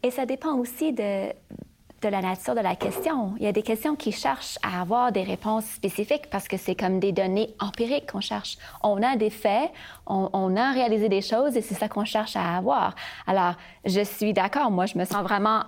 Et 0.03 0.11
ça 0.11 0.26
dépend 0.28 0.55
aussi 0.55 0.93
de, 0.93 1.30
de 1.30 2.07
la 2.07 2.21
nature 2.21 2.53
de 2.53 2.59
la 2.59 2.76
question. 2.76 3.34
Il 3.38 3.43
y 3.43 3.47
a 3.47 3.51
des 3.51 3.63
questions 3.63 3.95
qui 3.95 4.11
cherchent 4.11 4.59
à 4.61 4.82
avoir 4.82 5.11
des 5.11 5.23
réponses 5.23 5.65
spécifiques 5.65 6.30
parce 6.30 6.47
que 6.47 6.57
c'est 6.57 6.76
comme 6.76 6.99
des 6.99 7.11
données 7.11 7.55
empiriques 7.59 8.11
qu'on 8.11 8.21
cherche. 8.21 8.57
On 8.84 9.01
a 9.01 9.15
des 9.15 9.32
faits, 9.32 9.71
on, 10.05 10.30
on 10.34 10.55
a 10.55 10.71
réalisé 10.71 11.09
des 11.09 11.21
choses 11.21 11.57
et 11.57 11.61
c'est 11.61 11.73
ça 11.73 11.89
qu'on 11.89 12.05
cherche 12.05 12.36
à 12.36 12.57
avoir. 12.57 12.93
Alors, 13.26 13.55
je 13.84 14.03
suis 14.03 14.34
d'accord. 14.34 14.69
Moi, 14.69 14.86
je 14.86 14.95
me 14.95 15.05
sens 15.05 15.23
vraiment 15.23 15.63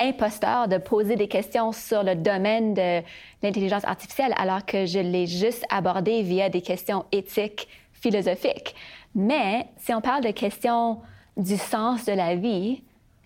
imposteur 0.00 0.66
de 0.66 0.78
poser 0.78 1.14
des 1.14 1.28
questions 1.28 1.70
sur 1.70 2.02
le 2.02 2.16
domaine 2.16 2.74
de 2.74 3.02
l'intelligence 3.44 3.84
artificielle 3.84 4.34
alors 4.36 4.64
que 4.66 4.86
je 4.86 4.98
l'ai 4.98 5.28
juste 5.28 5.64
abordé 5.70 6.22
via 6.22 6.48
des 6.48 6.62
questions 6.62 7.04
éthiques 7.12 7.68
philosophiques. 8.02 8.74
Mais 9.14 9.68
si 9.78 9.94
on 9.94 10.00
parle 10.00 10.22
de 10.24 10.30
questions 10.30 11.00
du 11.36 11.56
sens 11.56 12.04
de 12.04 12.12
la 12.12 12.34
vie, 12.34 12.82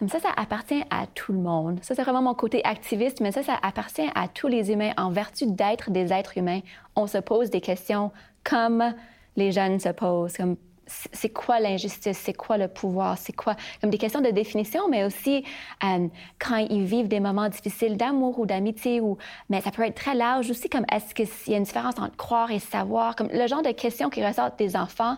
ça, 0.08 0.20
ça 0.20 0.28
appartient 0.36 0.84
à 0.90 1.06
tout 1.06 1.32
le 1.32 1.38
monde. 1.38 1.78
Ça, 1.82 1.94
c'est 1.94 2.02
vraiment 2.02 2.22
mon 2.22 2.34
côté 2.34 2.62
activiste, 2.64 3.20
mais 3.20 3.32
ça, 3.32 3.42
ça 3.42 3.58
appartient 3.62 4.08
à 4.14 4.28
tous 4.28 4.46
les 4.46 4.70
humains. 4.70 4.92
En 4.98 5.10
vertu 5.10 5.46
d'être 5.46 5.90
des 5.90 6.12
êtres 6.12 6.36
humains, 6.36 6.60
on 6.94 7.06
se 7.06 7.18
pose 7.18 7.50
des 7.50 7.62
questions 7.62 8.12
comme 8.44 8.94
les 9.36 9.52
jeunes 9.52 9.80
se 9.80 9.88
posent, 9.88 10.36
comme 10.36 10.56
c'est 10.86 11.30
quoi 11.30 11.58
l'injustice, 11.60 12.18
c'est 12.18 12.32
quoi 12.32 12.58
le 12.58 12.68
pouvoir, 12.68 13.18
c'est 13.18 13.34
quoi, 13.34 13.56
comme 13.80 13.90
des 13.90 13.98
questions 13.98 14.20
de 14.20 14.30
définition, 14.30 14.88
mais 14.88 15.04
aussi 15.04 15.44
euh, 15.84 16.06
quand 16.38 16.56
ils 16.56 16.84
vivent 16.84 17.08
des 17.08 17.20
moments 17.20 17.48
difficiles 17.48 17.96
d'amour 17.96 18.38
ou 18.38 18.46
d'amitié, 18.46 19.00
ou, 19.00 19.18
mais 19.50 19.60
ça 19.60 19.70
peut 19.70 19.82
être 19.82 19.96
très 19.96 20.14
large 20.14 20.50
aussi, 20.50 20.68
comme 20.68 20.86
est-ce 20.92 21.14
qu'il 21.14 21.28
y 21.48 21.54
a 21.54 21.58
une 21.58 21.64
différence 21.64 21.98
entre 21.98 22.16
croire 22.16 22.50
et 22.50 22.60
savoir, 22.60 23.16
comme 23.16 23.28
le 23.32 23.46
genre 23.46 23.62
de 23.62 23.72
questions 23.72 24.10
qui 24.10 24.24
ressortent 24.24 24.58
des 24.58 24.76
enfants 24.76 25.16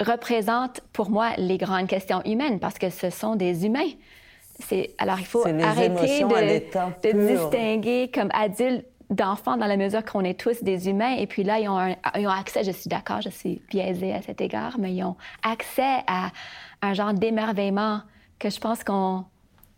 représentent 0.00 0.80
pour 0.92 1.10
moi 1.10 1.30
les 1.38 1.56
grandes 1.56 1.86
questions 1.86 2.22
humaines, 2.24 2.58
parce 2.58 2.78
que 2.78 2.90
ce 2.90 3.10
sont 3.10 3.36
des 3.36 3.64
humains. 3.64 3.90
Alors, 4.98 5.18
il 5.18 5.26
faut 5.26 5.46
arrêter 5.46 6.22
de, 6.22 7.12
de 7.12 7.26
distinguer 7.28 8.10
comme 8.12 8.30
adultes 8.32 8.86
d'enfants 9.10 9.56
dans 9.56 9.66
la 9.66 9.76
mesure 9.76 10.04
qu'on 10.04 10.22
est 10.22 10.38
tous 10.38 10.62
des 10.62 10.88
humains. 10.88 11.16
Et 11.16 11.26
puis 11.26 11.44
là, 11.44 11.58
ils 11.60 11.68
ont, 11.68 11.94
ils 12.16 12.26
ont 12.26 12.30
accès, 12.30 12.64
je 12.64 12.72
suis 12.72 12.88
d'accord, 12.88 13.20
je 13.20 13.30
suis 13.30 13.62
biaisée 13.70 14.12
à 14.12 14.22
cet 14.22 14.40
égard, 14.40 14.76
mais 14.78 14.94
ils 14.94 15.04
ont 15.04 15.16
accès 15.42 16.02
à 16.06 16.30
un 16.82 16.94
genre 16.94 17.14
d'émerveillement 17.14 18.00
que 18.38 18.50
je 18.50 18.60
pense 18.60 18.84
qu'on 18.84 19.24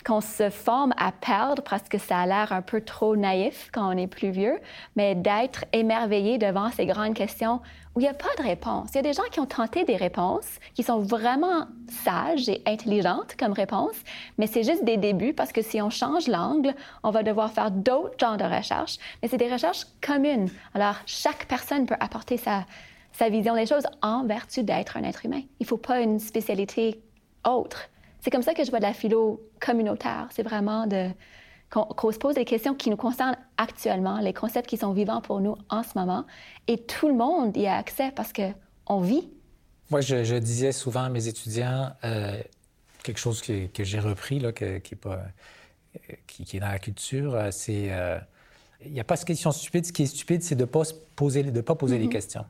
qu'on 0.07 0.21
se 0.21 0.49
forme 0.49 0.95
à 0.97 1.13
perdre 1.13 1.63
parce 1.63 1.89
que 1.89 1.99
ça 1.99 2.19
a 2.19 2.27
l'air 2.27 2.53
un 2.53 2.63
peu 2.63 2.81
trop 2.81 3.17
naïf 3.17 3.69
quand 3.73 3.93
on 3.93 3.97
est 3.97 4.07
plus 4.07 4.31
vieux, 4.31 4.59
mais 4.97 5.15
d'être 5.15 5.65
émerveillé 5.73 6.39
devant 6.39 6.71
ces 6.71 6.87
grandes 6.87 7.15
questions 7.15 7.61
il 7.99 8.03
n'y 8.03 8.09
a 8.09 8.15
pas 8.15 8.35
de 8.39 8.43
réponse. 8.43 8.91
Il 8.93 8.97
y 8.97 8.99
a 8.99 9.03
des 9.03 9.13
gens 9.13 9.25
qui 9.31 9.41
ont 9.41 9.47
tenté 9.47 9.85
des 9.85 9.97
réponses, 9.97 10.47
qui 10.75 10.83
sont 10.83 11.01
vraiment 11.01 11.67
sages 12.05 12.49
et 12.49 12.63
intelligentes 12.67 13.37
comme 13.39 13.53
réponses, 13.53 13.97
mais 14.39 14.47
c'est 14.47 14.63
juste 14.63 14.85
des 14.85 14.97
débuts 14.97 15.33
parce 15.33 15.53
que 15.53 15.63
si 15.63 15.81
on 15.83 15.91
change 15.91 16.29
l'angle, 16.29 16.75
on 17.03 17.11
va 17.11 17.23
devoir 17.23 17.51
faire 17.51 17.71
d'autres 17.71 18.17
genres 18.21 18.37
de 18.37 18.45
recherches. 18.45 18.99
Mais 19.23 19.29
c'est 19.29 19.37
des 19.37 19.53
recherches 19.53 19.87
communes. 20.01 20.49
Alors, 20.75 20.97
chaque 21.07 21.47
personne 21.47 21.87
peut 21.87 21.97
apporter 22.01 22.37
sa, 22.37 22.65
sa 23.13 23.29
vision 23.29 23.55
des 23.55 23.67
choses 23.67 23.87
en 24.03 24.25
vertu 24.25 24.63
d'être 24.63 24.97
un 24.97 25.03
être 25.03 25.27
humain. 25.27 25.43
Il 25.61 25.65
ne 25.65 25.67
faut 25.67 25.77
pas 25.77 26.01
une 26.01 26.21
spécialité 26.21 27.01
autre. 27.45 27.89
C'est 28.21 28.31
comme 28.31 28.43
ça 28.43 28.55
que 28.55 28.65
je 28.65 28.71
vois 28.71 28.81
de 28.81 28.85
la 28.85 28.93
philo 28.93 29.41
communautaire. 29.61 30.29
C'est 30.31 30.43
vraiment 30.43 30.87
de 30.87 31.09
qu'on 31.71 32.13
se 32.13 32.19
pose 32.19 32.35
des 32.35 32.45
questions 32.45 32.75
qui 32.75 32.91
nous 32.91 32.97
concernent 32.97 33.37
actuellement, 33.57 34.21
les 34.21 34.33
concepts 34.33 34.69
qui 34.69 34.77
sont 34.77 34.93
vivants 34.93 35.21
pour 35.21 35.41
nous 35.41 35.57
en 35.69 35.83
ce 35.83 35.99
moment, 35.99 36.25
et 36.67 36.79
tout 36.79 37.09
le 37.09 37.15
monde 37.15 37.57
y 37.57 37.67
a 37.67 37.77
accès 37.77 38.11
parce 38.15 38.33
qu'on 38.33 39.01
vit. 39.01 39.29
Moi, 39.91 40.01
je, 40.01 40.39
disais 40.39 40.73
souvent 40.73 41.05
à 41.05 41.09
mes 41.09 41.29
étudiants 41.29 41.91
euh, 42.05 42.41
quelque 43.03 43.19
chose 43.19 43.43
que, 43.43 43.67
que 43.67 43.85
j'ai 43.85 44.01
repris, 44.01 44.39
là, 44.39 44.53
qui, 44.53 44.65
est 44.65 45.01
pas, 45.01 45.23
qui, 46.27 46.57
est 46.57 46.61
dans 46.61 46.69
la 46.69 46.79
culture, 46.79 47.35
euh, 47.35 47.51
c'est 47.51 47.89
euh, 47.91 48.19
il 48.85 48.93
n'y 48.93 49.01
a 49.01 49.05
pas 49.05 49.17
de 49.17 49.25
question 49.25 49.51
stupide. 49.51 49.87
Ce 49.87 49.93
qui 49.93 50.05
est 50.05 50.07
stupide, 50.07 50.43
c'est 50.43 50.55
de 50.55 50.63
ne 50.63 50.67
pas 50.67 50.83
poser, 51.17 51.43
de 51.43 51.61
pas 51.61 51.75
poser 51.75 51.99
les 51.99 52.07
mm-hmm. 52.07 52.11
questions. 52.11 52.45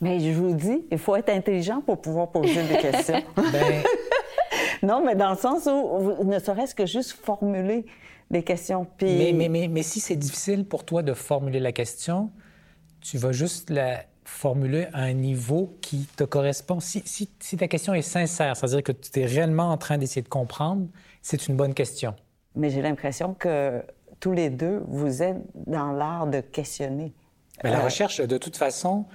Mais 0.00 0.18
je 0.18 0.30
vous 0.30 0.54
dis, 0.54 0.86
il 0.90 0.98
faut 0.98 1.14
être 1.16 1.28
intelligent 1.28 1.80
pour 1.82 2.00
pouvoir 2.00 2.30
poser 2.30 2.62
des 2.66 2.78
questions. 2.78 3.22
ben, 3.36 3.82
non, 4.82 5.04
mais 5.04 5.14
dans 5.14 5.30
le 5.30 5.36
sens 5.36 5.66
où, 5.66 6.24
ne 6.24 6.38
serait-ce 6.38 6.74
que 6.74 6.86
juste 6.86 7.12
formuler 7.12 7.84
des 8.30 8.42
questions. 8.42 8.86
Puis... 8.96 9.32
Mais, 9.34 9.48
mais, 9.48 9.68
mais, 9.68 9.82
si 9.82 10.00
c'est 10.00 10.16
difficile 10.16 10.64
pour 10.64 10.84
toi 10.84 11.02
de 11.02 11.14
formuler 11.14 11.60
la 11.60 11.72
question, 11.72 12.30
tu 13.00 13.18
vas 13.18 13.32
juste 13.32 13.70
la 13.70 14.04
formuler 14.24 14.86
à 14.92 15.02
un 15.02 15.12
niveau 15.12 15.76
qui 15.80 16.06
te 16.16 16.24
correspond. 16.24 16.78
Si, 16.78 17.02
si, 17.04 17.28
si 17.40 17.56
ta 17.56 17.66
question 17.66 17.94
est 17.94 18.02
sincère, 18.02 18.56
c'est-à-dire 18.56 18.82
que 18.82 18.92
tu 18.92 19.20
es 19.20 19.26
réellement 19.26 19.70
en 19.70 19.76
train 19.76 19.98
d'essayer 19.98 20.22
de 20.22 20.28
comprendre, 20.28 20.86
c'est 21.22 21.48
une 21.48 21.56
bonne 21.56 21.74
question. 21.74 22.14
Mais 22.54 22.70
j'ai 22.70 22.82
l'impression 22.82 23.34
que 23.34 23.82
tous 24.20 24.32
les 24.32 24.50
deux, 24.50 24.82
vous 24.86 25.22
êtes 25.22 25.38
dans 25.66 25.92
l'art 25.92 26.26
de 26.26 26.40
questionner. 26.40 27.12
Mais 27.64 27.70
la 27.70 27.80
euh, 27.80 27.84
recherche, 27.84 28.20
de 28.20 28.38
toute 28.38 28.56
façon, 28.56 29.06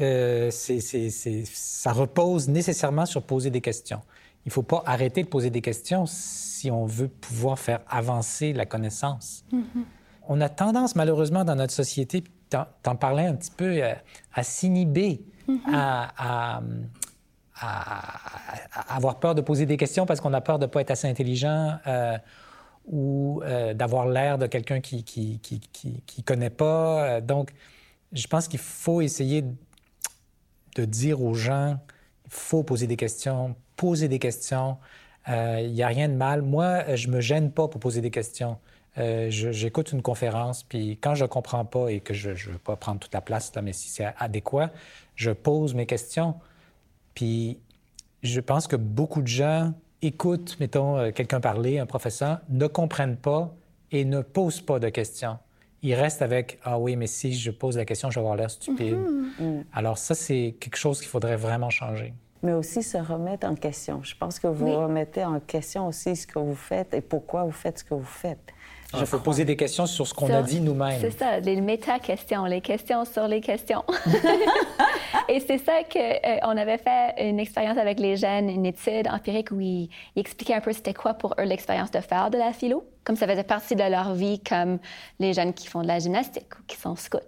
euh, 0.00 0.50
ça 0.50 1.92
repose 1.92 2.48
nécessairement 2.48 3.06
sur 3.06 3.22
poser 3.22 3.50
des 3.50 3.60
questions 3.60 4.00
il 4.44 4.48
ne 4.48 4.52
faut 4.52 4.62
pas 4.62 4.82
arrêter 4.86 5.22
de 5.22 5.28
poser 5.28 5.50
des 5.50 5.60
questions 5.60 6.04
si 6.06 6.70
on 6.70 6.84
veut 6.84 7.08
pouvoir 7.08 7.58
faire 7.58 7.80
avancer 7.88 8.52
la 8.52 8.66
connaissance. 8.66 9.44
Mm-hmm. 9.52 9.84
On 10.28 10.40
a 10.40 10.48
tendance, 10.48 10.96
malheureusement, 10.96 11.44
dans 11.44 11.54
notre 11.54 11.72
société, 11.72 12.24
t'en 12.50 12.96
parlais 12.96 13.26
un 13.26 13.34
petit 13.34 13.52
peu, 13.52 13.82
euh, 13.82 13.94
à, 14.34 14.42
s'inhiber, 14.42 15.24
mm-hmm. 15.48 15.60
à, 15.72 16.60
avoir 18.88 19.20
peur 19.20 19.36
de 19.36 19.40
poser 19.40 19.66
des 19.66 19.76
questions 19.76 20.06
parce 20.06 20.20
qu'on 20.20 20.32
a 20.32 20.40
peur 20.40 20.58
de 20.58 20.66
ne 20.66 20.70
pas 20.70 20.80
être 20.80 20.90
assez 20.90 21.06
intelligent 21.08 21.78
euh, 21.86 22.18
ou 22.86 23.40
euh, 23.44 23.72
d'avoir 23.72 24.06
l'air 24.06 24.38
de 24.38 24.48
quelqu'un 24.48 24.80
qui 24.80 24.96
ne 24.96 25.02
qui, 25.02 25.38
qui, 25.38 26.02
qui, 26.04 26.22
connaît 26.24 26.50
pas. 26.50 27.20
Donc, 27.20 27.52
je 28.12 28.26
pense 28.26 28.48
qu'il 28.48 28.58
faut 28.58 29.00
essayer 29.00 29.44
de 30.74 30.84
dire 30.84 31.22
aux 31.22 31.34
gens, 31.34 31.78
il 32.24 32.30
faut 32.32 32.64
poser 32.64 32.88
des 32.88 32.96
questions, 32.96 33.54
poser 33.76 34.08
des 34.08 34.18
questions. 34.18 34.76
Il 35.28 35.34
euh, 35.34 35.68
n'y 35.68 35.82
a 35.82 35.86
rien 35.86 36.08
de 36.08 36.14
mal. 36.14 36.42
Moi, 36.42 36.94
je 36.96 37.08
me 37.08 37.20
gêne 37.20 37.50
pas 37.50 37.68
pour 37.68 37.80
poser 37.80 38.00
des 38.00 38.10
questions. 38.10 38.58
Euh, 38.98 39.28
j'écoute 39.30 39.92
une 39.92 40.02
conférence, 40.02 40.64
puis 40.64 40.98
quand 41.00 41.14
je 41.14 41.24
ne 41.24 41.28
comprends 41.28 41.64
pas 41.64 41.88
et 41.88 42.00
que 42.00 42.12
je 42.12 42.30
ne 42.30 42.34
veux 42.34 42.58
pas 42.58 42.76
prendre 42.76 43.00
toute 43.00 43.14
la 43.14 43.22
place, 43.22 43.54
là, 43.54 43.62
mais 43.62 43.72
si 43.72 43.88
c'est 43.88 44.12
adéquat, 44.18 44.70
je 45.14 45.30
pose 45.30 45.74
mes 45.74 45.86
questions. 45.86 46.34
Puis 47.14 47.58
je 48.22 48.40
pense 48.40 48.66
que 48.66 48.76
beaucoup 48.76 49.22
de 49.22 49.28
gens 49.28 49.72
écoutent, 50.02 50.58
mettons, 50.60 50.98
euh, 50.98 51.10
quelqu'un 51.10 51.40
parler, 51.40 51.78
un 51.78 51.86
professeur, 51.86 52.40
ne 52.50 52.66
comprennent 52.66 53.16
pas 53.16 53.54
et 53.92 54.04
ne 54.04 54.20
posent 54.20 54.60
pas 54.60 54.78
de 54.78 54.90
questions. 54.90 55.38
Ils 55.82 55.94
restent 55.94 56.22
avec 56.22 56.58
Ah 56.62 56.78
oui, 56.78 56.96
mais 56.96 57.06
si 57.06 57.32
je 57.32 57.50
pose 57.50 57.76
la 57.76 57.84
question, 57.84 58.10
je 58.10 58.16
vais 58.16 58.20
avoir 58.20 58.36
l'air 58.36 58.50
stupide. 58.50 58.94
Mm-hmm. 58.94 59.64
Alors, 59.72 59.98
ça, 59.98 60.14
c'est 60.14 60.54
quelque 60.60 60.76
chose 60.76 61.00
qu'il 61.00 61.08
faudrait 61.08 61.36
vraiment 61.36 61.70
changer 61.70 62.12
mais 62.42 62.52
aussi 62.52 62.82
se 62.82 62.98
remettre 62.98 63.46
en 63.46 63.54
question. 63.54 64.02
Je 64.02 64.14
pense 64.16 64.38
que 64.38 64.46
vous 64.46 64.76
remettez 64.76 65.24
en 65.24 65.40
question 65.40 65.86
aussi 65.86 66.16
ce 66.16 66.26
que 66.26 66.38
vous 66.38 66.54
faites 66.54 66.92
et 66.94 67.00
pourquoi 67.00 67.44
vous 67.44 67.52
faites 67.52 67.78
ce 67.78 67.84
que 67.84 67.94
vous 67.94 68.04
faites. 68.04 68.52
Il 68.98 69.06
faut 69.06 69.18
poser 69.18 69.44
des 69.44 69.56
questions 69.56 69.86
sur 69.86 70.06
ce 70.06 70.12
qu'on 70.12 70.32
a 70.32 70.42
dit 70.42 70.60
nous-mêmes. 70.60 71.00
C'est 71.00 71.18
ça, 71.18 71.40
les 71.40 71.60
méta-questions, 71.60 72.44
les 72.44 72.60
questions 72.60 73.04
sur 73.04 73.26
les 73.26 73.40
questions. 73.40 73.84
et 75.28 75.40
c'est 75.40 75.58
ça 75.58 75.72
qu'on 75.90 75.98
euh, 75.98 76.60
avait 76.60 76.78
fait 76.78 77.14
une 77.18 77.40
expérience 77.40 77.78
avec 77.78 77.98
les 77.98 78.16
jeunes, 78.16 78.50
une 78.50 78.66
étude 78.66 79.08
empirique 79.08 79.50
où 79.50 79.60
ils, 79.60 79.88
expliquaient 80.16 80.54
un 80.54 80.60
peu 80.60 80.72
c'était 80.72 80.94
quoi 80.94 81.14
pour 81.14 81.34
eux 81.38 81.44
l'expérience 81.44 81.90
de 81.90 82.00
faire 82.00 82.30
de 82.30 82.36
la 82.36 82.52
philo, 82.52 82.84
comme 83.04 83.16
ça 83.16 83.26
faisait 83.26 83.42
partie 83.42 83.76
de 83.76 83.82
leur 83.82 84.14
vie, 84.14 84.40
comme 84.40 84.78
les 85.18 85.32
jeunes 85.32 85.54
qui 85.54 85.68
font 85.68 85.82
de 85.82 85.88
la 85.88 85.98
gymnastique 85.98 86.54
ou 86.58 86.62
qui 86.66 86.76
sont 86.76 86.94
scouts. 86.94 87.18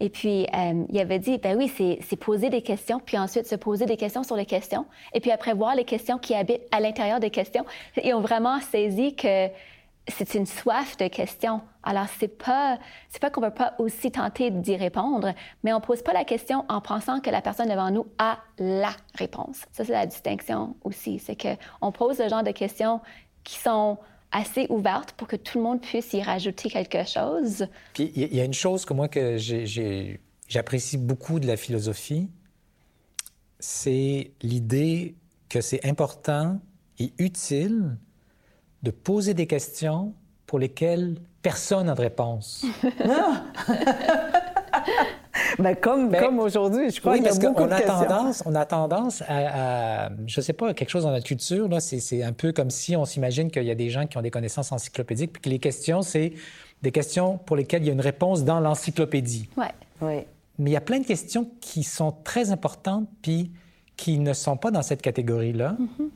Et 0.00 0.08
puis, 0.08 0.46
euh, 0.54 0.84
il 0.88 0.98
avait 0.98 1.18
dit, 1.18 1.36
ben 1.38 1.56
oui, 1.58 1.70
c'est 1.76 2.16
poser 2.16 2.48
des 2.48 2.62
questions, 2.62 3.00
puis 3.04 3.18
ensuite 3.18 3.46
se 3.46 3.54
poser 3.54 3.84
des 3.84 3.98
questions 3.98 4.22
sur 4.22 4.36
les 4.36 4.46
questions, 4.46 4.86
et 5.12 5.20
puis 5.20 5.30
après 5.30 5.52
voir 5.52 5.74
les 5.74 5.84
questions 5.84 6.16
qui 6.18 6.34
habitent 6.34 6.66
à 6.72 6.80
l'intérieur 6.80 7.20
des 7.20 7.30
questions. 7.30 7.66
Ils 8.02 8.14
ont 8.14 8.22
vraiment 8.22 8.60
saisi 8.60 9.14
que 9.14 9.48
c'est 10.08 10.34
une 10.34 10.46
soif 10.46 10.96
de 10.96 11.08
questions. 11.08 11.60
Alors, 11.82 12.06
c'est 12.18 12.28
pas, 12.28 12.78
pas 13.20 13.30
qu'on 13.30 13.40
veut 13.40 13.50
pas 13.50 13.74
aussi 13.78 14.10
tenter 14.10 14.50
d'y 14.50 14.76
répondre, 14.76 15.34
mais 15.64 15.72
on 15.72 15.80
pose 15.80 16.02
pas 16.02 16.12
la 16.12 16.24
question 16.24 16.64
en 16.68 16.80
pensant 16.80 17.20
que 17.20 17.30
la 17.30 17.42
personne 17.42 17.68
devant 17.68 17.90
nous 17.90 18.06
a 18.18 18.38
la 18.58 18.94
réponse. 19.14 19.62
Ça, 19.72 19.84
c'est 19.84 19.92
la 19.92 20.06
distinction 20.06 20.76
aussi. 20.84 21.18
C'est 21.18 21.36
que 21.36 21.56
on 21.80 21.92
pose 21.92 22.18
le 22.18 22.28
genre 22.28 22.42
de 22.42 22.52
questions 22.52 23.00
qui 23.44 23.58
sont 23.58 23.98
assez 24.32 24.66
ouvertes 24.68 25.12
pour 25.12 25.28
que 25.28 25.36
tout 25.36 25.58
le 25.58 25.64
monde 25.64 25.80
puisse 25.80 26.12
y 26.12 26.22
rajouter 26.22 26.68
quelque 26.68 27.04
chose. 27.04 27.66
Puis, 27.94 28.12
il 28.14 28.34
y 28.34 28.40
a 28.40 28.44
une 28.44 28.54
chose 28.54 28.84
que 28.84 28.94
moi, 28.94 29.08
que 29.08 29.36
j'apprécie 30.48 30.98
beaucoup 30.98 31.40
de 31.40 31.46
la 31.46 31.56
philosophie, 31.56 32.28
c'est 33.58 34.32
l'idée 34.42 35.16
que 35.48 35.60
c'est 35.60 35.84
important 35.86 36.60
et 36.98 37.12
utile 37.18 37.96
de 38.86 38.92
poser 38.92 39.34
des 39.34 39.48
questions 39.48 40.14
pour 40.46 40.60
lesquelles 40.60 41.16
personne 41.42 41.86
n'a 41.86 41.94
de 41.94 42.00
réponse. 42.00 42.64
Ben, 45.58 45.74
comme, 45.74 46.10
ben, 46.10 46.22
comme 46.22 46.38
aujourd'hui, 46.38 46.90
je 46.90 47.00
crois 47.00 47.14
oui, 47.14 47.22
parce 47.22 47.38
qu'on 47.38 47.70
a 47.70 47.80
tendance, 47.80 48.42
on 48.46 48.54
a 48.54 48.64
tendance 48.64 49.22
à, 49.26 50.10
je 50.26 50.40
sais 50.40 50.52
pas, 50.52 50.74
quelque 50.74 50.88
chose 50.88 51.04
dans 51.04 51.10
notre 51.10 51.26
culture, 51.26 51.68
là, 51.68 51.80
c'est, 51.80 52.22
un 52.22 52.32
peu 52.32 52.52
comme 52.52 52.70
si 52.70 52.94
on 52.94 53.04
s'imagine 53.04 53.50
qu'il 53.50 53.64
y 53.64 53.70
a 53.70 53.74
des 53.74 53.90
gens 53.90 54.06
qui 54.06 54.16
ont 54.18 54.22
des 54.22 54.30
connaissances 54.30 54.72
encyclopédiques, 54.72 55.32
puis 55.32 55.42
que 55.42 55.48
les 55.48 55.58
questions, 55.58 56.02
c'est 56.02 56.34
des 56.82 56.92
questions 56.92 57.38
pour 57.38 57.56
lesquelles 57.56 57.82
il 57.82 57.86
y 57.86 57.90
a 57.90 57.92
une 57.92 58.00
réponse 58.00 58.44
dans 58.44 58.60
l'encyclopédie. 58.60 59.48
Ouais. 59.56 59.72
Oui. 60.00 60.24
Mais 60.58 60.70
il 60.70 60.74
y 60.74 60.76
a 60.76 60.82
plein 60.82 61.00
de 61.00 61.06
questions 61.06 61.50
qui 61.60 61.82
sont 61.82 62.12
très 62.12 62.50
importantes, 62.50 63.08
puis 63.22 63.50
qui 63.96 64.18
ne 64.18 64.32
sont 64.32 64.56
pas 64.56 64.70
dans 64.70 64.82
cette 64.82 65.02
catégorie-là. 65.02 65.76
Mm-hmm. 65.80 66.08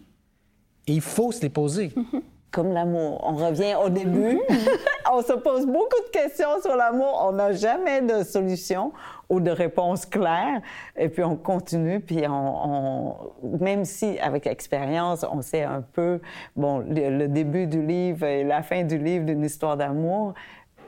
Et 0.87 0.93
il 0.95 1.03
faut 1.03 1.33
se 1.33 1.41
les 1.43 1.51
poser. 1.51 1.89
Mm-hmm 1.89 2.21
comme 2.51 2.73
l'amour. 2.73 3.21
On 3.23 3.35
revient 3.35 3.75
au 3.83 3.89
début. 3.89 4.41
on 5.13 5.23
se 5.23 5.33
pose 5.33 5.67
beaucoup 5.67 6.03
de 6.07 6.11
questions 6.11 6.61
sur 6.63 6.77
l'amour. 6.77 7.25
On 7.27 7.33
n'a 7.33 7.53
jamais 7.53 8.03
de 8.03 8.23
solution 8.25 8.93
ou 9.29 9.41
de 9.41 9.51
réponse 9.51 10.07
claire. 10.07 10.61
Et 10.97 11.09
puis 11.09 11.23
on 11.23 11.37
continue, 11.37 12.01
puis 12.01 12.25
on, 12.29 13.15
même 13.61 13.85
si 13.85 14.19
avec 14.19 14.47
expérience, 14.47 15.25
on 15.31 15.41
sait 15.43 15.63
un 15.63 15.83
peu, 15.83 16.21
bon, 16.57 16.79
le, 16.81 17.27
début 17.29 17.67
du 17.67 17.83
livre 17.83 18.25
et 18.27 18.45
la 18.45 18.63
fin 18.63 18.83
du 18.83 18.99
livre 18.99 19.25
d'une 19.25 19.45
histoire 19.45 19.77
d'amour, 19.77 20.35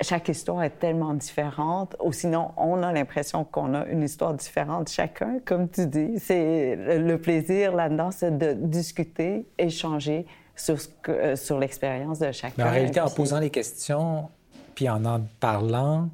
chaque 0.00 0.28
histoire 0.28 0.64
est 0.64 0.78
tellement 0.80 1.14
différente, 1.14 1.94
ou 2.02 2.12
sinon, 2.12 2.50
on 2.56 2.82
a 2.82 2.92
l'impression 2.92 3.44
qu'on 3.44 3.74
a 3.74 3.86
une 3.86 4.02
histoire 4.02 4.34
différente 4.34 4.88
chacun, 4.88 5.38
comme 5.44 5.68
tu 5.68 5.86
dis. 5.86 6.18
C'est 6.18 6.76
le 6.76 7.18
plaisir 7.18 7.72
là-dedans, 7.72 8.10
c'est 8.10 8.36
de 8.36 8.52
discuter, 8.52 9.46
échanger 9.58 10.26
sur, 10.62 10.76
euh, 11.08 11.34
sur 11.34 11.58
l'expérience 11.58 12.18
de 12.20 12.30
chacun. 12.30 12.54
Mais 12.58 12.64
en 12.64 12.70
réalité, 12.70 13.00
en 13.00 13.10
posant 13.10 13.40
les 13.40 13.50
questions, 13.50 14.28
puis 14.74 14.88
en 14.88 15.04
en 15.04 15.20
parlant, 15.40 16.08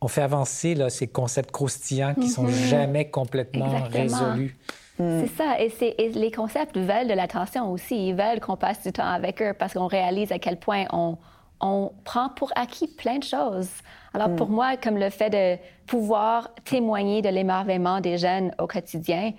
on 0.00 0.08
fait 0.08 0.22
avancer 0.22 0.74
là, 0.74 0.90
ces 0.90 1.06
concepts 1.06 1.50
croustillants 1.50 2.14
qui 2.14 2.28
sont 2.28 2.44
mhm. 2.44 2.50
jamais 2.50 3.10
complètement 3.10 3.84
résolus. 3.90 4.56
Mm. 4.98 5.20
C'est 5.20 5.36
ça. 5.36 5.60
Et, 5.60 6.08
les 6.10 6.30
concepts 6.32 6.76
veulent 6.76 7.06
de 7.06 7.14
l'attention 7.14 7.70
aussi. 7.70 8.08
Ils 8.08 8.14
veulent 8.14 8.40
qu'on 8.40 8.56
passe 8.56 8.82
du 8.82 8.92
temps 8.92 9.06
avec 9.06 9.40
eux 9.40 9.54
parce 9.56 9.74
qu'on 9.74 9.86
réalise 9.86 10.32
à 10.32 10.40
quel 10.40 10.58
point 10.58 10.86
on, 10.92 11.16
on 11.60 11.92
prend 12.04 12.30
pour 12.30 12.50
acquis 12.56 12.88
plein 12.88 13.18
de 13.18 13.24
choses. 13.24 13.70
Alors, 14.14 14.34
pour 14.34 14.48
mm. 14.48 14.54
moi, 14.54 14.76
comme 14.76 14.98
le 14.98 15.10
fait 15.10 15.30
de 15.30 15.62
pouvoir 15.86 16.52
témoigner 16.64 17.22
de 17.22 17.28
l'émerveillement 17.28 18.00
des 18.00 18.18
jeunes 18.18 18.52
au 18.58 18.66
quotidien, 18.66 19.32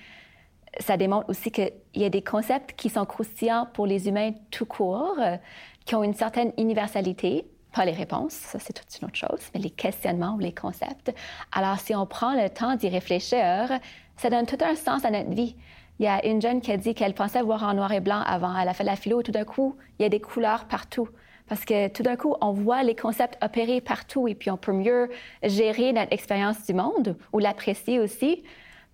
ça 0.79 0.97
démontre 0.97 1.29
aussi 1.29 1.51
qu'il 1.51 1.71
y 1.95 2.05
a 2.05 2.09
des 2.09 2.21
concepts 2.21 2.73
qui 2.73 2.89
sont 2.89 3.05
croustillants 3.05 3.67
pour 3.73 3.87
les 3.87 4.07
humains 4.07 4.31
tout 4.51 4.65
court, 4.65 5.15
euh, 5.19 5.37
qui 5.85 5.95
ont 5.95 6.03
une 6.03 6.13
certaine 6.13 6.53
universalité, 6.57 7.45
pas 7.73 7.85
les 7.85 7.91
réponses, 7.91 8.33
ça 8.33 8.59
c'est 8.59 8.73
toute 8.73 8.87
une 8.99 9.07
autre 9.07 9.17
chose, 9.17 9.49
mais 9.53 9.59
les 9.59 9.69
questionnements 9.69 10.35
ou 10.35 10.39
les 10.39 10.53
concepts. 10.53 11.13
Alors, 11.51 11.79
si 11.79 11.95
on 11.95 12.05
prend 12.05 12.33
le 12.33 12.49
temps 12.49 12.75
d'y 12.75 12.89
réfléchir, 12.89 13.79
ça 14.17 14.29
donne 14.29 14.45
tout 14.45 14.57
un 14.61 14.75
sens 14.75 15.05
à 15.05 15.11
notre 15.11 15.31
vie. 15.31 15.55
Il 15.99 16.05
y 16.05 16.07
a 16.07 16.25
une 16.25 16.41
jeune 16.41 16.61
qui 16.61 16.71
a 16.71 16.77
dit 16.77 16.95
qu'elle 16.95 17.13
pensait 17.13 17.41
voir 17.41 17.63
en 17.63 17.73
noir 17.73 17.91
et 17.91 17.99
blanc 17.99 18.21
avant. 18.25 18.57
Elle 18.57 18.69
a 18.69 18.73
fait 18.73 18.85
la 18.85 18.95
philo 18.95 19.19
et 19.19 19.23
tout 19.23 19.31
d'un 19.31 19.43
coup, 19.43 19.75
il 19.97 20.03
y 20.03 20.05
a 20.05 20.09
des 20.09 20.21
couleurs 20.21 20.65
partout. 20.65 21.09
Parce 21.47 21.65
que 21.65 21.87
tout 21.89 22.03
d'un 22.03 22.15
coup, 22.15 22.35
on 22.41 22.51
voit 22.51 22.83
les 22.83 22.95
concepts 22.95 23.37
opérer 23.43 23.81
partout 23.81 24.27
et 24.27 24.35
puis 24.35 24.51
on 24.51 24.57
peut 24.57 24.71
mieux 24.71 25.09
gérer 25.43 25.91
notre 25.91 26.13
expérience 26.13 26.65
du 26.65 26.73
monde 26.73 27.17
ou 27.33 27.39
l'apprécier 27.39 27.99
aussi 27.99 28.43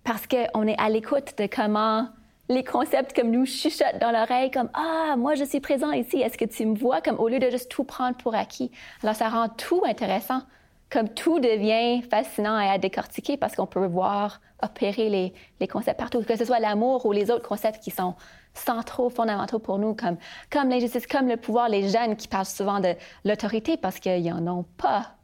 parce 0.06 0.28
qu'on 0.28 0.66
est 0.68 0.80
à 0.80 0.88
l'écoute 0.88 1.34
de 1.36 1.48
comment 1.48 2.08
les 2.48 2.62
concepts 2.62 3.12
comme 3.12 3.32
nous 3.32 3.44
chuchotent 3.44 3.98
dans 4.00 4.12
l'oreille, 4.12 4.52
comme 4.52 4.70
Ah, 4.72 5.16
moi 5.18 5.34
je 5.34 5.42
suis 5.42 5.58
présent 5.58 5.90
ici, 5.90 6.18
est-ce 6.20 6.38
que 6.38 6.44
tu 6.44 6.64
me 6.64 6.78
vois? 6.78 7.00
Comme 7.00 7.18
au 7.18 7.28
lieu 7.28 7.40
de 7.40 7.50
juste 7.50 7.68
tout 7.68 7.82
prendre 7.82 8.16
pour 8.16 8.36
acquis. 8.36 8.70
Alors 9.02 9.16
ça 9.16 9.28
rend 9.28 9.48
tout 9.48 9.82
intéressant. 9.84 10.42
Comme 10.90 11.08
tout 11.08 11.40
devient 11.40 12.02
fascinant 12.08 12.54
à 12.54 12.78
décortiquer 12.78 13.36
parce 13.36 13.56
qu'on 13.56 13.66
peut 13.66 13.84
voir 13.84 14.40
opérer 14.62 15.10
les, 15.10 15.34
les, 15.58 15.66
concepts 15.66 15.98
partout, 15.98 16.22
que 16.22 16.36
ce 16.36 16.44
soit 16.44 16.60
l'amour 16.60 17.04
ou 17.04 17.10
les 17.10 17.32
autres 17.32 17.46
concepts 17.46 17.82
qui 17.82 17.90
sont 17.90 18.14
centraux, 18.54 19.10
fondamentaux 19.10 19.58
pour 19.58 19.80
nous, 19.80 19.94
comme, 19.94 20.16
comme 20.50 20.70
l'injustice, 20.70 21.08
comme 21.08 21.26
le 21.26 21.36
pouvoir, 21.36 21.68
les 21.68 21.88
jeunes 21.88 22.14
qui 22.14 22.28
parlent 22.28 22.46
souvent 22.46 22.78
de 22.78 22.94
l'autorité 23.24 23.76
parce 23.76 23.98
qu'ils 23.98 24.24
n'en 24.24 24.58
ont 24.58 24.64
pas. 24.76 25.16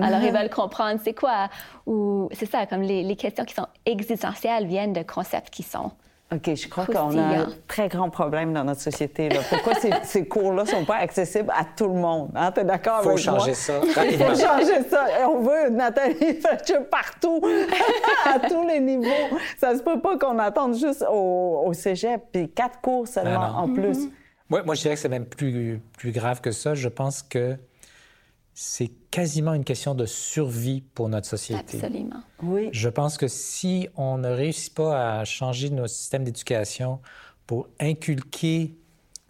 Alors, 0.00 0.20
ils 0.22 0.32
veulent 0.32 0.50
comprendre 0.50 1.00
c'est 1.02 1.14
quoi. 1.14 1.48
Ou 1.86 2.28
c'est 2.32 2.46
ça, 2.46 2.66
comme 2.66 2.82
les, 2.82 3.02
les, 3.02 3.16
questions 3.16 3.44
qui 3.44 3.54
sont 3.54 3.68
existentielles 3.86 4.66
viennent 4.66 4.92
de 4.92 5.02
concepts 5.02 5.50
qui 5.50 5.62
sont 5.62 5.92
OK, 6.32 6.54
je 6.54 6.68
crois 6.68 6.86
qu'on 6.86 7.16
a 7.18 7.22
un 7.22 7.48
très 7.68 7.88
grand 7.88 8.08
problème 8.08 8.52
dans 8.52 8.64
notre 8.64 8.80
société. 8.80 9.28
Là. 9.28 9.40
Pourquoi 9.48 9.74
ces, 9.74 9.90
ces 10.04 10.26
cours-là 10.26 10.64
ne 10.64 10.68
sont 10.68 10.84
pas 10.84 10.96
accessibles 10.96 11.50
à 11.50 11.64
tout 11.64 11.86
le 11.86 11.94
monde? 11.94 12.30
Hein? 12.34 12.50
Tu 12.50 12.60
es 12.60 12.64
d'accord 12.64 12.96
avec 12.96 13.06
moi? 13.06 13.14
Il 13.18 13.24
faut 13.24 13.38
changer 13.38 13.54
ça. 13.54 13.80
Il 13.84 14.16
faut 14.16 14.34
changer 14.34 14.82
ça. 14.88 15.06
On 15.28 15.42
veut 15.42 15.70
Nathalie 15.70 16.40
Fletcher 16.40 16.80
partout, 16.90 17.40
à 18.24 18.40
tous 18.40 18.66
les 18.66 18.80
niveaux. 18.80 19.38
Ça 19.58 19.76
se 19.76 19.82
peut 19.82 20.00
pas 20.00 20.16
qu'on 20.18 20.38
attende 20.38 20.74
juste 20.74 21.04
au, 21.08 21.62
au 21.66 21.72
cégep, 21.72 22.22
puis 22.32 22.48
quatre 22.48 22.80
cours 22.80 23.06
seulement 23.06 23.52
ben 23.52 23.54
en 23.56 23.68
plus. 23.72 24.06
Mm-hmm. 24.06 24.10
moi, 24.48 24.62
moi, 24.64 24.74
je 24.74 24.80
dirais 24.80 24.94
que 24.94 25.00
c'est 25.00 25.08
même 25.08 25.26
plus, 25.26 25.80
plus 25.96 26.10
grave 26.10 26.40
que 26.40 26.52
ça. 26.52 26.74
Je 26.74 26.88
pense 26.88 27.22
que 27.22 27.56
c'est 28.54 28.90
quasiment 29.10 29.52
une 29.52 29.64
question 29.64 29.96
de 29.96 30.06
survie 30.06 30.80
pour 30.94 31.08
notre 31.08 31.26
société. 31.26 31.76
Absolument. 31.76 32.22
Oui. 32.40 32.68
Je 32.72 32.88
pense 32.88 33.18
que 33.18 33.26
si 33.26 33.88
on 33.96 34.16
ne 34.16 34.28
réussit 34.28 34.72
pas 34.72 35.18
à 35.18 35.24
changer 35.24 35.70
nos 35.70 35.88
systèmes 35.88 36.22
d'éducation 36.22 37.00
pour 37.48 37.68
inculquer 37.80 38.76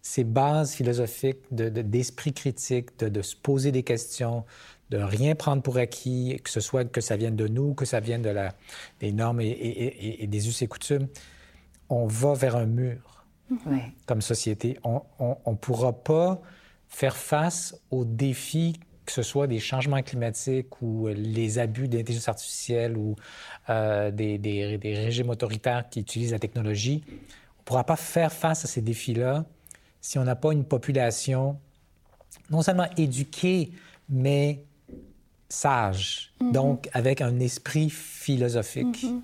ces 0.02 0.24
bases 0.24 0.74
philosophiques 0.74 1.40
d'esprit 1.51 2.32
de, 2.32 2.36
critique, 2.36 2.98
de, 2.98 3.22
se 3.22 3.34
poser 3.34 3.72
des 3.72 3.82
questions, 3.82 4.44
de 4.90 4.98
rien 4.98 5.34
prendre 5.34 5.62
pour 5.62 5.78
acquis, 5.78 6.38
que 6.44 6.51
ce 6.51 6.60
soit 6.60 6.84
que 6.84 7.01
ça 7.01 7.16
vienne 7.16 7.36
de 7.36 7.48
nous, 7.48 7.72
que 7.72 7.86
ça 7.86 8.01
vienne 8.01 8.20
de 8.20 8.28
la, 8.28 8.55
des 9.01 9.12
normes 9.12 9.40
et, 9.40 10.26
des 10.28 10.48
us 10.48 10.60
et 10.60 10.66
coutumes, 10.66 11.09
on 11.88 12.06
va 12.06 12.34
vers 12.34 12.56
un 12.56 12.66
mur 12.66 13.24
oui. 13.66 13.78
comme 14.05 14.20
société. 14.20 14.78
On 14.84 15.01
ne 15.46 15.56
pourra 15.56 15.94
pas 15.94 16.42
faire 16.88 17.16
face 17.16 17.80
aux 17.90 18.05
défis 18.05 18.78
que 19.05 19.12
ce 19.12 19.22
soit 19.22 19.47
des 19.47 19.60
changements 19.60 20.02
climatiques 20.02 20.81
ou 20.81 21.09
euh, 21.09 21.14
les 21.14 21.59
abus 21.59 21.89
d'intelligence 21.89 22.28
artificielle 22.28 22.97
ou 22.97 23.16
euh, 23.70 24.10
des, 24.10 24.39
des, 24.39 24.78
des, 24.78 24.94
régimes 24.94 25.31
autoritaires 25.31 25.89
qui 25.89 26.01
utilisent 26.01 26.32
la 26.32 26.39
technologie, 26.39 27.02
on 27.09 27.12
ne 27.12 27.64
pourra 27.64 27.85
pas 27.85 27.97
faire 27.97 28.32
face 28.32 28.64
à 28.64 28.68
ces 28.68 28.81
défis-là 28.81 29.44
si 30.01 30.18
on 30.18 30.24
n'a 30.24 30.36
pas 30.36 30.52
une 30.52 30.64
population 30.64 31.59
non 32.51 32.62
seulement 32.62 32.89
éduquée, 32.97 33.70
mais 34.09 34.64
sage, 35.48 36.32
mm-hmm. 36.40 36.52
donc 36.52 36.89
avec 36.93 37.20
un 37.20 37.40
esprit 37.40 37.90
philosophique. 37.90 39.05
Mm-hmm. 39.05 39.20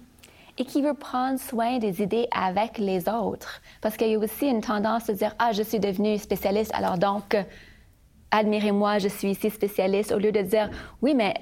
Et 0.59 0.65
qui 0.65 0.83
veut 0.83 0.95
prendre 0.95 1.41
soin 1.41 1.79
des 1.79 2.03
idées 2.03 2.29
avec 2.33 2.79
les 2.79 3.09
autres. 3.09 3.63
Parce 3.81 3.97
qu'il 3.97 4.09
y 4.09 4.15
a 4.15 4.19
aussi 4.19 4.47
une 4.47 4.61
tendance 4.61 5.09
à 5.09 5.15
dire, 5.15 5.35
ah, 5.39 5.53
je 5.53 5.63
suis 5.63 5.81
devenu 5.81 6.19
spécialiste, 6.19 6.73
alors 6.75 6.99
donc 6.99 7.35
admirez-moi, 8.31 8.99
je 8.99 9.09
suis 9.09 9.31
ici 9.31 9.51
spécialiste, 9.51 10.13
au 10.13 10.19
lieu 10.19 10.33
de 10.33 10.43
dire 10.43 10.71
oui, 11.03 11.15
mais 11.15 11.35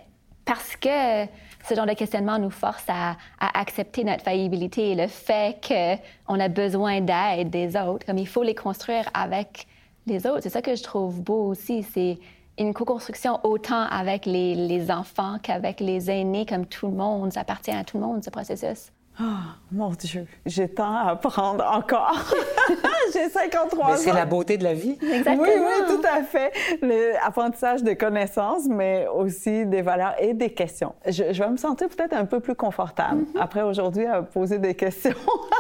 parce 0.45 0.77
que 0.77 1.27
ce 1.69 1.75
genre 1.75 1.87
de 1.87 1.93
questionnement 1.93 2.39
nous 2.39 2.51
force 2.51 2.85
à, 2.89 3.17
accepter 3.39 4.05
notre 4.05 4.25
faillibilité 4.25 4.93
et 4.93 4.95
le 4.95 5.07
fait 5.07 5.61
qu'on 5.67 6.41
a 6.41 6.49
besoin 6.49 7.01
d'aide 7.01 7.51
des 7.51 7.77
autres, 7.77 8.07
comme 8.07 8.19
il 8.19 8.29
faut 8.29 8.43
les 8.43 8.55
construire 8.55 9.05
avec 9.13 9.67
les 10.07 10.27
autres. 10.27 10.43
C'est 10.43 10.51
ça 10.51 10.63
que 10.63 10.75
je 10.75 10.83
trouve 10.83 11.21
beau 11.21 11.49
aussi, 11.49 11.83
c'est 11.83 12.19
une 12.59 12.73
co-construction 12.73 13.39
autant 13.45 13.83
avec 13.91 14.27
les, 14.27 14.55
les 14.55 14.91
enfants 14.91 15.39
qu'avec 15.43 15.81
les 15.81 16.11
aînés, 16.11 16.47
comme 16.47 16.67
tout 16.67 16.87
le 16.87 16.95
monde. 16.95 17.33
Ça 17.33 17.41
appartient 17.41 17.71
à 17.71 17.85
tout 17.85 17.99
le 17.99 18.05
monde, 18.05 18.25
ce 18.25 18.31
processus. 18.31 18.91
Oh, 19.21 19.25
mon 19.73 19.91
Dieu, 19.91 20.27
j'ai 20.47 20.69
tant 20.69 20.95
à 20.95 21.11
apprendre 21.11 21.65
encore. 21.65 22.33
j'ai 23.13 23.29
53 23.29 23.85
ans. 23.85 23.89
Mais 23.91 23.97
c'est 23.97 24.13
la 24.13 24.27
beauté 24.27 24.57
de 24.57 24.63
la 24.63 24.75
vie. 24.75 24.97
Exactement. 25.03 25.43
Oui, 25.43 25.51
oui, 25.59 25.87
tout 25.89 26.03
à 26.07 26.23
fait. 26.23 26.53
L'apprentissage 26.83 27.83
de 27.83 27.95
connaissances, 27.95 28.67
mais 28.69 29.09
aussi 29.09 29.67
des 29.67 29.83
valeurs 29.83 30.15
et 30.21 30.35
des 30.35 30.51
questions. 30.51 30.95
Je, 31.05 31.25
vais 31.25 31.51
me 31.51 31.57
sentir 31.57 31.89
peut-être 31.89 32.13
un 32.13 32.27
peu 32.27 32.39
plus 32.39 32.55
confortable 32.55 33.23
mm-hmm. 33.23 33.41
après 33.41 33.63
aujourd'hui 33.63 34.07
à 34.07 34.23
poser 34.23 34.59
des 34.59 34.77
questions. 34.77 35.17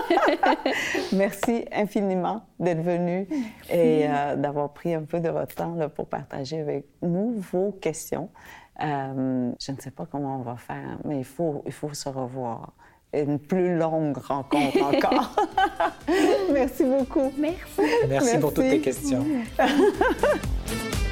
Merci 1.12 1.64
infiniment 1.72 2.42
d'être 2.60 2.82
venu 2.82 3.26
et 3.70 4.06
euh, 4.08 4.36
d'avoir 4.36 4.72
pris 4.72 4.94
un 4.94 5.02
peu 5.02 5.18
de 5.18 5.30
votre 5.30 5.56
temps 5.56 5.74
là, 5.74 5.88
pour 5.88 6.06
partager 6.06 6.60
avec 6.60 6.86
nous 7.02 7.34
vos 7.50 7.72
questions. 7.72 8.30
Euh, 8.80 9.50
je 9.60 9.72
ne 9.72 9.80
sais 9.80 9.90
pas 9.90 10.06
comment 10.06 10.36
on 10.36 10.42
va 10.42 10.56
faire, 10.56 10.98
mais 11.04 11.18
il 11.18 11.24
faut, 11.24 11.62
il 11.66 11.72
faut 11.72 11.92
se 11.92 12.08
revoir 12.08 12.72
une 13.14 13.38
plus 13.38 13.76
longue 13.76 14.16
rencontre 14.18 14.82
encore. 14.82 15.34
Merci 16.52 16.84
beaucoup. 16.84 17.32
Merci. 17.38 17.62
Merci, 17.78 18.06
Merci 18.08 18.38
pour 18.38 18.52
toutes 18.52 18.68
tes 18.68 18.80
questions. 18.80 19.24